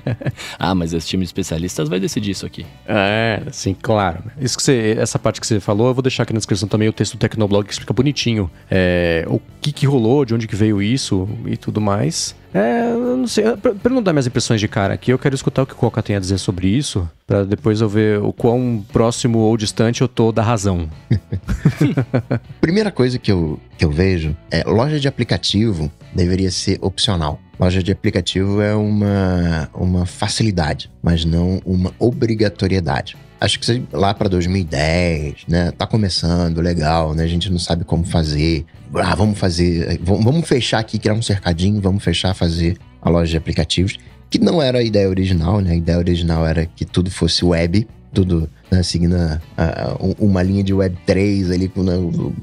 ah, 0.58 0.74
mas 0.74 0.92
esse 0.92 1.06
time 1.06 1.22
de 1.22 1.28
especialistas 1.28 1.88
vai 1.88 2.00
decidir 2.00 2.32
isso 2.32 2.46
aqui. 2.46 2.66
É, 2.86 3.42
sim, 3.52 3.76
claro. 3.80 4.24
Isso 4.40 4.56
que 4.56 4.62
você, 4.62 4.96
essa 4.98 5.18
parte 5.18 5.40
que 5.40 5.46
você 5.46 5.60
falou, 5.60 5.88
eu 5.88 5.94
vou 5.94 6.02
deixar 6.02 6.24
aqui 6.24 6.32
na 6.32 6.38
descrição 6.38 6.68
também 6.68 6.88
o 6.88 6.92
texto 6.92 7.16
do 7.16 7.18
Tecnoblog 7.18 7.66
que 7.66 7.72
explica 7.72 7.92
bonitinho 7.92 8.50
é, 8.70 9.24
o 9.28 9.40
que, 9.60 9.72
que 9.72 9.86
rolou, 9.86 10.24
de 10.24 10.34
onde 10.34 10.48
que 10.48 10.56
veio 10.56 10.82
isso 10.82 11.28
e 11.46 11.56
tudo 11.56 11.80
mais. 11.80 12.34
É, 12.54 12.94
não 12.94 13.26
sei, 13.26 13.44
pra, 13.56 13.90
não 13.90 14.00
dar 14.00 14.12
minhas 14.12 14.28
impressões 14.28 14.60
de 14.60 14.68
cara 14.68 14.94
aqui, 14.94 15.12
eu 15.12 15.18
quero 15.18 15.34
escutar 15.34 15.64
o 15.64 15.66
que 15.66 15.72
o 15.72 15.76
Coca 15.76 16.00
tem 16.00 16.14
a 16.14 16.20
dizer 16.20 16.38
sobre 16.38 16.68
isso, 16.68 17.10
para 17.26 17.42
depois 17.42 17.80
eu 17.80 17.88
ver 17.88 18.20
o 18.20 18.32
quão 18.32 18.84
próximo 18.92 19.40
ou 19.40 19.56
distante 19.56 20.02
eu 20.02 20.06
tô 20.06 20.30
da 20.30 20.40
razão. 20.40 20.88
Primeira 22.60 22.92
coisa 22.92 23.18
que 23.18 23.32
eu, 23.32 23.58
que 23.76 23.84
eu 23.84 23.90
vejo 23.90 24.36
é 24.52 24.62
loja 24.62 25.00
de 25.00 25.03
aplicativo 25.08 25.90
deveria 26.14 26.50
ser 26.50 26.78
opcional. 26.80 27.40
Loja 27.58 27.82
de 27.82 27.92
aplicativo 27.92 28.60
é 28.60 28.74
uma, 28.74 29.68
uma 29.74 30.06
facilidade, 30.06 30.90
mas 31.02 31.24
não 31.24 31.60
uma 31.64 31.92
obrigatoriedade. 31.98 33.16
Acho 33.40 33.60
que 33.60 33.82
lá 33.92 34.14
para 34.14 34.28
2010, 34.28 35.44
né? 35.48 35.70
Tá 35.72 35.86
começando, 35.86 36.60
legal, 36.60 37.14
né? 37.14 37.24
A 37.24 37.28
gente 37.28 37.50
não 37.50 37.58
sabe 37.58 37.84
como 37.84 38.04
fazer. 38.04 38.64
Ah, 38.94 39.14
vamos 39.14 39.38
fazer, 39.38 40.00
vamos 40.02 40.48
fechar 40.48 40.78
aqui, 40.78 40.98
criar 40.98 41.14
um 41.14 41.22
cercadinho, 41.22 41.80
vamos 41.80 42.02
fechar, 42.02 42.32
fazer 42.32 42.78
a 43.02 43.10
loja 43.10 43.32
de 43.32 43.36
aplicativos, 43.36 43.98
que 44.30 44.38
não 44.38 44.62
era 44.62 44.78
a 44.78 44.82
ideia 44.82 45.08
original, 45.08 45.60
né? 45.60 45.72
A 45.72 45.76
ideia 45.76 45.98
original 45.98 46.46
era 46.46 46.64
que 46.64 46.84
tudo 46.84 47.10
fosse 47.10 47.44
web, 47.44 47.86
tudo 48.14 48.48
né, 48.70 48.82
seguindo 48.82 49.16
a, 49.16 49.40
a, 49.58 49.96
uma 50.18 50.42
linha 50.42 50.62
de 50.62 50.72
Web 50.72 50.96
3 51.04 51.50
ali 51.50 51.68
com 51.68 51.82
né, 51.82 51.94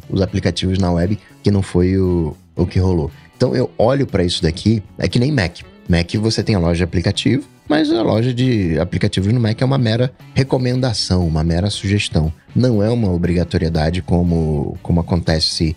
os 0.10 0.22
aplicativos 0.22 0.78
na 0.78 0.92
web, 0.92 1.18
que 1.42 1.50
não 1.50 1.62
foi 1.62 1.98
o, 1.98 2.36
o 2.64 2.68
que 2.68 2.80
rolou. 2.80 3.12
Então 3.36 3.56
eu 3.56 3.70
olho 3.78 4.06
para 4.06 4.24
isso 4.24 4.42
daqui, 4.42 4.84
é 4.98 5.08
que 5.08 5.20
nem 5.20 5.32
Mac. 5.32 5.60
Mac 5.90 6.14
você 6.16 6.44
tem 6.44 6.56
a 6.56 6.60
loja 6.60 6.78
de 6.78 6.84
aplicativo, 6.84 7.44
mas 7.68 7.92
a 7.92 8.02
loja 8.02 8.34
de 8.34 8.78
aplicativos 8.80 9.32
no 9.32 9.40
Mac 9.40 9.62
é 9.62 9.66
uma 9.66 9.78
mera 9.78 10.12
recomendação, 10.34 11.26
uma 11.26 11.44
mera 11.44 11.70
sugestão. 11.70 12.32
Não 12.56 12.84
é 12.84 12.90
uma 12.90 13.12
obrigatoriedade 13.12 14.02
como, 14.02 14.78
como 14.84 15.00
acontece 15.00 15.76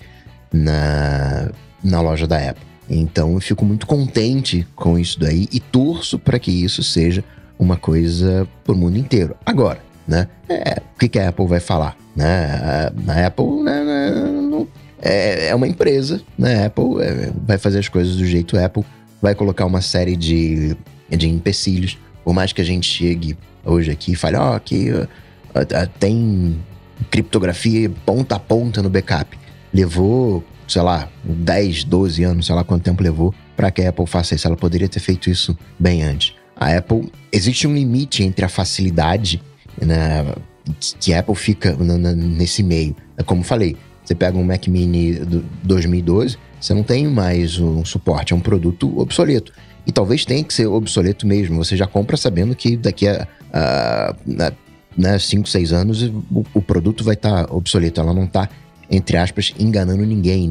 na, 0.53 1.51
na 1.82 2.01
loja 2.01 2.26
da 2.26 2.51
Apple. 2.51 2.64
Então 2.89 3.35
eu 3.35 3.41
fico 3.41 3.64
muito 3.64 3.87
contente 3.87 4.66
com 4.74 4.99
isso 4.99 5.18
daí 5.18 5.49
e 5.53 5.61
torço 5.61 6.18
para 6.18 6.39
que 6.39 6.51
isso 6.51 6.82
seja 6.82 7.24
uma 7.59 7.76
coisa 7.76 8.47
para 8.64 8.74
o 8.74 8.76
mundo 8.76 8.99
inteiro. 8.99 9.37
Agora, 9.47 9.80
né? 10.07 10.28
É, 10.49 10.82
o 10.95 10.99
que, 10.99 11.09
que 11.09 11.18
a 11.18 11.28
Apple 11.28 11.47
vai 11.47 11.61
falar? 11.61 11.97
Né? 12.14 12.91
A 13.09 13.26
Apple 13.26 13.62
né, 13.62 14.11
não, 14.24 14.68
é, 15.05 15.48
é 15.48 15.55
uma 15.55 15.68
empresa, 15.68 16.22
né? 16.38 16.66
Apple 16.66 17.02
é, 17.02 17.30
vai 17.46 17.59
fazer 17.59 17.78
as 17.78 17.88
coisas 17.88 18.16
do 18.16 18.24
jeito 18.24 18.59
Apple, 18.59 18.84
vai 19.20 19.34
colocar 19.34 19.66
uma 19.66 19.80
série 19.80 20.16
de, 20.16 20.76
de 21.11 21.28
empecilhos. 21.28 21.98
Por 22.24 22.32
mais 22.32 22.52
que 22.52 22.61
a 22.61 22.64
gente 22.64 22.90
chegue 22.90 23.36
hoje 23.64 23.90
aqui 23.90 24.12
e 24.12 24.16
fale, 24.16 24.36
ó, 24.36 24.52
oh, 24.52 24.55
aqui 24.55 24.90
uh, 24.90 25.02
uh, 25.02 25.88
tem 26.00 26.59
criptografia 27.11 27.90
ponta 28.07 28.36
a 28.36 28.38
ponta 28.38 28.82
no 28.82 28.88
backup. 28.88 29.38
Levou 29.72 30.42
sei 30.66 30.82
lá, 30.82 31.09
10, 31.22 31.84
12 31.84 32.24
anos, 32.24 32.46
sei 32.46 32.55
lá 32.55 32.64
quanto 32.64 32.82
tempo 32.82 33.02
levou 33.02 33.34
para 33.57 33.70
que 33.70 33.82
a 33.82 33.90
Apple 33.90 34.07
faça 34.07 34.34
isso. 34.34 34.46
Ela 34.46 34.57
poderia 34.57 34.88
ter 34.88 35.00
feito 35.00 35.30
isso 35.30 35.57
bem 35.78 36.02
antes. 36.02 36.34
A 36.57 36.76
Apple, 36.76 37.12
existe 37.32 37.66
um 37.66 37.74
limite 37.74 38.22
entre 38.22 38.44
a 38.44 38.48
facilidade 38.48 39.42
né, 39.80 40.24
que 41.00 41.12
a 41.12 41.20
Apple 41.20 41.34
fica 41.34 41.76
nesse 41.76 42.62
meio. 42.62 42.96
É 43.16 43.22
como 43.22 43.42
falei, 43.42 43.76
você 44.05 44.14
pega 44.14 44.36
um 44.36 44.44
Mac 44.44 44.66
Mini 44.68 45.14
do 45.14 45.44
2012, 45.62 46.36
você 46.61 46.74
não 46.74 46.82
tem 46.82 47.07
mais 47.07 47.59
um 47.59 47.84
suporte, 47.84 48.32
é 48.32 48.36
um 48.36 48.40
produto 48.40 48.98
obsoleto. 48.98 49.52
E 49.86 49.92
talvez 49.92 50.24
tenha 50.24 50.42
que 50.42 50.52
ser 50.52 50.66
obsoleto 50.66 51.26
mesmo. 51.26 51.62
Você 51.62 51.76
já 51.76 51.86
compra 51.86 52.16
sabendo 52.16 52.55
que 52.55 52.76
daqui 52.76 53.07
a, 53.07 53.26
a, 53.52 54.14
a 54.40 54.52
né, 54.96 55.18
5, 55.18 55.48
6 55.48 55.72
anos 55.72 56.02
o, 56.02 56.44
o, 56.55 56.62
produto 56.62 57.05
vai 57.05 57.14
estar 57.14 57.46
tá 57.46 57.55
obsoleto. 57.55 58.00
Ela 58.00 58.14
não 58.14 58.24
está, 58.24 58.48
entre 58.90 59.16
aspas, 59.16 59.52
enganando 59.59 60.05
ninguém 60.05 60.50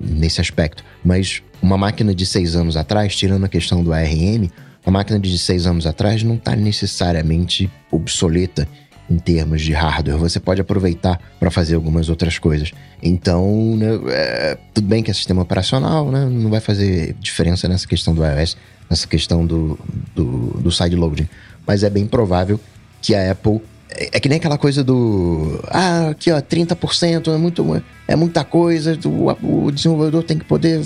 nesse 0.00 0.40
aspecto. 0.40 0.84
Mas 1.04 1.42
uma 1.60 1.78
máquina 1.78 2.14
de 2.14 2.26
6 2.26 2.56
anos 2.56 2.76
atrás, 2.76 3.14
tirando 3.14 3.44
a 3.44 3.48
questão 3.48 3.84
do 3.84 3.92
ARM, 3.92 4.48
a 4.84 4.90
máquina 4.90 5.18
de 5.18 5.38
6 5.38 5.66
anos 5.66 5.86
atrás 5.86 6.24
não 6.24 6.34
está 6.34 6.56
necessariamente 6.56 7.70
obsoleta 7.90 8.66
em 9.12 9.18
termos 9.18 9.60
de 9.62 9.72
hardware. 9.72 10.18
Você 10.18 10.40
pode 10.40 10.60
aproveitar 10.60 11.20
para 11.38 11.50
fazer 11.50 11.74
algumas 11.74 12.08
outras 12.08 12.38
coisas. 12.38 12.72
Então, 13.02 13.76
né, 13.76 14.00
é, 14.08 14.58
tudo 14.72 14.86
bem 14.86 15.02
que 15.02 15.10
é 15.10 15.14
sistema 15.14 15.42
operacional, 15.42 16.10
né, 16.10 16.24
não 16.24 16.50
vai 16.50 16.60
fazer 16.60 17.14
diferença 17.20 17.68
nessa 17.68 17.86
questão 17.86 18.14
do 18.14 18.24
iOS, 18.24 18.56
nessa 18.88 19.06
questão 19.06 19.44
do, 19.44 19.78
do, 20.14 20.60
do 20.60 20.70
sideloading. 20.70 21.28
Mas 21.66 21.82
é 21.82 21.90
bem 21.90 22.06
provável 22.06 22.58
que 23.00 23.14
a 23.14 23.32
Apple 23.32 23.60
é, 23.90 24.10
é 24.12 24.20
que 24.20 24.28
nem 24.28 24.38
aquela 24.38 24.56
coisa 24.56 24.82
do. 24.82 25.60
Ah, 25.68 26.08
aqui 26.10 26.30
ó, 26.30 26.40
30% 26.40 27.32
é, 27.32 27.36
muito, 27.36 27.82
é 28.08 28.16
muita 28.16 28.44
coisa, 28.44 28.98
o, 29.04 29.66
o 29.66 29.70
desenvolvedor 29.70 30.22
tem 30.22 30.38
que 30.38 30.44
poder 30.44 30.80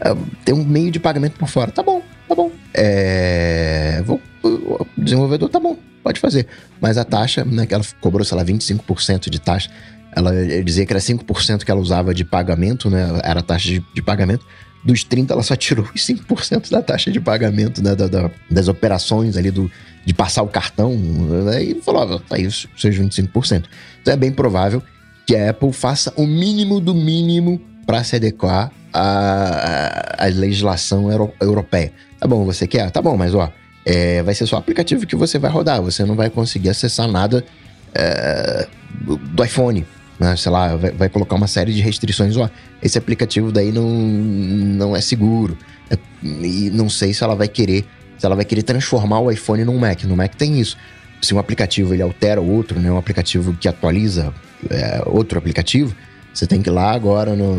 é, 0.00 0.16
ter 0.44 0.52
um 0.52 0.64
meio 0.64 0.90
de 0.90 1.00
pagamento 1.00 1.36
por 1.38 1.48
fora. 1.48 1.70
Tá 1.70 1.82
bom, 1.82 2.00
tá 2.00 2.06
bom. 2.06 2.21
É, 2.74 4.02
vou, 4.04 4.20
o 4.42 4.86
desenvolvedor, 4.96 5.48
tá 5.48 5.60
bom, 5.60 5.76
pode 6.02 6.20
fazer. 6.20 6.46
Mas 6.80 6.98
a 6.98 7.04
taxa, 7.04 7.44
né, 7.44 7.66
que 7.66 7.74
ela 7.74 7.84
cobrou, 8.00 8.24
sei 8.24 8.36
lá, 8.36 8.44
25% 8.44 9.28
de 9.28 9.40
taxa, 9.40 9.70
ela 10.14 10.32
dizia 10.62 10.84
que 10.84 10.92
era 10.92 11.00
5% 11.00 11.64
que 11.64 11.70
ela 11.70 11.80
usava 11.80 12.14
de 12.14 12.24
pagamento, 12.24 12.90
né, 12.90 13.20
era 13.22 13.40
a 13.40 13.42
taxa 13.42 13.68
de, 13.68 13.84
de 13.94 14.02
pagamento. 14.02 14.44
Dos 14.84 15.04
30%, 15.04 15.30
ela 15.30 15.42
só 15.42 15.54
tirou 15.54 15.88
os 15.94 16.06
5% 16.06 16.70
da 16.70 16.82
taxa 16.82 17.10
de 17.10 17.20
pagamento 17.20 17.82
né, 17.82 17.94
da, 17.94 18.08
da, 18.08 18.30
das 18.50 18.66
operações 18.66 19.36
ali 19.36 19.50
do, 19.50 19.70
de 20.04 20.12
passar 20.12 20.42
o 20.42 20.48
cartão. 20.48 20.96
Né, 20.96 21.62
e 21.62 21.80
falou, 21.82 22.18
tá 22.20 22.36
aí 22.36 22.46
os 22.46 22.66
seus 22.76 22.96
25%. 22.96 23.64
Então 24.00 24.12
é 24.12 24.16
bem 24.16 24.32
provável 24.32 24.82
que 25.24 25.36
a 25.36 25.50
Apple 25.50 25.72
faça 25.72 26.12
o 26.16 26.26
mínimo 26.26 26.80
do 26.80 26.94
mínimo 26.94 27.60
para 27.86 28.02
se 28.02 28.16
adequar 28.16 28.72
à, 28.92 30.24
à, 30.24 30.26
legislação 30.26 31.10
euro, 31.10 31.32
europeia. 31.40 31.92
Tá 32.18 32.26
bom, 32.26 32.44
você 32.44 32.66
quer? 32.66 32.90
Tá 32.90 33.00
bom, 33.00 33.16
mas 33.16 33.34
ó, 33.34 33.50
é, 33.84 34.22
vai 34.22 34.34
ser 34.34 34.46
só 34.46 34.56
aplicativo 34.56 35.06
que 35.06 35.16
você 35.16 35.38
vai 35.38 35.50
rodar. 35.50 35.80
Você 35.82 36.04
não 36.04 36.14
vai 36.14 36.30
conseguir 36.30 36.70
acessar 36.70 37.08
nada 37.08 37.44
é, 37.94 38.68
do, 39.00 39.16
do, 39.16 39.44
iPhone. 39.44 39.86
Né? 40.18 40.36
Sei 40.36 40.52
lá, 40.52 40.76
vai, 40.76 40.90
vai, 40.92 41.08
colocar 41.08 41.34
uma 41.34 41.48
série 41.48 41.72
de 41.72 41.80
restrições. 41.80 42.36
Ó, 42.36 42.48
esse 42.82 42.98
aplicativo 42.98 43.50
daí 43.50 43.72
não, 43.72 43.88
não 43.88 44.96
é 44.96 45.00
seguro. 45.00 45.56
É, 45.90 45.98
e 46.22 46.70
não 46.70 46.88
sei 46.88 47.12
se 47.12 47.24
ela 47.24 47.34
vai 47.34 47.48
querer. 47.48 47.84
Se 48.18 48.26
ela 48.26 48.36
vai 48.36 48.44
querer 48.44 48.62
transformar 48.62 49.20
o 49.20 49.30
iPhone 49.30 49.64
num 49.64 49.78
Mac. 49.78 50.04
No 50.04 50.16
Mac 50.16 50.34
tem 50.34 50.60
isso. 50.60 50.76
Se 51.20 51.34
um 51.34 51.38
aplicativo 51.38 51.92
ele 51.92 52.02
altera 52.02 52.40
o 52.40 52.48
outro, 52.48 52.78
né? 52.78 52.90
Um 52.90 52.98
aplicativo 52.98 53.54
que 53.54 53.66
atualiza 53.68 54.32
é, 54.70 55.02
outro 55.06 55.38
aplicativo, 55.38 55.94
você 56.32 56.46
tem 56.46 56.62
que 56.62 56.70
ir 56.70 56.72
lá 56.72 56.92
agora 56.92 57.34
no, 57.34 57.52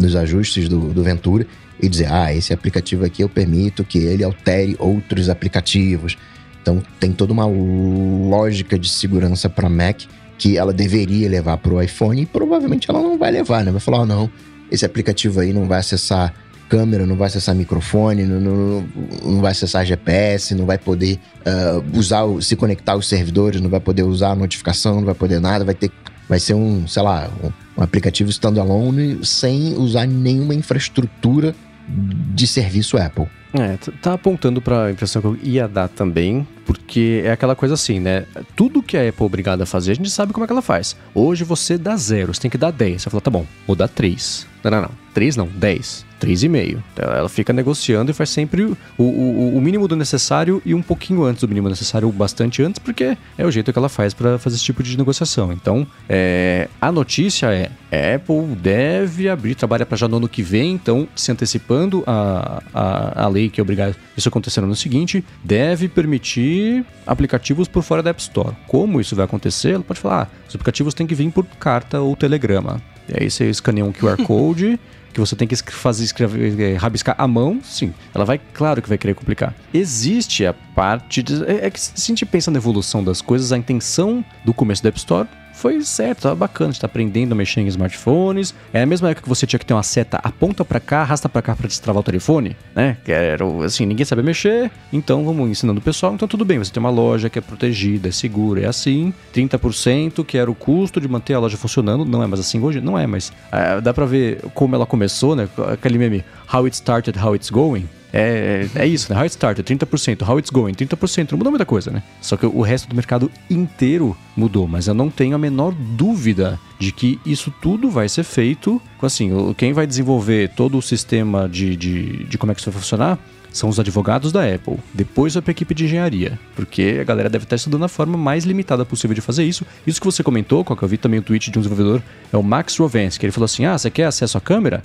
nos 0.00 0.16
ajustes 0.16 0.68
do, 0.68 0.92
do 0.92 1.02
Ventura 1.02 1.46
e 1.80 1.88
dizer: 1.88 2.10
ah, 2.10 2.34
esse 2.34 2.52
aplicativo 2.52 3.04
aqui 3.04 3.22
eu 3.22 3.28
permito 3.28 3.84
que 3.84 3.98
ele 3.98 4.24
altere 4.24 4.76
outros 4.78 5.28
aplicativos. 5.28 6.16
Então 6.62 6.82
tem 6.98 7.12
toda 7.12 7.32
uma 7.32 7.46
lógica 7.46 8.78
de 8.78 8.88
segurança 8.88 9.48
para 9.48 9.68
Mac 9.68 10.02
que 10.36 10.56
ela 10.56 10.72
deveria 10.72 11.28
levar 11.28 11.58
para 11.58 11.72
o 11.72 11.82
iPhone 11.82 12.22
e 12.22 12.26
provavelmente 12.26 12.90
ela 12.90 13.00
não 13.00 13.18
vai 13.18 13.30
levar, 13.30 13.64
né? 13.64 13.70
Vai 13.70 13.80
falar: 13.80 14.00
oh, 14.00 14.06
não, 14.06 14.30
esse 14.70 14.84
aplicativo 14.84 15.40
aí 15.40 15.52
não 15.52 15.66
vai 15.66 15.80
acessar 15.80 16.34
câmera, 16.68 17.04
não 17.04 17.16
vai 17.16 17.26
acessar 17.26 17.54
microfone, 17.54 18.22
não, 18.22 18.40
não, 18.40 18.88
não 19.24 19.40
vai 19.40 19.50
acessar 19.50 19.84
GPS, 19.84 20.54
não 20.54 20.64
vai 20.64 20.78
poder 20.78 21.18
uh, 21.40 21.98
usar, 21.98 22.22
se 22.40 22.54
conectar 22.54 22.92
aos 22.92 23.08
servidores, 23.08 23.60
não 23.60 23.68
vai 23.68 23.80
poder 23.80 24.04
usar 24.04 24.30
a 24.30 24.36
notificação, 24.36 24.96
não 24.96 25.04
vai 25.04 25.14
poder 25.14 25.40
nada, 25.40 25.64
vai 25.64 25.74
ter 25.74 25.90
vai 26.30 26.38
ser 26.38 26.54
um, 26.54 26.86
sei 26.86 27.02
lá, 27.02 27.28
um, 27.42 27.50
um 27.76 27.82
aplicativo 27.82 28.30
standalone 28.30 29.18
sem 29.26 29.74
usar 29.74 30.06
nenhuma 30.06 30.54
infraestrutura 30.54 31.56
de 31.88 32.46
serviço 32.46 32.96
Apple. 32.96 33.26
É, 33.52 33.76
tá 34.00 34.12
apontando 34.12 34.62
para 34.62 34.84
a 34.84 34.90
impressão 34.92 35.20
que 35.20 35.26
eu 35.26 35.36
ia 35.42 35.66
dar 35.66 35.88
também, 35.88 36.46
porque 36.64 37.20
é 37.24 37.32
aquela 37.32 37.56
coisa 37.56 37.74
assim, 37.74 37.98
né? 37.98 38.26
Tudo 38.54 38.80
que 38.80 38.96
a 38.96 39.08
Apple 39.08 39.24
é 39.24 39.26
obrigada 39.26 39.64
a 39.64 39.66
fazer, 39.66 39.90
a 39.90 39.94
gente 39.94 40.08
sabe 40.08 40.32
como 40.32 40.44
é 40.44 40.46
que 40.46 40.52
ela 40.52 40.62
faz. 40.62 40.96
Hoje 41.12 41.42
você 41.42 41.76
dá 41.76 41.96
zero, 41.96 42.32
você 42.32 42.42
tem 42.42 42.50
que 42.50 42.56
dar 42.56 42.70
10. 42.70 43.02
Você 43.02 43.10
fala, 43.10 43.20
tá 43.20 43.30
bom, 43.30 43.44
vou 43.66 43.74
dar 43.74 43.88
3. 43.88 44.46
Não, 44.62 44.70
não, 44.70 44.82
não. 44.82 44.90
3 45.12 45.34
não, 45.34 45.48
10. 45.48 46.06
3,5. 46.20 46.82
Então, 46.92 47.12
ela 47.12 47.28
fica 47.28 47.52
negociando 47.52 48.10
e 48.10 48.14
faz 48.14 48.30
sempre 48.30 48.64
o, 48.64 48.76
o, 48.98 49.56
o, 49.56 49.60
mínimo 49.60 49.88
do 49.88 49.96
necessário 49.96 50.60
e 50.64 50.74
um 50.74 50.82
pouquinho 50.82 51.24
antes 51.24 51.40
do 51.40 51.48
mínimo 51.48 51.68
necessário, 51.68 52.10
bastante 52.12 52.62
antes, 52.62 52.78
porque 52.78 53.16
é 53.36 53.46
o 53.46 53.50
jeito 53.50 53.72
que 53.72 53.78
ela 53.78 53.88
faz 53.88 54.12
para 54.12 54.38
fazer 54.38 54.56
esse 54.56 54.64
tipo 54.64 54.82
de 54.82 54.96
negociação. 54.96 55.52
Então, 55.52 55.86
é, 56.08 56.68
a 56.80 56.92
notícia 56.92 57.46
é: 57.52 57.70
Apple 58.14 58.54
deve 58.56 59.28
abrir, 59.28 59.54
trabalha 59.54 59.86
para 59.86 59.96
já 59.96 60.06
no 60.06 60.18
ano 60.18 60.28
que 60.28 60.42
vem, 60.42 60.72
então, 60.72 61.08
se 61.16 61.32
antecipando 61.32 62.04
a, 62.06 62.62
a, 62.74 63.24
a 63.24 63.28
lei 63.28 63.48
que 63.48 63.60
obrigada 63.60 63.96
isso 64.16 64.28
acontecendo 64.28 64.66
no 64.66 64.76
seguinte, 64.76 65.24
deve 65.42 65.88
permitir 65.88 66.84
aplicativos 67.06 67.66
por 67.66 67.82
fora 67.82 68.02
da 68.02 68.10
App 68.10 68.20
Store. 68.20 68.54
Como 68.66 69.00
isso 69.00 69.16
vai 69.16 69.24
acontecer? 69.24 69.70
Ela 69.70 69.84
pode 69.84 70.00
falar: 70.00 70.22
ah, 70.22 70.36
os 70.48 70.54
aplicativos 70.54 70.94
têm 70.94 71.06
que 71.06 71.14
vir 71.14 71.30
por 71.30 71.44
carta 71.44 72.00
ou 72.00 72.14
telegrama. 72.14 72.80
E 73.08 73.24
aí 73.24 73.30
você 73.30 73.50
escaneia 73.50 73.84
um 73.84 73.92
QR 73.92 74.16
Code 74.24 74.78
que 75.12 75.20
você 75.20 75.34
tem 75.34 75.46
que 75.46 75.56
fazer 75.56 76.04
escrever, 76.04 76.60
é, 76.60 76.76
rabiscar 76.76 77.14
a 77.18 77.26
mão, 77.26 77.60
sim, 77.62 77.92
ela 78.14 78.24
vai, 78.24 78.38
claro 78.38 78.80
que 78.80 78.88
vai 78.88 78.98
querer 78.98 79.14
complicar. 79.14 79.54
Existe 79.72 80.46
a 80.46 80.52
parte 80.52 81.22
de. 81.22 81.44
É, 81.44 81.66
é 81.66 81.70
que 81.70 81.80
se 81.80 81.92
a 81.96 82.00
gente 82.00 82.24
pensa 82.24 82.50
na 82.50 82.58
evolução 82.58 83.02
das 83.02 83.20
coisas, 83.20 83.52
a 83.52 83.58
intenção 83.58 84.24
do 84.44 84.54
começo 84.54 84.82
do 84.82 84.88
App 84.88 84.98
Store 84.98 85.28
foi 85.60 85.82
certo, 85.82 86.22
tava 86.22 86.34
bacana, 86.34 86.70
está 86.70 86.86
aprendendo 86.86 87.32
a 87.32 87.34
mexer 87.34 87.60
em 87.60 87.66
smartphones. 87.66 88.54
É 88.72 88.80
a 88.80 88.86
mesma 88.86 89.10
época 89.10 89.24
que 89.24 89.28
você 89.28 89.46
tinha 89.46 89.58
que 89.58 89.66
ter 89.66 89.74
uma 89.74 89.82
seta 89.82 90.18
aponta 90.22 90.64
para 90.64 90.80
cá, 90.80 91.02
arrasta 91.02 91.28
para 91.28 91.42
cá 91.42 91.54
para 91.54 91.68
destravar 91.68 92.00
o 92.00 92.02
telefone, 92.02 92.56
né? 92.74 92.96
Que 93.04 93.12
era 93.12 93.44
assim, 93.62 93.84
ninguém 93.84 94.06
sabia 94.06 94.24
mexer, 94.24 94.70
então 94.90 95.22
vamos 95.22 95.50
ensinando 95.50 95.78
o 95.78 95.82
pessoal, 95.82 96.14
então 96.14 96.26
tudo 96.26 96.46
bem, 96.46 96.58
você 96.58 96.72
tem 96.72 96.80
uma 96.80 96.88
loja 96.88 97.28
que 97.28 97.38
é 97.38 97.42
protegida, 97.42 98.08
é 98.08 98.10
segura, 98.10 98.62
é 98.62 98.66
assim, 98.66 99.12
30% 99.34 100.24
que 100.24 100.38
era 100.38 100.50
o 100.50 100.54
custo 100.54 100.98
de 100.98 101.06
manter 101.06 101.34
a 101.34 101.38
loja 101.38 101.58
funcionando, 101.58 102.06
não 102.06 102.22
é 102.22 102.26
mais 102.26 102.40
assim 102.40 102.58
hoje, 102.58 102.80
não 102.80 102.98
é, 102.98 103.06
mas 103.06 103.30
é, 103.52 103.82
dá 103.82 103.92
para 103.92 104.06
ver 104.06 104.40
como 104.54 104.74
ela 104.74 104.86
começou, 104.86 105.36
né? 105.36 105.46
Aquele 105.70 105.98
meme, 105.98 106.24
how 106.50 106.64
it 106.64 106.74
started, 106.74 107.18
how 107.18 107.34
it's 107.34 107.50
going. 107.50 107.86
É, 108.12 108.66
é 108.74 108.86
isso, 108.86 109.12
né? 109.12 109.18
How 109.18 109.24
it 109.24 109.32
started, 109.32 109.64
30%. 109.64 110.28
How 110.28 110.38
it's 110.38 110.50
going, 110.50 110.74
30%. 110.74 111.32
Não 111.32 111.38
mudou 111.38 111.52
muita 111.52 111.66
coisa, 111.66 111.90
né? 111.90 112.02
Só 112.20 112.36
que 112.36 112.46
o 112.46 112.62
resto 112.62 112.88
do 112.88 112.94
mercado 112.94 113.30
inteiro 113.48 114.16
mudou. 114.36 114.66
Mas 114.66 114.86
eu 114.86 114.94
não 114.94 115.10
tenho 115.10 115.34
a 115.34 115.38
menor 115.38 115.72
dúvida 115.72 116.58
de 116.78 116.92
que 116.92 117.20
isso 117.24 117.52
tudo 117.62 117.90
vai 117.90 118.08
ser 118.08 118.24
feito. 118.24 118.80
Assim, 119.00 119.54
quem 119.56 119.72
vai 119.72 119.86
desenvolver 119.86 120.50
todo 120.50 120.78
o 120.78 120.82
sistema 120.82 121.48
de, 121.48 121.76
de, 121.76 122.24
de 122.24 122.38
como 122.38 122.52
é 122.52 122.54
que 122.54 122.60
isso 122.60 122.70
vai 122.70 122.80
funcionar 122.80 123.18
são 123.52 123.68
os 123.68 123.80
advogados 123.80 124.32
da 124.32 124.42
Apple. 124.42 124.78
Depois 124.94 125.34
vai 125.34 125.42
para 125.42 125.50
a 125.50 125.52
equipe 125.52 125.74
de 125.74 125.84
engenharia, 125.84 126.38
porque 126.54 126.98
a 127.00 127.04
galera 127.04 127.28
deve 127.28 127.44
estar 127.44 127.56
estudando 127.56 127.84
a 127.84 127.88
forma 127.88 128.16
mais 128.16 128.44
limitada 128.44 128.84
possível 128.84 129.14
de 129.14 129.20
fazer 129.20 129.44
isso. 129.44 129.66
Isso 129.86 130.00
que 130.00 130.06
você 130.06 130.22
comentou, 130.22 130.64
qual 130.64 130.76
que 130.76 130.82
eu 130.82 130.88
vi 130.88 130.96
também 130.96 131.20
o 131.20 131.22
tweet 131.22 131.50
de 131.50 131.58
um 131.58 131.62
desenvolvedor, 131.62 132.02
é 132.32 132.36
o 132.36 132.42
Max 132.42 132.76
Rovensky. 132.76 133.26
Ele 133.26 133.32
falou 133.32 133.46
assim: 133.46 133.64
ah, 133.64 133.76
você 133.76 133.90
quer 133.90 134.04
acesso 134.04 134.38
à 134.38 134.40
câmera? 134.40 134.84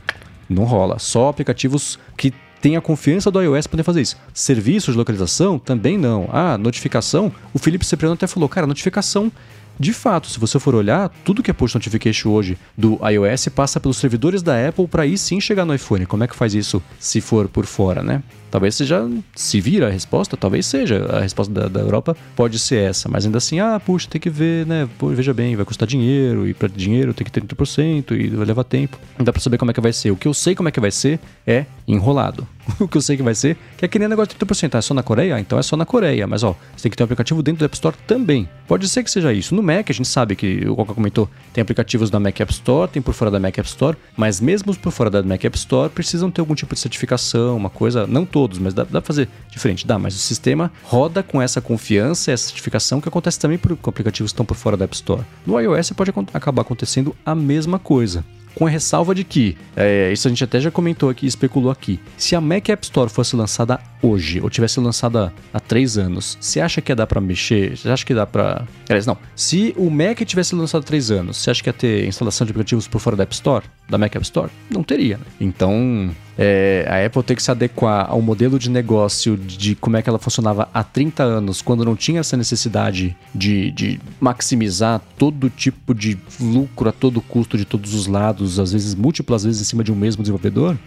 Não 0.50 0.64
rola. 0.64 1.00
Só 1.00 1.30
aplicativos 1.30 2.00
que 2.18 2.34
tem 2.66 2.76
a 2.76 2.82
confiança 2.82 3.30
do 3.30 3.40
iOS 3.40 3.68
para 3.68 3.74
poder 3.74 3.84
fazer 3.84 4.02
isso. 4.02 4.18
Serviços 4.34 4.96
de 4.96 4.98
localização 4.98 5.60
também 5.60 6.00
não. 6.00 6.28
Ah, 6.32 6.58
notificação. 6.58 7.32
O 7.54 7.60
Felipe 7.60 7.86
Cipriano 7.86 8.16
até 8.16 8.26
falou, 8.26 8.50
cara, 8.50 8.66
notificação 8.66 9.32
de 9.80 9.92
fato, 9.92 10.28
se 10.28 10.40
você 10.40 10.58
for 10.58 10.74
olhar, 10.74 11.10
tudo 11.24 11.44
que 11.44 11.52
é 11.52 11.54
push 11.54 11.74
notification 11.74 12.30
hoje 12.30 12.58
do 12.78 12.98
iOS 13.08 13.50
passa 13.50 13.80
pelos 13.80 13.98
servidores 13.98 14.42
da 14.42 14.70
Apple 14.70 14.88
para 14.88 15.04
aí 15.04 15.18
sim 15.18 15.40
chegar 15.42 15.66
no 15.66 15.76
iPhone. 15.76 16.06
Como 16.06 16.24
é 16.24 16.28
que 16.28 16.36
faz 16.36 16.54
isso 16.54 16.82
se 16.98 17.20
for 17.20 17.50
por 17.50 17.66
fora, 17.66 18.02
né? 18.02 18.24
Talvez 18.50 18.76
seja, 18.76 19.06
se 19.36 19.60
vira 19.60 19.88
a 19.88 19.90
resposta, 19.90 20.38
talvez 20.38 20.66
seja. 20.66 21.06
A 21.12 21.20
resposta 21.20 21.54
da, 21.54 21.68
da, 21.68 21.82
Europa 21.82 22.16
pode 22.38 22.58
ser 22.58 22.90
essa, 22.90 23.10
mas 23.10 23.26
ainda 23.26 23.38
assim, 23.38 23.60
ah, 23.60 23.78
puxa, 23.78 24.08
tem 24.10 24.22
que 24.22 24.30
ver, 24.30 24.66
né? 24.66 24.88
Pô, 24.98 25.10
veja 25.10 25.34
bem, 25.34 25.58
vai 25.58 25.66
custar 25.66 25.86
dinheiro, 25.86 26.48
e 26.48 26.54
para 26.54 26.70
dinheiro 26.70 27.14
tem 27.14 27.26
que 27.26 27.32
ter 27.32 27.42
30% 27.42 28.12
e 28.12 28.30
vai 28.30 28.46
levar 28.46 28.64
tempo. 28.64 28.98
Não 29.18 29.26
dá 29.26 29.34
para 29.34 29.42
saber 29.42 29.58
como 29.58 29.72
é 29.72 29.74
que 29.74 29.82
vai 29.82 29.92
ser. 29.92 30.12
O 30.12 30.16
que 30.16 30.28
eu 30.28 30.34
sei 30.34 30.56
como 30.56 30.70
é 30.70 30.72
que 30.72 30.80
vai 30.80 30.92
ser 30.92 31.20
é 31.46 31.66
enrolado. 31.86 32.48
o 32.80 32.88
que 32.88 32.98
eu 32.98 33.02
sei 33.02 33.18
que 33.18 33.24
vai 33.24 33.36
ser, 33.36 33.58
que 33.78 33.86
é 33.86 33.88
que 33.88 34.00
nem 34.00 34.08
negócio 34.08 34.34
de 34.38 34.46
30%. 34.46 34.76
Ah, 34.76 34.78
é 34.80 34.82
só 34.82 34.94
na 34.94 35.04
Coreia? 35.04 35.40
Então 35.40 35.58
é 35.58 35.64
só 35.64 35.78
na 35.78 35.86
Coreia. 35.86 36.28
Mas 36.28 36.44
ó, 36.44 36.56
você 36.76 36.84
tem 36.84 36.92
que 36.92 36.98
ter 36.98 37.04
um 37.04 37.06
aplicativo 37.06 37.42
dentro 37.44 37.60
do 37.60 37.66
App 37.66 37.76
Store 37.76 37.96
também. 38.08 38.50
Pode 38.68 38.88
ser 38.88 39.04
que 39.04 39.12
seja 39.12 39.32
isso. 39.32 39.54
No 39.54 39.62
Mac, 39.62 39.90
a 39.90 39.94
gente 39.94 40.08
sabe 40.08 40.36
que, 40.36 40.68
o 40.68 40.76
Coca 40.76 40.94
comentou, 40.94 41.30
tem 41.54 41.62
aplicativos 41.62 42.10
da 42.10 42.20
Mac 42.20 42.40
App 42.40 42.52
Store, 42.52 42.92
tem 42.92 43.02
por 43.02 43.14
fora 43.14 43.30
da 43.30 43.40
Mac 43.40 43.58
App 43.58 43.68
Store, 43.68 43.98
mas 44.18 44.42
mesmo 44.42 44.76
por 44.76 44.92
fora 44.92 45.10
da 45.10 45.24
Mac 45.24 45.44
App 45.44 45.58
Store, 45.58 45.90
precisam 45.90 46.32
ter 46.32 46.42
algum 46.42 46.56
tipo 46.56 46.74
de 46.74 46.80
certificação, 46.80 47.56
uma 47.56 47.70
coisa, 47.70 48.08
não 48.08 48.26
todos, 48.26 48.58
mas 48.58 48.74
dá, 48.74 48.84
dá 48.84 49.02
pra 49.02 49.02
fazer 49.02 49.30
diferente. 49.50 49.86
Dá, 49.86 50.00
mas 50.00 50.16
o 50.16 50.20
sistema 50.20 50.72
roda 50.84 51.22
com 51.22 51.42
essa 51.42 51.62
confiança, 51.62 52.32
essa 52.32 52.46
certificação 52.46 53.00
que 53.00 53.08
acontece 53.08 53.40
também 53.40 53.58
por, 53.58 53.76
com 53.78 53.90
aplicativos 53.90 54.32
que 54.32 54.34
estão 54.34 54.46
por 54.46 54.56
fora 54.56 54.76
da 54.76 54.86
App 54.86 54.96
Store. 54.96 55.24
No 55.46 55.60
iOS 55.60 55.92
pode 55.92 56.12
acabar 56.34 56.62
acontecendo 56.62 57.16
a 57.26 57.36
mesma 57.36 57.80
coisa 57.80 58.24
com 58.56 58.66
a 58.66 58.70
ressalva 58.70 59.14
de 59.14 59.24
que, 59.24 59.58
é, 59.76 60.12
isso 60.12 60.28
a 60.28 60.30
gente 60.30 60.44
até 60.44 60.60
já 60.60 60.72
comentou 60.72 61.10
aqui, 61.10 61.28
especulou 61.28 61.70
aqui, 61.70 62.00
se 62.18 62.36
a 62.36 62.42
Mac 62.42 62.70
App 62.70 62.84
Store 62.84 63.10
fosse 63.10 63.36
lançada 63.36 63.80
hoje, 64.02 64.40
ou 64.42 64.50
tivesse 64.50 64.80
lançada 64.80 65.34
há 65.54 65.60
três 65.60 65.98
anos, 65.98 66.38
você 66.40 66.62
acha 66.62 66.82
que 66.82 66.92
ia 66.92 66.96
dar 66.96 67.08
pra 67.08 67.20
mexer? 67.20 67.78
Você 67.78 67.90
acha 67.90 68.06
que 68.06 68.14
dá 68.14 68.26
pra... 68.26 68.66
Aliás, 68.90 69.06
não. 69.06 69.18
Se 69.36 69.74
o 69.78 69.90
Mac 69.90 70.20
tivesse 70.22 70.56
lançado 70.56 70.82
há 70.82 70.86
três 70.86 71.12
anos, 71.12 71.38
você 71.38 71.52
acha 71.52 71.62
que 71.62 71.70
ia 71.70 71.74
ter 71.74 72.08
instalação 72.08 72.46
de 72.46 72.52
aplicativos 72.52 72.88
por 72.88 73.00
fora 73.00 73.16
da 73.16 73.24
App 73.24 73.34
Store? 73.34 73.66
Da 73.90 73.98
Mac 73.98 74.16
App 74.16 74.24
Store? 74.24 74.52
Não 74.70 74.84
teria, 74.84 75.18
né? 75.18 75.26
Então, 75.40 76.10
é, 76.38 76.86
a 76.90 77.06
Apple 77.06 77.24
tem 77.24 77.36
que 77.36 77.44
se 77.44 77.52
adequar 77.52 78.10
ao 78.10 78.22
modelo 78.22 78.60
de 78.60 78.70
negócio 78.70 79.38
de 79.38 79.76
como 79.76 79.98
é 79.98 80.02
que 80.02 80.10
ela 80.10 80.20
funcionava 80.20 80.68
há 80.74 80.84
30 80.84 81.24
anos, 81.24 81.62
quando 81.62 81.86
não 81.86 81.96
tinha 81.96 82.20
essa 82.20 82.36
necessidade 82.36 83.16
de, 83.34 83.72
de 83.72 84.00
maximizar 84.20 85.02
todo 85.18 85.50
tipo 85.50 85.94
de 85.94 86.18
lucro 86.40 86.90
a 86.90 86.92
todo 86.92 87.22
custo 87.22 87.58
de 87.58 87.66
todos 87.66 87.94
os 87.94 88.08
lados, 88.08 88.60
às 88.60 88.72
vezes 88.72 88.94
múltiplas 88.94 89.44
vezes 89.44 89.62
em 89.62 89.66
cima 89.66 89.84
de 89.84 89.92
um 89.92 89.96
mesmo 89.96 90.22
desenvolvedor 90.22 90.78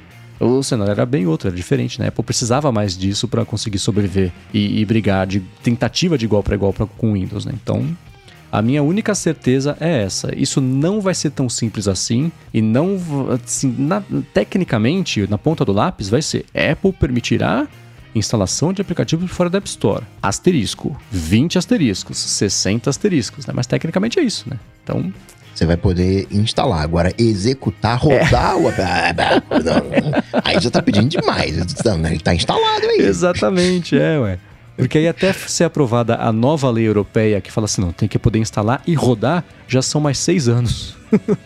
o 0.40 0.62
cenário 0.62 0.92
era 0.92 1.04
bem 1.04 1.26
outro, 1.26 1.48
era 1.48 1.56
diferente, 1.56 1.98
né? 1.98 2.06
A 2.06 2.08
Apple 2.08 2.22
precisava 2.22 2.70
mais 2.70 2.96
disso 2.96 3.26
para 3.26 3.44
conseguir 3.44 3.78
sobreviver 3.78 4.32
e, 4.54 4.80
e, 4.80 4.84
brigar 4.84 5.26
de 5.26 5.40
tentativa 5.62 6.16
de 6.16 6.24
igual 6.24 6.42
para 6.42 6.54
igual 6.54 6.72
pra, 6.72 6.86
com 6.86 7.14
Windows, 7.14 7.44
né? 7.44 7.52
Então, 7.60 7.84
a 8.50 8.62
minha 8.62 8.82
única 8.82 9.14
certeza 9.14 9.76
é 9.80 10.02
essa. 10.02 10.34
Isso 10.34 10.60
não 10.60 11.00
vai 11.00 11.14
ser 11.14 11.30
tão 11.30 11.48
simples 11.48 11.86
assim 11.86 12.32
e 12.52 12.62
não, 12.62 12.98
assim, 13.30 13.74
na, 13.78 14.02
tecnicamente, 14.32 15.26
na 15.28 15.38
ponta 15.38 15.64
do 15.64 15.72
lápis, 15.72 16.08
vai 16.08 16.22
ser 16.22 16.46
Apple 16.54 16.92
permitirá 16.92 17.66
instalação 18.14 18.72
de 18.72 18.82
aplicativos 18.82 19.30
fora 19.30 19.50
da 19.50 19.58
App 19.58 19.68
Store. 19.68 20.04
Asterisco, 20.22 20.96
20 21.10 21.58
asteriscos, 21.58 22.18
60 22.18 22.90
asteriscos, 22.90 23.46
né? 23.46 23.52
Mas 23.54 23.66
tecnicamente 23.66 24.18
é 24.18 24.22
isso, 24.22 24.48
né? 24.48 24.58
Então, 24.82 25.12
você 25.54 25.66
vai 25.66 25.76
poder 25.76 26.28
instalar. 26.30 26.82
Agora, 26.82 27.12
executar, 27.18 27.98
rodar 27.98 28.54
é. 28.54 28.58
o. 28.60 30.40
aí 30.44 30.60
já 30.60 30.70
tá 30.70 30.80
pedindo 30.80 31.08
demais. 31.08 31.56
Ele 31.56 32.20
tá 32.20 32.34
instalado 32.34 32.86
aí. 32.86 33.00
Exatamente, 33.00 33.98
é, 33.98 34.18
ué. 34.18 34.38
Porque 34.78 34.96
aí 34.96 35.08
até 35.08 35.32
ser 35.32 35.64
aprovada 35.64 36.14
a 36.14 36.32
nova 36.32 36.70
lei 36.70 36.86
europeia 36.86 37.40
que 37.40 37.50
fala 37.50 37.64
assim, 37.64 37.80
não, 37.80 37.92
tem 37.92 38.08
que 38.08 38.18
poder 38.18 38.38
instalar 38.38 38.80
e 38.86 38.94
rodar, 38.94 39.44
já 39.66 39.82
são 39.82 40.00
mais 40.00 40.18
seis 40.18 40.48
anos. 40.48 40.96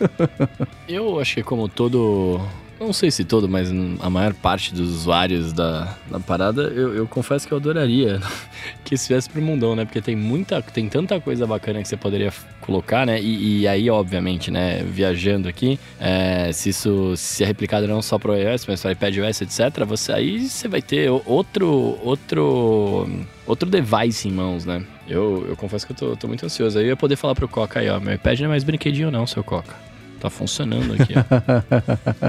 Eu 0.86 1.18
acho 1.18 1.36
que 1.36 1.42
como 1.42 1.66
todo 1.66 2.40
não 2.82 2.92
sei 2.92 3.10
se 3.10 3.24
todo, 3.24 3.48
mas 3.48 3.70
a 4.00 4.10
maior 4.10 4.34
parte 4.34 4.74
dos 4.74 4.88
usuários 4.88 5.52
da, 5.52 5.96
da 6.10 6.20
parada, 6.20 6.62
eu, 6.62 6.94
eu 6.94 7.06
confesso 7.06 7.46
que 7.46 7.52
eu 7.52 7.58
adoraria 7.58 8.20
que 8.84 8.94
isso 8.94 9.08
viesse 9.08 9.28
pro 9.28 9.40
mundão, 9.42 9.74
né? 9.76 9.84
Porque 9.84 10.00
tem 10.00 10.16
muita, 10.16 10.60
tem 10.62 10.88
tanta 10.88 11.20
coisa 11.20 11.46
bacana 11.46 11.82
que 11.82 11.88
você 11.88 11.96
poderia 11.96 12.32
colocar, 12.60 13.06
né? 13.06 13.20
E, 13.20 13.60
e 13.60 13.68
aí, 13.68 13.90
obviamente, 13.90 14.50
né, 14.50 14.82
viajando 14.84 15.48
aqui, 15.48 15.78
é, 16.00 16.50
se 16.52 16.70
isso 16.70 17.14
se 17.16 17.42
é 17.42 17.46
replicado 17.46 17.86
não 17.86 18.02
só 18.02 18.18
pro 18.18 18.36
iOS, 18.36 18.66
mas 18.66 18.80
pro 18.80 18.90
iPadOS, 18.90 19.42
etc., 19.42 19.84
você, 19.86 20.12
aí 20.12 20.48
você 20.48 20.68
vai 20.68 20.82
ter 20.82 21.10
outro, 21.26 21.98
outro, 22.02 23.08
outro 23.46 23.68
device 23.68 24.28
em 24.28 24.32
mãos, 24.32 24.64
né? 24.64 24.84
Eu, 25.08 25.46
eu 25.48 25.56
confesso 25.56 25.86
que 25.86 25.92
eu 25.92 25.96
tô, 25.96 26.16
tô 26.16 26.28
muito 26.28 26.46
ansioso. 26.46 26.78
Aí 26.78 26.84
eu 26.84 26.90
ia 26.90 26.96
poder 26.96 27.16
falar 27.16 27.34
pro 27.34 27.48
Coca 27.48 27.80
aí, 27.80 27.88
ó, 27.88 28.00
meu 28.00 28.14
iPad 28.14 28.38
não 28.40 28.46
é 28.46 28.48
mais 28.50 28.64
brinquedinho 28.64 29.10
não, 29.10 29.26
seu 29.26 29.42
Coca. 29.42 29.91
Tá 30.22 30.30
funcionando 30.30 30.94
aqui. 30.94 31.14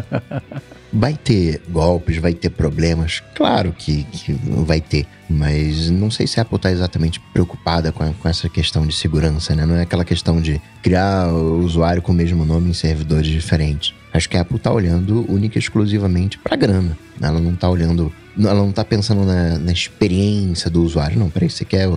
vai 0.92 1.14
ter 1.14 1.62
golpes, 1.70 2.18
vai 2.18 2.34
ter 2.34 2.50
problemas. 2.50 3.22
Claro 3.36 3.72
que, 3.72 4.04
que 4.06 4.34
vai 4.66 4.82
ter. 4.82 5.06
Mas 5.30 5.92
não 5.92 6.10
sei 6.10 6.26
se 6.26 6.40
a 6.40 6.42
Apple 6.42 6.56
está 6.56 6.72
exatamente 6.72 7.20
preocupada 7.32 7.92
com, 7.92 8.04
a, 8.04 8.12
com, 8.12 8.28
essa 8.28 8.50
questão 8.50 8.88
de 8.88 8.96
segurança, 8.96 9.56
né? 9.56 9.64
Não 9.64 9.76
é 9.76 9.84
aquela 9.84 10.04
questão 10.04 10.42
de 10.42 10.60
criar 10.82 11.28
o 11.28 11.60
usuário 11.60 12.02
com 12.02 12.12
o 12.12 12.16
mesmo 12.16 12.44
nome 12.44 12.72
em 12.72 12.74
servidores 12.74 13.28
diferentes. 13.28 13.94
Acho 14.12 14.28
que 14.28 14.38
a 14.38 14.42
Apple 14.42 14.58
está 14.58 14.72
olhando 14.72 15.32
única 15.32 15.60
e 15.60 15.62
exclusivamente 15.62 16.40
para 16.40 16.56
grana. 16.56 16.98
Ela 17.22 17.40
não 17.40 17.54
está 17.54 17.70
olhando. 17.70 18.12
Ela 18.36 18.56
não 18.56 18.72
está 18.72 18.84
pensando 18.84 19.24
na, 19.24 19.60
na, 19.60 19.72
experiência 19.72 20.68
do 20.68 20.82
usuário. 20.82 21.20
Não, 21.20 21.30
peraí, 21.30 21.48
você 21.48 21.64
quer 21.64 21.88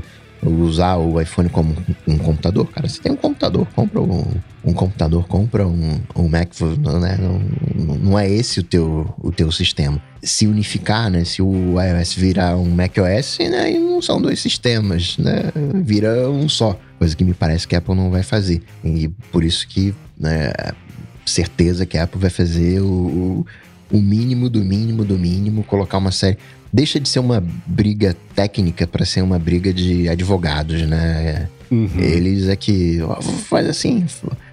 usar 0.47 0.97
o 0.97 1.20
iPhone 1.20 1.49
como 1.49 1.74
um 2.07 2.18
computador, 2.18 2.66
cara, 2.68 2.88
você 2.88 3.01
tem 3.01 3.12
um 3.12 3.16
computador, 3.16 3.66
compra 3.74 4.01
um, 4.01 4.24
um 4.64 4.72
computador, 4.72 5.26
compra 5.26 5.66
um, 5.66 6.01
um 6.14 6.28
Mac, 6.28 6.53
né? 6.61 7.18
não, 7.18 7.97
não 7.97 8.18
é 8.18 8.30
esse 8.30 8.61
o 8.61 8.62
teu, 8.62 9.12
o 9.18 9.32
teu 9.32 9.51
sistema. 9.51 10.01
Se 10.22 10.47
unificar, 10.47 11.11
né? 11.11 11.24
Se 11.24 11.40
o 11.40 11.74
iOS 11.80 12.14
virar 12.14 12.57
um 12.57 12.68
macOS, 12.68 13.38
né? 13.38 13.72
E 13.72 13.78
não 13.78 14.03
são 14.03 14.20
dois 14.20 14.40
sistemas, 14.40 15.16
né? 15.18 15.53
Vira 15.84 16.28
um 16.28 16.49
só. 16.49 16.78
Coisa 16.99 17.14
que 17.14 17.22
me 17.22 17.34
parece 17.34 17.68
que 17.68 17.74
a 17.74 17.78
Apple 17.78 17.94
não 17.94 18.11
vai 18.11 18.22
fazer. 18.22 18.62
E 18.84 19.09
por 19.30 19.44
isso 19.44 19.68
que, 19.68 19.94
né? 20.18 20.53
Certeza 21.24 21.86
que 21.86 21.97
a 21.97 22.05
Apple 22.05 22.20
vai 22.20 22.30
fazer 22.30 22.80
o, 22.80 23.47
o 23.90 23.99
mínimo 23.99 24.49
do 24.49 24.64
mínimo 24.64 25.05
do 25.05 25.18
mínimo, 25.18 25.62
colocar 25.62 25.99
uma 25.99 26.12
série 26.12 26.38
deixa 26.76 27.00
de 27.00 27.08
ser 27.08 27.20
uma 27.20 27.42
briga 27.66 28.14
técnica 28.34 28.86
para 28.86 29.02
ser 29.06 29.22
uma 29.22 29.38
briga 29.38 29.72
de 29.72 30.10
advogados, 30.10 30.82
né? 30.82 31.48
Uhum. 31.70 31.98
Eles 31.98 32.48
é 32.48 32.54
que 32.54 33.00
ó, 33.00 33.18
faz 33.22 33.66
assim, 33.66 34.04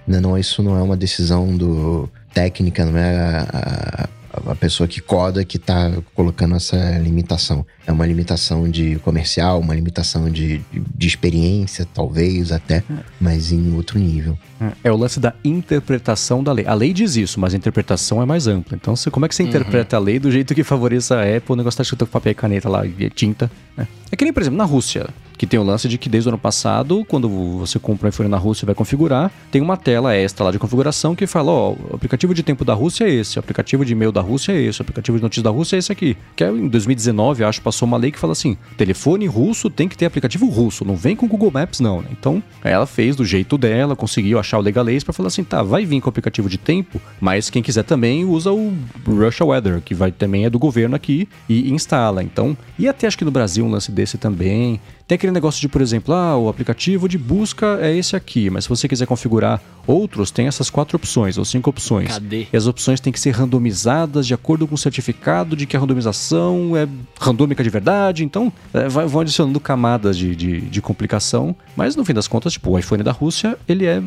não, 0.06 0.20
não, 0.22 0.38
isso 0.38 0.62
não 0.62 0.74
é 0.74 0.82
uma 0.82 0.96
decisão 0.96 1.54
do 1.54 2.08
técnica, 2.32 2.86
não 2.86 2.98
é 2.98 3.14
a, 3.14 3.42
a 3.52 4.08
a 4.46 4.54
pessoa 4.54 4.88
que 4.88 5.00
coda 5.00 5.44
que 5.44 5.56
está 5.56 5.92
colocando 6.14 6.56
essa 6.56 6.76
limitação. 6.98 7.64
É 7.86 7.92
uma 7.92 8.06
limitação 8.06 8.68
de 8.68 8.96
comercial, 9.00 9.60
uma 9.60 9.74
limitação 9.74 10.30
de, 10.30 10.60
de 10.72 11.06
experiência, 11.06 11.86
talvez 11.92 12.50
até, 12.50 12.82
mas 13.20 13.52
em 13.52 13.74
outro 13.74 13.98
nível. 13.98 14.38
É 14.82 14.90
o 14.90 14.96
lance 14.96 15.20
da 15.20 15.34
interpretação 15.44 16.42
da 16.42 16.52
lei. 16.52 16.66
A 16.66 16.74
lei 16.74 16.92
diz 16.92 17.16
isso, 17.16 17.38
mas 17.38 17.54
a 17.54 17.56
interpretação 17.56 18.22
é 18.22 18.26
mais 18.26 18.46
ampla. 18.46 18.76
Então, 18.76 18.96
você, 18.96 19.10
como 19.10 19.26
é 19.26 19.28
que 19.28 19.34
você 19.34 19.42
uhum. 19.42 19.48
interpreta 19.48 19.96
a 19.96 20.00
lei 20.00 20.18
do 20.18 20.30
jeito 20.30 20.54
que 20.54 20.64
favoreça 20.64 21.16
a 21.16 21.36
Apple? 21.36 21.52
O 21.52 21.56
negócio 21.56 21.76
tá 21.76 21.82
escrito 21.82 22.06
com 22.06 22.12
papel 22.12 22.32
e 22.32 22.34
caneta 22.34 22.68
lá, 22.68 22.86
e 22.86 23.10
tinta. 23.10 23.50
Né? 23.76 23.86
É 24.10 24.16
que 24.16 24.24
nem, 24.24 24.32
por 24.32 24.42
exemplo, 24.42 24.56
na 24.56 24.64
Rússia 24.64 25.08
que 25.36 25.46
tem 25.46 25.58
o 25.58 25.62
lance 25.62 25.88
de 25.88 25.98
que 25.98 26.08
desde 26.08 26.28
o 26.28 26.30
ano 26.30 26.38
passado, 26.38 27.04
quando 27.08 27.28
você 27.28 27.78
compra 27.78 28.06
um 28.06 28.10
iPhone 28.10 28.28
na 28.28 28.36
Rússia 28.36 28.64
e 28.64 28.66
vai 28.66 28.74
configurar, 28.74 29.30
tem 29.50 29.60
uma 29.60 29.76
tela 29.76 30.14
extra 30.14 30.44
lá 30.44 30.50
de 30.50 30.58
configuração 30.58 31.14
que 31.14 31.26
fala, 31.26 31.50
ó, 31.50 31.72
o 31.72 31.94
aplicativo 31.94 32.34
de 32.34 32.42
tempo 32.42 32.64
da 32.64 32.74
Rússia 32.74 33.04
é 33.04 33.10
esse, 33.10 33.38
o 33.38 33.40
aplicativo 33.40 33.84
de 33.84 33.92
e-mail 33.92 34.12
da 34.12 34.20
Rússia 34.20 34.52
é 34.52 34.60
esse, 34.60 34.80
o 34.80 34.82
aplicativo 34.82 35.18
de 35.18 35.22
notícias 35.22 35.44
da 35.44 35.50
Rússia 35.50 35.76
é 35.76 35.78
esse 35.78 35.92
aqui. 35.92 36.16
Que 36.36 36.44
é, 36.44 36.48
em 36.50 36.68
2019, 36.68 37.44
acho, 37.44 37.60
passou 37.60 37.86
uma 37.86 37.96
lei 37.96 38.10
que 38.10 38.18
fala 38.18 38.32
assim, 38.32 38.56
telefone 38.76 39.26
russo 39.26 39.68
tem 39.68 39.88
que 39.88 39.96
ter 39.96 40.06
aplicativo 40.06 40.48
russo, 40.48 40.84
não 40.84 40.96
vem 40.96 41.16
com 41.16 41.26
Google 41.26 41.50
Maps 41.50 41.80
não, 41.80 42.00
né? 42.00 42.08
Então, 42.12 42.42
ela 42.62 42.86
fez 42.86 43.16
do 43.16 43.24
jeito 43.24 43.58
dela, 43.58 43.96
conseguiu 43.96 44.38
achar 44.38 44.58
o 44.58 44.62
legalês 44.62 45.02
para 45.02 45.12
falar 45.12 45.28
assim, 45.28 45.44
tá, 45.44 45.62
vai 45.62 45.84
vir 45.84 46.00
com 46.00 46.08
o 46.08 46.10
aplicativo 46.10 46.48
de 46.48 46.58
tempo, 46.58 47.00
mas 47.20 47.50
quem 47.50 47.62
quiser 47.62 47.84
também 47.84 48.24
usa 48.24 48.52
o 48.52 48.72
Russia 49.06 49.44
Weather, 49.44 49.80
que 49.80 49.94
vai 49.94 50.12
também 50.12 50.44
é 50.44 50.50
do 50.50 50.58
governo 50.58 50.94
aqui 50.96 51.28
e 51.48 51.70
instala. 51.70 52.22
Então, 52.22 52.56
e 52.78 52.88
até 52.88 53.06
acho 53.06 53.18
que 53.18 53.24
no 53.24 53.30
Brasil 53.30 53.64
um 53.64 53.70
lance 53.70 53.90
desse 53.90 54.18
também. 54.18 54.80
Tem 55.06 55.16
aquele 55.16 55.32
negócio 55.32 55.60
de, 55.60 55.68
por 55.68 55.82
exemplo, 55.82 56.14
ah, 56.14 56.36
o 56.36 56.48
aplicativo 56.48 57.08
de 57.08 57.18
busca 57.18 57.78
é 57.80 57.94
esse 57.94 58.16
aqui, 58.16 58.48
mas 58.48 58.64
se 58.64 58.70
você 58.70 58.88
quiser 58.88 59.06
configurar 59.06 59.60
outros, 59.86 60.30
tem 60.30 60.46
essas 60.46 60.70
quatro 60.70 60.96
opções 60.96 61.36
ou 61.36 61.44
cinco 61.44 61.68
opções. 61.68 62.08
Cadê? 62.08 62.46
E 62.50 62.56
as 62.56 62.66
opções 62.66 63.00
têm 63.00 63.12
que 63.12 63.20
ser 63.20 63.32
randomizadas 63.32 64.26
de 64.26 64.32
acordo 64.32 64.66
com 64.66 64.74
o 64.74 64.78
certificado 64.78 65.54
de 65.54 65.66
que 65.66 65.76
a 65.76 65.80
randomização 65.80 66.74
é 66.74 66.88
randômica 67.20 67.62
de 67.62 67.68
verdade. 67.68 68.24
Então, 68.24 68.50
é, 68.72 68.88
vai, 68.88 69.06
vão 69.06 69.20
adicionando 69.20 69.60
camadas 69.60 70.16
de, 70.16 70.34
de, 70.34 70.60
de 70.62 70.80
complicação. 70.80 71.54
Mas 71.76 71.94
no 71.94 72.04
fim 72.04 72.14
das 72.14 72.26
contas, 72.26 72.54
tipo, 72.54 72.70
o 72.70 72.78
iPhone 72.78 73.02
da 73.02 73.12
Rússia, 73.12 73.58
ele 73.68 73.84
é 73.84 74.02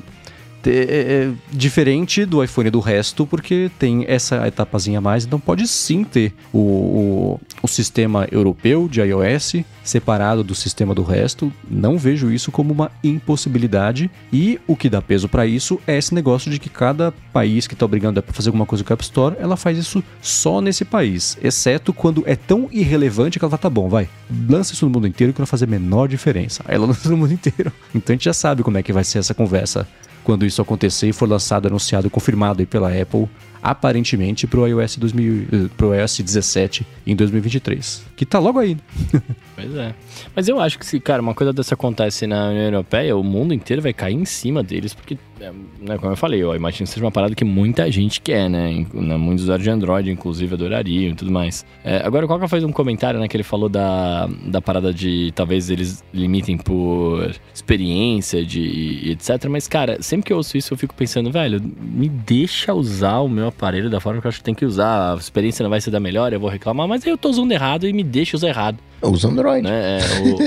é, 0.71 0.81
é, 0.81 1.31
diferente 1.51 2.25
do 2.25 2.43
iPhone 2.43 2.69
do 2.69 2.79
resto, 2.79 3.25
porque 3.25 3.71
tem 3.79 4.05
essa 4.07 4.47
etapazinha 4.47 4.99
a 4.99 5.01
mais, 5.01 5.25
então 5.25 5.39
pode 5.39 5.67
sim 5.67 6.03
ter 6.03 6.33
o, 6.53 6.59
o, 6.59 7.39
o, 7.63 7.67
sistema 7.67 8.27
europeu 8.31 8.87
de 8.87 9.01
iOS 9.01 9.57
separado 9.83 10.43
do 10.43 10.53
sistema 10.53 10.93
do 10.93 11.03
resto. 11.03 11.51
Não 11.69 11.97
vejo 11.97 12.31
isso 12.31 12.51
como 12.51 12.73
uma 12.73 12.91
impossibilidade. 13.03 14.11
E 14.31 14.59
o 14.67 14.75
que 14.75 14.89
dá 14.89 15.01
peso 15.01 15.29
para 15.29 15.45
isso 15.45 15.79
é 15.87 15.97
esse 15.97 16.13
negócio 16.13 16.51
de 16.51 16.59
que 16.59 16.69
cada 16.69 17.13
país 17.31 17.67
que 17.67 17.73
está 17.73 17.85
obrigando 17.85 18.19
a 18.19 18.33
fazer 18.33 18.49
alguma 18.49 18.65
coisa 18.65 18.83
com 18.83 18.91
o 18.91 18.93
App 18.93 19.03
Store, 19.03 19.35
ela 19.39 19.55
faz 19.55 19.77
isso 19.77 20.03
só 20.21 20.59
nesse 20.59 20.83
país, 20.83 21.37
exceto 21.41 21.93
quando 21.93 22.23
é 22.25 22.35
tão 22.35 22.67
irrelevante 22.71 23.39
que 23.39 23.45
ela 23.45 23.49
fala, 23.49 23.61
tá 23.61 23.69
bom, 23.69 23.87
vai, 23.87 24.09
lança 24.49 24.73
isso 24.73 24.85
no 24.85 24.91
mundo 24.91 25.07
inteiro 25.07 25.33
que 25.33 25.39
não 25.39 25.45
vai 25.45 25.51
fazer 25.51 25.65
a 25.65 25.69
menor 25.69 26.07
diferença. 26.07 26.63
Aí 26.67 26.75
ela 26.75 26.85
lança 26.87 27.09
no 27.09 27.17
mundo 27.17 27.33
inteiro. 27.33 27.71
Então 27.93 28.13
a 28.13 28.15
gente 28.15 28.25
já 28.25 28.33
sabe 28.33 28.63
como 28.63 28.77
é 28.77 28.83
que 28.83 28.91
vai 28.91 29.03
ser 29.03 29.19
essa 29.19 29.33
conversa 29.33 29.87
quando 30.27 30.45
isso 30.45 30.61
acontecer 30.61 31.07
e 31.07 31.13
for 31.13 31.29
lançado, 31.29 31.67
anunciado, 31.67 32.09
confirmado 32.09 32.59
aí 32.59 32.65
pela 32.65 32.89
Apple 32.89 33.29
aparentemente 33.63 34.45
pro 34.45 34.67
iOS 34.67 34.97
2000, 34.97 35.47
eh, 35.49 35.69
pro 35.77 35.95
iOS 35.95 36.19
17 36.19 36.85
em 37.05 37.15
2023, 37.15 38.03
que 38.13 38.25
tá 38.25 38.37
logo 38.37 38.59
aí. 38.59 38.77
Pois 39.55 39.73
é. 39.73 39.95
Mas 40.35 40.47
eu 40.47 40.59
acho 40.59 40.77
que 40.77 40.85
se, 40.85 40.99
cara, 40.99 41.19
uma 41.19 41.33
coisa 41.33 41.51
dessa 41.51 41.73
acontece 41.73 42.27
na 42.27 42.49
União 42.49 42.65
Europeia, 42.65 43.17
o 43.17 43.23
mundo 43.23 43.55
inteiro 43.55 43.81
vai 43.81 43.91
cair 43.91 44.13
em 44.13 44.23
cima 44.23 44.61
deles, 44.61 44.93
porque, 44.93 45.17
é, 45.39 45.51
né, 45.81 45.97
como 45.97 46.11
eu 46.11 46.15
falei, 46.17 46.41
eu 46.41 46.55
imagino 46.55 46.85
que 46.87 46.93
seja 46.93 47.05
uma 47.05 47.11
parada 47.11 47.33
que 47.35 47.45
muita 47.45 47.89
gente 47.91 48.19
quer, 48.21 48.49
né? 48.49 48.85
Né, 48.93 49.17
Muitos 49.17 49.43
usuários 49.43 49.63
de 49.63 49.69
Android, 49.69 50.09
inclusive, 50.11 50.53
adorariam 50.53 51.11
e 51.11 51.15
tudo 51.15 51.31
mais. 51.31 51.65
É, 51.83 51.97
agora, 52.05 52.25
o 52.25 52.27
Coca 52.27 52.47
fez 52.47 52.63
um 52.63 52.71
comentário, 52.71 53.19
né, 53.19 53.27
que 53.27 53.35
ele 53.37 53.43
falou 53.43 53.69
da, 53.69 54.27
da 54.45 54.61
parada 54.61 54.93
de 54.93 55.31
talvez 55.35 55.69
eles 55.69 56.03
limitem 56.13 56.57
por 56.57 57.31
experiência 57.53 58.43
de 58.45 58.61
e 58.61 59.11
etc. 59.11 59.45
Mas, 59.49 59.67
cara, 59.67 60.01
sempre 60.01 60.25
que 60.27 60.33
eu 60.33 60.37
ouço 60.37 60.57
isso, 60.57 60.73
eu 60.73 60.77
fico 60.77 60.93
pensando, 60.95 61.31
velho, 61.31 61.61
me 61.79 62.09
deixa 62.09 62.73
usar 62.73 63.19
o 63.19 63.27
meu 63.29 63.47
aparelho 63.47 63.89
da 63.89 63.99
forma 63.99 64.19
que 64.21 64.27
eu 64.27 64.29
acho 64.29 64.39
que 64.39 64.43
tem 64.45 64.55
que 64.55 64.65
usar. 64.65 65.13
A 65.13 65.15
experiência 65.17 65.63
não 65.63 65.69
vai 65.69 65.79
ser 65.81 65.91
da 65.91 65.99
melhor, 65.99 66.33
eu 66.33 66.39
vou 66.39 66.49
reclamar, 66.49 66.87
mas 66.87 67.03
aí 67.05 67.11
eu 67.11 67.17
tô 67.17 67.29
usando 67.29 67.51
errado 67.51 67.87
e 67.87 67.93
me 67.93 68.03
deixa 68.03 68.35
usar 68.37 68.47
errado, 68.49 68.77
Usa 69.01 69.27
Android. 69.27 69.61
né? 69.63 69.99
É, 69.99 70.01
o- 70.21 70.37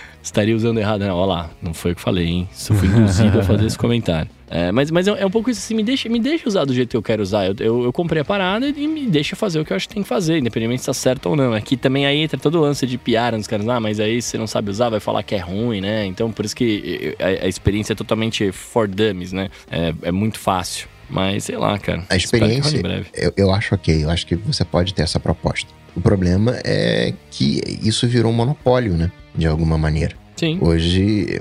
Estaria 0.22 0.54
usando 0.54 0.78
errado, 0.78 1.00
né? 1.00 1.12
Olha 1.12 1.26
lá, 1.26 1.50
não 1.62 1.72
foi 1.72 1.92
o 1.92 1.94
que 1.94 2.00
falei, 2.00 2.26
hein? 2.26 2.48
Só 2.52 2.74
fui 2.74 2.88
induzido 2.88 3.40
a 3.40 3.42
fazer 3.42 3.66
esse 3.66 3.78
comentário. 3.78 4.30
É, 4.50 4.72
mas 4.72 4.90
mas 4.90 5.06
é, 5.06 5.12
é 5.12 5.24
um 5.24 5.30
pouco 5.30 5.48
isso 5.48 5.60
assim, 5.60 5.74
me 5.74 5.82
deixa, 5.84 6.08
me 6.08 6.18
deixa 6.18 6.48
usar 6.48 6.64
do 6.64 6.74
jeito 6.74 6.90
que 6.90 6.96
eu 6.96 7.02
quero 7.02 7.22
usar. 7.22 7.46
Eu, 7.46 7.54
eu, 7.60 7.84
eu 7.84 7.92
comprei 7.92 8.20
a 8.20 8.24
parada 8.24 8.68
e 8.68 8.86
me 8.86 9.06
deixa 9.06 9.36
fazer 9.36 9.60
o 9.60 9.64
que 9.64 9.72
eu 9.72 9.76
acho 9.76 9.88
que 9.88 9.94
tem 9.94 10.02
que 10.02 10.08
fazer, 10.08 10.38
independente 10.38 10.80
se 10.80 10.86
tá 10.86 10.92
certo 10.92 11.26
ou 11.30 11.36
não. 11.36 11.54
Aqui 11.54 11.76
também 11.76 12.04
aí 12.04 12.18
entra 12.18 12.38
todo 12.38 12.56
o 12.56 12.60
lance 12.60 12.84
de 12.86 12.98
piar 12.98 13.32
nos 13.32 13.46
caras, 13.46 13.66
ah, 13.68 13.78
mas 13.78 14.00
aí 14.00 14.20
você 14.20 14.36
não 14.36 14.48
sabe 14.48 14.70
usar, 14.70 14.88
vai 14.88 15.00
falar 15.00 15.22
que 15.22 15.36
é 15.36 15.38
ruim, 15.38 15.80
né? 15.80 16.04
Então 16.06 16.32
por 16.32 16.44
isso 16.44 16.56
que 16.56 17.16
a, 17.20 17.44
a 17.44 17.48
experiência 17.48 17.92
é 17.92 17.96
totalmente 17.96 18.50
for 18.50 18.88
dummies, 18.88 19.32
né? 19.32 19.48
É, 19.70 19.94
é 20.02 20.12
muito 20.12 20.38
fácil. 20.38 20.88
Mas 21.08 21.44
sei 21.44 21.56
lá, 21.56 21.76
cara. 21.78 22.04
A 22.08 22.16
experiência, 22.16 22.78
em 22.78 22.82
breve. 22.82 23.06
eu, 23.12 23.32
eu 23.36 23.50
acho 23.52 23.74
ok, 23.74 24.04
eu 24.04 24.10
acho 24.10 24.26
que 24.26 24.36
você 24.36 24.64
pode 24.64 24.94
ter 24.94 25.02
essa 25.02 25.18
proposta. 25.18 25.68
O 25.94 26.00
problema 26.00 26.58
é 26.64 27.12
que 27.30 27.60
isso 27.82 28.06
virou 28.06 28.32
um 28.32 28.34
monopólio, 28.34 28.94
né? 28.94 29.10
De 29.34 29.46
alguma 29.46 29.76
maneira. 29.76 30.14
Sim. 30.36 30.58
Hoje, 30.60 31.40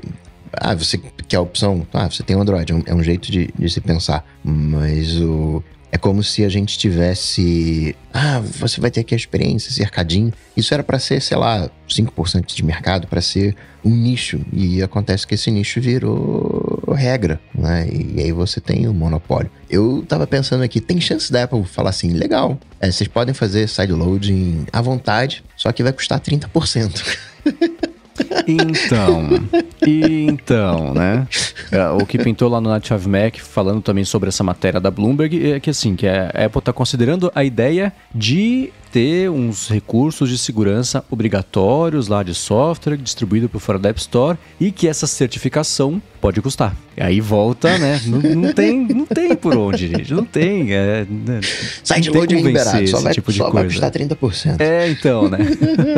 ah, 0.54 0.76
você 0.76 0.98
quer 1.28 1.38
a 1.38 1.42
opção, 1.42 1.86
ah, 1.94 2.10
você 2.10 2.24
tem 2.24 2.36
o 2.36 2.42
Android, 2.42 2.72
é 2.72 2.76
um, 2.76 2.84
é 2.86 2.94
um 2.94 3.04
jeito 3.04 3.32
de, 3.32 3.50
de 3.58 3.70
se 3.70 3.82
pensar. 3.82 4.26
Mas 4.44 5.20
o. 5.20 5.64
É 5.92 5.98
como 5.98 6.24
se 6.24 6.44
a 6.44 6.50
gente 6.50 6.78
tivesse. 6.78 7.96
Ah, 8.14 8.40
você 8.40 8.80
vai 8.80 8.92
ter 8.92 9.02
aqui 9.02 9.14
a 9.14 9.18
experiência, 9.18 9.72
cercadinho. 9.72 10.32
Isso 10.56 10.74
era 10.74 10.84
pra 10.84 11.00
ser, 11.00 11.22
sei 11.22 11.38
lá, 11.38 11.70
5% 11.88 12.54
de 12.54 12.64
mercado, 12.64 13.08
pra 13.08 13.22
ser 13.22 13.56
um 13.84 13.90
nicho. 13.90 14.40
E 14.54 14.84
acontece 14.84 15.26
que 15.26 15.36
esse 15.36 15.50
nicho 15.50 15.82
virou 15.82 16.84
regra, 16.96 17.40
né? 17.54 17.88
E 17.90 18.22
aí 18.22 18.32
você 18.32 18.60
tem 18.60 18.88
o 18.88 18.94
monopólio. 18.94 19.50
Eu 19.70 20.06
tava 20.08 20.28
pensando 20.28 20.64
aqui, 20.64 20.80
tem 20.80 21.00
chance 21.02 21.32
da 21.32 21.44
Apple 21.44 21.64
falar 21.64 21.90
assim, 21.90 22.14
legal, 22.14 22.60
é, 22.80 22.92
vocês 22.92 23.08
podem 23.08 23.34
fazer 23.34 23.68
sideloading 23.68 24.66
à 24.72 24.82
vontade, 24.82 25.44
só 25.56 25.72
que 25.72 25.82
vai 25.82 25.94
custar 25.94 26.20
30%. 26.20 27.18
Então, 28.48 29.28
então, 29.86 30.94
né? 30.94 31.28
É, 31.72 31.88
O 31.90 32.06
que 32.06 32.18
pintou 32.18 32.50
lá 32.50 32.60
no 32.60 32.70
Night 32.70 32.94
of 32.94 33.08
Mac, 33.08 33.38
falando 33.38 33.82
também 33.82 34.04
sobre 34.04 34.30
essa 34.30 34.44
matéria 34.44 34.80
da 34.80 34.90
Bloomberg, 34.90 35.52
é 35.54 35.60
que 35.60 35.70
assim, 35.70 35.96
que 35.96 36.08
a 36.08 36.28
Apple 36.30 36.60
está 36.60 36.74
considerando 36.74 37.32
a 37.36 37.44
ideia 37.44 37.94
de 38.14 38.72
ter 38.92 39.30
uns 39.30 39.68
recursos 39.68 40.30
de 40.30 40.38
segurança 40.38 41.04
obrigatórios 41.10 42.08
lá 42.08 42.24
de 42.24 42.34
software 42.34 42.98
distribuído 42.98 43.48
por 43.48 43.60
fora 43.60 43.80
da 43.80 43.90
App 43.90 44.00
Store 44.00 44.38
e 44.60 44.72
que 44.72 44.88
essa 44.88 45.08
certificação 45.08 46.02
pode 46.20 46.42
custar. 46.42 46.76
E 46.98 47.02
aí 47.02 47.22
volta, 47.22 47.76
né? 47.80 48.02
Não, 48.06 48.20
não 48.20 48.54
tem, 48.54 48.86
não 48.88 49.06
tem 49.06 49.36
por 49.36 49.56
onde, 49.56 49.88
gente. 49.88 50.14
Não 50.14 50.26
tem. 50.26 50.74
É, 50.74 51.06
né? 51.10 51.40
Não 51.90 52.02
tem 52.02 52.28
como 52.28 52.48
liberado, 52.48 52.78
só, 52.88 52.98
esse 52.98 53.04
vai, 53.04 53.14
tipo 53.14 53.32
de 53.32 53.38
só 53.38 53.50
vai 53.50 53.64
coisa. 53.64 53.80
custar 53.82 53.92
30%. 53.92 54.60
É, 54.60 54.90
então, 54.90 55.30
né? 55.30 55.38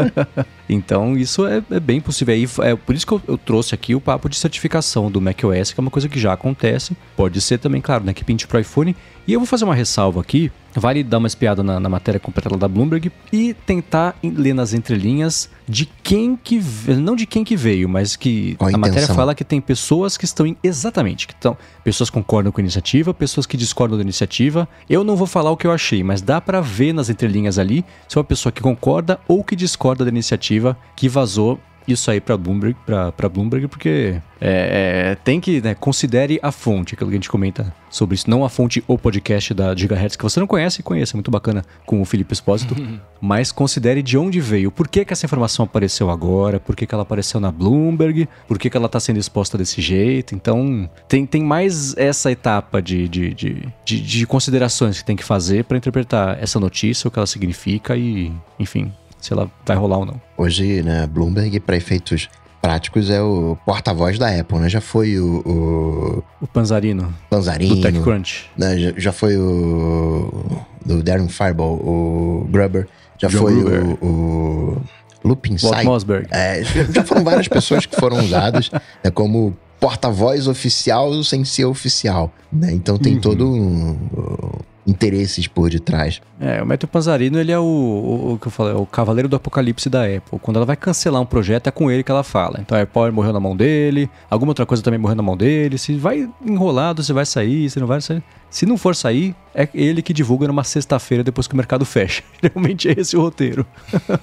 então, 0.70 1.18
isso 1.18 1.46
é, 1.48 1.64
é 1.72 1.80
bem 1.80 2.00
possível. 2.00 2.34
Aí, 2.34 2.48
é 2.70 2.76
por 2.76 2.94
isso 2.94 3.08
que 3.08 3.14
eu, 3.14 3.22
eu 3.28 3.38
trouxe 3.38 3.74
aqui 3.74 3.96
o 3.96 4.02
papo 4.02 4.30
de 4.30 4.36
certificação 4.36 5.10
do 5.10 5.20
macOS, 5.20 5.72
que 5.74 5.80
é 5.80 5.82
uma 5.82 5.92
coisa 5.92 6.08
que 6.08 6.20
já 6.20 6.34
acontece. 6.34 6.96
Pode 7.16 7.42
ser 7.42 7.58
também, 7.58 7.82
claro, 7.82 8.04
né? 8.04 8.14
Que 8.14 8.24
pinte 8.24 8.48
pro 8.48 8.60
iPhone. 8.60 8.96
E 9.28 9.34
eu 9.34 9.40
vou 9.40 9.48
fazer 9.48 9.66
uma 9.66 9.76
ressalva 9.76 10.22
aqui. 10.22 10.52
Vale 10.76 11.04
dar 11.04 11.18
uma 11.18 11.28
espiada 11.28 11.62
na, 11.62 11.80
na 11.80 11.90
matéria 11.90 12.20
completa 12.20 12.50
lá 12.52 12.58
da 12.58 12.68
Bloomberg 12.68 13.12
e 13.32 13.54
tentar 13.54 14.16
ler 14.24 14.54
nas 14.54 14.74
entrelinhas 14.74 15.50
de 15.68 15.86
quem 15.86 16.36
que... 16.36 16.62
Não 16.88 17.16
de 17.16 17.26
quem 17.26 17.44
que 17.44 17.56
veio, 17.56 17.90
mas 17.90 18.16
que 18.16 18.56
Qual 18.56 18.70
a 18.70 18.74
a 18.74 18.78
matéria 18.78 19.08
fala 19.08 19.36
que 19.36 19.44
tem 19.44 19.60
pessoas 19.60 20.18
que 20.18 20.26
estão 20.26 20.46
em... 20.46 20.58
Exatamente, 20.64 21.28
que 21.28 21.34
estão... 21.34 21.58
Pessoas 21.84 22.10
concordam 22.10 22.52
com 22.52 22.62
a 22.62 22.64
iniciativa, 22.64 23.14
pessoas 23.14 23.46
que 23.46 23.58
discordam 23.58 23.98
da 23.98 24.04
iniciativa. 24.04 24.68
Eu 24.90 25.04
não 25.04 25.16
vou 25.16 25.28
falar 25.28 25.52
o 25.52 25.58
que 25.58 25.66
eu 25.68 25.72
achei, 25.72 26.04
mas 26.04 26.22
dá 26.22 26.40
pra 26.40 26.62
ver 26.62 26.94
nas 26.94 27.10
entrelinhas 27.10 27.58
ali 27.58 27.84
se 28.08 28.18
é 28.18 28.20
uma 28.20 28.26
pessoa 28.26 28.52
que 28.52 28.62
concorda 28.62 29.20
ou 29.28 29.44
que 29.44 29.56
discorda 29.56 30.06
da 30.06 30.10
iniciativa 30.12 30.78
que 30.96 31.10
vazou 31.10 31.60
isso 31.88 32.10
aí 32.10 32.22
pra 32.22 32.38
Bloomberg, 32.38 32.76
pra 33.16 33.30
Bloomberg 33.30 33.68
porque 33.68 34.22
é, 34.44 35.12
é, 35.12 35.16
tem 35.24 35.40
que, 35.40 35.62
né, 35.62 35.76
considere 35.76 36.40
a 36.42 36.52
fonte, 36.52 36.96
aquilo 36.96 37.12
que 37.12 37.16
a 37.16 37.20
gente 37.20 37.30
comenta 37.30 37.74
sobre 37.92 38.16
isso. 38.16 38.28
Não 38.28 38.44
a 38.44 38.50
fonte 38.50 38.84
ou 38.88 38.98
podcast 38.98 39.54
da 39.54 39.76
Gigahertz, 39.76 40.16
que 40.16 40.24
você 40.24 40.40
não 40.40 40.48
conhece, 40.48 40.82
conheça, 40.82 41.14
é 41.14 41.18
muito 41.18 41.30
bacana 41.30 41.64
com 41.86 42.02
o 42.02 42.06
Felipe 42.06 42.34
Espósito, 42.34 42.76
mas 43.22 43.52
considere 43.52 44.02
de 44.02 44.18
onde 44.18 44.40
veio, 44.40 44.72
por 44.72 44.88
que, 44.88 45.06
que 45.06 45.14
essa 45.14 45.28
informação 45.28 45.66
apareceu 45.66 46.10
agora, 46.10 46.60
por 46.60 46.76
que, 46.76 46.88
que 46.88 46.96
ela 46.96 47.04
apareceu 47.04 47.40
na 47.40 47.52
Bloomberg, 47.52 48.28
por 48.48 48.58
que, 48.58 48.70
que 48.70 48.76
ela 48.76 48.90
tá 48.90 49.00
sendo 49.00 49.20
exposta 49.20 49.58
desse 49.58 49.80
jeito. 49.80 50.34
Então, 50.34 50.90
tem, 51.08 51.26
tem 51.26 51.44
mais 51.44 51.96
essa 51.96 52.32
etapa 52.32 52.82
de, 52.82 53.08
de, 53.08 53.34
de, 53.36 53.68
de, 53.86 54.02
de 54.02 54.26
considerações 54.26 55.00
que 55.00 55.06
tem 55.06 55.16
que 55.16 55.24
fazer 55.24 55.66
pra 55.66 55.78
interpretar 55.78 56.42
essa 56.42 56.60
notícia, 56.60 57.08
o 57.08 57.12
que 57.12 57.20
ela 57.20 57.28
significa 57.28 57.96
e, 57.96 58.32
enfim, 58.60 58.92
se 59.22 59.32
ela 59.34 59.50
vai 59.66 59.78
rolar 59.78 60.00
ou 60.00 60.06
não. 60.06 60.22
Hoje, 60.38 60.82
né, 60.84 61.08
Bloomberg, 61.08 61.60
para 61.62 61.78
efeitos 61.78 62.28
práticos, 62.62 63.10
é 63.10 63.22
o 63.22 63.58
porta-voz 63.66 64.20
da 64.20 64.28
Apple, 64.40 64.60
né? 64.60 64.70
Já 64.70 64.82
foi 64.82 65.18
o, 65.20 65.40
o 65.46 66.24
O 66.42 66.48
Panzarino, 66.48 67.14
Panzarino, 67.30 67.76
do 67.76 67.82
TechCrunch. 67.82 68.50
né? 68.58 68.78
já, 68.78 68.94
já 68.98 69.12
foi 69.12 69.36
o 69.38 70.62
do 70.86 71.02
Darren 71.02 71.28
Fireball, 71.30 71.74
o 71.76 72.48
Gruber, 72.52 72.88
já 73.18 73.28
John 73.30 73.38
foi 73.40 73.56
Gruber. 73.56 73.84
o, 74.04 74.06
o 74.06 74.82
Loop 75.24 75.52
Insight. 75.52 75.84
Mossberg. 75.86 76.28
É, 76.32 76.64
já 76.94 77.04
foram 77.04 77.24
várias 77.24 77.48
pessoas 77.48 77.86
que 77.86 77.96
foram 77.96 78.18
usadas 78.20 78.70
né, 79.04 79.10
como 79.12 79.56
porta-voz 79.80 80.48
oficial 80.48 81.24
sem 81.24 81.44
ser 81.44 81.66
oficial, 81.66 82.32
né? 82.54 82.72
Então 82.72 82.98
tem 83.00 83.16
Uhum. 83.16 83.22
todo 83.22 83.52
um, 83.52 83.90
um, 83.92 84.52
interesses 84.86 85.48
por 85.48 85.70
detrás. 85.70 86.22
É, 86.40 86.62
o 86.62 86.66
Matthew 86.66 86.90
Panzarino, 86.90 87.40
ele 87.40 87.52
é 87.52 87.60
o, 87.60 87.64
o, 87.64 88.34
o 88.34 88.40
que 88.40 88.48
eu 88.48 88.52
falei, 88.52 88.74
é 88.74 88.76
o 88.76 88.86
cavaleiro 88.86 89.30
do 89.30 89.36
apocalipse 89.36 89.90
da 89.90 90.04
Apple. 90.06 90.40
Quando 90.42 90.58
ela 90.58 90.66
vai 90.66 90.76
cancelar 90.76 91.22
um 91.22 91.26
projeto, 91.26 91.68
é 91.68 91.72
com 91.72 91.90
ele 91.92 92.04
que 92.04 92.12
ela 92.12 92.24
fala. 92.24 92.58
Então 92.62 92.76
a 92.76 92.80
AirPower 92.82 93.12
morreu 93.14 93.32
na 93.34 93.40
mão 93.40 93.56
dele, 93.56 94.10
alguma 94.30 94.50
outra 94.52 94.66
coisa 94.66 94.82
também 94.84 95.00
morreu 95.00 95.16
na 95.16 95.24
mão 95.24 95.38
dele. 95.38 95.78
Se 95.78 95.94
vai 95.94 96.28
enrolado, 96.46 97.04
se 97.04 97.14
vai 97.14 97.26
sair, 97.26 97.70
se 97.70 97.80
não 97.80 97.88
vai 97.88 98.02
sair. 98.02 98.24
Se 98.50 98.66
não 98.66 98.76
for 98.78 98.94
sair, 98.96 99.34
é 99.56 99.70
ele 99.74 100.02
que 100.02 100.12
divulga 100.12 100.46
numa 100.48 100.64
sexta-feira 100.66 101.24
depois 101.24 101.48
que 101.48 101.54
o 101.54 101.58
mercado 101.58 101.86
fecha. 101.86 102.22
Realmente 102.42 102.90
é 102.90 102.96
esse 103.00 103.16
o 103.16 103.22
roteiro. 103.22 103.66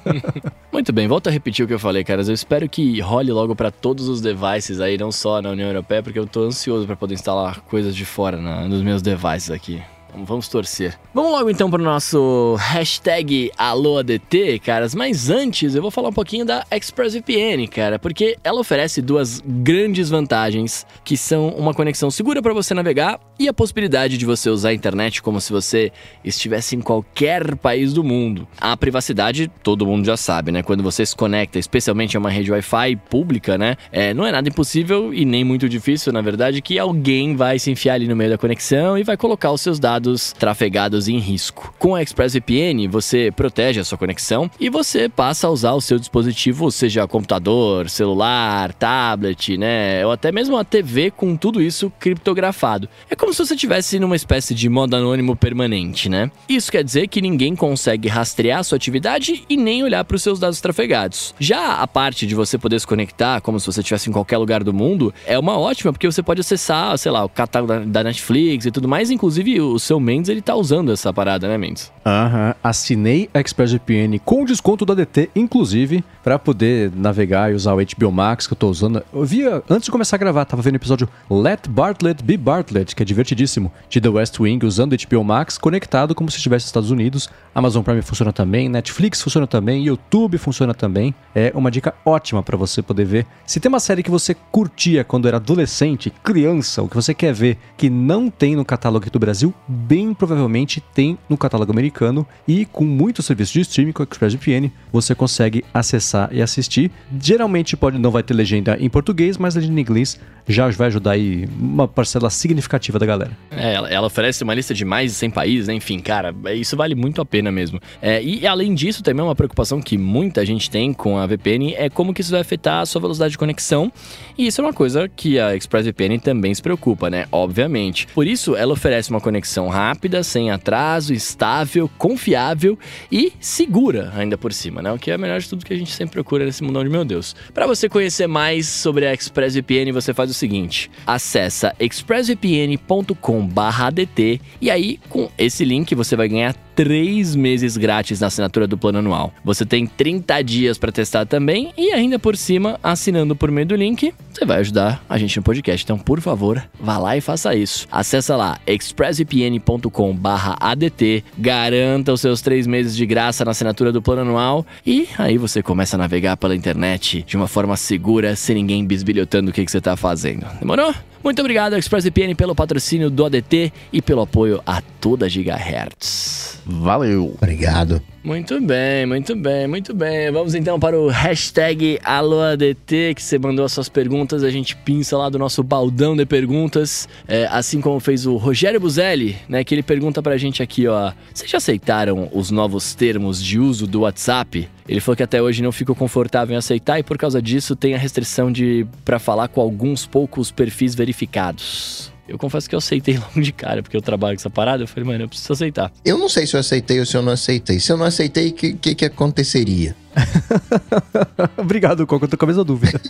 Muito 0.72 0.92
bem, 0.92 1.08
volto 1.08 1.28
a 1.28 1.30
repetir 1.30 1.64
o 1.64 1.68
que 1.68 1.72
eu 1.74 1.78
falei, 1.78 2.04
caras. 2.04 2.28
Eu 2.28 2.34
espero 2.34 2.68
que 2.68 3.00
role 3.00 3.32
logo 3.32 3.54
pra 3.56 3.70
todos 3.70 4.06
os 4.08 4.20
devices 4.20 4.80
aí, 4.80 4.98
não 4.98 5.10
só 5.10 5.40
na 5.40 5.50
União 5.50 5.68
Europeia, 5.68 6.02
porque 6.02 6.18
eu 6.18 6.26
tô 6.26 6.42
ansioso 6.42 6.86
pra 6.86 6.94
poder 6.96 7.14
instalar 7.14 7.60
coisas 7.62 7.96
de 7.96 8.04
fora 8.04 8.36
na- 8.36 8.68
nos 8.68 8.82
meus 8.82 9.00
devices 9.00 9.50
aqui. 9.50 9.80
Vamos, 10.14 10.48
torcer. 10.48 10.98
Vamos 11.12 11.30
logo 11.30 11.50
então 11.50 11.70
pro 11.70 11.82
nosso 11.82 12.56
hashtag 12.58 13.50
AlôADT, 13.56 14.60
caras. 14.64 14.94
Mas 14.94 15.28
antes 15.30 15.74
eu 15.74 15.82
vou 15.82 15.90
falar 15.90 16.08
um 16.08 16.12
pouquinho 16.12 16.44
da 16.44 16.64
ExpressVPN, 16.70 17.68
cara, 17.68 17.98
porque 17.98 18.36
ela 18.42 18.60
oferece 18.60 19.02
duas 19.02 19.42
grandes 19.44 20.08
vantagens, 20.08 20.86
que 21.04 21.16
são 21.16 21.48
uma 21.50 21.74
conexão 21.74 22.10
segura 22.10 22.40
para 22.40 22.54
você 22.54 22.74
navegar 22.74 23.20
e 23.38 23.48
a 23.48 23.52
possibilidade 23.52 24.16
de 24.16 24.24
você 24.24 24.48
usar 24.50 24.70
a 24.70 24.74
internet 24.74 25.22
como 25.22 25.40
se 25.40 25.52
você 25.52 25.92
estivesse 26.24 26.74
em 26.74 26.80
qualquer 26.80 27.56
país 27.56 27.92
do 27.92 28.02
mundo. 28.02 28.48
A 28.60 28.76
privacidade, 28.76 29.50
todo 29.62 29.86
mundo 29.86 30.06
já 30.06 30.16
sabe, 30.16 30.50
né? 30.50 30.62
Quando 30.62 30.82
você 30.82 31.04
se 31.04 31.14
conecta, 31.14 31.58
especialmente 31.58 32.16
a 32.16 32.20
uma 32.20 32.30
rede 32.30 32.50
Wi-Fi 32.50 32.96
pública, 33.10 33.58
né? 33.58 33.76
É, 33.92 34.14
não 34.14 34.26
é 34.26 34.32
nada 34.32 34.48
impossível 34.48 35.12
e 35.12 35.24
nem 35.24 35.44
muito 35.44 35.68
difícil, 35.68 36.12
na 36.12 36.22
verdade, 36.22 36.62
que 36.62 36.78
alguém 36.78 37.36
vai 37.36 37.58
se 37.58 37.70
enfiar 37.70 37.94
ali 37.94 38.08
no 38.08 38.16
meio 38.16 38.30
da 38.30 38.38
conexão 38.38 38.96
e 38.98 39.04
vai 39.04 39.16
colocar 39.16 39.52
os 39.52 39.60
seus 39.60 39.78
dados 39.78 39.97
dados 39.98 40.32
trafegados 40.32 41.08
em 41.08 41.18
risco. 41.18 41.74
Com 41.76 41.94
a 41.94 42.02
ExpressVPN, 42.02 42.86
você 42.88 43.32
protege 43.34 43.80
a 43.80 43.84
sua 43.84 43.98
conexão 43.98 44.48
e 44.60 44.70
você 44.70 45.08
passa 45.08 45.48
a 45.48 45.50
usar 45.50 45.72
o 45.72 45.80
seu 45.80 45.98
dispositivo, 45.98 46.70
seja 46.70 47.06
computador, 47.08 47.90
celular, 47.90 48.72
tablet, 48.74 49.58
né, 49.58 50.06
ou 50.06 50.12
até 50.12 50.30
mesmo 50.30 50.56
a 50.56 50.64
TV 50.64 51.10
com 51.10 51.36
tudo 51.36 51.60
isso 51.60 51.92
criptografado. 51.98 52.88
É 53.10 53.16
como 53.16 53.32
se 53.32 53.44
você 53.44 53.54
estivesse 53.54 53.98
numa 53.98 54.14
espécie 54.14 54.54
de 54.54 54.68
modo 54.68 54.94
anônimo 54.94 55.34
permanente, 55.34 56.08
né? 56.08 56.30
Isso 56.48 56.70
quer 56.70 56.84
dizer 56.84 57.08
que 57.08 57.20
ninguém 57.20 57.56
consegue 57.56 58.08
rastrear 58.08 58.62
sua 58.62 58.76
atividade 58.76 59.44
e 59.48 59.56
nem 59.56 59.82
olhar 59.82 60.04
para 60.04 60.14
os 60.14 60.22
seus 60.22 60.38
dados 60.38 60.60
trafegados. 60.60 61.34
Já 61.40 61.74
a 61.74 61.86
parte 61.86 62.26
de 62.26 62.34
você 62.34 62.56
poder 62.56 62.78
se 62.78 62.86
conectar 62.86 63.40
como 63.40 63.58
se 63.58 63.66
você 63.66 63.80
estivesse 63.80 64.08
em 64.08 64.12
qualquer 64.12 64.38
lugar 64.38 64.62
do 64.62 64.72
mundo 64.72 65.12
é 65.26 65.36
uma 65.38 65.58
ótima, 65.58 65.92
porque 65.92 66.06
você 66.06 66.22
pode 66.22 66.40
acessar, 66.40 66.96
sei 66.98 67.10
lá, 67.10 67.24
o 67.24 67.28
catálogo 67.28 67.86
da 67.86 68.04
Netflix 68.04 68.66
e 68.66 68.70
tudo 68.70 68.86
mais. 68.86 69.10
Inclusive, 69.10 69.60
o 69.60 69.78
seu 69.88 69.98
Mendes, 69.98 70.28
ele 70.28 70.42
tá 70.42 70.54
usando 70.54 70.92
essa 70.92 71.12
parada, 71.14 71.48
né, 71.48 71.56
Mendes? 71.56 71.90
Aham. 72.04 72.54
Assinei 72.62 73.30
a 73.32 73.40
ExpressVPN 73.40 74.18
com 74.22 74.44
desconto 74.44 74.84
da 74.84 74.92
DT, 74.94 75.30
inclusive, 75.34 76.04
para 76.22 76.38
poder 76.38 76.92
navegar 76.94 77.50
e 77.50 77.54
usar 77.54 77.72
o 77.72 77.78
HBO 77.78 78.12
Max 78.12 78.46
que 78.46 78.52
eu 78.52 78.56
tô 78.56 78.68
usando. 78.68 79.02
Eu 79.12 79.24
via, 79.24 79.62
antes 79.68 79.86
de 79.86 79.90
começar 79.90 80.16
a 80.16 80.18
gravar, 80.18 80.44
tava 80.44 80.60
vendo 80.60 80.74
o 80.74 80.76
episódio 80.76 81.08
Let 81.30 81.68
Bartlett 81.68 82.22
Be 82.22 82.36
Bartlett, 82.36 82.94
que 82.94 83.02
é 83.02 83.06
divertidíssimo, 83.06 83.72
de 83.88 83.98
The 83.98 84.08
West 84.10 84.38
Wing, 84.38 84.64
usando 84.66 84.92
o 84.92 84.96
HBO 84.96 85.24
Max 85.24 85.56
conectado 85.56 86.14
como 86.14 86.30
se 86.30 86.36
estivesse 86.36 86.64
nos 86.64 86.68
Estados 86.68 86.90
Unidos. 86.90 87.30
Amazon 87.54 87.82
Prime 87.82 88.02
funciona 88.02 88.32
também, 88.32 88.68
Netflix 88.68 89.22
funciona 89.22 89.46
também, 89.46 89.84
YouTube 89.84 90.36
funciona 90.36 90.74
também. 90.74 91.14
É 91.34 91.50
uma 91.54 91.70
dica 91.70 91.94
ótima 92.04 92.42
para 92.42 92.58
você 92.58 92.82
poder 92.82 93.06
ver. 93.06 93.26
Se 93.46 93.58
tem 93.58 93.70
uma 93.70 93.80
série 93.80 94.02
que 94.02 94.10
você 94.10 94.34
curtia 94.52 95.02
quando 95.02 95.26
era 95.26 95.38
adolescente, 95.38 96.12
criança, 96.22 96.82
o 96.82 96.88
que 96.88 96.94
você 96.94 97.14
quer 97.14 97.32
ver 97.32 97.56
que 97.76 97.88
não 97.88 98.28
tem 98.28 98.54
no 98.54 98.66
catálogo 98.66 99.04
aqui 99.04 99.10
do 99.10 99.18
Brasil, 99.18 99.54
bem 99.78 100.12
provavelmente 100.12 100.80
tem 100.94 101.16
no 101.28 101.36
catálogo 101.36 101.72
americano 101.72 102.26
e 102.46 102.64
com 102.64 102.84
muitos 102.84 103.24
serviços 103.24 103.52
de 103.52 103.60
streaming 103.60 103.92
com 103.92 104.02
o 104.02 104.04
ExpressVPN 104.04 104.70
você 104.92 105.14
consegue 105.14 105.64
acessar 105.72 106.28
e 106.32 106.42
assistir. 106.42 106.90
Geralmente 107.20 107.76
pode 107.76 107.98
não 107.98 108.10
vai 108.10 108.22
ter 108.22 108.34
legenda 108.34 108.76
em 108.80 108.88
português, 108.88 109.38
mas 109.38 109.54
legenda 109.54 109.78
em 109.78 109.82
inglês 109.82 110.18
já 110.48 110.68
vai 110.70 110.86
ajudar 110.86 111.12
aí 111.12 111.46
uma 111.60 111.86
parcela 111.86 112.30
significativa 112.30 112.98
da 112.98 113.04
galera. 113.04 113.30
É, 113.50 113.74
ela, 113.74 113.90
ela 113.90 114.06
oferece 114.06 114.42
uma 114.42 114.54
lista 114.54 114.72
de 114.72 114.84
mais 114.84 115.12
de 115.12 115.18
100 115.18 115.30
países, 115.30 115.68
né? 115.68 115.74
enfim, 115.74 115.98
cara, 115.98 116.34
isso 116.54 116.76
vale 116.76 116.94
muito 116.94 117.20
a 117.20 117.24
pena 117.24 117.52
mesmo. 117.52 117.78
É, 118.00 118.22
e 118.22 118.46
além 118.46 118.74
disso, 118.74 119.02
também 119.02 119.22
uma 119.22 119.34
preocupação 119.34 119.80
que 119.80 119.98
muita 119.98 120.44
gente 120.46 120.70
tem 120.70 120.92
com 120.92 121.18
a 121.18 121.26
VPN 121.26 121.74
é 121.74 121.90
como 121.90 122.14
que 122.14 122.22
isso 122.22 122.30
vai 122.30 122.40
afetar 122.40 122.80
a 122.80 122.86
sua 122.86 123.00
velocidade 123.00 123.32
de 123.32 123.38
conexão. 123.38 123.92
E 124.36 124.46
isso 124.46 124.60
é 124.60 124.64
uma 124.64 124.72
coisa 124.72 125.08
que 125.08 125.38
a 125.38 125.54
ExpressVPN 125.54 126.18
também 126.18 126.54
se 126.54 126.62
preocupa, 126.62 127.10
né? 127.10 127.26
Obviamente. 127.30 128.06
Por 128.14 128.26
isso, 128.26 128.56
ela 128.56 128.72
oferece 128.72 129.10
uma 129.10 129.20
conexão 129.20 129.67
rápida, 129.68 130.22
sem 130.22 130.50
atraso, 130.50 131.12
estável, 131.12 131.90
confiável 131.96 132.78
e 133.10 133.32
segura 133.40 134.12
ainda 134.14 134.36
por 134.36 134.52
cima, 134.52 134.82
né? 134.82 134.92
O 134.92 134.98
que 134.98 135.10
é 135.10 135.18
melhor 135.18 135.40
de 135.40 135.48
tudo 135.48 135.64
que 135.64 135.72
a 135.72 135.76
gente 135.76 135.92
sempre 135.92 136.14
procura 136.14 136.44
nesse 136.44 136.62
mundão 136.62 136.82
de 136.82 136.90
meu 136.90 137.04
Deus. 137.04 137.36
Para 137.54 137.66
você 137.66 137.88
conhecer 137.88 138.26
mais 138.26 138.66
sobre 138.66 139.06
a 139.06 139.14
ExpressVPN, 139.14 139.92
você 139.92 140.14
faz 140.14 140.30
o 140.30 140.34
seguinte: 140.34 140.90
acessa 141.06 141.74
expressvpn.com/adt 141.78 144.40
e 144.60 144.70
aí 144.70 144.98
com 145.08 145.30
esse 145.38 145.64
link 145.64 145.94
você 145.94 146.16
vai 146.16 146.28
ganhar 146.28 146.54
três 146.78 147.34
meses 147.34 147.76
grátis 147.76 148.20
na 148.20 148.28
assinatura 148.28 148.64
do 148.64 148.78
plano 148.78 149.00
anual. 149.00 149.34
Você 149.44 149.66
tem 149.66 149.84
30 149.84 150.40
dias 150.42 150.78
para 150.78 150.92
testar 150.92 151.26
também 151.26 151.72
e 151.76 151.90
ainda 151.90 152.20
por 152.20 152.36
cima, 152.36 152.78
assinando 152.80 153.34
por 153.34 153.50
meio 153.50 153.66
do 153.66 153.74
link, 153.74 154.14
você 154.32 154.44
vai 154.44 154.60
ajudar 154.60 155.04
a 155.08 155.18
gente 155.18 155.36
no 155.36 155.42
podcast. 155.42 155.82
Então, 155.82 155.98
por 155.98 156.20
favor, 156.20 156.64
vá 156.78 156.96
lá 156.96 157.16
e 157.16 157.20
faça 157.20 157.52
isso. 157.52 157.84
Acesse 157.90 158.30
lá 158.30 158.60
expressvpn.com/adt, 158.64 161.24
garanta 161.36 162.12
os 162.12 162.20
seus 162.20 162.40
três 162.40 162.64
meses 162.64 162.94
de 162.94 163.04
graça 163.04 163.44
na 163.44 163.50
assinatura 163.50 163.90
do 163.90 164.00
plano 164.00 164.20
anual 164.20 164.64
e 164.86 165.08
aí 165.18 165.36
você 165.36 165.60
começa 165.60 165.96
a 165.96 165.98
navegar 165.98 166.36
pela 166.36 166.54
internet 166.54 167.24
de 167.26 167.36
uma 167.36 167.48
forma 167.48 167.76
segura, 167.76 168.36
sem 168.36 168.54
ninguém 168.54 168.86
bisbilhotando 168.86 169.50
o 169.50 169.52
que, 169.52 169.64
que 169.64 169.70
você 169.72 169.78
está 169.78 169.96
fazendo. 169.96 170.46
Demorou? 170.60 170.94
Muito 171.22 171.40
obrigado, 171.40 171.76
ExpressVPN, 171.76 172.34
pelo 172.36 172.54
patrocínio 172.54 173.10
do 173.10 173.24
ADT 173.24 173.72
e 173.92 174.00
pelo 174.00 174.22
apoio 174.22 174.62
a 174.64 174.80
toda 175.00 175.28
Gigahertz. 175.28 176.62
Valeu! 176.68 177.34
Obrigado. 177.34 178.02
Muito 178.22 178.60
bem, 178.60 179.06
muito 179.06 179.34
bem, 179.34 179.66
muito 179.66 179.94
bem. 179.94 180.30
Vamos 180.30 180.54
então 180.54 180.78
para 180.78 181.00
o 181.00 181.08
hashtag 181.08 181.98
AloADT, 182.04 183.14
que 183.14 183.22
você 183.22 183.38
mandou 183.38 183.64
as 183.64 183.72
suas 183.72 183.88
perguntas, 183.88 184.44
a 184.44 184.50
gente 184.50 184.76
pinça 184.76 185.16
lá 185.16 185.30
do 185.30 185.38
nosso 185.38 185.62
baldão 185.62 186.14
de 186.14 186.26
perguntas, 186.26 187.08
é, 187.26 187.46
assim 187.50 187.80
como 187.80 187.98
fez 187.98 188.26
o 188.26 188.36
Rogério 188.36 188.78
Buzelli, 188.78 189.36
né, 189.48 189.64
que 189.64 189.74
ele 189.74 189.82
pergunta 189.82 190.20
pra 190.20 190.36
gente 190.36 190.62
aqui, 190.62 190.86
ó, 190.86 191.10
vocês 191.32 191.50
já 191.50 191.56
aceitaram 191.56 192.28
os 192.32 192.50
novos 192.50 192.94
termos 192.94 193.42
de 193.42 193.58
uso 193.58 193.86
do 193.86 194.00
WhatsApp? 194.00 194.68
Ele 194.86 195.00
falou 195.00 195.16
que 195.16 195.22
até 195.22 195.40
hoje 195.40 195.62
não 195.62 195.72
ficou 195.72 195.94
confortável 195.94 196.54
em 196.54 196.58
aceitar 196.58 196.98
e 196.98 197.02
por 197.02 197.16
causa 197.16 197.40
disso 197.40 197.74
tem 197.74 197.94
a 197.94 197.98
restrição 197.98 198.52
de 198.52 198.86
para 199.06 199.18
falar 199.18 199.48
com 199.48 199.62
alguns 199.62 200.04
poucos 200.04 200.50
perfis 200.50 200.94
verificados. 200.94 202.12
Eu 202.28 202.36
confesso 202.36 202.68
que 202.68 202.74
eu 202.74 202.78
aceitei 202.78 203.16
logo 203.18 203.40
de 203.40 203.52
cara, 203.52 203.82
porque 203.82 203.96
eu 203.96 204.02
trabalho 204.02 204.36
com 204.36 204.40
essa 204.40 204.50
parada. 204.50 204.82
Eu 204.82 204.86
falei, 204.86 205.08
mano, 205.08 205.24
eu 205.24 205.28
preciso 205.28 205.52
aceitar. 205.54 205.90
Eu 206.04 206.18
não 206.18 206.28
sei 206.28 206.46
se 206.46 206.54
eu 206.54 206.60
aceitei 206.60 207.00
ou 207.00 207.06
se 207.06 207.16
eu 207.16 207.22
não 207.22 207.32
aceitei. 207.32 207.80
Se 207.80 207.90
eu 207.90 207.96
não 207.96 208.04
aceitei, 208.04 208.48
o 208.48 208.52
que, 208.52 208.74
que, 208.74 208.94
que 208.94 209.04
aconteceria? 209.06 209.96
Obrigado, 211.56 212.06
Coco. 212.06 212.26
Eu 212.26 212.28
tô 212.28 212.36
com 212.36 212.44
a 212.44 212.48
mesma 212.48 212.64
dúvida. 212.64 213.00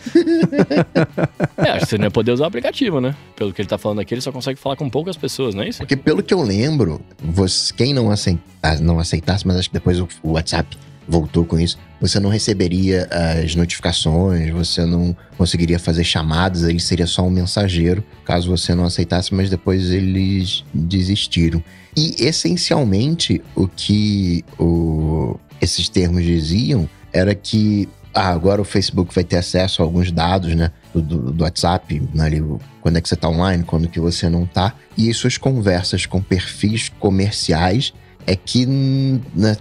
É, 1.57 1.71
acho 1.71 1.81
que 1.81 1.87
você 1.87 1.99
não 1.99 2.05
ia 2.05 2.11
poder 2.11 2.31
usar 2.31 2.45
o 2.45 2.47
aplicativo, 2.47 3.01
né? 3.01 3.17
Pelo 3.35 3.53
que 3.53 3.61
ele 3.61 3.69
tá 3.69 3.77
falando 3.77 3.99
aqui, 3.99 4.15
ele 4.15 4.21
só 4.21 4.31
consegue 4.31 4.61
falar 4.61 4.77
com 4.77 4.89
poucas 4.89 5.17
pessoas, 5.17 5.57
não 5.57 5.65
é 5.65 5.69
isso? 5.69 5.79
Porque 5.81 5.97
pelo 5.97 6.23
que 6.23 6.33
eu 6.33 6.41
lembro, 6.41 7.01
você, 7.21 7.75
quem 7.75 7.93
não, 7.93 8.11
aceita, 8.13 8.41
não 8.81 9.01
aceitasse, 9.01 9.45
mas 9.45 9.57
acho 9.57 9.69
que 9.69 9.75
depois 9.75 9.99
o, 9.99 10.09
o 10.23 10.33
WhatsApp 10.33 10.79
voltou 11.09 11.45
com 11.45 11.59
isso, 11.59 11.79
você 12.01 12.21
não 12.21 12.29
receberia 12.29 13.09
as 13.43 13.55
notificações, 13.55 14.51
você 14.51 14.85
não 14.85 15.17
conseguiria 15.37 15.79
fazer 15.79 16.05
chamadas, 16.05 16.63
ele 16.63 16.79
seria 16.79 17.07
só 17.07 17.23
um 17.23 17.31
mensageiro, 17.31 18.05
caso 18.25 18.51
você 18.51 18.75
não 18.75 18.85
aceitasse, 18.85 19.35
mas 19.35 19.49
depois 19.49 19.91
eles 19.91 20.65
desistiram. 20.73 21.63
E 21.97 22.15
essencialmente 22.25 23.43
o 23.57 23.67
que 23.67 24.45
o, 24.59 25.37
esses 25.61 25.89
termos 25.89 26.23
diziam 26.23 26.89
era 27.13 27.35
que 27.35 27.89
ah, 28.15 28.31
agora 28.31 28.61
o 28.61 28.65
Facebook 28.65 29.15
vai 29.15 29.25
ter 29.25 29.37
acesso 29.37 29.83
a 29.83 29.85
alguns 29.85 30.11
dados, 30.11 30.55
né? 30.55 30.73
Do, 30.93 31.03
do, 31.03 31.33
do 31.33 31.45
WhatsApp, 31.45 32.03
né, 32.13 32.25
ali, 32.25 32.43
quando 32.81 32.97
é 32.97 33.01
que 33.01 33.09
você 33.09 33.15
tá 33.15 33.29
online, 33.29 33.63
quando 33.63 33.87
que 33.89 34.01
você 34.01 34.29
não 34.29 34.47
tá. 34.47 34.75
E 34.97 35.13
suas 35.15 35.37
conversas 35.37 36.07
com 36.07 36.21
perfis 36.21 36.89
comerciais 36.89 37.93
é 38.29 38.37
que 38.37 38.67
né, 38.67 39.57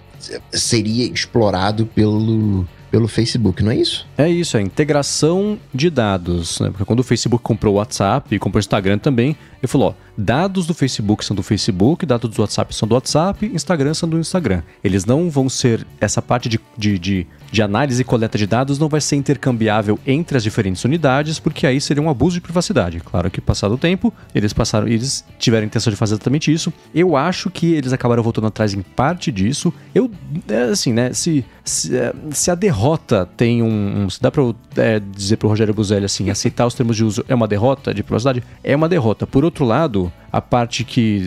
seria 0.52 1.10
explorado 1.10 1.86
pelo, 1.86 2.66
pelo 2.90 3.08
Facebook, 3.08 3.62
não 3.62 3.72
é 3.72 3.76
isso? 3.76 4.06
É 4.18 4.28
isso, 4.28 4.58
é 4.58 4.60
integração 4.60 5.58
de 5.72 5.88
dados. 5.88 6.60
Né? 6.60 6.68
Porque 6.68 6.84
quando 6.84 7.00
o 7.00 7.02
Facebook 7.02 7.42
comprou 7.42 7.74
o 7.74 7.76
WhatsApp 7.78 8.34
e 8.34 8.38
comprou 8.38 8.58
o 8.58 8.60
Instagram 8.60 8.98
também, 8.98 9.34
ele 9.58 9.66
falou: 9.66 9.88
ó, 9.88 9.94
dados 10.16 10.66
do 10.66 10.74
Facebook 10.74 11.24
são 11.24 11.34
do 11.34 11.42
Facebook, 11.42 12.04
dados 12.04 12.28
do 12.28 12.40
WhatsApp 12.42 12.74
são 12.74 12.86
do 12.86 12.94
WhatsApp, 12.94 13.46
Instagram 13.46 13.94
são 13.94 14.06
do 14.06 14.18
Instagram. 14.18 14.62
Eles 14.84 15.06
não 15.06 15.30
vão 15.30 15.48
ser. 15.48 15.86
Essa 15.98 16.20
parte 16.20 16.48
de, 16.48 16.60
de, 16.76 16.98
de, 16.98 17.26
de 17.50 17.62
análise 17.62 18.02
e 18.02 18.04
coleta 18.04 18.36
de 18.36 18.46
dados 18.46 18.78
não 18.78 18.88
vai 18.88 19.00
ser 19.00 19.16
intercambiável 19.16 19.98
entre 20.06 20.36
as 20.36 20.42
diferentes 20.42 20.84
unidades, 20.84 21.38
porque 21.38 21.66
aí 21.66 21.80
seria 21.80 22.02
um 22.02 22.10
abuso 22.10 22.34
de 22.34 22.40
privacidade. 22.40 23.00
Claro 23.00 23.30
que, 23.30 23.40
passado 23.40 23.74
o 23.74 23.78
tempo, 23.78 24.12
eles 24.34 24.52
passaram, 24.52 24.86
eles 24.86 25.24
tiveram 25.38 25.64
a 25.64 25.66
intenção 25.66 25.90
de 25.90 25.96
fazer 25.96 26.14
exatamente 26.14 26.52
isso. 26.52 26.72
Eu 26.94 27.16
acho 27.16 27.50
que 27.50 27.74
eles 27.74 27.92
acabaram 27.92 28.22
voltando 28.22 28.46
atrás 28.46 28.74
em 28.74 28.82
parte 28.82 29.32
disso. 29.32 29.72
Eu, 29.94 30.10
é 30.48 30.62
assim, 30.62 30.92
né? 30.92 31.12
Se, 31.12 31.44
se, 31.64 31.96
é, 31.96 32.12
se 32.30 32.50
a 32.50 32.54
derrota 32.54 33.28
tem 33.36 33.62
um. 33.62 34.04
um 34.04 34.10
se 34.10 34.20
dá 34.20 34.30
eu 34.36 34.54
é, 34.76 35.00
dizer 35.00 35.36
pro 35.36 35.48
Rogério 35.48 35.74
Buzelli 35.74 36.04
assim, 36.04 36.28
aceitar 36.30 36.66
os 36.66 36.74
termos 36.74 36.96
de 36.96 37.04
uso 37.04 37.24
é 37.28 37.34
uma 37.34 37.48
derrota 37.48 37.92
de 37.92 38.02
privacidade? 38.02 38.42
É 38.62 38.76
uma 38.76 38.88
derrota. 38.88 39.26
Por 39.26 39.44
outro 39.44 39.64
lado, 39.64 40.12
a 40.32 40.40
parte 40.40 40.84
que, 40.84 41.22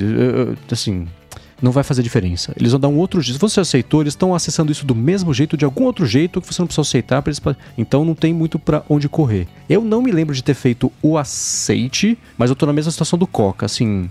assim, 0.72 1.08
não 1.62 1.72
vai 1.72 1.84
fazer 1.84 2.02
diferença. 2.02 2.54
Eles 2.58 2.72
vão 2.72 2.80
dar 2.80 2.88
um 2.88 2.98
outro 2.98 3.22
jeito. 3.22 3.36
Se 3.36 3.40
você 3.40 3.60
aceitou, 3.60 4.02
eles 4.02 4.14
estão 4.14 4.34
acessando 4.34 4.72
isso 4.72 4.86
do 4.86 4.96
mesmo 4.96 5.34
jeito, 5.34 5.56
de 5.56 5.64
algum 5.64 5.84
outro 5.84 6.06
jeito, 6.06 6.42
que 6.42 6.52
você 6.52 6.62
não 6.62 6.68
precisa 6.68 6.82
aceitar. 6.82 7.24
Eles... 7.26 7.42
Então 7.78 8.04
não 8.04 8.16
tem 8.16 8.34
muito 8.34 8.58
para 8.58 8.84
onde 8.90 9.08
correr. 9.08 9.48
Eu 9.70 9.84
não 9.84 10.02
me 10.02 10.12
lembro 10.12 10.34
de 10.34 10.44
ter 10.44 10.54
feito 10.54 10.92
o 11.02 11.18
aceite, 11.18 12.18
mas 12.38 12.50
eu 12.50 12.56
tô 12.56 12.66
na 12.66 12.74
mesma 12.74 12.92
situação 12.92 13.18
do 13.18 13.28
Coca. 13.28 13.66
Assim, 13.66 14.10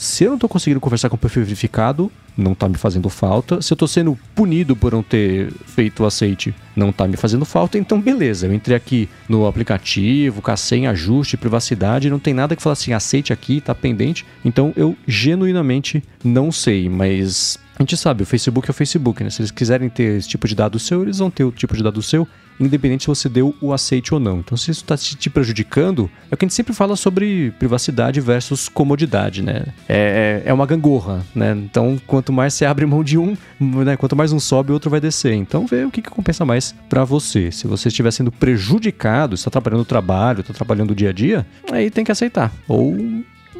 se 0.00 0.24
eu 0.24 0.30
não 0.30 0.38
tô 0.38 0.48
conseguindo 0.48 0.80
conversar 0.80 1.10
com 1.10 1.16
o 1.16 1.18
perfil 1.18 1.42
verificado, 1.42 2.10
não 2.34 2.54
tá 2.54 2.66
me 2.66 2.78
fazendo 2.78 3.10
falta. 3.10 3.60
Se 3.60 3.70
eu 3.70 3.76
tô 3.76 3.86
sendo 3.86 4.18
punido 4.34 4.74
por 4.74 4.92
não 4.92 5.02
ter 5.02 5.52
feito 5.66 6.02
o 6.02 6.06
aceite, 6.06 6.54
não 6.74 6.90
tá 6.90 7.06
me 7.06 7.18
fazendo 7.18 7.44
falta, 7.44 7.76
então 7.76 8.00
beleza. 8.00 8.46
Eu 8.46 8.54
entrei 8.54 8.74
aqui 8.74 9.10
no 9.28 9.46
aplicativo, 9.46 10.40
cacei 10.40 10.78
em 10.78 10.86
ajuste, 10.86 11.36
privacidade, 11.36 12.08
não 12.08 12.18
tem 12.18 12.32
nada 12.32 12.56
que 12.56 12.62
falar 12.62 12.72
assim, 12.72 12.94
aceite 12.94 13.30
aqui, 13.30 13.60
tá 13.60 13.74
pendente. 13.74 14.24
Então 14.42 14.72
eu 14.74 14.96
genuinamente 15.06 16.02
não 16.24 16.50
sei, 16.50 16.88
mas 16.88 17.58
a 17.78 17.82
gente 17.82 17.94
sabe, 17.98 18.22
o 18.22 18.26
Facebook 18.26 18.70
é 18.70 18.72
o 18.72 18.74
Facebook, 18.74 19.22
né? 19.22 19.28
Se 19.28 19.42
eles 19.42 19.50
quiserem 19.50 19.90
ter 19.90 20.16
esse 20.16 20.28
tipo 20.30 20.48
de 20.48 20.54
dado 20.54 20.78
seu, 20.78 21.02
eles 21.02 21.18
vão 21.18 21.30
ter 21.30 21.44
o 21.44 21.52
tipo 21.52 21.76
de 21.76 21.82
dado 21.82 22.00
seu. 22.00 22.26
Independente 22.66 23.02
se 23.02 23.08
você 23.08 23.28
deu 23.28 23.54
o 23.60 23.72
aceite 23.72 24.12
ou 24.12 24.20
não. 24.20 24.38
Então, 24.38 24.56
se 24.56 24.70
isso 24.70 24.82
está 24.82 24.96
te 24.96 25.30
prejudicando, 25.30 26.10
é 26.30 26.34
o 26.34 26.36
que 26.36 26.44
a 26.44 26.46
gente 26.46 26.54
sempre 26.54 26.72
fala 26.72 26.96
sobre 26.96 27.52
privacidade 27.58 28.20
versus 28.20 28.68
comodidade, 28.68 29.42
né? 29.42 29.64
É, 29.88 30.42
é, 30.44 30.50
é 30.50 30.52
uma 30.52 30.66
gangorra, 30.66 31.24
né? 31.34 31.52
Então, 31.52 32.00
quanto 32.06 32.32
mais 32.32 32.54
você 32.54 32.64
abre 32.64 32.84
mão 32.86 33.02
de 33.02 33.18
um, 33.18 33.36
né? 33.60 33.96
quanto 33.96 34.14
mais 34.14 34.32
um 34.32 34.40
sobe, 34.40 34.70
o 34.70 34.74
outro 34.74 34.90
vai 34.90 35.00
descer. 35.00 35.32
Então, 35.32 35.66
vê 35.66 35.84
o 35.84 35.90
que, 35.90 36.02
que 36.02 36.10
compensa 36.10 36.44
mais 36.44 36.74
para 36.88 37.04
você. 37.04 37.50
Se 37.50 37.66
você 37.66 37.88
estiver 37.88 38.10
sendo 38.10 38.30
prejudicado, 38.30 39.34
está 39.34 39.50
trabalhando 39.50 39.80
no 39.80 39.84
trabalho, 39.84 40.40
está 40.40 40.52
trabalhando 40.52 40.90
o 40.90 40.94
dia 40.94 41.10
a 41.10 41.12
dia, 41.12 41.46
aí 41.70 41.90
tem 41.90 42.04
que 42.04 42.12
aceitar. 42.12 42.52
Ou 42.68 42.96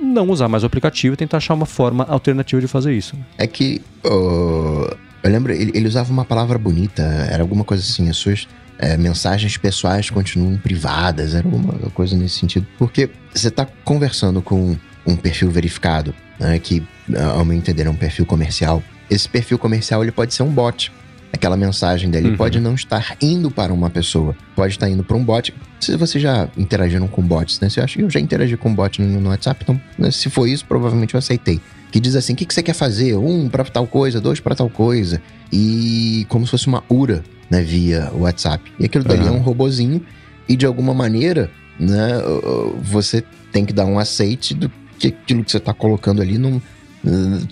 não 0.01 0.29
usar 0.31 0.49
mais 0.49 0.63
o 0.63 0.67
aplicativo 0.67 1.15
e 1.15 1.17
tentar 1.17 1.37
achar 1.37 1.55
uma 1.55 1.67
forma 1.67 2.05
alternativa 2.05 2.61
de 2.61 2.67
fazer 2.67 2.93
isso. 2.93 3.17
É 3.37 3.47
que. 3.47 3.81
Uh, 4.05 4.97
eu 5.23 5.31
lembro, 5.31 5.53
ele, 5.53 5.71
ele, 5.75 5.87
usava 5.87 6.11
uma 6.11 6.25
palavra 6.25 6.59
bonita, 6.59 7.03
era 7.03 7.43
alguma 7.43 7.63
coisa 7.63 7.83
assim, 7.83 8.09
as 8.09 8.17
suas 8.17 8.49
é, 8.81 8.97
mensagens 8.97 9.57
pessoais 9.59 10.09
continuam 10.09 10.57
privadas, 10.57 11.35
era 11.35 11.47
alguma 11.47 11.75
coisa 11.91 12.17
nesse 12.17 12.39
sentido. 12.39 12.67
Porque 12.79 13.11
você 13.33 13.49
está 13.49 13.67
conversando 13.85 14.41
com 14.41 14.77
um 15.07 15.17
perfil 15.17 15.51
verificado, 15.51 16.15
né, 16.39 16.59
que, 16.59 16.87
ao 17.35 17.45
meu 17.45 17.57
entender, 17.57 17.87
é 17.87 17.91
um 17.91 17.95
perfil 17.95 18.25
comercial. 18.25 18.83
Esse 19.11 19.29
perfil 19.29 19.59
comercial 19.59 20.03
ele 20.03 20.13
pode 20.13 20.33
ser 20.33 20.43
um 20.43 20.51
bot 20.51 20.91
aquela 21.33 21.57
mensagem 21.57 22.11
dele 22.11 22.31
uhum. 22.31 22.37
pode 22.37 22.59
não 22.59 22.75
estar 22.75 23.17
indo 23.21 23.51
para 23.51 23.73
uma 23.73 23.89
pessoa, 23.89 24.37
pode 24.57 24.75
estar 24.75 24.89
indo 24.89 25.05
para 25.05 25.17
um 25.17 25.25
bot. 25.25 25.55
Se 25.79 25.97
vocês 25.97 26.21
já 26.21 26.49
interagiram 26.57 27.07
com 27.07 27.23
bots, 27.23 27.61
né? 27.61 27.69
Você 27.69 27.81
acha 27.81 27.97
que 27.97 28.03
eu 28.03 28.11
já 28.11 28.21
interagi 28.21 28.57
com 28.57 28.75
bot 28.75 29.01
no, 29.01 29.21
no 29.21 29.31
WhatsApp, 29.31 29.61
então 29.63 29.81
né, 29.97 30.11
se 30.11 30.29
for 30.29 30.47
isso, 30.47 30.65
provavelmente 30.67 31.15
eu 31.15 31.19
aceitei. 31.19 31.61
Que 31.91 32.01
diz 32.01 32.15
assim: 32.17 32.33
o 32.33 32.37
que, 32.37 32.45
que 32.45 32.53
você 32.53 32.63
quer 32.63 32.75
fazer? 32.75 33.17
Um 33.17 33.49
para 33.49 33.65
tal 33.65 33.87
coisa, 33.87 34.21
dois 34.21 34.41
para 34.41 34.55
tal 34.55 34.69
coisa. 34.69 35.23
E 35.53 36.27
como 36.29 36.45
se 36.45 36.51
fosse 36.51 36.67
uma 36.67 36.83
URA, 36.89 37.23
né? 37.51 37.63
Via 37.63 38.11
WhatsApp. 38.15 38.73
E 38.79 38.85
aquilo 38.85 39.05
dali 39.05 39.23
uhum. 39.23 39.29
é 39.29 39.33
um 39.33 39.41
robozinho, 39.41 40.01
e 40.49 40.57
de 40.57 40.65
alguma 40.65 40.95
maneira, 40.95 41.51
né? 41.79 42.13
Você 42.83 43.25
tem 43.53 43.65
que 43.65 43.73
dar 43.73 43.87
um 43.87 43.99
aceite 43.99 44.55
do 44.55 44.71
que 44.99 45.09
aquilo 45.09 45.45
que 45.45 45.51
você 45.51 45.59
está 45.59 45.73
colocando 45.73 46.21
ali 46.23 46.39
não 46.39 46.61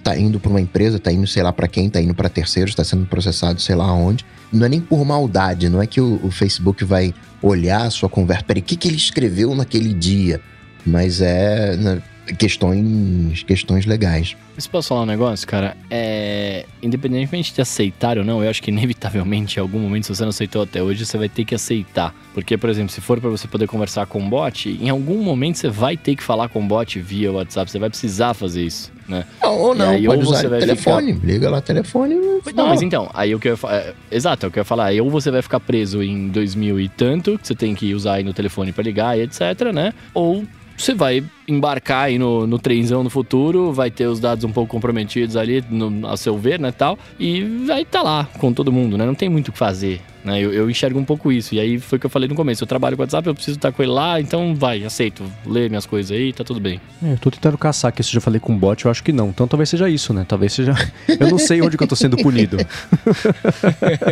tá 0.02 0.16
indo 0.16 0.38
para 0.38 0.50
uma 0.50 0.60
empresa, 0.60 0.98
tá 0.98 1.10
indo 1.10 1.26
sei 1.26 1.42
lá 1.42 1.52
para 1.52 1.66
quem, 1.66 1.88
tá 1.88 2.00
indo 2.00 2.14
para 2.14 2.28
terceiros, 2.28 2.74
tá 2.74 2.84
sendo 2.84 3.06
processado 3.06 3.60
sei 3.60 3.74
lá 3.74 3.92
onde. 3.92 4.24
Não 4.52 4.66
é 4.66 4.68
nem 4.68 4.80
por 4.80 5.04
maldade, 5.04 5.68
não 5.68 5.80
é 5.80 5.86
que 5.86 6.00
o, 6.00 6.20
o 6.22 6.30
Facebook 6.30 6.84
vai 6.84 7.14
olhar 7.42 7.82
a 7.82 7.90
sua 7.90 8.08
conversa, 8.08 8.44
peraí, 8.44 8.60
o 8.60 8.64
que, 8.64 8.76
que 8.76 8.88
ele 8.88 8.96
escreveu 8.96 9.54
naquele 9.54 9.94
dia? 9.94 10.40
Mas 10.84 11.20
é 11.20 11.76
né, 11.76 12.02
questões, 12.36 13.42
questões 13.42 13.86
legais. 13.86 14.36
Mas 14.54 14.66
posso 14.66 14.88
falar 14.88 15.02
um 15.02 15.06
negócio, 15.06 15.46
cara? 15.46 15.76
É... 15.88 16.66
Independentemente 16.82 17.54
de 17.54 17.60
aceitar 17.60 18.18
ou 18.18 18.24
não, 18.24 18.42
eu 18.42 18.50
acho 18.50 18.62
que 18.62 18.70
inevitavelmente 18.70 19.58
em 19.58 19.60
algum 19.60 19.78
momento, 19.78 20.04
se 20.04 20.14
você 20.14 20.22
não 20.22 20.30
aceitou 20.30 20.62
até 20.62 20.82
hoje, 20.82 21.06
você 21.06 21.16
vai 21.16 21.28
ter 21.28 21.44
que 21.44 21.54
aceitar. 21.54 22.14
Porque, 22.34 22.56
por 22.56 22.68
exemplo, 22.68 22.90
se 22.90 23.00
for 23.00 23.20
para 23.20 23.30
você 23.30 23.46
poder 23.46 23.66
conversar 23.66 24.06
com 24.06 24.18
um 24.18 24.28
bot, 24.28 24.68
em 24.68 24.88
algum 24.88 25.22
momento 25.22 25.58
você 25.58 25.68
vai 25.68 25.96
ter 25.96 26.16
que 26.16 26.22
falar 26.22 26.48
com 26.48 26.58
o 26.58 26.62
um 26.62 26.68
bot 26.68 26.98
via 26.98 27.30
WhatsApp, 27.30 27.70
você 27.70 27.78
vai 27.78 27.88
precisar 27.88 28.34
fazer 28.34 28.64
isso, 28.64 28.92
né? 29.06 29.24
Ou 29.42 29.74
não, 29.74 29.90
aí, 29.90 30.04
pode 30.04 30.24
ou 30.24 30.32
usar 30.32 30.48
você 30.48 30.58
telefone, 30.58 31.14
ficar... 31.14 31.26
liga 31.26 31.50
lá 31.50 31.60
telefone 31.60 32.16
Não, 32.54 32.68
mas 32.68 32.82
então, 32.82 33.08
aí 33.14 33.34
o 33.34 33.38
que 33.38 33.48
eu 33.48 33.52
ia 33.52 33.56
falar... 33.56 33.76
É, 33.76 33.94
exato, 34.10 34.46
é 34.46 34.48
o 34.48 34.52
que 34.52 34.58
eu 34.58 34.62
ia 34.62 34.64
falar. 34.64 34.86
Aí 34.86 35.00
ou 35.00 35.08
você 35.08 35.30
vai 35.30 35.42
ficar 35.42 35.60
preso 35.60 36.02
em 36.02 36.28
2000 36.28 36.80
e 36.80 36.88
tanto, 36.88 37.38
que 37.38 37.46
você 37.46 37.54
tem 37.54 37.74
que 37.74 37.94
usar 37.94 38.14
aí 38.14 38.24
no 38.24 38.32
telefone 38.32 38.72
para 38.72 38.82
ligar 38.82 39.18
e 39.18 39.22
etc, 39.22 39.72
né? 39.72 39.94
Ou 40.12 40.44
você 40.78 40.94
vai 40.94 41.24
embarcar 41.46 42.04
aí 42.04 42.18
no, 42.18 42.46
no 42.46 42.58
trenzão 42.58 43.02
no 43.02 43.10
futuro, 43.10 43.72
vai 43.72 43.90
ter 43.90 44.06
os 44.06 44.20
dados 44.20 44.44
um 44.44 44.52
pouco 44.52 44.70
comprometidos 44.70 45.36
ali, 45.36 45.64
no, 45.68 46.06
a 46.06 46.16
seu 46.16 46.36
ver, 46.38 46.60
né, 46.60 46.70
tal, 46.70 46.98
e 47.18 47.42
vai 47.66 47.82
estar 47.82 47.98
tá 48.00 48.04
lá 48.04 48.28
com 48.38 48.52
todo 48.52 48.70
mundo, 48.70 48.96
né? 48.96 49.04
Não 49.04 49.14
tem 49.14 49.28
muito 49.28 49.48
o 49.48 49.52
que 49.52 49.58
fazer, 49.58 50.00
né? 50.24 50.38
Eu, 50.38 50.52
eu, 50.52 50.70
enxergo 50.70 50.98
um 50.98 51.04
pouco 51.04 51.32
isso. 51.32 51.54
E 51.54 51.60
aí 51.60 51.78
foi 51.78 51.96
o 51.96 52.00
que 52.00 52.06
eu 52.06 52.10
falei 52.10 52.28
no 52.28 52.34
começo. 52.34 52.62
Eu 52.62 52.68
trabalho 52.68 52.96
com 52.96 53.02
WhatsApp, 53.02 53.26
eu 53.26 53.34
preciso 53.34 53.56
estar 53.56 53.72
com 53.72 53.82
ele 53.82 53.92
lá, 53.92 54.20
então 54.20 54.54
vai, 54.54 54.84
aceito. 54.84 55.24
Lê 55.46 55.68
minhas 55.68 55.86
coisas 55.86 56.16
aí, 56.16 56.32
tá 56.32 56.44
tudo 56.44 56.60
bem. 56.60 56.80
É, 57.02 57.14
eu 57.14 57.18
tô 57.18 57.30
tentando 57.30 57.56
caçar 57.56 57.92
que 57.92 58.02
se 58.02 58.10
eu 58.10 58.14
já 58.14 58.20
falei 58.20 58.38
com 58.38 58.56
bot, 58.56 58.84
eu 58.84 58.90
acho 58.90 59.02
que 59.02 59.12
não. 59.12 59.30
Então 59.30 59.48
talvez 59.48 59.70
seja 59.70 59.88
isso, 59.88 60.12
né? 60.12 60.24
Talvez 60.28 60.52
seja. 60.52 60.74
Eu 61.18 61.30
não 61.30 61.38
sei 61.38 61.60
onde 61.62 61.76
que 61.76 61.82
eu 61.82 61.88
tô 61.88 61.96
sendo 61.96 62.16
punido. 62.16 62.58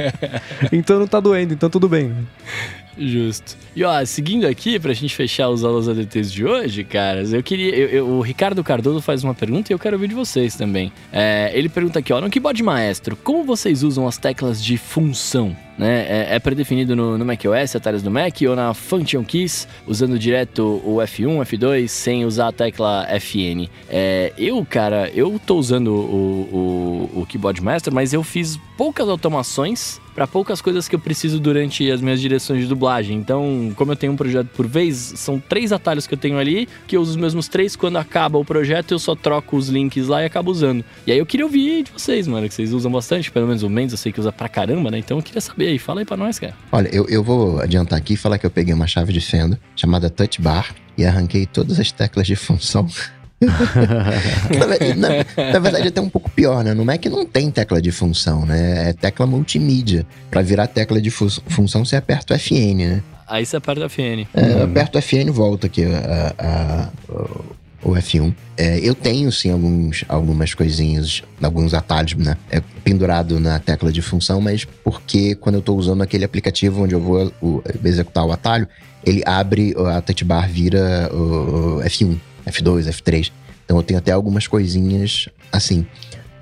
então 0.73 0.99
não 0.99 1.07
tá 1.07 1.21
doendo, 1.21 1.53
então 1.53 1.69
tudo 1.69 1.89
bem. 1.89 2.13
Justo. 2.99 3.57
E 3.75 3.85
ó, 3.85 4.05
seguindo 4.05 4.47
aqui, 4.47 4.79
pra 4.79 4.93
gente 4.93 5.15
fechar 5.15 5.51
os 5.51 5.63
aulas 5.65 5.89
ADTs 5.89 6.33
de 6.33 6.45
hoje, 6.45 6.83
caras, 6.83 7.33
eu 7.33 7.43
queria. 7.43 7.75
Eu, 7.75 7.89
eu, 7.89 8.07
o 8.09 8.21
Ricardo 8.21 8.65
Cardoso 8.65 9.03
faz 9.03 9.23
uma 9.23 9.35
pergunta 9.35 9.71
e 9.71 9.75
eu 9.75 9.79
quero 9.79 9.97
ouvir 9.97 10.09
de 10.09 10.15
vocês 10.15 10.55
também. 10.57 10.91
É, 11.13 11.51
ele 11.55 11.69
pergunta 11.69 11.99
aqui, 11.99 12.13
ó, 12.13 12.21
no 12.21 12.31
keyboard 12.31 12.63
maestro, 12.63 13.17
como 13.17 13.45
vocês 13.45 13.83
usam 13.83 14.09
as 14.09 14.17
teclas 14.17 14.65
de 14.65 14.79
função? 14.79 15.55
Né? 15.77 16.07
É, 16.09 16.37
é 16.37 16.39
predefinido 16.39 16.97
no, 16.97 17.19
no 17.19 17.25
macOS, 17.25 17.77
atalhos 17.77 18.03
do 18.03 18.11
Mac, 18.11 18.35
ou 18.49 18.57
na 18.57 18.73
Function 18.73 19.23
Keys, 19.23 19.69
usando 19.87 20.19
direto 20.19 20.81
o 20.83 20.97
F1, 20.97 21.43
F2, 21.43 21.89
sem 21.89 22.25
usar 22.25 22.49
a 22.49 22.53
tecla 22.53 23.07
FN. 23.21 23.69
É, 23.91 24.33
eu, 24.39 24.65
cara, 24.65 25.11
eu 25.15 25.39
tô 25.45 25.57
usando 25.57 25.89
o, 25.89 27.11
o, 27.15 27.21
o 27.21 27.27
Keyboard 27.27 27.63
Master, 27.63 27.93
mas 27.93 28.15
eu 28.15 28.23
fiz 28.23 28.59
poucas 28.79 29.07
automações 29.07 30.01
para 30.17 30.27
poucas 30.27 30.63
coisas 30.63 30.89
que 30.89 30.95
eu 30.95 30.99
preciso 30.99 31.39
durante 31.39 31.91
as 31.91 32.01
minhas 32.01 32.19
direções 32.19 32.63
de 32.63 32.67
dublagem. 32.67 33.19
Então, 33.19 33.71
como 33.77 33.93
eu 33.93 33.97
tenho 33.97 34.15
um 34.15 34.17
projeto 34.17 34.49
por 34.49 34.67
vez, 34.67 34.97
são 34.97 35.39
três 35.39 35.73
atalhos 35.73 36.07
que 36.07 36.15
eu 36.15 36.19
tenho 36.19 36.39
ali, 36.39 36.67
que 36.87 36.97
eu 36.97 37.03
uso 37.03 37.11
os 37.11 37.17
mesmos 37.17 37.49
três. 37.49 37.77
Quando 37.77 37.99
acaba 37.99 38.39
o 38.39 38.45
projeto, 38.45 38.93
eu 38.93 38.99
só 38.99 39.15
troco 39.15 39.59
os 39.59 39.69
links 39.69 40.09
lá 40.09 40.23
e 40.23 40.25
acabo 40.25 40.51
usando. 40.51 40.83
E 41.07 41.13
aí 41.13 41.19
eu 41.19 41.27
queria 41.27 41.45
ouvir 41.45 41.83
de 41.83 41.93
vocês, 41.93 42.27
mano, 42.27 42.49
que 42.49 42.55
vocês 42.55 42.73
usam 42.73 42.91
bastante, 42.91 43.31
pelo 43.31 43.47
menos 43.47 43.63
o 43.63 43.69
Mendes 43.69 43.93
eu 43.93 43.99
sei 43.99 44.11
que 44.11 44.19
usa 44.19 44.33
pra 44.33 44.49
caramba, 44.49 44.91
né? 44.91 44.99
Então 44.99 45.19
eu 45.19 45.23
queria 45.23 45.41
saber 45.43 45.69
aí, 45.69 45.79
fala 45.79 46.01
aí 46.01 46.07
pra 46.07 46.17
nós, 46.17 46.39
cara. 46.39 46.55
Olha, 46.73 46.89
eu, 46.89 47.07
eu 47.11 47.23
vou 47.23 47.61
adiantar 47.61 47.99
aqui 47.99 48.15
e 48.15 48.17
falar 48.17 48.39
que 48.39 48.47
eu 48.47 48.51
peguei 48.51 48.73
uma 48.73 48.87
chave 48.87 49.13
de 49.13 49.21
fenda 49.21 49.61
chamada 49.77 50.09
Touch 50.09 50.41
Bar 50.41 50.75
e 50.97 51.05
arranquei 51.05 51.45
todas 51.45 51.79
as 51.79 51.93
teclas 51.93 52.27
de 52.27 52.37
função 52.37 52.89
na, 53.41 54.95
na, 54.95 55.53
na, 55.53 55.59
verdade, 55.59 55.85
é 55.85 55.89
até 55.89 56.01
um 56.01 56.09
pouco 56.09 56.31
pior, 56.31 56.65
né? 56.65 56.73
No 56.73 56.85
Mac 56.85 57.05
não 57.07 57.27
tem 57.27 57.51
tecla 57.51 57.83
de 57.83 57.93
função, 57.93 58.47
né? 58.47 58.91
É 58.91 58.93
tecla 58.95 59.27
multimídia. 59.27 60.07
Para 60.31 60.41
virar 60.41 60.67
tecla 60.67 61.01
de 61.01 61.11
fu 61.11 61.29
função, 61.47 61.85
você 61.85 61.97
aperta 61.97 62.35
o 62.35 62.39
FN, 62.39 62.77
né? 62.77 63.03
Aí 63.27 63.45
você 63.45 63.57
aperta 63.57 63.85
o 63.85 63.91
FN. 63.91 64.27
É, 64.33 64.41
hum. 64.41 64.65
aperta 64.65 64.99
o 64.99 65.03
FN 65.03 65.31
volta 65.31 65.67
aqui 65.67 65.85
a, 65.85 66.35
a, 66.39 66.45
a, 66.49 66.91
o 67.83 67.91
F1. 67.91 68.35
É, 68.57 68.79
eu 68.81 68.95
tenho, 68.95 69.31
sim, 69.31 69.51
alguns, 69.51 70.05
algumas 70.09 70.55
coisinhas, 70.55 71.23
alguns 71.43 71.75
atalhos, 71.75 72.15
né? 72.15 72.37
É, 72.51 72.63
pendurado 72.83 73.39
na 73.39 73.59
tecla 73.59 73.93
de 73.93 74.01
função, 74.01 74.41
mas 74.41 74.65
porque 74.83 75.35
quando 75.35 75.57
eu 75.57 75.61
estou 75.61 75.77
usando 75.77 76.03
aquele 76.03 76.25
aplicativo 76.25 76.83
onde 76.83 76.95
eu 76.95 77.01
vou 77.01 77.33
o, 77.43 77.63
executar 77.85 78.25
o 78.25 78.33
atalho, 78.33 78.67
ele 79.05 79.23
abre, 79.27 79.75
a 79.95 80.01
touch 80.01 80.25
bar 80.25 80.49
vira 80.49 81.11
o, 81.13 81.79
o 81.79 81.83
F1. 81.83 82.17
F2, 82.47 82.89
F3. 82.89 83.31
Então 83.65 83.77
eu 83.77 83.83
tenho 83.83 83.99
até 83.99 84.13
algumas 84.13 84.47
coisinhas 84.47 85.29
assim, 85.51 85.87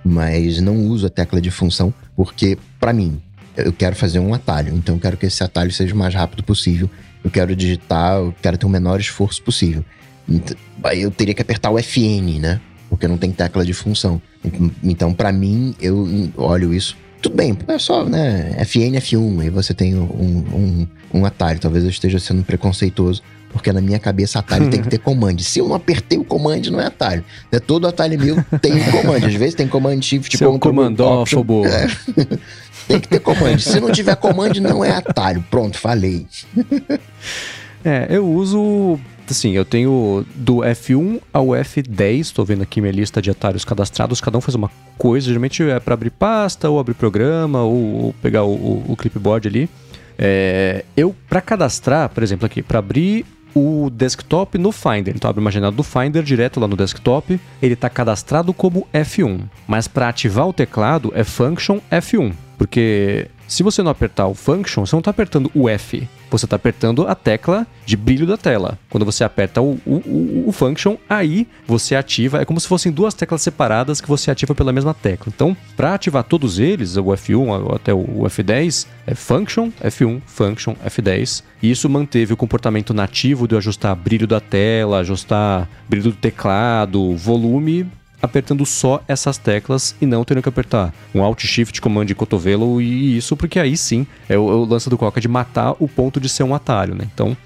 mas 0.05 0.61
não 0.61 0.87
uso 0.87 1.07
a 1.07 1.11
tecla 1.11 1.41
de 1.41 1.51
função 1.51 1.93
porque 2.15 2.59
para 2.79 2.93
mim 2.93 3.21
eu 3.57 3.73
quero 3.73 3.95
fazer 3.95 4.19
um 4.19 4.35
atalho, 4.35 4.75
então 4.75 4.97
eu 4.97 5.01
quero 5.01 5.17
que 5.17 5.27
esse 5.27 5.43
atalho 5.43 5.71
seja 5.71 5.95
o 5.95 5.97
mais 5.97 6.15
rápido 6.15 6.43
possível. 6.43 6.91
Eu 7.23 7.31
quero 7.31 7.55
digitar, 7.57 8.17
eu 8.17 8.35
quero 8.43 8.59
ter 8.59 8.67
o 8.67 8.69
menor 8.69 9.01
esforço 9.01 9.43
possível. 9.43 9.85
Aí 10.83 11.03
eu 11.03 11.11
teria 11.11 11.35
que 11.35 11.43
apertar 11.43 11.71
o 11.71 11.79
FN, 11.79 12.39
né? 12.41 12.61
Porque 12.91 13.09
não 13.09 13.17
tem 13.17 13.31
tecla 13.31 13.65
de 13.65 13.73
função. 13.73 14.21
Então, 14.83 15.15
para 15.15 15.33
mim, 15.33 15.75
eu 15.81 16.07
olho 16.37 16.75
isso. 16.75 16.97
Tudo 17.23 17.37
bem, 17.37 17.57
é 17.69 17.79
só, 17.79 18.05
né? 18.05 18.55
FN, 18.65 18.99
F1, 18.99 19.41
aí 19.41 19.51
você 19.51 19.73
tem 19.73 19.95
um, 19.95 20.03
um, 20.03 20.87
um 21.15 21.24
atalho. 21.24 21.59
Talvez 21.59 21.85
eu 21.85 21.91
esteja 21.91 22.19
sendo 22.19 22.43
preconceituoso, 22.43 23.23
porque 23.51 23.73
na 23.73 23.81
minha 23.81 23.99
cabeça 23.99 24.41
atalho 24.41 24.69
tem 24.69 24.82
que 24.82 24.89
ter 24.89 24.99
comando. 25.01 25.41
Se 25.41 25.61
eu 25.61 25.69
não 25.69 25.77
apertei 25.77 26.19
o 26.19 26.24
comando, 26.24 26.70
não 26.70 26.81
é 26.81 26.86
atalho. 26.86 27.24
É 27.53 27.61
todo 27.61 27.86
atalho 27.86 28.19
meu 28.19 28.36
tem 28.61 28.74
um 28.74 28.91
comando. 28.91 29.27
Às 29.27 29.35
vezes 29.35 29.55
tem 29.55 29.69
comando 29.69 30.03
shift, 30.03 30.36
Seu 30.36 30.59
comandófobo. 30.59 31.65
É. 31.65 31.86
tem 32.89 33.01
que 33.01 33.09
ter 33.09 33.20
comando. 33.20 33.61
Se 33.61 33.81
não 33.81 33.93
tiver 33.93 34.16
comando, 34.16 34.61
não 34.61 34.85
é 34.85 34.91
atalho. 34.91 35.45
Pronto, 35.51 35.78
falei. 35.78 36.27
é, 37.85 38.09
eu 38.11 38.28
uso 38.28 38.99
assim, 39.31 39.53
eu 39.53 39.65
tenho 39.65 40.24
do 40.35 40.57
F1 40.57 41.20
ao 41.32 41.47
F10, 41.47 42.20
estou 42.20 42.45
vendo 42.45 42.62
aqui 42.62 42.81
minha 42.81 42.93
lista 42.93 43.23
de 43.23 43.31
atalhos 43.31 43.65
cadastrados, 43.65 44.20
cada 44.20 44.36
um 44.36 44.41
faz 44.41 44.55
uma 44.55 44.70
coisa, 44.99 45.27
geralmente 45.28 45.62
é 45.62 45.81
para 45.81 45.95
abrir 45.95 46.11
pasta, 46.11 46.69
ou 46.69 46.78
abrir 46.78 46.95
programa, 46.95 47.62
ou, 47.62 48.05
ou 48.05 48.15
pegar 48.20 48.45
o, 48.45 48.53
o, 48.53 48.85
o, 48.89 48.97
clipboard 48.97 49.49
ali. 49.49 49.69
É, 50.19 50.85
eu, 50.97 51.15
para 51.28 51.41
cadastrar, 51.41 52.09
por 52.09 52.23
exemplo, 52.23 52.47
aqui, 52.47 52.62
para 52.62 52.78
abrir 52.78 53.27
o 53.55 53.89
desktop 53.91 54.59
no 54.59 54.73
Finder. 54.73 55.15
Então 55.15 55.31
abre 55.31 55.41
uma 55.41 55.51
janela 55.51 55.73
do 55.73 55.82
Finder 55.82 56.23
direto 56.23 56.59
lá 56.59 56.66
no 56.66 56.77
desktop. 56.77 57.41
Ele 57.62 57.74
está 57.74 57.89
cadastrado 57.89 58.53
como 58.53 58.86
F1, 58.93 59.43
mas 59.66 59.86
para 59.86 60.09
ativar 60.09 60.49
o 60.49 60.53
teclado 60.53 61.12
é 61.15 61.23
function 61.23 61.78
F1, 61.91 62.32
porque 62.59 63.28
se 63.55 63.63
você 63.63 63.85
não 63.85 63.93
apertar 63.93 64.27
o 64.27 64.35
function, 64.35 64.85
você 64.85 64.97
não 64.97 64.99
está 64.99 65.13
apertando 65.13 65.49
o 65.55 65.69
F. 65.69 66.09
Você 66.29 66.45
está 66.45 66.57
apertando 66.57 67.07
a 67.07 67.15
tecla 67.15 67.65
de 67.87 67.97
brilho 67.97 68.27
da 68.27 68.37
tela. 68.37 68.77
Quando 68.91 69.05
você 69.05 69.23
aperta 69.23 69.63
o, 69.63 69.79
o, 69.87 69.95
o, 69.95 70.45
o, 70.49 70.53
function, 70.53 70.97
aí 71.09 71.47
você 71.65 71.95
ativa. 71.95 72.43
É 72.43 72.45
como 72.45 72.59
se 72.59 72.67
fossem 72.67 72.91
duas 72.91 73.15
teclas 73.15 73.43
separadas 73.43 74.01
que 74.01 74.09
você 74.09 74.29
ativa 74.29 74.57
pela 74.57 74.73
mesma 74.73 74.93
tecla. 74.93 75.33
Então, 75.33 75.57
para 75.77 75.95
ativar 75.95 76.25
todos 76.25 76.59
eles, 76.59 76.97
o 76.97 77.05
F1 77.05 77.77
até 77.77 77.95
o 77.95 78.25
F10, 78.25 78.89
é 79.07 79.15
function, 79.15 79.71
F1, 79.81 80.21
function, 80.27 80.75
F10. 80.85 81.45
E 81.63 81.71
isso 81.71 81.89
manteve 81.89 82.33
o 82.33 82.37
comportamento 82.37 82.93
nativo 82.93 83.47
de 83.47 83.57
ajustar 83.57 83.95
brilho 83.95 84.27
da 84.27 84.41
tela, 84.41 84.99
ajustar 84.99 85.71
brilho 85.89 86.11
do 86.11 86.17
teclado, 86.17 87.17
volume 87.17 87.87
apertando 88.25 88.65
só 88.65 89.03
essas 89.07 89.39
teclas 89.39 89.95
e 90.01 90.07
não 90.07 90.25
tendo 90.25 90.43
que 90.43 90.49
apertar 90.49 90.93
um 91.15 91.23
Alt 91.23 91.45
Shift, 91.45 91.81
comando 91.81 92.09
de 92.09 92.15
cotovelo 92.15 92.81
e 92.81 93.17
isso, 93.17 93.37
porque 93.37 93.59
aí 93.59 93.77
sim 93.77 94.07
é 94.29 94.39
o, 94.39 94.51
é 94.51 94.55
o 94.55 94.65
lance 94.65 94.89
do 94.89 94.99
Coca 94.99 95.21
de 95.21 95.29
matar 95.29 95.75
o 95.79 95.89
ponto 95.89 96.21
de 96.21 96.29
ser 96.29 96.43
um 96.43 96.55
atalho, 96.55 96.95
né? 96.95 97.07
Então, 97.13 97.37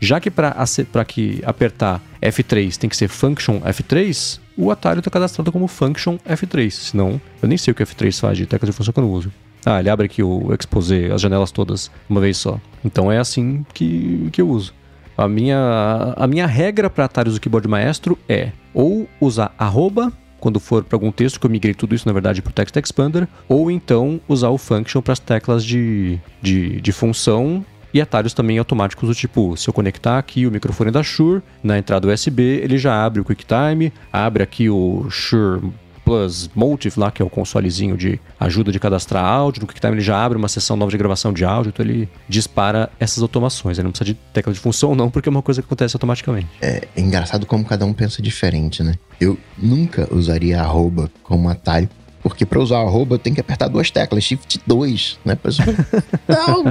já 0.00 0.20
que 0.20 0.30
para 0.30 1.04
que 1.06 1.42
apertar 1.44 2.02
F3 2.20 2.76
tem 2.76 2.88
que 2.90 2.96
ser 2.96 3.08
function 3.08 3.60
F3, 3.60 4.38
o 4.56 4.70
atalho 4.70 4.98
está 4.98 5.10
cadastrado 5.10 5.50
como 5.50 5.66
function 5.66 6.18
F3, 6.18 6.70
senão 6.70 7.20
eu 7.42 7.48
nem 7.48 7.58
sei 7.58 7.72
o 7.72 7.74
que 7.74 7.82
F3 7.82 8.20
faz 8.20 8.38
de 8.38 8.46
tecla 8.46 8.66
de 8.66 8.72
função 8.72 8.92
que 8.92 8.98
eu 8.98 9.04
não 9.04 9.10
uso. 9.10 9.32
Ah, 9.64 9.80
ele 9.80 9.90
abre 9.90 10.06
aqui 10.06 10.22
o 10.22 10.54
expose, 10.54 11.10
as 11.12 11.20
janelas 11.20 11.50
todas, 11.50 11.90
uma 12.08 12.20
vez 12.20 12.36
só. 12.36 12.60
Então 12.84 13.10
é 13.10 13.18
assim 13.18 13.66
que, 13.74 14.28
que 14.30 14.40
eu 14.40 14.48
uso. 14.48 14.72
A 15.18 15.26
minha, 15.26 16.14
a 16.16 16.26
minha 16.26 16.46
regra 16.46 16.90
para 16.90 17.06
atalhos 17.06 17.34
do 17.34 17.40
keyboard 17.40 17.66
maestro 17.66 18.18
é 18.28 18.52
ou 18.74 19.08
usar 19.20 19.54
arroba 19.58 20.12
quando 20.38 20.60
for 20.60 20.84
para 20.84 20.96
algum 20.96 21.10
texto, 21.10 21.40
que 21.40 21.46
eu 21.46 21.50
migrei 21.50 21.74
tudo 21.74 21.94
isso, 21.94 22.06
na 22.06 22.12
verdade, 22.12 22.42
para 22.42 22.50
o 22.50 22.54
Text 22.54 22.76
Expander, 22.76 23.26
ou 23.48 23.70
então 23.70 24.20
usar 24.28 24.50
o 24.50 24.58
function 24.58 25.00
para 25.00 25.12
as 25.12 25.18
teclas 25.18 25.64
de, 25.64 26.18
de, 26.42 26.80
de 26.80 26.92
função 26.92 27.64
e 27.92 28.00
atalhos 28.00 28.34
também 28.34 28.58
automáticos 28.58 29.08
do 29.08 29.14
tipo, 29.14 29.56
se 29.56 29.68
eu 29.68 29.72
conectar 29.72 30.18
aqui 30.18 30.46
o 30.46 30.50
microfone 30.50 30.90
da 30.90 31.02
Shure 31.02 31.42
na 31.62 31.78
entrada 31.78 32.06
USB, 32.06 32.42
ele 32.42 32.76
já 32.76 33.04
abre 33.04 33.20
o 33.20 33.24
QuickTime, 33.24 33.92
abre 34.12 34.42
aqui 34.42 34.68
o 34.68 35.06
Shure 35.08 35.72
Plus 36.06 36.48
Motive 36.54 37.00
lá, 37.00 37.10
que 37.10 37.20
é 37.20 37.24
o 37.24 37.28
consolezinho 37.28 37.96
de 37.96 38.20
ajuda 38.38 38.70
de 38.70 38.78
cadastrar 38.78 39.24
áudio. 39.24 39.60
No 39.60 39.66
QuickTime 39.66 39.94
ele 39.94 40.00
já 40.00 40.24
abre 40.24 40.38
uma 40.38 40.46
sessão 40.46 40.76
nova 40.76 40.88
de 40.88 40.96
gravação 40.96 41.32
de 41.32 41.44
áudio, 41.44 41.70
então 41.70 41.84
ele 41.84 42.08
dispara 42.28 42.88
essas 43.00 43.24
automações. 43.24 43.76
Ele 43.76 43.86
não 43.86 43.90
precisa 43.90 44.12
de 44.12 44.14
tecla 44.32 44.52
de 44.52 44.60
função 44.60 44.94
não, 44.94 45.10
porque 45.10 45.28
é 45.28 45.30
uma 45.30 45.42
coisa 45.42 45.60
que 45.60 45.66
acontece 45.66 45.96
automaticamente. 45.96 46.46
É, 46.62 46.86
é 46.94 47.00
engraçado 47.00 47.44
como 47.44 47.64
cada 47.64 47.84
um 47.84 47.92
pensa 47.92 48.22
diferente, 48.22 48.84
né? 48.84 48.94
Eu 49.20 49.36
nunca 49.58 50.06
usaria 50.14 50.60
arroba 50.60 51.10
como 51.24 51.48
atalho 51.48 51.88
porque 52.22 52.46
para 52.46 52.58
usar 52.60 52.78
arroba 52.78 53.18
tem 53.18 53.34
que 53.34 53.40
apertar 53.40 53.68
duas 53.68 53.90
teclas, 53.90 54.22
Shift 54.22 54.60
2, 54.66 55.18
né? 55.24 55.38
Não! 56.26 56.64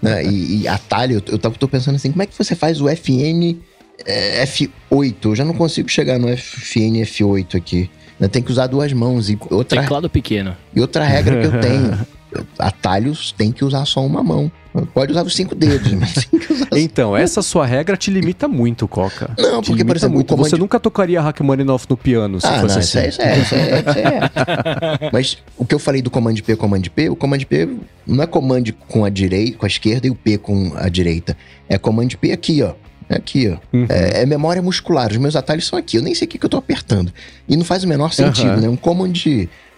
né? 0.00 0.24
E, 0.24 0.62
e, 0.62 0.68
atalho, 0.68 1.22
eu, 1.26 1.32
eu 1.32 1.38
tô 1.38 1.68
pensando 1.68 1.96
assim, 1.96 2.10
como 2.10 2.22
é 2.22 2.26
que 2.26 2.36
você 2.36 2.54
faz 2.54 2.80
o 2.80 2.88
FN 2.88 3.58
é, 4.06 4.44
F8? 4.44 5.16
Eu 5.24 5.36
já 5.36 5.44
não 5.44 5.54
consigo 5.54 5.88
chegar 5.88 6.18
no 6.18 6.28
FN 6.28 7.02
F8 7.02 7.56
aqui. 7.56 7.90
Né? 8.18 8.28
Tem 8.28 8.42
que 8.42 8.50
usar 8.50 8.66
duas 8.66 8.92
mãos. 8.92 9.28
E 9.28 9.38
outra, 9.50 9.80
Teclado 9.80 10.08
pequeno. 10.08 10.56
E 10.74 10.80
outra 10.80 11.04
regra 11.04 11.40
que 11.40 11.46
eu 11.46 11.60
tenho: 11.60 11.98
atalhos 12.58 13.32
tem 13.32 13.52
que 13.52 13.64
usar 13.64 13.84
só 13.84 14.04
uma 14.04 14.22
mão. 14.22 14.50
Pode 14.92 15.12
usar 15.12 15.24
os 15.24 15.34
cinco 15.34 15.54
dedos, 15.54 15.90
mas 15.92 16.12
tem 16.12 16.38
que 16.38 16.52
usar 16.52 16.68
Então, 16.72 17.16
essa 17.16 17.40
sua 17.40 17.64
regra 17.64 17.96
te 17.96 18.10
limita 18.10 18.46
muito, 18.46 18.86
Coca. 18.86 19.30
Não, 19.38 19.62
porque, 19.62 19.84
por 19.84 19.96
exemplo, 19.96 20.16
muito. 20.16 20.36
Você 20.36 20.56
nunca 20.56 20.78
tocaria 20.78 21.20
Rachmaninoff 21.20 21.86
no 21.88 21.96
piano, 21.96 22.40
se 22.40 22.46
ah, 22.46 22.60
fosse 22.60 22.74
não, 22.74 22.80
assim. 22.80 23.08
Isso 23.08 23.22
é, 23.22 23.38
isso 23.38 23.54
é, 23.54 23.78
isso 23.78 23.98
é, 23.98 25.10
Mas 25.12 25.38
o 25.56 25.64
que 25.64 25.74
eu 25.74 25.78
falei 25.78 26.02
do 26.02 26.10
Command 26.10 26.34
P, 26.34 26.56
Command 26.56 26.82
P, 26.94 27.08
o 27.08 27.16
Command 27.16 27.38
P 27.38 27.68
não 28.06 28.22
é 28.22 28.26
Command 28.26 28.64
com 28.86 29.04
a 29.04 29.08
direita, 29.08 29.56
com 29.56 29.64
a 29.64 29.68
esquerda 29.68 30.06
e 30.06 30.10
o 30.10 30.14
P 30.14 30.36
com 30.36 30.72
a 30.76 30.88
direita. 30.88 31.36
É 31.68 31.78
Command 31.78 32.08
P 32.20 32.32
aqui, 32.32 32.62
ó. 32.62 32.74
É 33.08 33.16
aqui, 33.16 33.48
ó. 33.48 33.56
Uhum. 33.76 33.86
É, 33.88 34.22
é, 34.22 34.26
memória 34.26 34.60
muscular. 34.60 35.10
Os 35.10 35.16
meus 35.16 35.36
atalhos 35.36 35.66
são 35.66 35.78
aqui. 35.78 35.96
Eu 35.96 36.02
nem 36.02 36.14
sei 36.14 36.26
o 36.26 36.28
que, 36.28 36.38
que 36.38 36.44
eu 36.44 36.50
tô 36.50 36.56
apertando. 36.56 37.12
E 37.48 37.56
não 37.56 37.64
faz 37.64 37.84
o 37.84 37.88
menor 37.88 38.12
sentido, 38.12 38.54
uhum. 38.54 38.60
né? 38.60 38.68
Um 38.68 38.76
command, 38.76 39.12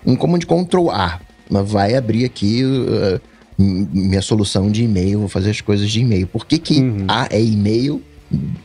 um 0.07 0.17
command 0.17 0.41
Ctrl 0.41 0.91
A. 0.91 1.21
Vai 1.51 1.95
abrir 1.95 2.25
aqui 2.25 2.63
uh, 2.65 3.21
minha 3.59 4.23
solução 4.23 4.71
de 4.71 4.85
e-mail, 4.85 5.21
vou 5.21 5.29
fazer 5.29 5.51
as 5.51 5.61
coisas 5.61 5.91
de 5.91 6.01
e-mail. 6.01 6.27
Por 6.27 6.47
que, 6.47 6.59
que 6.59 6.81
uhum. 6.81 7.07
A 7.09 7.29
é 7.31 7.43
e-mail? 7.43 8.03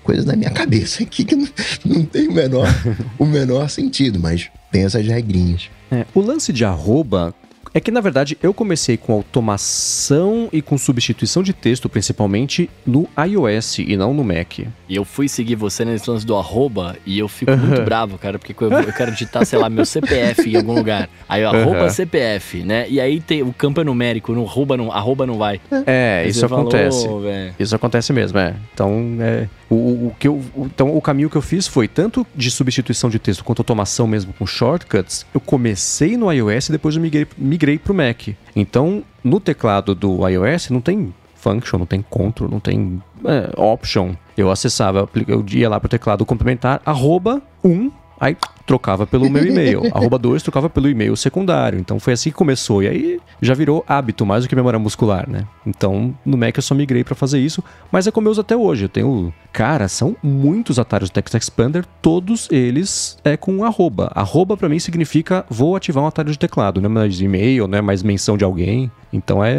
Coisa 0.04 0.26
da 0.26 0.36
minha 0.36 0.50
cabeça 0.50 1.04
aqui 1.04 1.24
que 1.24 1.38
não, 1.38 1.48
não 1.86 2.04
tem 2.04 2.28
o 2.28 2.34
menor, 2.34 2.68
o 3.18 3.26
menor 3.26 3.70
sentido, 3.70 4.20
mas 4.20 4.50
tem 4.72 4.84
essas 4.84 5.08
regrinhas. 5.08 5.70
É, 5.90 6.06
o 6.14 6.20
lance 6.20 6.52
de 6.52 6.66
arroba 6.66 7.34
é 7.74 7.80
que, 7.80 7.90
na 7.90 8.02
verdade, 8.02 8.38
eu 8.42 8.54
comecei 8.54 8.98
com 8.98 9.14
automação 9.14 10.48
e 10.54 10.62
com 10.62 10.78
substituição 10.78 11.42
de 11.42 11.54
texto, 11.54 11.90
principalmente 11.90 12.70
no 12.86 13.08
iOS 13.18 13.80
e 13.80 13.98
não 13.98 14.14
no 14.14 14.24
Mac. 14.24 14.60
E 14.60 14.96
eu 14.96 15.04
fui 15.04 15.28
seguir 15.28 15.56
você 15.56 15.84
nesse 15.84 16.10
lance 16.10 16.26
do 16.26 16.36
arroba 16.36 16.96
e 17.06 17.18
eu 17.18 17.28
fico 17.28 17.56
muito 17.58 17.82
bravo, 17.82 18.18
cara, 18.18 18.38
porque 18.38 18.54
eu, 18.64 18.72
eu, 18.72 18.94
quero 18.94 19.12
digitar, 19.12 19.46
sei 19.46 19.58
lá, 19.58 19.70
meu 19.70 19.86
CPF 19.86 20.50
em 20.50 20.58
algum 20.58 20.76
lugar. 20.76 21.10
Aí, 21.28 21.44
arroba 21.44 21.90
CPF, 21.90 22.64
né? 22.64 22.86
E 22.90 23.02
aí 23.02 23.20
tem, 23.20 23.42
o 23.42 23.52
campo 23.52 23.82
é 23.82 23.84
numérico, 23.84 24.34
no 24.34 24.46
arroba 24.46 24.78
não, 24.78 24.92
arroba 24.92 25.26
não 25.26 25.38
vai. 25.38 25.60
É, 25.88 26.26
isso 26.28 26.46
acontece. 26.46 27.06
Falou, 27.06 27.24
isso 27.60 27.76
acontece 27.76 28.14
mesmo, 28.14 28.38
é. 28.38 28.54
Então, 28.74 29.18
é, 29.20 29.48
o, 29.74 30.08
o, 30.08 30.16
que 30.18 30.28
eu, 30.28 30.36
o, 30.56 30.66
então, 30.66 30.96
o 30.96 31.02
caminho 31.02 31.30
que 31.30 31.36
eu 31.36 31.42
fiz 31.42 31.68
foi 31.68 31.88
tanto 31.88 32.26
de 32.36 32.50
substituição 32.52 33.10
de 33.10 33.20
texto 33.20 33.44
quanto 33.44 33.60
automação 33.60 34.08
mesmo 34.08 34.34
com 34.34 34.46
shortcuts. 34.46 35.26
Eu 35.34 35.42
comecei 35.42 36.18
no 36.18 36.32
iOS 36.32 36.70
e 36.70 36.72
depois 36.72 36.96
eu 36.96 37.02
migrei, 37.02 37.28
migrei 37.38 37.78
pro 37.78 37.94
Mac. 37.94 38.30
Então, 38.56 39.04
no 39.24 39.40
teclado 39.40 39.96
do 39.96 40.28
iOS 40.28 40.70
não 40.70 40.82
tem 40.82 41.14
function, 41.36 41.78
não 41.78 41.86
tem 41.86 42.02
control, 42.02 42.50
não 42.50 42.60
tem 42.60 43.02
é, 43.26 43.50
option. 43.60 44.16
Eu 44.38 44.50
acessava, 44.50 45.10
eu 45.28 45.46
ia 45.52 45.70
lá 45.70 45.80
pro 45.80 45.90
teclado 45.90 46.26
complementar, 46.26 46.82
arroba 46.86 47.42
1, 47.64 47.92
aí 48.20 48.38
trocava 48.66 49.06
pelo 49.06 49.30
meu 49.30 49.46
e-mail. 49.46 49.82
arroba 49.94 50.18
2 50.18 50.42
trocava 50.42 50.70
pelo 50.70 50.90
e-mail 50.90 51.16
secundário. 51.16 51.80
Então 51.80 52.00
foi 52.00 52.14
assim 52.14 52.30
que 52.30 52.36
começou. 52.36 52.84
E 52.84 52.88
aí 52.88 53.20
já 53.42 53.54
virou 53.54 53.84
hábito, 53.88 54.26
mais 54.26 54.44
do 54.44 54.50
que 54.50 54.56
memória 54.56 54.80
muscular, 54.80 55.30
né? 55.30 55.46
Então 55.66 56.16
no 56.26 56.38
Mac 56.38 56.56
eu 56.56 56.64
só 56.64 56.74
migrei 56.74 57.04
para 57.04 57.16
fazer 57.16 57.40
isso, 57.40 57.64
mas 57.92 58.08
é 58.08 58.12
como 58.12 58.28
eu 58.28 58.32
uso 58.32 58.42
até 58.42 58.56
hoje. 58.56 58.86
Eu 58.86 58.90
tenho. 58.90 59.34
Cara, 59.52 59.88
são 59.88 60.16
muitos 60.24 60.80
atalhos 60.80 61.10
do 61.10 61.14
Text 61.14 61.36
Expander, 61.36 61.86
todos 62.02 62.48
eles 62.52 63.18
é 63.24 63.38
com 63.38 63.64
arroba. 63.64 64.12
Arroba 64.16 64.58
para 64.58 64.70
mim 64.70 64.80
significa 64.80 65.46
vou 65.50 65.76
ativar 65.76 66.04
um 66.04 66.08
atalho 66.08 66.32
de 66.32 66.40
teclado, 66.40 66.82
não 66.82 66.90
é 66.90 66.94
mais 66.94 67.22
e-mail, 67.22 67.68
não 67.68 67.78
é 67.78 67.82
mais 67.82 68.02
menção 68.02 68.38
de 68.38 68.44
alguém. 68.44 68.92
Então 69.12 69.44
é, 69.44 69.56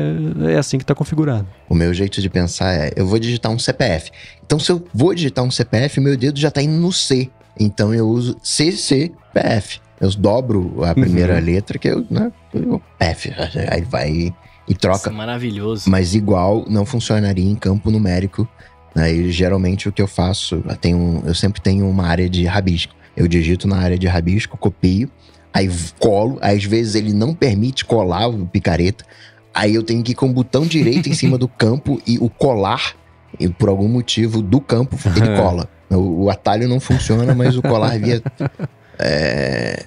é 0.52 0.56
assim 0.56 0.78
que 0.78 0.85
tá 0.85 0.94
configurado. 0.97 1.47
O 1.68 1.74
meu 1.74 1.94
jeito 1.94 2.20
de 2.20 2.28
pensar 2.28 2.72
é: 2.72 2.93
eu 2.97 3.06
vou 3.06 3.18
digitar 3.18 3.52
um 3.52 3.59
CPF. 3.59 4.10
Então, 4.44 4.59
se 4.59 4.70
eu 4.70 4.85
vou 4.93 5.14
digitar 5.14 5.44
um 5.44 5.51
CPF, 5.51 6.01
meu 6.01 6.16
dedo 6.16 6.39
já 6.39 6.51
tá 6.51 6.60
indo 6.60 6.74
no 6.74 6.93
C. 6.93 7.31
Então 7.59 7.94
eu 7.94 8.09
uso 8.09 8.36
CCPF. 8.43 9.81
Eu 10.01 10.10
dobro 10.10 10.85
a 10.85 10.93
primeira 10.94 11.35
uhum. 11.35 11.44
letra, 11.44 11.78
que 11.78 11.89
eu, 11.89 12.05
né, 12.10 12.31
eu, 12.52 12.82
F. 12.98 13.32
Aí 13.70 13.82
vai 13.82 14.35
e 14.66 14.74
troca. 14.74 14.98
Isso 14.98 15.09
é 15.09 15.12
maravilhoso. 15.12 15.90
Mas 15.90 16.14
igual 16.14 16.64
não 16.68 16.85
funcionaria 16.85 17.48
em 17.48 17.55
campo 17.55 17.90
numérico. 17.90 18.48
Aí 18.94 19.31
geralmente 19.31 19.89
o 19.89 19.93
que 19.93 20.01
eu 20.01 20.06
faço, 20.06 20.62
eu, 20.66 20.76
tenho, 20.76 21.22
eu 21.26 21.35
sempre 21.35 21.60
tenho 21.60 21.89
uma 21.89 22.06
área 22.06 22.28
de 22.28 22.44
rabisco. 22.44 22.94
Eu 23.16 23.28
digito 23.28 23.68
na 23.68 23.76
área 23.76 23.98
de 23.98 24.06
rabisco, 24.06 24.56
copio, 24.56 25.09
aí 25.52 25.70
colo. 25.98 26.39
Às 26.40 26.64
vezes 26.64 26.94
ele 26.94 27.12
não 27.12 27.35
permite 27.35 27.85
colar 27.85 28.28
o 28.28 28.47
picareta. 28.47 29.05
Aí 29.52 29.74
eu 29.74 29.82
tenho 29.82 30.02
que 30.02 30.12
ir 30.12 30.14
com 30.14 30.26
o 30.26 30.32
botão 30.32 30.66
direito 30.66 31.09
em 31.09 31.14
cima 31.14 31.39
do 31.39 31.47
campo 31.48 32.01
e 32.06 32.18
o 32.18 32.28
colar, 32.28 32.94
e 33.39 33.48
por 33.48 33.68
algum 33.68 33.89
motivo, 33.89 34.43
do 34.43 34.60
campo, 34.60 34.98
ele 35.16 35.36
cola. 35.36 35.68
O, 35.96 36.24
o 36.24 36.30
atalho 36.30 36.68
não 36.68 36.80
funciona, 36.80 37.34
mas 37.34 37.56
o 37.56 37.62
colar 37.62 37.98
via 37.98 38.22
é, 38.98 39.84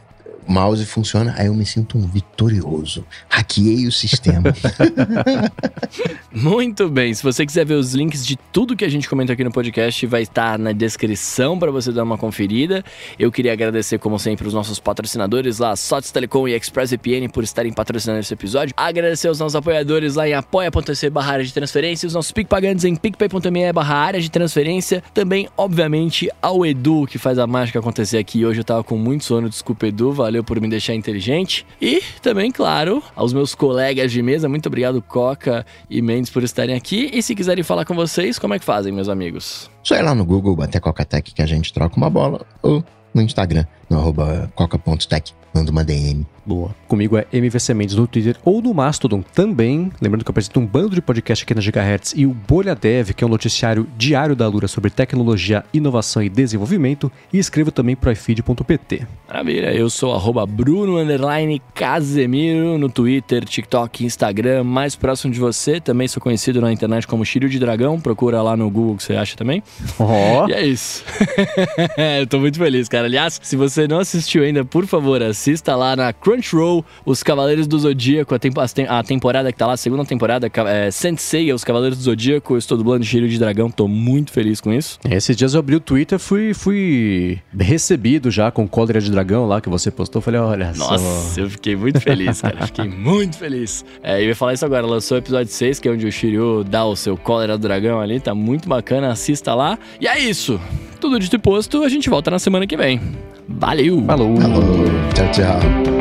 mouse 0.48 0.86
funciona, 0.86 1.36
aí 1.38 1.48
eu 1.48 1.54
me 1.54 1.66
sinto 1.66 1.98
um 1.98 2.08
vitorioso. 2.08 3.06
Hackeei 3.30 3.88
o 3.88 3.92
sistema. 3.92 4.54
Muito 6.32 6.90
bem. 6.90 7.14
Se 7.14 7.24
você 7.24 7.46
quiser 7.46 7.66
ver 7.66 7.76
os 7.76 7.94
links 7.94 8.26
de 8.26 8.36
tudo 8.52 8.76
que 8.76 8.86
a 8.86 8.90
gente 8.90 9.10
comentou 9.10 9.34
aqui 9.34 9.44
no 9.44 9.52
podcast, 9.52 10.06
vai 10.06 10.22
estar 10.22 10.58
na 10.58 10.72
descrição 10.72 11.58
para 11.60 11.72
você 11.72 11.92
dar 11.92 12.04
uma 12.04 12.18
conferida. 12.18 12.84
Eu 13.18 13.32
queria 13.32 13.54
agradecer, 13.54 13.98
como 13.98 14.18
sempre, 14.18 14.48
os 14.48 14.54
nossos 14.54 14.80
patrocinadores 14.80 15.60
lá, 15.60 15.76
Sots 15.76 16.12
Telecom 16.12 16.48
e 16.48 16.54
ExpressVPN, 16.54 17.30
por 17.30 17.44
estarem 17.44 17.74
patrocinando 17.74 18.20
esse 18.20 18.34
episódio. 18.34 18.74
Agradecer 18.78 19.28
aos 19.28 19.40
nossos 19.40 19.56
apoiadores 19.56 20.16
lá 20.16 20.28
em 20.28 20.34
apoia.se 20.34 21.10
barra 21.10 21.34
área 21.34 21.46
de 21.46 21.54
transferência, 21.54 22.08
os 22.08 22.14
nossos 22.14 22.32
PicPagantes 22.32 22.86
em 22.86 22.96
picpay.me 22.96 23.74
barra 23.74 23.96
área 23.96 24.22
de 24.22 24.30
transferência. 24.30 25.04
Também, 25.14 25.50
obviamente, 25.58 26.30
ao 26.42 26.66
Edu, 26.66 27.06
que 27.08 27.18
faz 27.18 27.38
a 27.40 27.48
mágica 27.48 27.80
acontecer 27.80 28.18
aqui. 28.18 28.46
Hoje 28.46 28.62
eu 28.62 28.64
tava 28.64 28.84
com 28.84 28.98
muito 28.98 29.24
sono, 29.24 29.50
desculpa, 29.50 29.88
Edu. 29.88 30.12
Valeu 30.12 30.37
valeu 30.38 30.44
por 30.44 30.60
me 30.62 30.68
deixar 30.68 30.94
inteligente. 30.94 31.66
E 31.82 32.02
também, 32.22 32.52
claro, 32.52 33.02
aos 33.16 33.34
meus 33.34 33.56
colegas 33.56 34.12
de 34.12 34.22
mesa, 34.22 34.48
muito 34.48 34.68
obrigado, 34.68 35.02
Coca 35.02 35.66
e 35.90 36.02
Mendes, 36.02 36.30
por 36.30 36.44
estarem 36.44 36.76
aqui. 36.76 37.10
E 37.14 37.22
se 37.22 37.36
quiserem 37.36 37.64
falar 37.64 37.86
com 37.86 37.96
vocês, 37.96 38.38
como 38.38 38.54
é 38.54 38.60
que 38.60 38.66
fazem, 38.66 38.94
meus 38.94 39.10
amigos? 39.10 39.70
Só 39.84 39.96
ir 39.96 40.02
lá 40.02 40.14
no 40.14 40.26
Google, 40.26 40.56
bater 40.56 40.80
Coca-Tech 40.80 41.34
que 41.34 41.42
a 41.42 41.46
gente 41.46 41.74
troca 41.74 41.96
uma 41.98 42.10
bola, 42.10 42.46
ou 42.62 42.84
no 43.14 43.22
Instagram, 43.22 43.66
no 43.90 43.98
arroba 43.98 44.52
coca.tech, 44.56 45.34
manda 45.54 45.72
uma 45.72 45.84
DM. 45.84 46.26
Boa. 46.48 46.74
Comigo 46.88 47.18
é 47.18 47.28
MVC 47.34 47.74
Mendes 47.74 47.96
no 47.98 48.08
Twitter 48.08 48.38
ou 48.46 48.62
no 48.62 48.74
Mastodon 48.74 49.22
também. 49.22 49.92
Lembrando 50.02 50.24
que 50.24 50.30
eu 50.30 50.32
apresento 50.32 50.62
um 50.62 50.66
bando 50.66 50.96
de 50.96 51.02
podcast 51.02 51.44
aqui 51.44 51.54
na 51.54 51.60
Gigahertz 51.60 52.14
e 52.16 52.26
o 52.26 52.34
Bolha 52.34 52.74
Dev, 52.74 53.10
que 53.10 53.22
é 53.22 53.28
um 53.28 53.30
noticiário 53.30 53.86
diário 53.98 54.34
da 54.34 54.48
Lura 54.48 54.70
sobre 54.70 54.90
tecnologia, 54.90 55.66
inovação 55.74 56.24
e 56.24 56.30
desenvolvimento. 56.30 57.12
E 57.34 57.38
escrevo 57.38 57.70
também 57.70 57.98
pro 57.98 58.10
iFeed.pt. 58.14 59.06
Maravilha, 59.28 59.74
eu 59.74 59.90
sou 59.90 60.14
arroba 60.14 60.46
Bruno 60.46 60.98
Casemiro 61.74 62.78
no 62.78 62.88
Twitter, 62.88 63.44
TikTok, 63.44 64.06
Instagram, 64.06 64.64
mais 64.64 64.96
próximo 64.96 65.34
de 65.34 65.40
você. 65.42 65.82
Também 65.82 66.08
sou 66.08 66.22
conhecido 66.22 66.62
na 66.62 66.72
internet 66.72 67.06
como 67.06 67.26
Shiryu 67.26 67.50
de 67.50 67.60
Dragão. 67.60 68.00
Procura 68.00 68.42
lá 68.42 68.56
no 68.56 68.70
Google 68.70 68.96
que 68.96 69.04
você 69.04 69.18
acha 69.18 69.36
também. 69.36 69.62
Ó. 70.00 70.48
E 70.48 70.54
é 70.54 70.66
isso. 70.66 71.04
eu 72.22 72.26
tô 72.26 72.40
muito 72.40 72.58
feliz, 72.58 72.88
cara. 72.88 73.06
Aliás, 73.06 73.38
se 73.44 73.58
você 73.58 73.86
não 73.86 74.00
assistiu 74.00 74.44
ainda, 74.44 74.64
por 74.64 74.88
favor, 74.88 75.22
assista 75.22 75.76
lá 75.76 75.94
na 75.94 76.14
Crunchyroll, 76.42 76.86
Os 77.06 77.24
Cavaleiros 77.24 77.68
do 77.68 77.78
Zodíaco, 77.80 78.34
a, 78.36 78.40
tempo- 78.40 78.60
a 78.62 79.04
temporada 79.04 79.52
que 79.52 79.58
tá 79.58 79.66
lá, 79.68 79.74
a 79.74 79.78
segunda 79.78 80.06
temporada, 80.06 80.50
é, 80.68 80.92
Sensei, 80.92 81.52
Os 81.52 81.64
Cavaleiros 81.64 81.98
do 81.98 82.04
Zodíaco. 82.04 82.54
Eu 82.54 82.58
estou 82.58 82.78
dublando 82.78 83.04
Shiryu 83.04 83.28
de 83.28 83.40
Dragão, 83.40 83.70
tô 83.70 83.88
muito 83.88 84.32
feliz 84.32 84.62
com 84.62 84.72
isso. 84.72 85.00
Esses 85.10 85.36
dias 85.36 85.54
eu 85.54 85.60
abri 85.60 85.76
o 85.76 85.80
Twitter 85.80 86.20
fui 86.20 86.54
fui 86.54 87.40
recebido 87.58 88.30
já 88.32 88.52
com 88.52 88.68
cólera 88.68 89.02
de 89.02 89.10
dragão 89.12 89.48
lá 89.48 89.60
que 89.62 89.70
você 89.70 89.90
postou. 89.92 90.22
Falei, 90.22 90.40
olha 90.40 90.74
Nossa, 90.76 90.98
só. 91.34 91.42
eu 91.42 91.50
fiquei 91.50 91.76
muito 91.76 92.00
feliz, 92.00 92.42
cara. 92.42 92.66
Fiquei 92.68 92.86
muito 92.90 93.38
feliz. 93.38 93.84
É, 94.04 94.22
eu 94.22 94.28
ia 94.28 94.36
falar 94.36 94.54
isso 94.54 94.66
agora, 94.66 94.86
lançou 94.86 95.16
o 95.16 95.20
episódio 95.20 95.52
6, 95.52 95.80
que 95.80 95.88
é 95.88 95.92
onde 95.92 96.06
o 96.06 96.12
Shiryu 96.12 96.64
dá 96.64 96.86
o 96.86 96.96
seu 96.96 97.18
cólera 97.18 97.58
do 97.58 97.62
dragão 97.62 98.00
ali, 98.00 98.20
tá 98.20 98.34
muito 98.36 98.68
bacana, 98.68 99.10
assista 99.12 99.54
lá. 99.56 99.78
E 100.00 100.08
é 100.08 100.18
isso. 100.20 100.60
Tudo 101.00 101.20
dito 101.20 101.36
e 101.36 101.40
posto, 101.40 101.84
a 101.84 101.90
gente 101.90 102.10
volta 102.10 102.32
na 102.32 102.40
semana 102.40 102.66
que 102.66 102.76
vem. 102.78 103.00
Valeu! 103.48 104.04
Falou. 104.06 104.38
Falou, 104.38 104.86
tchau, 105.14 105.32
tchau. 105.32 105.97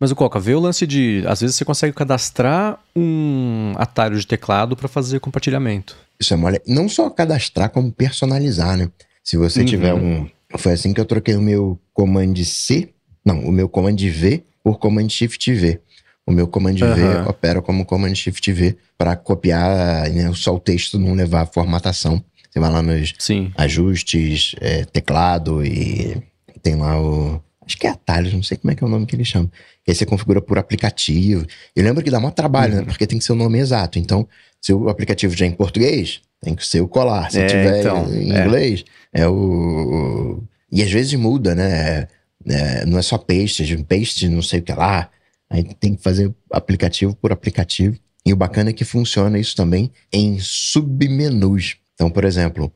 Mas 0.00 0.10
o 0.10 0.16
Coca, 0.16 0.38
vê 0.40 0.54
o 0.54 0.60
lance 0.60 0.86
de. 0.86 1.24
Às 1.26 1.40
vezes 1.40 1.56
você 1.56 1.64
consegue 1.64 1.94
cadastrar 1.94 2.78
um 2.94 3.72
atalho 3.76 4.18
de 4.18 4.26
teclado 4.26 4.76
para 4.76 4.88
fazer 4.88 5.20
compartilhamento. 5.20 5.96
Isso 6.20 6.34
é 6.34 6.36
mole. 6.36 6.60
Não 6.66 6.88
só 6.88 7.08
cadastrar, 7.08 7.70
como 7.70 7.90
personalizar, 7.92 8.76
né? 8.76 8.90
Se 9.22 9.36
você 9.36 9.60
Uhum. 9.60 9.66
tiver 9.66 9.94
um. 9.94 10.28
Foi 10.58 10.72
assim 10.72 10.92
que 10.92 11.00
eu 11.00 11.04
troquei 11.04 11.34
o 11.36 11.42
meu 11.42 11.78
Command 11.92 12.34
C. 12.44 12.90
Não, 13.24 13.40
o 13.40 13.52
meu 13.52 13.68
Command 13.68 13.96
V 13.96 14.42
por 14.62 14.78
Command 14.78 15.08
Shift 15.08 15.52
V. 15.52 15.80
O 16.26 16.32
meu 16.32 16.46
Command 16.46 16.76
V 16.76 16.84
Aham. 16.84 17.28
opera 17.28 17.60
como 17.60 17.84
Command 17.84 18.14
Shift 18.14 18.50
V 18.52 18.76
para 18.96 19.14
copiar 19.14 20.08
né, 20.10 20.30
só 20.34 20.54
o 20.54 20.60
texto 20.60 20.98
não 20.98 21.14
levar 21.14 21.42
a 21.42 21.46
formatação. 21.46 22.22
Você 22.50 22.60
vai 22.60 22.70
lá 22.70 22.80
nos 22.80 23.14
Sim. 23.18 23.52
ajustes, 23.56 24.54
é, 24.60 24.84
teclado 24.84 25.64
e 25.64 26.22
tem 26.62 26.76
lá 26.76 27.00
o. 27.00 27.42
Acho 27.66 27.78
que 27.78 27.86
é 27.86 27.90
atalhos, 27.90 28.32
não 28.32 28.42
sei 28.42 28.56
como 28.56 28.70
é 28.70 28.74
que 28.74 28.84
é 28.84 28.86
o 28.86 28.90
nome 28.90 29.06
que 29.06 29.16
ele 29.16 29.24
chama. 29.24 29.50
Que 29.84 29.90
aí 29.90 29.94
você 29.94 30.06
configura 30.06 30.40
por 30.40 30.58
aplicativo. 30.58 31.46
Eu 31.74 31.82
lembro 31.82 32.02
que 32.02 32.10
dá 32.10 32.20
maior 32.20 32.32
trabalho, 32.32 32.76
né? 32.76 32.82
Porque 32.84 33.06
tem 33.06 33.18
que 33.18 33.24
ser 33.24 33.32
o 33.32 33.36
nome 33.36 33.58
exato. 33.58 33.98
Então, 33.98 34.28
se 34.60 34.72
o 34.72 34.88
aplicativo 34.88 35.34
já 35.34 35.46
é 35.46 35.48
em 35.48 35.52
português, 35.52 36.20
tem 36.44 36.54
que 36.54 36.66
ser 36.66 36.80
o 36.80 36.88
colar. 36.88 37.30
Se 37.30 37.40
É, 37.40 37.46
tiver 37.46 37.80
então, 37.80 38.06
em 38.14 38.32
é. 38.32 38.40
inglês, 38.44 38.84
é 39.12 39.26
o. 39.26 40.42
E 40.70 40.82
às 40.82 40.90
vezes 40.90 41.14
muda, 41.14 41.54
né? 41.54 42.08
É, 42.46 42.84
não 42.84 42.98
é 42.98 43.02
só 43.02 43.16
paste, 43.16 43.76
paste 43.84 44.28
não 44.28 44.42
sei 44.42 44.60
o 44.60 44.62
que 44.62 44.72
lá. 44.72 45.08
Aí 45.48 45.64
tem 45.64 45.94
que 45.94 46.02
fazer 46.02 46.32
aplicativo 46.52 47.14
por 47.16 47.32
aplicativo. 47.32 47.96
E 48.26 48.32
o 48.32 48.36
bacana 48.36 48.70
é 48.70 48.72
que 48.72 48.84
funciona 48.84 49.38
isso 49.38 49.54
também 49.56 49.90
em 50.12 50.38
submenus. 50.38 51.76
Então, 51.94 52.10
por 52.10 52.24
exemplo, 52.24 52.72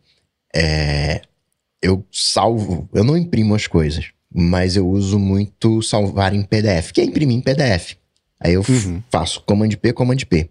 é, 0.55 1.23
eu 1.83 2.05
salvo, 2.13 2.89
eu 2.93 3.03
não 3.05 3.17
imprimo 3.17 3.55
as 3.55 3.67
coisas, 3.67 4.11
mas 4.33 4.77
eu 4.77 4.87
uso 4.89 5.19
muito 5.19 5.81
salvar 5.83 6.35
em 6.35 6.43
PDF, 6.43 6.93
que 6.93 7.01
é 7.01 7.05
imprimir 7.05 7.37
em 7.37 7.41
PDF. 7.41 7.95
Aí 8.41 8.55
eu 8.55 8.63
Uhum. 8.69 9.03
faço 9.11 9.43
Command 9.43 9.71
P, 9.71 9.93
Command 9.93 10.19
P. 10.29 10.51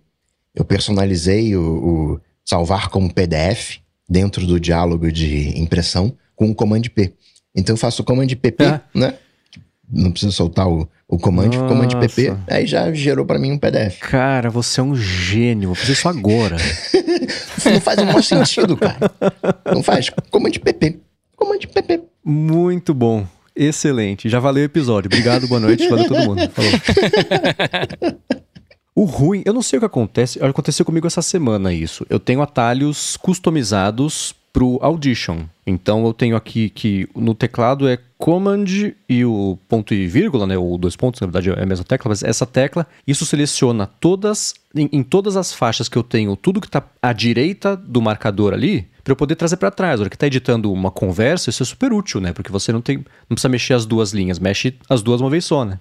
Eu 0.54 0.66
personalizei 0.66 1.56
o 1.56 2.20
salvar 2.48 2.88
como 2.90 3.14
PDF 3.14 3.80
dentro 4.10 4.48
do 4.48 4.58
diálogo 4.60 5.12
de 5.12 5.60
impressão 5.60 6.14
com 6.36 6.50
o 6.50 6.56
Command 6.56 6.84
P. 6.94 7.14
Então 7.54 7.74
eu 7.74 7.78
faço 7.78 8.02
o 8.02 8.06
Command 8.06 8.28
PP, 8.28 8.64
Ah. 8.64 8.82
né? 8.96 9.14
Não 9.92 10.12
precisa 10.12 10.32
soltar 10.32 10.68
o, 10.68 10.88
o 11.08 11.18
Command, 11.18 11.48
Nossa. 11.48 11.68
Command 11.68 11.88
PP, 12.00 12.36
aí 12.48 12.66
já 12.68 12.92
gerou 12.94 13.26
pra 13.26 13.40
mim 13.40 13.52
um 13.52 13.58
PDF. 13.58 14.00
Cara, 14.00 14.50
você 14.50 14.80
é 14.80 14.84
um 14.84 14.96
gênio. 14.96 15.70
Vou 15.70 15.76
fazer 15.76 15.94
isso 15.94 16.08
agora. 16.10 16.58
Não 17.66 17.82
faz 17.82 17.98
o 18.00 18.06
menor 18.06 18.24
sentido, 18.24 18.78
cara. 18.78 19.12
Não 19.74 19.82
faz. 19.84 20.10
Command 20.30 20.52
PP. 20.52 21.00
Command 21.36 21.60
PP. 21.74 22.02
Muito 22.24 22.94
bom. 22.94 23.26
Excelente. 23.56 24.30
Já 24.30 24.40
valeu 24.40 24.62
o 24.64 24.66
episódio. 24.66 25.08
Obrigado, 25.08 25.48
boa 25.48 25.60
noite. 25.60 25.88
Valeu 25.90 26.08
todo 26.08 26.24
mundo. 26.26 26.50
Falou. 26.52 26.72
O 28.98 29.04
ruim, 29.04 29.44
eu 29.46 29.54
não 29.54 29.62
sei 29.62 29.78
o 29.78 29.80
que 29.80 29.86
acontece. 29.86 30.44
Aconteceu 30.44 30.84
comigo 30.84 31.06
essa 31.06 31.22
semana 31.22 31.72
isso. 31.72 32.04
Eu 32.10 32.20
tenho 32.20 32.42
atalhos 32.42 33.16
customizados 33.16 34.34
pro 34.52 34.80
Audition. 34.82 35.44
Então 35.68 36.06
eu 36.06 36.14
tenho 36.14 36.38
aqui 36.38 36.70
que 36.70 37.10
no 37.14 37.36
teclado 37.36 37.90
é 37.90 38.00
Command 38.18 38.66
e 39.08 39.26
o 39.26 39.60
ponto 39.68 39.94
e 39.94 40.08
vírgula, 40.08 40.48
né? 40.48 40.58
Ou 40.58 40.78
dois 40.78 40.96
pontos, 40.96 41.22
na 41.22 41.28
verdade 41.28 41.50
é 41.50 41.62
a 41.62 41.66
mesma 41.66 41.84
tecla, 41.84 42.10
mas 42.10 42.24
essa 42.24 42.46
tecla, 42.46 42.88
isso 43.06 43.26
seleciona 43.26 43.86
todas, 43.86 44.56
em, 44.74 44.90
em 44.92 45.04
todas 45.04 45.36
as 45.36 45.54
faixas 45.54 45.88
que 45.88 45.98
eu 45.98 46.04
tenho, 46.04 46.36
tudo 46.36 46.62
que 46.62 46.70
tá 46.70 46.84
à 47.02 47.14
direita 47.14 47.76
do 47.76 48.02
marcador 48.02 48.54
ali, 48.54 48.88
para 49.04 49.14
eu 49.14 49.16
poder 49.16 49.36
trazer 49.36 49.56
para 49.56 49.72
trás. 49.72 50.02
Hora 50.02 50.10
que 50.10 50.18
tá 50.18 50.28
editando 50.28 50.72
uma 50.72 50.92
conversa, 50.92 51.50
isso 51.50 51.64
é 51.64 51.66
super 51.66 51.94
útil, 51.94 52.20
né? 52.20 52.34
Porque 52.34 52.52
você 52.52 52.74
não 52.74 52.82
tem, 52.82 52.98
não 52.98 53.36
precisa 53.36 53.48
mexer 53.48 53.74
as 53.74 53.86
duas 53.86 54.12
linhas, 54.12 54.38
mexe 54.38 54.74
as 54.90 55.02
duas 55.02 55.22
uma 55.22 55.30
vez 55.30 55.46
só, 55.46 55.64
né? 55.64 55.80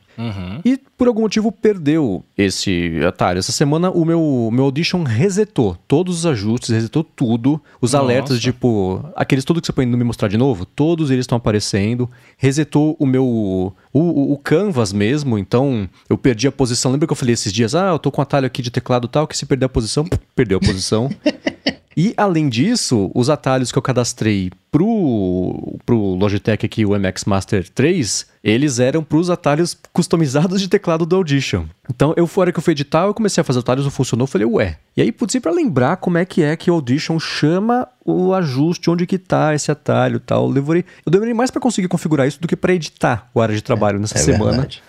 E 0.65 0.79
por 0.97 1.09
algum 1.09 1.23
motivo 1.23 1.51
perdeu 1.51 2.25
esse 2.39 3.01
atalho. 3.05 3.39
Essa 3.39 3.51
semana 3.51 3.91
o 3.91 4.05
meu, 4.05 4.49
meu 4.53 4.65
Audition 4.67 5.03
resetou 5.03 5.77
todos 5.89 6.19
os 6.19 6.27
ajustes, 6.27 6.71
resetou 6.71 7.03
tudo. 7.03 7.61
Os 7.81 7.93
Nossa. 7.93 8.05
alertas, 8.05 8.41
tipo, 8.41 9.05
aqueles 9.17 9.45
tudo 9.45 9.61
que 9.61 9.67
você 9.67 9.73
no 9.85 9.99
me 9.99 10.05
mostrar 10.05 10.29
de 10.29 10.39
novo, 10.39 10.65
todos 10.65 11.11
eles 11.11 11.25
estão 11.25 11.37
aparecendo. 11.37 12.09
Resetou 12.39 12.97
o 12.99 13.05
meu. 13.05 13.27
O, 13.27 13.73
o, 13.93 14.33
o 14.33 14.39
Canvas 14.39 14.93
mesmo, 14.93 15.37
então 15.37 15.89
eu 16.09 16.17
perdi 16.17 16.47
a 16.47 16.53
posição. 16.53 16.93
Lembra 16.93 17.07
que 17.07 17.13
eu 17.13 17.17
falei 17.17 17.35
esses 17.35 17.53
dias? 17.53 17.75
Ah, 17.75 17.91
eu 17.91 17.99
tô 17.99 18.11
com 18.11 18.21
um 18.21 18.23
atalho 18.23 18.47
aqui 18.47 18.63
de 18.63 18.71
teclado 18.71 19.09
tal, 19.09 19.27
que 19.27 19.37
se 19.37 19.45
perder 19.45 19.67
a 19.67 19.69
posição, 19.69 20.07
perdeu 20.35 20.59
a 20.59 20.61
posição. 20.61 21.11
E 21.97 22.13
além 22.17 22.49
disso, 22.51 23.11
os 23.15 23.31
atalhos 23.31 23.73
que 23.73 23.79
eu 23.79 23.83
cadastrei 23.83 24.51
pro, 24.71 25.79
pro 25.87 25.97
Logitech 26.15 26.67
aqui, 26.67 26.85
o 26.85 26.91
MX 26.99 27.25
Master 27.25 27.67
3, 27.69 28.27
eles 28.45 28.79
eram 28.79 29.03
pros 29.03 29.31
atalhos 29.31 29.75
customizados 29.93 30.61
de 30.61 30.69
teclado 30.69 31.07
do 31.07 31.17
Audition. 31.17 31.65
Então, 31.89 32.13
eu, 32.17 32.27
fora 32.27 32.53
que 32.53 32.59
eu 32.59 32.63
fui 32.63 32.73
editar, 32.73 33.07
eu 33.07 33.15
comecei 33.15 33.41
a 33.41 33.45
fazer 33.45 33.61
atalhos, 33.61 33.85
não 33.85 33.91
funcionou, 33.91 34.25
eu 34.25 34.29
falei, 34.29 34.47
ué. 34.47 34.79
E 34.97 35.01
aí, 35.01 35.11
putz, 35.11 35.37
pra 35.41 35.51
lembrar 35.51 35.97
como 35.97 36.19
é 36.19 36.25
que 36.27 36.43
é 36.43 36.55
que 36.55 36.71
o 36.71 36.75
Audition 36.75 37.19
chama 37.19 37.89
o 38.05 38.35
ajuste, 38.35 38.91
onde 38.91 39.07
que 39.07 39.17
tá 39.19 39.55
esse 39.55 39.71
atalho 39.71 40.17
e 40.17 40.21
tal. 40.21 40.49
Eu 40.49 40.53
demorei, 40.53 40.85
eu 41.05 41.11
demorei 41.11 41.33
mais 41.33 41.51
pra 41.51 41.61
conseguir 41.63 41.89
configurar 41.89 42.29
isso 42.29 42.41
do 42.41 42.47
que 42.47 42.57
pra 42.57 42.75
editar 42.75 43.31
o 43.35 43.41
área 43.41 43.55
de 43.55 43.63
trabalho 43.63 43.99
nessa 43.99 44.19
É 44.19 44.21
semana. 44.21 44.51
verdade. 44.53 44.83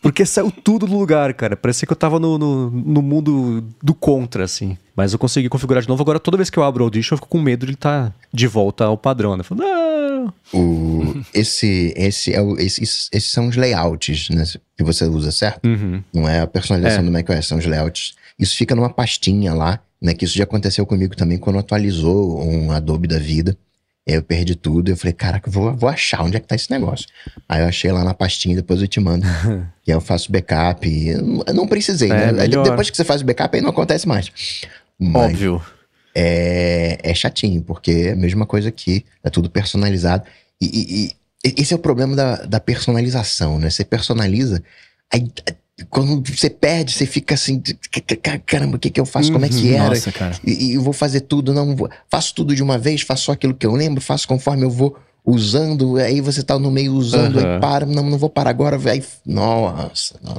Porque 0.00 0.24
saiu 0.24 0.50
tudo 0.50 0.86
do 0.86 0.96
lugar, 0.98 1.32
cara. 1.34 1.56
Parecia 1.56 1.86
que 1.86 1.92
eu 1.92 1.96
tava 1.96 2.18
no, 2.18 2.38
no, 2.38 2.70
no 2.70 3.02
mundo 3.02 3.64
do 3.82 3.94
contra, 3.94 4.44
assim. 4.44 4.76
Mas 4.94 5.12
eu 5.12 5.18
consegui 5.18 5.48
configurar 5.48 5.82
de 5.82 5.88
novo. 5.88 6.02
Agora, 6.02 6.18
toda 6.18 6.36
vez 6.36 6.48
que 6.48 6.58
eu 6.58 6.62
abro 6.62 6.82
o 6.82 6.86
Audition, 6.86 7.14
eu 7.14 7.18
fico 7.18 7.28
com 7.28 7.40
medo 7.40 7.60
de 7.66 7.70
ele 7.70 7.74
estar 7.74 8.14
de 8.32 8.46
volta 8.46 8.84
ao 8.84 8.96
padrão, 8.96 9.36
né? 9.36 9.42
Falo, 9.42 9.60
não. 9.60 10.32
O, 10.52 11.22
esse, 11.34 11.92
esse 11.96 12.32
é 12.32 12.40
o, 12.40 12.58
esses, 12.58 13.08
esses 13.12 13.30
são 13.30 13.48
os 13.48 13.56
layouts 13.56 14.28
né, 14.30 14.44
que 14.76 14.82
você 14.82 15.04
usa, 15.04 15.30
certo? 15.30 15.66
Uhum. 15.66 16.02
Não 16.14 16.28
é 16.28 16.40
a 16.40 16.46
personalização 16.46 17.00
É. 17.02 17.04
do 17.04 17.12
macOS, 17.12 17.46
são 17.46 17.58
os 17.58 17.66
layouts. 17.66 18.14
Isso 18.38 18.56
fica 18.56 18.74
numa 18.74 18.90
pastinha 18.90 19.52
lá, 19.54 19.78
né? 20.00 20.14
Que 20.14 20.24
isso 20.24 20.36
já 20.36 20.44
aconteceu 20.44 20.86
comigo 20.86 21.14
também 21.16 21.38
quando 21.38 21.58
atualizou 21.58 22.42
um 22.42 22.70
Adobe 22.72 23.06
da 23.08 23.18
vida. 23.18 23.56
Aí 24.08 24.14
eu 24.14 24.22
perdi 24.22 24.54
tudo. 24.54 24.90
Eu 24.90 24.96
falei, 24.96 25.12
caraca, 25.12 25.50
vou, 25.50 25.74
vou 25.74 25.88
achar 25.88 26.22
onde 26.22 26.36
é 26.36 26.40
que 26.40 26.46
tá 26.46 26.54
esse 26.54 26.70
negócio. 26.70 27.06
Aí 27.48 27.60
eu 27.62 27.66
achei 27.66 27.90
lá 27.90 28.04
na 28.04 28.14
pastinha, 28.14 28.54
depois 28.54 28.80
eu 28.80 28.86
te 28.88 29.00
mando. 29.00 29.26
e 29.86 29.90
aí 29.90 29.96
eu 29.96 30.00
faço 30.00 30.30
backup. 30.30 30.86
Eu 31.08 31.54
não- 31.54 31.66
precisei, 31.66 32.10
É, 32.10 32.32
né? 32.32 32.32
Melhor. 32.32 32.62
depois 32.64 32.88
que 32.90 32.96
você 32.96 33.04
faz 33.04 33.20
o 33.22 33.24
backup, 33.24 33.56
aí 33.56 33.62
não 33.62 33.70
acontece 33.70 34.06
mais. 34.06 34.30
Mas 34.98 35.32
Óbvio. 35.32 35.62
é, 36.14 36.98
é 37.02 37.14
chatinho, 37.14 37.62
porque 37.62 37.90
é 37.90 38.12
a 38.12 38.16
mesma 38.16 38.46
coisa 38.46 38.68
aqui, 38.68 39.04
é 39.24 39.28
tudo 39.30 39.50
personalizado. 39.50 40.24
E, 40.60 40.66
e- 40.66 41.06
e 41.48 41.54
esse 41.62 41.72
é 41.72 41.76
o 41.76 41.80
problema 41.80 42.14
da, 42.16 42.36
da 42.44 42.58
personalização, 42.60 43.58
né? 43.58 43.70
Você 43.70 43.84
personaliza, 43.84 44.62
aí 45.12 45.28
quando 45.90 46.22
você 46.34 46.48
perde, 46.48 46.92
você 46.92 47.04
fica 47.04 47.34
assim, 47.34 47.62
"C- 47.64 47.76
c- 47.92 48.38
caramba, 48.46 48.76
o 48.76 48.80
que, 48.80 48.88
que 48.90 48.98
eu 49.00 49.04
faço? 49.04 49.30
Como 49.30 49.44
é 49.44 49.48
que 49.48 49.54
Uhum, 49.68 49.74
era? 49.76 49.88
Nossa, 49.90 50.10
cara. 50.10 50.34
E, 50.44 50.72
eu 50.74 50.80
vou 50.82 50.92
fazer 50.92 51.20
tudo, 51.20 51.52
não 51.52 51.76
vou- 51.76 51.90
faço 52.10 52.34
tudo 52.34 52.54
de 52.54 52.62
uma 52.62 52.78
vez, 52.78 53.02
faço 53.02 53.24
só 53.24 53.32
aquilo 53.32 53.54
que 53.54 53.66
eu 53.66 53.72
lembro, 53.74 54.00
faço 54.00 54.26
conforme 54.26 54.64
eu 54.64 54.70
vou 54.70 54.96
usando, 55.24 55.96
aí 55.96 56.20
você 56.20 56.42
tá 56.42 56.58
no 56.58 56.70
meio 56.70 56.94
usando, 56.94 57.38
Aham. 57.38 57.54
aí 57.54 57.60
para, 57.60 57.84
não, 57.84 58.04
não 58.08 58.16
vou 58.16 58.30
parar 58.30 58.50
agora, 58.50 58.78
aí, 58.90 59.02
nossa, 59.26 60.18
não. 60.22 60.36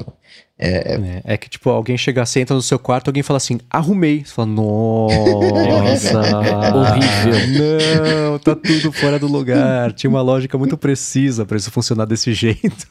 É, 0.60 1.22
É, 1.24 1.34
é 1.34 1.38
que, 1.38 1.50
tipo, 1.50 1.70
alguém 1.70 1.98
chega, 1.98 2.26
você 2.26 2.40
entra 2.40 2.56
no 2.56 2.62
seu 2.62 2.80
quarto, 2.80 3.10
alguém 3.10 3.22
fala 3.22 3.38
assim, 3.38 3.60
arrumei. 3.70 4.24
Você 4.26 4.34
fala, 4.34 4.48
nossa. 4.48 6.20
Horrível. 6.74 8.32
Não, 8.32 8.40
tá 8.40 8.56
tudo 8.56 8.92
fora 8.92 9.20
do 9.20 9.28
lugar. 9.28 9.94
Tinha 9.94 10.10
uma 10.10 10.22
lógica 10.22 10.58
muito 10.58 10.78
precisa 10.78 11.46
pra 11.46 11.58
isso 11.58 11.70
funcionar 11.72 12.06
desse 12.06 12.34
jeito. 12.34 12.88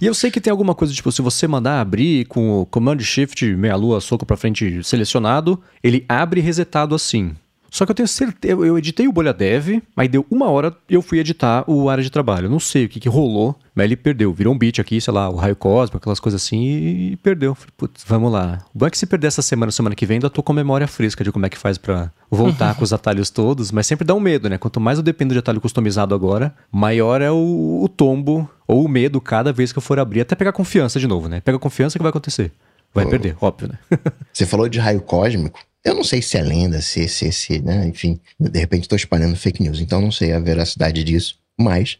e 0.00 0.06
eu 0.06 0.14
sei 0.14 0.30
que 0.30 0.40
tem 0.40 0.50
alguma 0.50 0.74
coisa, 0.74 0.92
tipo, 0.92 1.12
se 1.12 1.22
você 1.22 1.46
mandar 1.46 1.80
abrir 1.80 2.24
com 2.26 2.60
o 2.60 2.66
Command 2.66 2.98
Shift, 2.98 3.44
meia 3.56 3.76
lua, 3.76 4.00
soco 4.00 4.26
pra 4.26 4.36
frente 4.36 4.82
selecionado, 4.82 5.60
ele 5.82 6.04
abre 6.08 6.40
resetado 6.40 6.94
assim. 6.94 7.32
Só 7.72 7.86
que 7.86 7.90
eu 7.90 7.94
tenho 7.94 8.06
certeza, 8.06 8.52
eu 8.52 8.76
editei 8.76 9.08
o 9.08 9.12
Bolha 9.12 9.32
Dev, 9.32 9.80
aí 9.96 10.06
deu 10.06 10.26
uma 10.30 10.50
hora 10.50 10.76
e 10.90 10.92
eu 10.92 11.00
fui 11.00 11.18
editar 11.18 11.64
o 11.66 11.88
área 11.88 12.04
de 12.04 12.10
trabalho. 12.10 12.44
Eu 12.44 12.50
não 12.50 12.60
sei 12.60 12.84
o 12.84 12.88
que, 12.88 13.00
que 13.00 13.08
rolou, 13.08 13.56
mas 13.74 13.86
ele 13.86 13.96
perdeu. 13.96 14.30
Virou 14.30 14.52
um 14.52 14.58
beat 14.58 14.78
aqui, 14.78 15.00
sei 15.00 15.14
lá, 15.14 15.30
o 15.30 15.36
raio 15.36 15.56
cósmico, 15.56 15.96
aquelas 15.96 16.20
coisas 16.20 16.42
assim, 16.42 16.60
e 16.62 17.16
perdeu. 17.22 17.54
Falei, 17.54 17.72
putz, 17.74 18.04
vamos 18.06 18.30
lá. 18.30 18.58
O 18.74 18.78
bom 18.78 18.86
é 18.86 18.90
que 18.90 18.98
se 18.98 19.06
perder 19.06 19.28
essa 19.28 19.40
semana, 19.40 19.72
semana 19.72 19.94
que 19.94 20.04
vem, 20.04 20.16
ainda 20.16 20.28
tô 20.28 20.42
com 20.42 20.52
memória 20.52 20.86
fresca 20.86 21.24
de 21.24 21.32
como 21.32 21.46
é 21.46 21.48
que 21.48 21.56
faz 21.56 21.78
pra 21.78 22.10
voltar 22.30 22.74
com 22.76 22.84
os 22.84 22.92
atalhos 22.92 23.30
todos, 23.30 23.72
mas 23.72 23.86
sempre 23.86 24.04
dá 24.06 24.12
um 24.12 24.20
medo, 24.20 24.50
né? 24.50 24.58
Quanto 24.58 24.78
mais 24.78 24.98
eu 24.98 25.02
dependo 25.02 25.32
de 25.32 25.38
atalho 25.38 25.58
customizado 25.58 26.14
agora, 26.14 26.54
maior 26.70 27.22
é 27.22 27.30
o, 27.30 27.80
o 27.82 27.88
tombo 27.88 28.46
ou 28.68 28.84
o 28.84 28.88
medo 28.88 29.18
cada 29.18 29.50
vez 29.50 29.72
que 29.72 29.78
eu 29.78 29.82
for 29.82 29.98
abrir, 29.98 30.20
até 30.20 30.34
pegar 30.34 30.52
confiança 30.52 31.00
de 31.00 31.06
novo, 31.06 31.26
né? 31.26 31.40
Pega 31.40 31.58
confiança 31.58 31.98
que 31.98 32.02
vai 32.02 32.10
acontecer. 32.10 32.52
Vai 32.94 33.06
perder, 33.06 33.34
óbvio, 33.40 33.68
né? 33.68 33.78
Você 34.30 34.44
falou 34.44 34.68
de 34.68 34.78
raio 34.78 35.00
cósmico. 35.00 35.58
Eu 35.84 35.94
não 35.94 36.04
sei 36.04 36.22
se 36.22 36.36
é 36.38 36.42
lenda, 36.42 36.80
se, 36.80 37.08
se, 37.08 37.32
se, 37.32 37.60
né? 37.60 37.86
Enfim, 37.86 38.20
de 38.38 38.58
repente 38.58 38.82
estou 38.82 38.96
espalhando 38.96 39.36
fake 39.36 39.62
news, 39.62 39.80
então 39.80 40.00
não 40.00 40.12
sei 40.12 40.32
a 40.32 40.38
veracidade 40.38 41.02
disso. 41.02 41.36
Mas 41.58 41.98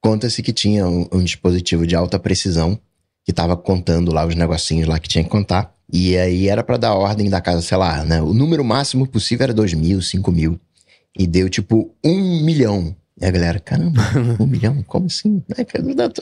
conta-se 0.00 0.42
que 0.42 0.52
tinha 0.52 0.86
um, 0.86 1.06
um 1.12 1.22
dispositivo 1.22 1.86
de 1.86 1.94
alta 1.94 2.18
precisão 2.18 2.78
que 3.24 3.30
estava 3.32 3.56
contando 3.56 4.12
lá 4.12 4.24
os 4.26 4.34
negocinhos 4.34 4.88
lá 4.88 4.98
que 4.98 5.08
tinha 5.08 5.22
que 5.24 5.30
contar. 5.30 5.74
E 5.92 6.16
aí 6.16 6.48
era 6.48 6.62
para 6.62 6.76
dar 6.78 6.94
ordem 6.94 7.28
da 7.28 7.40
casa, 7.40 7.60
sei 7.62 7.76
lá, 7.76 8.04
né? 8.04 8.20
O 8.22 8.32
número 8.32 8.64
máximo 8.64 9.06
possível 9.06 9.44
era 9.44 9.54
2 9.54 9.74
mil, 9.74 10.00
5 10.00 10.32
mil. 10.32 10.58
E 11.18 11.26
deu 11.26 11.48
tipo 11.48 11.94
um 12.04 12.42
milhão. 12.42 12.94
E 13.20 13.24
a 13.26 13.30
galera, 13.30 13.58
caramba, 13.58 14.00
um 14.40 14.46
milhão? 14.48 14.82
Como 14.84 15.06
assim? 15.06 15.42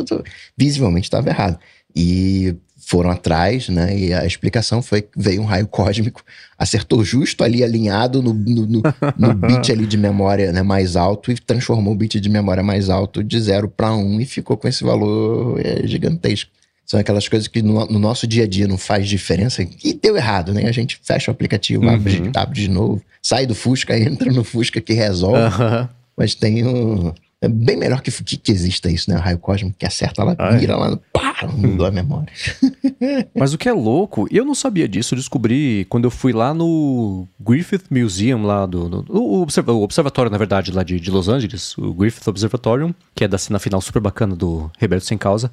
Tô- 0.05 0.25
Visivelmente 0.57 1.05
estava 1.07 1.29
errado. 1.29 1.59
E 1.95 2.57
foram 2.89 3.11
atrás, 3.11 3.69
né? 3.69 3.99
E 3.99 4.15
a 4.15 4.25
explicação 4.25 4.81
foi 4.81 5.03
que 5.03 5.09
veio 5.17 5.43
um 5.43 5.45
raio 5.45 5.67
cósmico, 5.67 6.23
acertou 6.57 7.03
justo 7.03 7.43
ali 7.43 7.65
alinhado 7.65 8.23
no, 8.23 8.33
no, 8.33 8.65
no, 8.65 8.83
no 9.19 9.35
bit 9.49 9.73
ali 9.73 9.85
de 9.87 9.97
memória 9.97 10.53
né, 10.53 10.63
mais 10.63 10.95
alto 10.95 11.33
e 11.33 11.35
transformou 11.35 11.93
o 11.93 11.97
bit 11.97 12.21
de 12.21 12.29
memória 12.29 12.63
mais 12.63 12.89
alto 12.89 13.25
de 13.25 13.41
0 13.41 13.69
para 13.69 13.93
1 13.93 14.21
e 14.21 14.25
ficou 14.25 14.57
com 14.57 14.69
esse 14.69 14.85
valor 14.85 15.59
é, 15.59 15.85
gigantesco. 15.85 16.49
São 16.87 17.01
aquelas 17.01 17.27
coisas 17.29 17.49
que 17.49 17.61
no, 17.61 17.85
no 17.87 17.99
nosso 17.99 18.25
dia 18.25 18.45
a 18.45 18.47
dia 18.47 18.69
não 18.69 18.79
faz 18.79 19.09
diferença 19.09 19.67
e 19.83 19.93
deu 19.93 20.17
errado, 20.17 20.55
né? 20.55 20.67
A 20.69 20.73
gente 20.73 21.01
fecha 21.03 21.29
o 21.29 21.35
aplicativo, 21.35 21.89
abre, 21.89 22.21
Uhum. 22.21 22.31
abre 22.37 22.61
de 22.61 22.71
novo, 22.71 23.03
sai 23.21 23.45
do 23.47 23.55
Fusca, 23.57 23.99
entra 23.99 24.31
no 24.33 24.45
Fusca 24.45 24.81
que 24.81 24.93
resolve. 24.93 25.41
Aham. 25.41 25.89
Mas 26.17 26.37
tem 26.37 26.65
um. 26.65 27.13
É 27.43 27.49
bem 27.49 27.77
melhor 27.77 28.01
que, 28.01 28.11
que, 28.11 28.37
que 28.39 28.51
exista 28.51 28.91
isso, 28.91 29.11
né? 29.11 29.17
O 29.17 29.21
raio 29.21 29.39
cósmico 29.39 29.77
que 29.79 29.85
acerta 29.87 30.25
lá, 30.25 30.35
Ah, 30.39 30.55
é? 30.55 30.57
vira 30.59 30.75
lá 30.75 30.91
no. 30.91 30.97
Pá, 31.13 31.35
mudou 31.53 31.87
a 31.87 31.91
memória. 31.91 32.33
Mas 33.37 33.53
o 33.53 33.59
que 33.59 33.69
é 33.69 33.73
louco, 33.73 34.27
eu 34.31 34.43
não 34.45 34.55
sabia 34.55 34.89
disso, 34.89 35.15
eu 35.15 35.19
descobri 35.19 35.85
quando 35.91 36.05
eu 36.05 36.11
fui 36.11 36.33
lá 36.33 36.55
no 36.55 37.29
Griffith 37.39 37.85
Museum, 37.91 38.43
lá 38.45 38.65
do. 38.65 38.89
do- 38.89 39.05
o, 39.13 39.43
observa- 39.43 39.73
o 39.73 39.83
observatório, 39.83 40.31
na 40.31 40.39
verdade, 40.39 40.73
lá 40.73 40.83
de, 40.83 40.99
de 40.99 41.11
Los 41.11 41.29
Angeles, 41.29 41.77
o 41.77 41.93
Griffith 41.93 42.27
Observatorium, 42.27 42.95
que 43.15 43.25
é 43.25 43.29
da 43.29 43.37
cena 43.39 43.59
final 43.59 43.81
super 43.83 44.01
bacana 44.01 44.35
do 44.35 44.71
Roberto 44.81 45.05
Sem 45.05 45.19
Causa. 45.19 45.51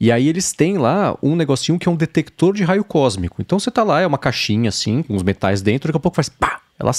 E 0.00 0.10
aí 0.12 0.28
eles 0.28 0.52
têm 0.52 0.76
lá 0.78 1.16
um 1.22 1.34
negocinho 1.36 1.78
que 1.78 1.88
é 1.88 1.92
um 1.92 1.96
detector 1.96 2.54
de 2.54 2.62
raio 2.64 2.84
cósmico. 2.84 3.40
Então 3.40 3.58
você 3.58 3.70
tá 3.70 3.82
lá, 3.82 4.00
é 4.00 4.06
uma 4.06 4.18
caixinha 4.18 4.68
assim, 4.68 5.02
com 5.02 5.14
os 5.14 5.22
metais 5.22 5.60
dentro, 5.62 5.88
daqui 5.88 5.96
a 5.96 6.00
pouco 6.00 6.16
faz 6.16 6.28
pá! 6.28 6.60
Ela 6.78 6.92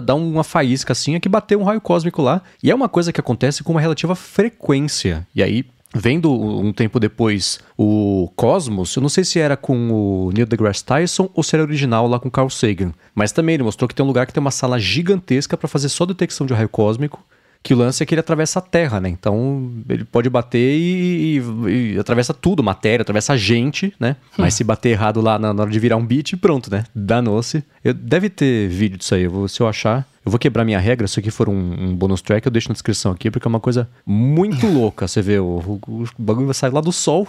dá 0.00 0.14
uma 0.14 0.44
faísca 0.44 0.92
assim, 0.92 1.14
é 1.14 1.20
que 1.20 1.28
bateu 1.28 1.60
um 1.60 1.64
raio 1.64 1.80
cósmico 1.80 2.22
lá. 2.22 2.40
E 2.62 2.70
é 2.70 2.74
uma 2.74 2.88
coisa 2.88 3.12
que 3.12 3.20
acontece 3.20 3.62
com 3.64 3.72
uma 3.72 3.80
relativa 3.80 4.14
frequência. 4.14 5.26
E 5.34 5.42
aí 5.42 5.64
Vendo 5.96 6.28
um 6.32 6.72
tempo 6.72 6.98
depois 6.98 7.60
o 7.78 8.28
Cosmos, 8.34 8.96
eu 8.96 9.00
não 9.00 9.08
sei 9.08 9.22
se 9.22 9.38
era 9.38 9.56
com 9.56 9.92
o 10.26 10.32
Neil 10.32 10.44
deGrasse 10.44 10.84
Tyson 10.84 11.30
ou 11.32 11.40
se 11.44 11.54
era 11.54 11.62
original 11.62 12.08
lá 12.08 12.18
com 12.18 12.28
Carl 12.28 12.50
Sagan. 12.50 12.92
Mas 13.14 13.30
também 13.30 13.54
ele 13.54 13.62
mostrou 13.62 13.86
que 13.86 13.94
tem 13.94 14.02
um 14.02 14.08
lugar 14.08 14.26
que 14.26 14.32
tem 14.32 14.40
uma 14.40 14.50
sala 14.50 14.76
gigantesca 14.76 15.56
para 15.56 15.68
fazer 15.68 15.88
só 15.88 16.04
detecção 16.04 16.48
de 16.48 16.52
raio 16.52 16.68
cósmico. 16.68 17.24
Que 17.62 17.72
o 17.72 17.76
lance 17.76 18.02
é 18.02 18.06
que 18.06 18.12
ele 18.12 18.20
atravessa 18.20 18.58
a 18.58 18.62
Terra, 18.62 19.00
né? 19.00 19.08
Então 19.08 19.72
ele 19.88 20.04
pode 20.04 20.28
bater 20.28 20.76
e, 20.76 21.38
e- 21.68 21.92
e 21.94 21.98
atravessa 21.98 22.34
tudo, 22.34 22.60
matéria, 22.60 23.02
atravessa 23.02 23.34
a 23.34 23.36
gente, 23.36 23.94
né? 24.00 24.16
Mas 24.36 24.54
se 24.54 24.64
bater 24.64 24.88
errado 24.90 25.20
lá 25.20 25.38
na, 25.38 25.54
na 25.54 25.62
hora 25.62 25.70
de 25.70 25.78
virar 25.78 25.96
um 25.96 26.04
beat, 26.04 26.36
pronto, 26.38 26.72
né? 26.72 26.82
Danou-se. 26.92 27.62
Eu- 27.84 27.94
Deve 27.94 28.30
ter 28.30 28.68
vídeo 28.68 28.96
disso 28.98 29.14
aí, 29.14 29.22
eu 29.24 29.30
vou- 29.30 29.48
se 29.48 29.60
eu 29.60 29.68
achar. 29.68 30.06
Eu 30.26 30.30
vou 30.30 30.38
quebrar 30.38 30.64
minha 30.64 30.78
regra, 30.78 31.06
se 31.06 31.20
aqui 31.20 31.30
for 31.30 31.50
um, 31.50 31.52
um 31.90 31.94
bonus 31.94 32.22
track, 32.22 32.46
eu 32.46 32.50
deixo 32.50 32.70
na 32.70 32.72
descrição 32.72 33.12
aqui, 33.12 33.30
porque 33.30 33.46
é 33.46 33.50
uma 33.50 33.60
coisa 33.60 33.86
muito 34.06 34.66
louca. 34.72 35.06
Você 35.06 35.20
vê, 35.20 35.38
o, 35.38 35.44
o, 35.46 35.80
o 35.86 36.08
bagulho 36.18 36.46
vai 36.46 36.54
sair 36.54 36.72
lá 36.72 36.80
do 36.80 36.90
sol, 36.92 37.28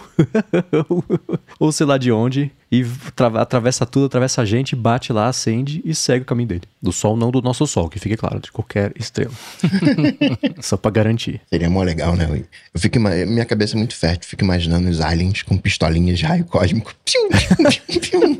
ou 1.60 1.70
sei 1.70 1.84
lá 1.84 1.98
de 1.98 2.10
onde, 2.10 2.50
e 2.72 2.82
tra- 3.14 3.42
atravessa 3.42 3.84
tudo, 3.84 4.06
atravessa 4.06 4.40
a 4.40 4.44
gente, 4.46 4.74
bate 4.74 5.12
lá, 5.12 5.28
acende 5.28 5.82
e 5.84 5.94
segue 5.94 6.22
o 6.22 6.24
caminho 6.24 6.48
dele. 6.48 6.62
Do 6.80 6.90
sol, 6.90 7.18
não 7.18 7.30
do 7.30 7.42
nosso 7.42 7.66
sol, 7.66 7.90
que 7.90 7.98
fique 7.98 8.16
claro, 8.16 8.40
de 8.40 8.50
qualquer 8.50 8.92
estrela. 8.98 9.30
Só 10.62 10.78
pra 10.78 10.90
garantir. 10.90 11.42
Seria 11.50 11.68
mó 11.68 11.82
legal, 11.82 12.16
né? 12.16 12.26
Eu 12.72 12.80
fico, 12.80 12.98
minha 12.98 13.44
cabeça 13.44 13.74
é 13.76 13.78
muito 13.78 13.94
fértil, 13.94 14.26
fico 14.26 14.42
imaginando 14.42 14.88
os 14.88 15.02
aliens 15.02 15.42
com 15.42 15.58
pistolinhas 15.58 16.18
de 16.18 16.24
raio 16.24 16.46
cósmico. 16.46 16.94
Piu, 17.04 17.28
piu, 17.28 18.00
piu, 18.00 18.00
piu. 18.00 18.36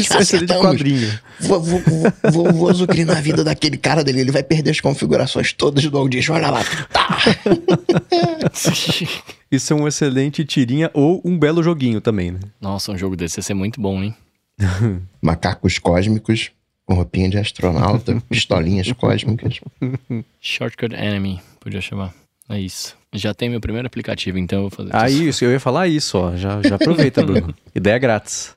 Isso 0.00 0.16
é 0.16 0.24
seria 0.24 0.46
de 0.46 0.54
quadrinho. 0.58 1.18
Vou, 1.40 1.60
vou, 1.62 1.80
vou, 1.80 2.12
vou, 2.32 2.52
vou 2.52 2.68
azucrinar 2.68 3.16
a 3.18 3.20
vida 3.20 3.42
daquele 3.44 3.76
cara 3.76 4.02
dele. 4.04 4.20
Ele 4.20 4.32
vai 4.32 4.42
perder 4.42 4.70
as 4.70 4.80
configurações 4.80 5.52
todas 5.52 5.84
do 5.84 5.98
Audition. 5.98 6.34
Olha 6.34 6.50
lá. 6.50 6.64
Tá. 6.92 7.18
Isso 9.50 9.72
é 9.72 9.76
um 9.76 9.88
excelente 9.88 10.44
tirinha 10.44 10.90
ou 10.92 11.20
um 11.24 11.38
belo 11.38 11.62
joguinho 11.62 12.00
também, 12.00 12.32
né? 12.32 12.40
Nossa, 12.60 12.92
um 12.92 12.98
jogo 12.98 13.16
desse 13.16 13.38
ia 13.38 13.42
ser 13.42 13.54
muito 13.54 13.80
bom, 13.80 14.02
hein? 14.02 14.14
Macacos 15.22 15.78
cósmicos 15.78 16.50
com 16.84 16.94
roupinha 16.94 17.28
de 17.28 17.38
astronauta, 17.38 18.20
pistolinhas 18.28 18.90
cósmicas. 18.92 19.60
Shortcut 20.40 20.94
Enemy, 20.94 21.40
podia 21.60 21.80
chamar. 21.80 22.12
É 22.48 22.58
isso. 22.58 22.96
Já 23.12 23.32
tem 23.34 23.48
meu 23.50 23.60
primeiro 23.60 23.86
aplicativo, 23.86 24.38
então 24.38 24.58
eu 24.64 24.68
vou 24.68 24.70
fazer 24.70 24.90
Ah, 24.92 25.08
isso. 25.08 25.22
isso, 25.22 25.44
eu 25.44 25.52
ia 25.52 25.60
falar 25.60 25.86
isso, 25.88 26.18
ó. 26.18 26.36
Já, 26.36 26.60
já 26.62 26.76
aproveita, 26.76 27.22
Bruno. 27.24 27.54
Ideia 27.74 27.98
grátis. 27.98 28.54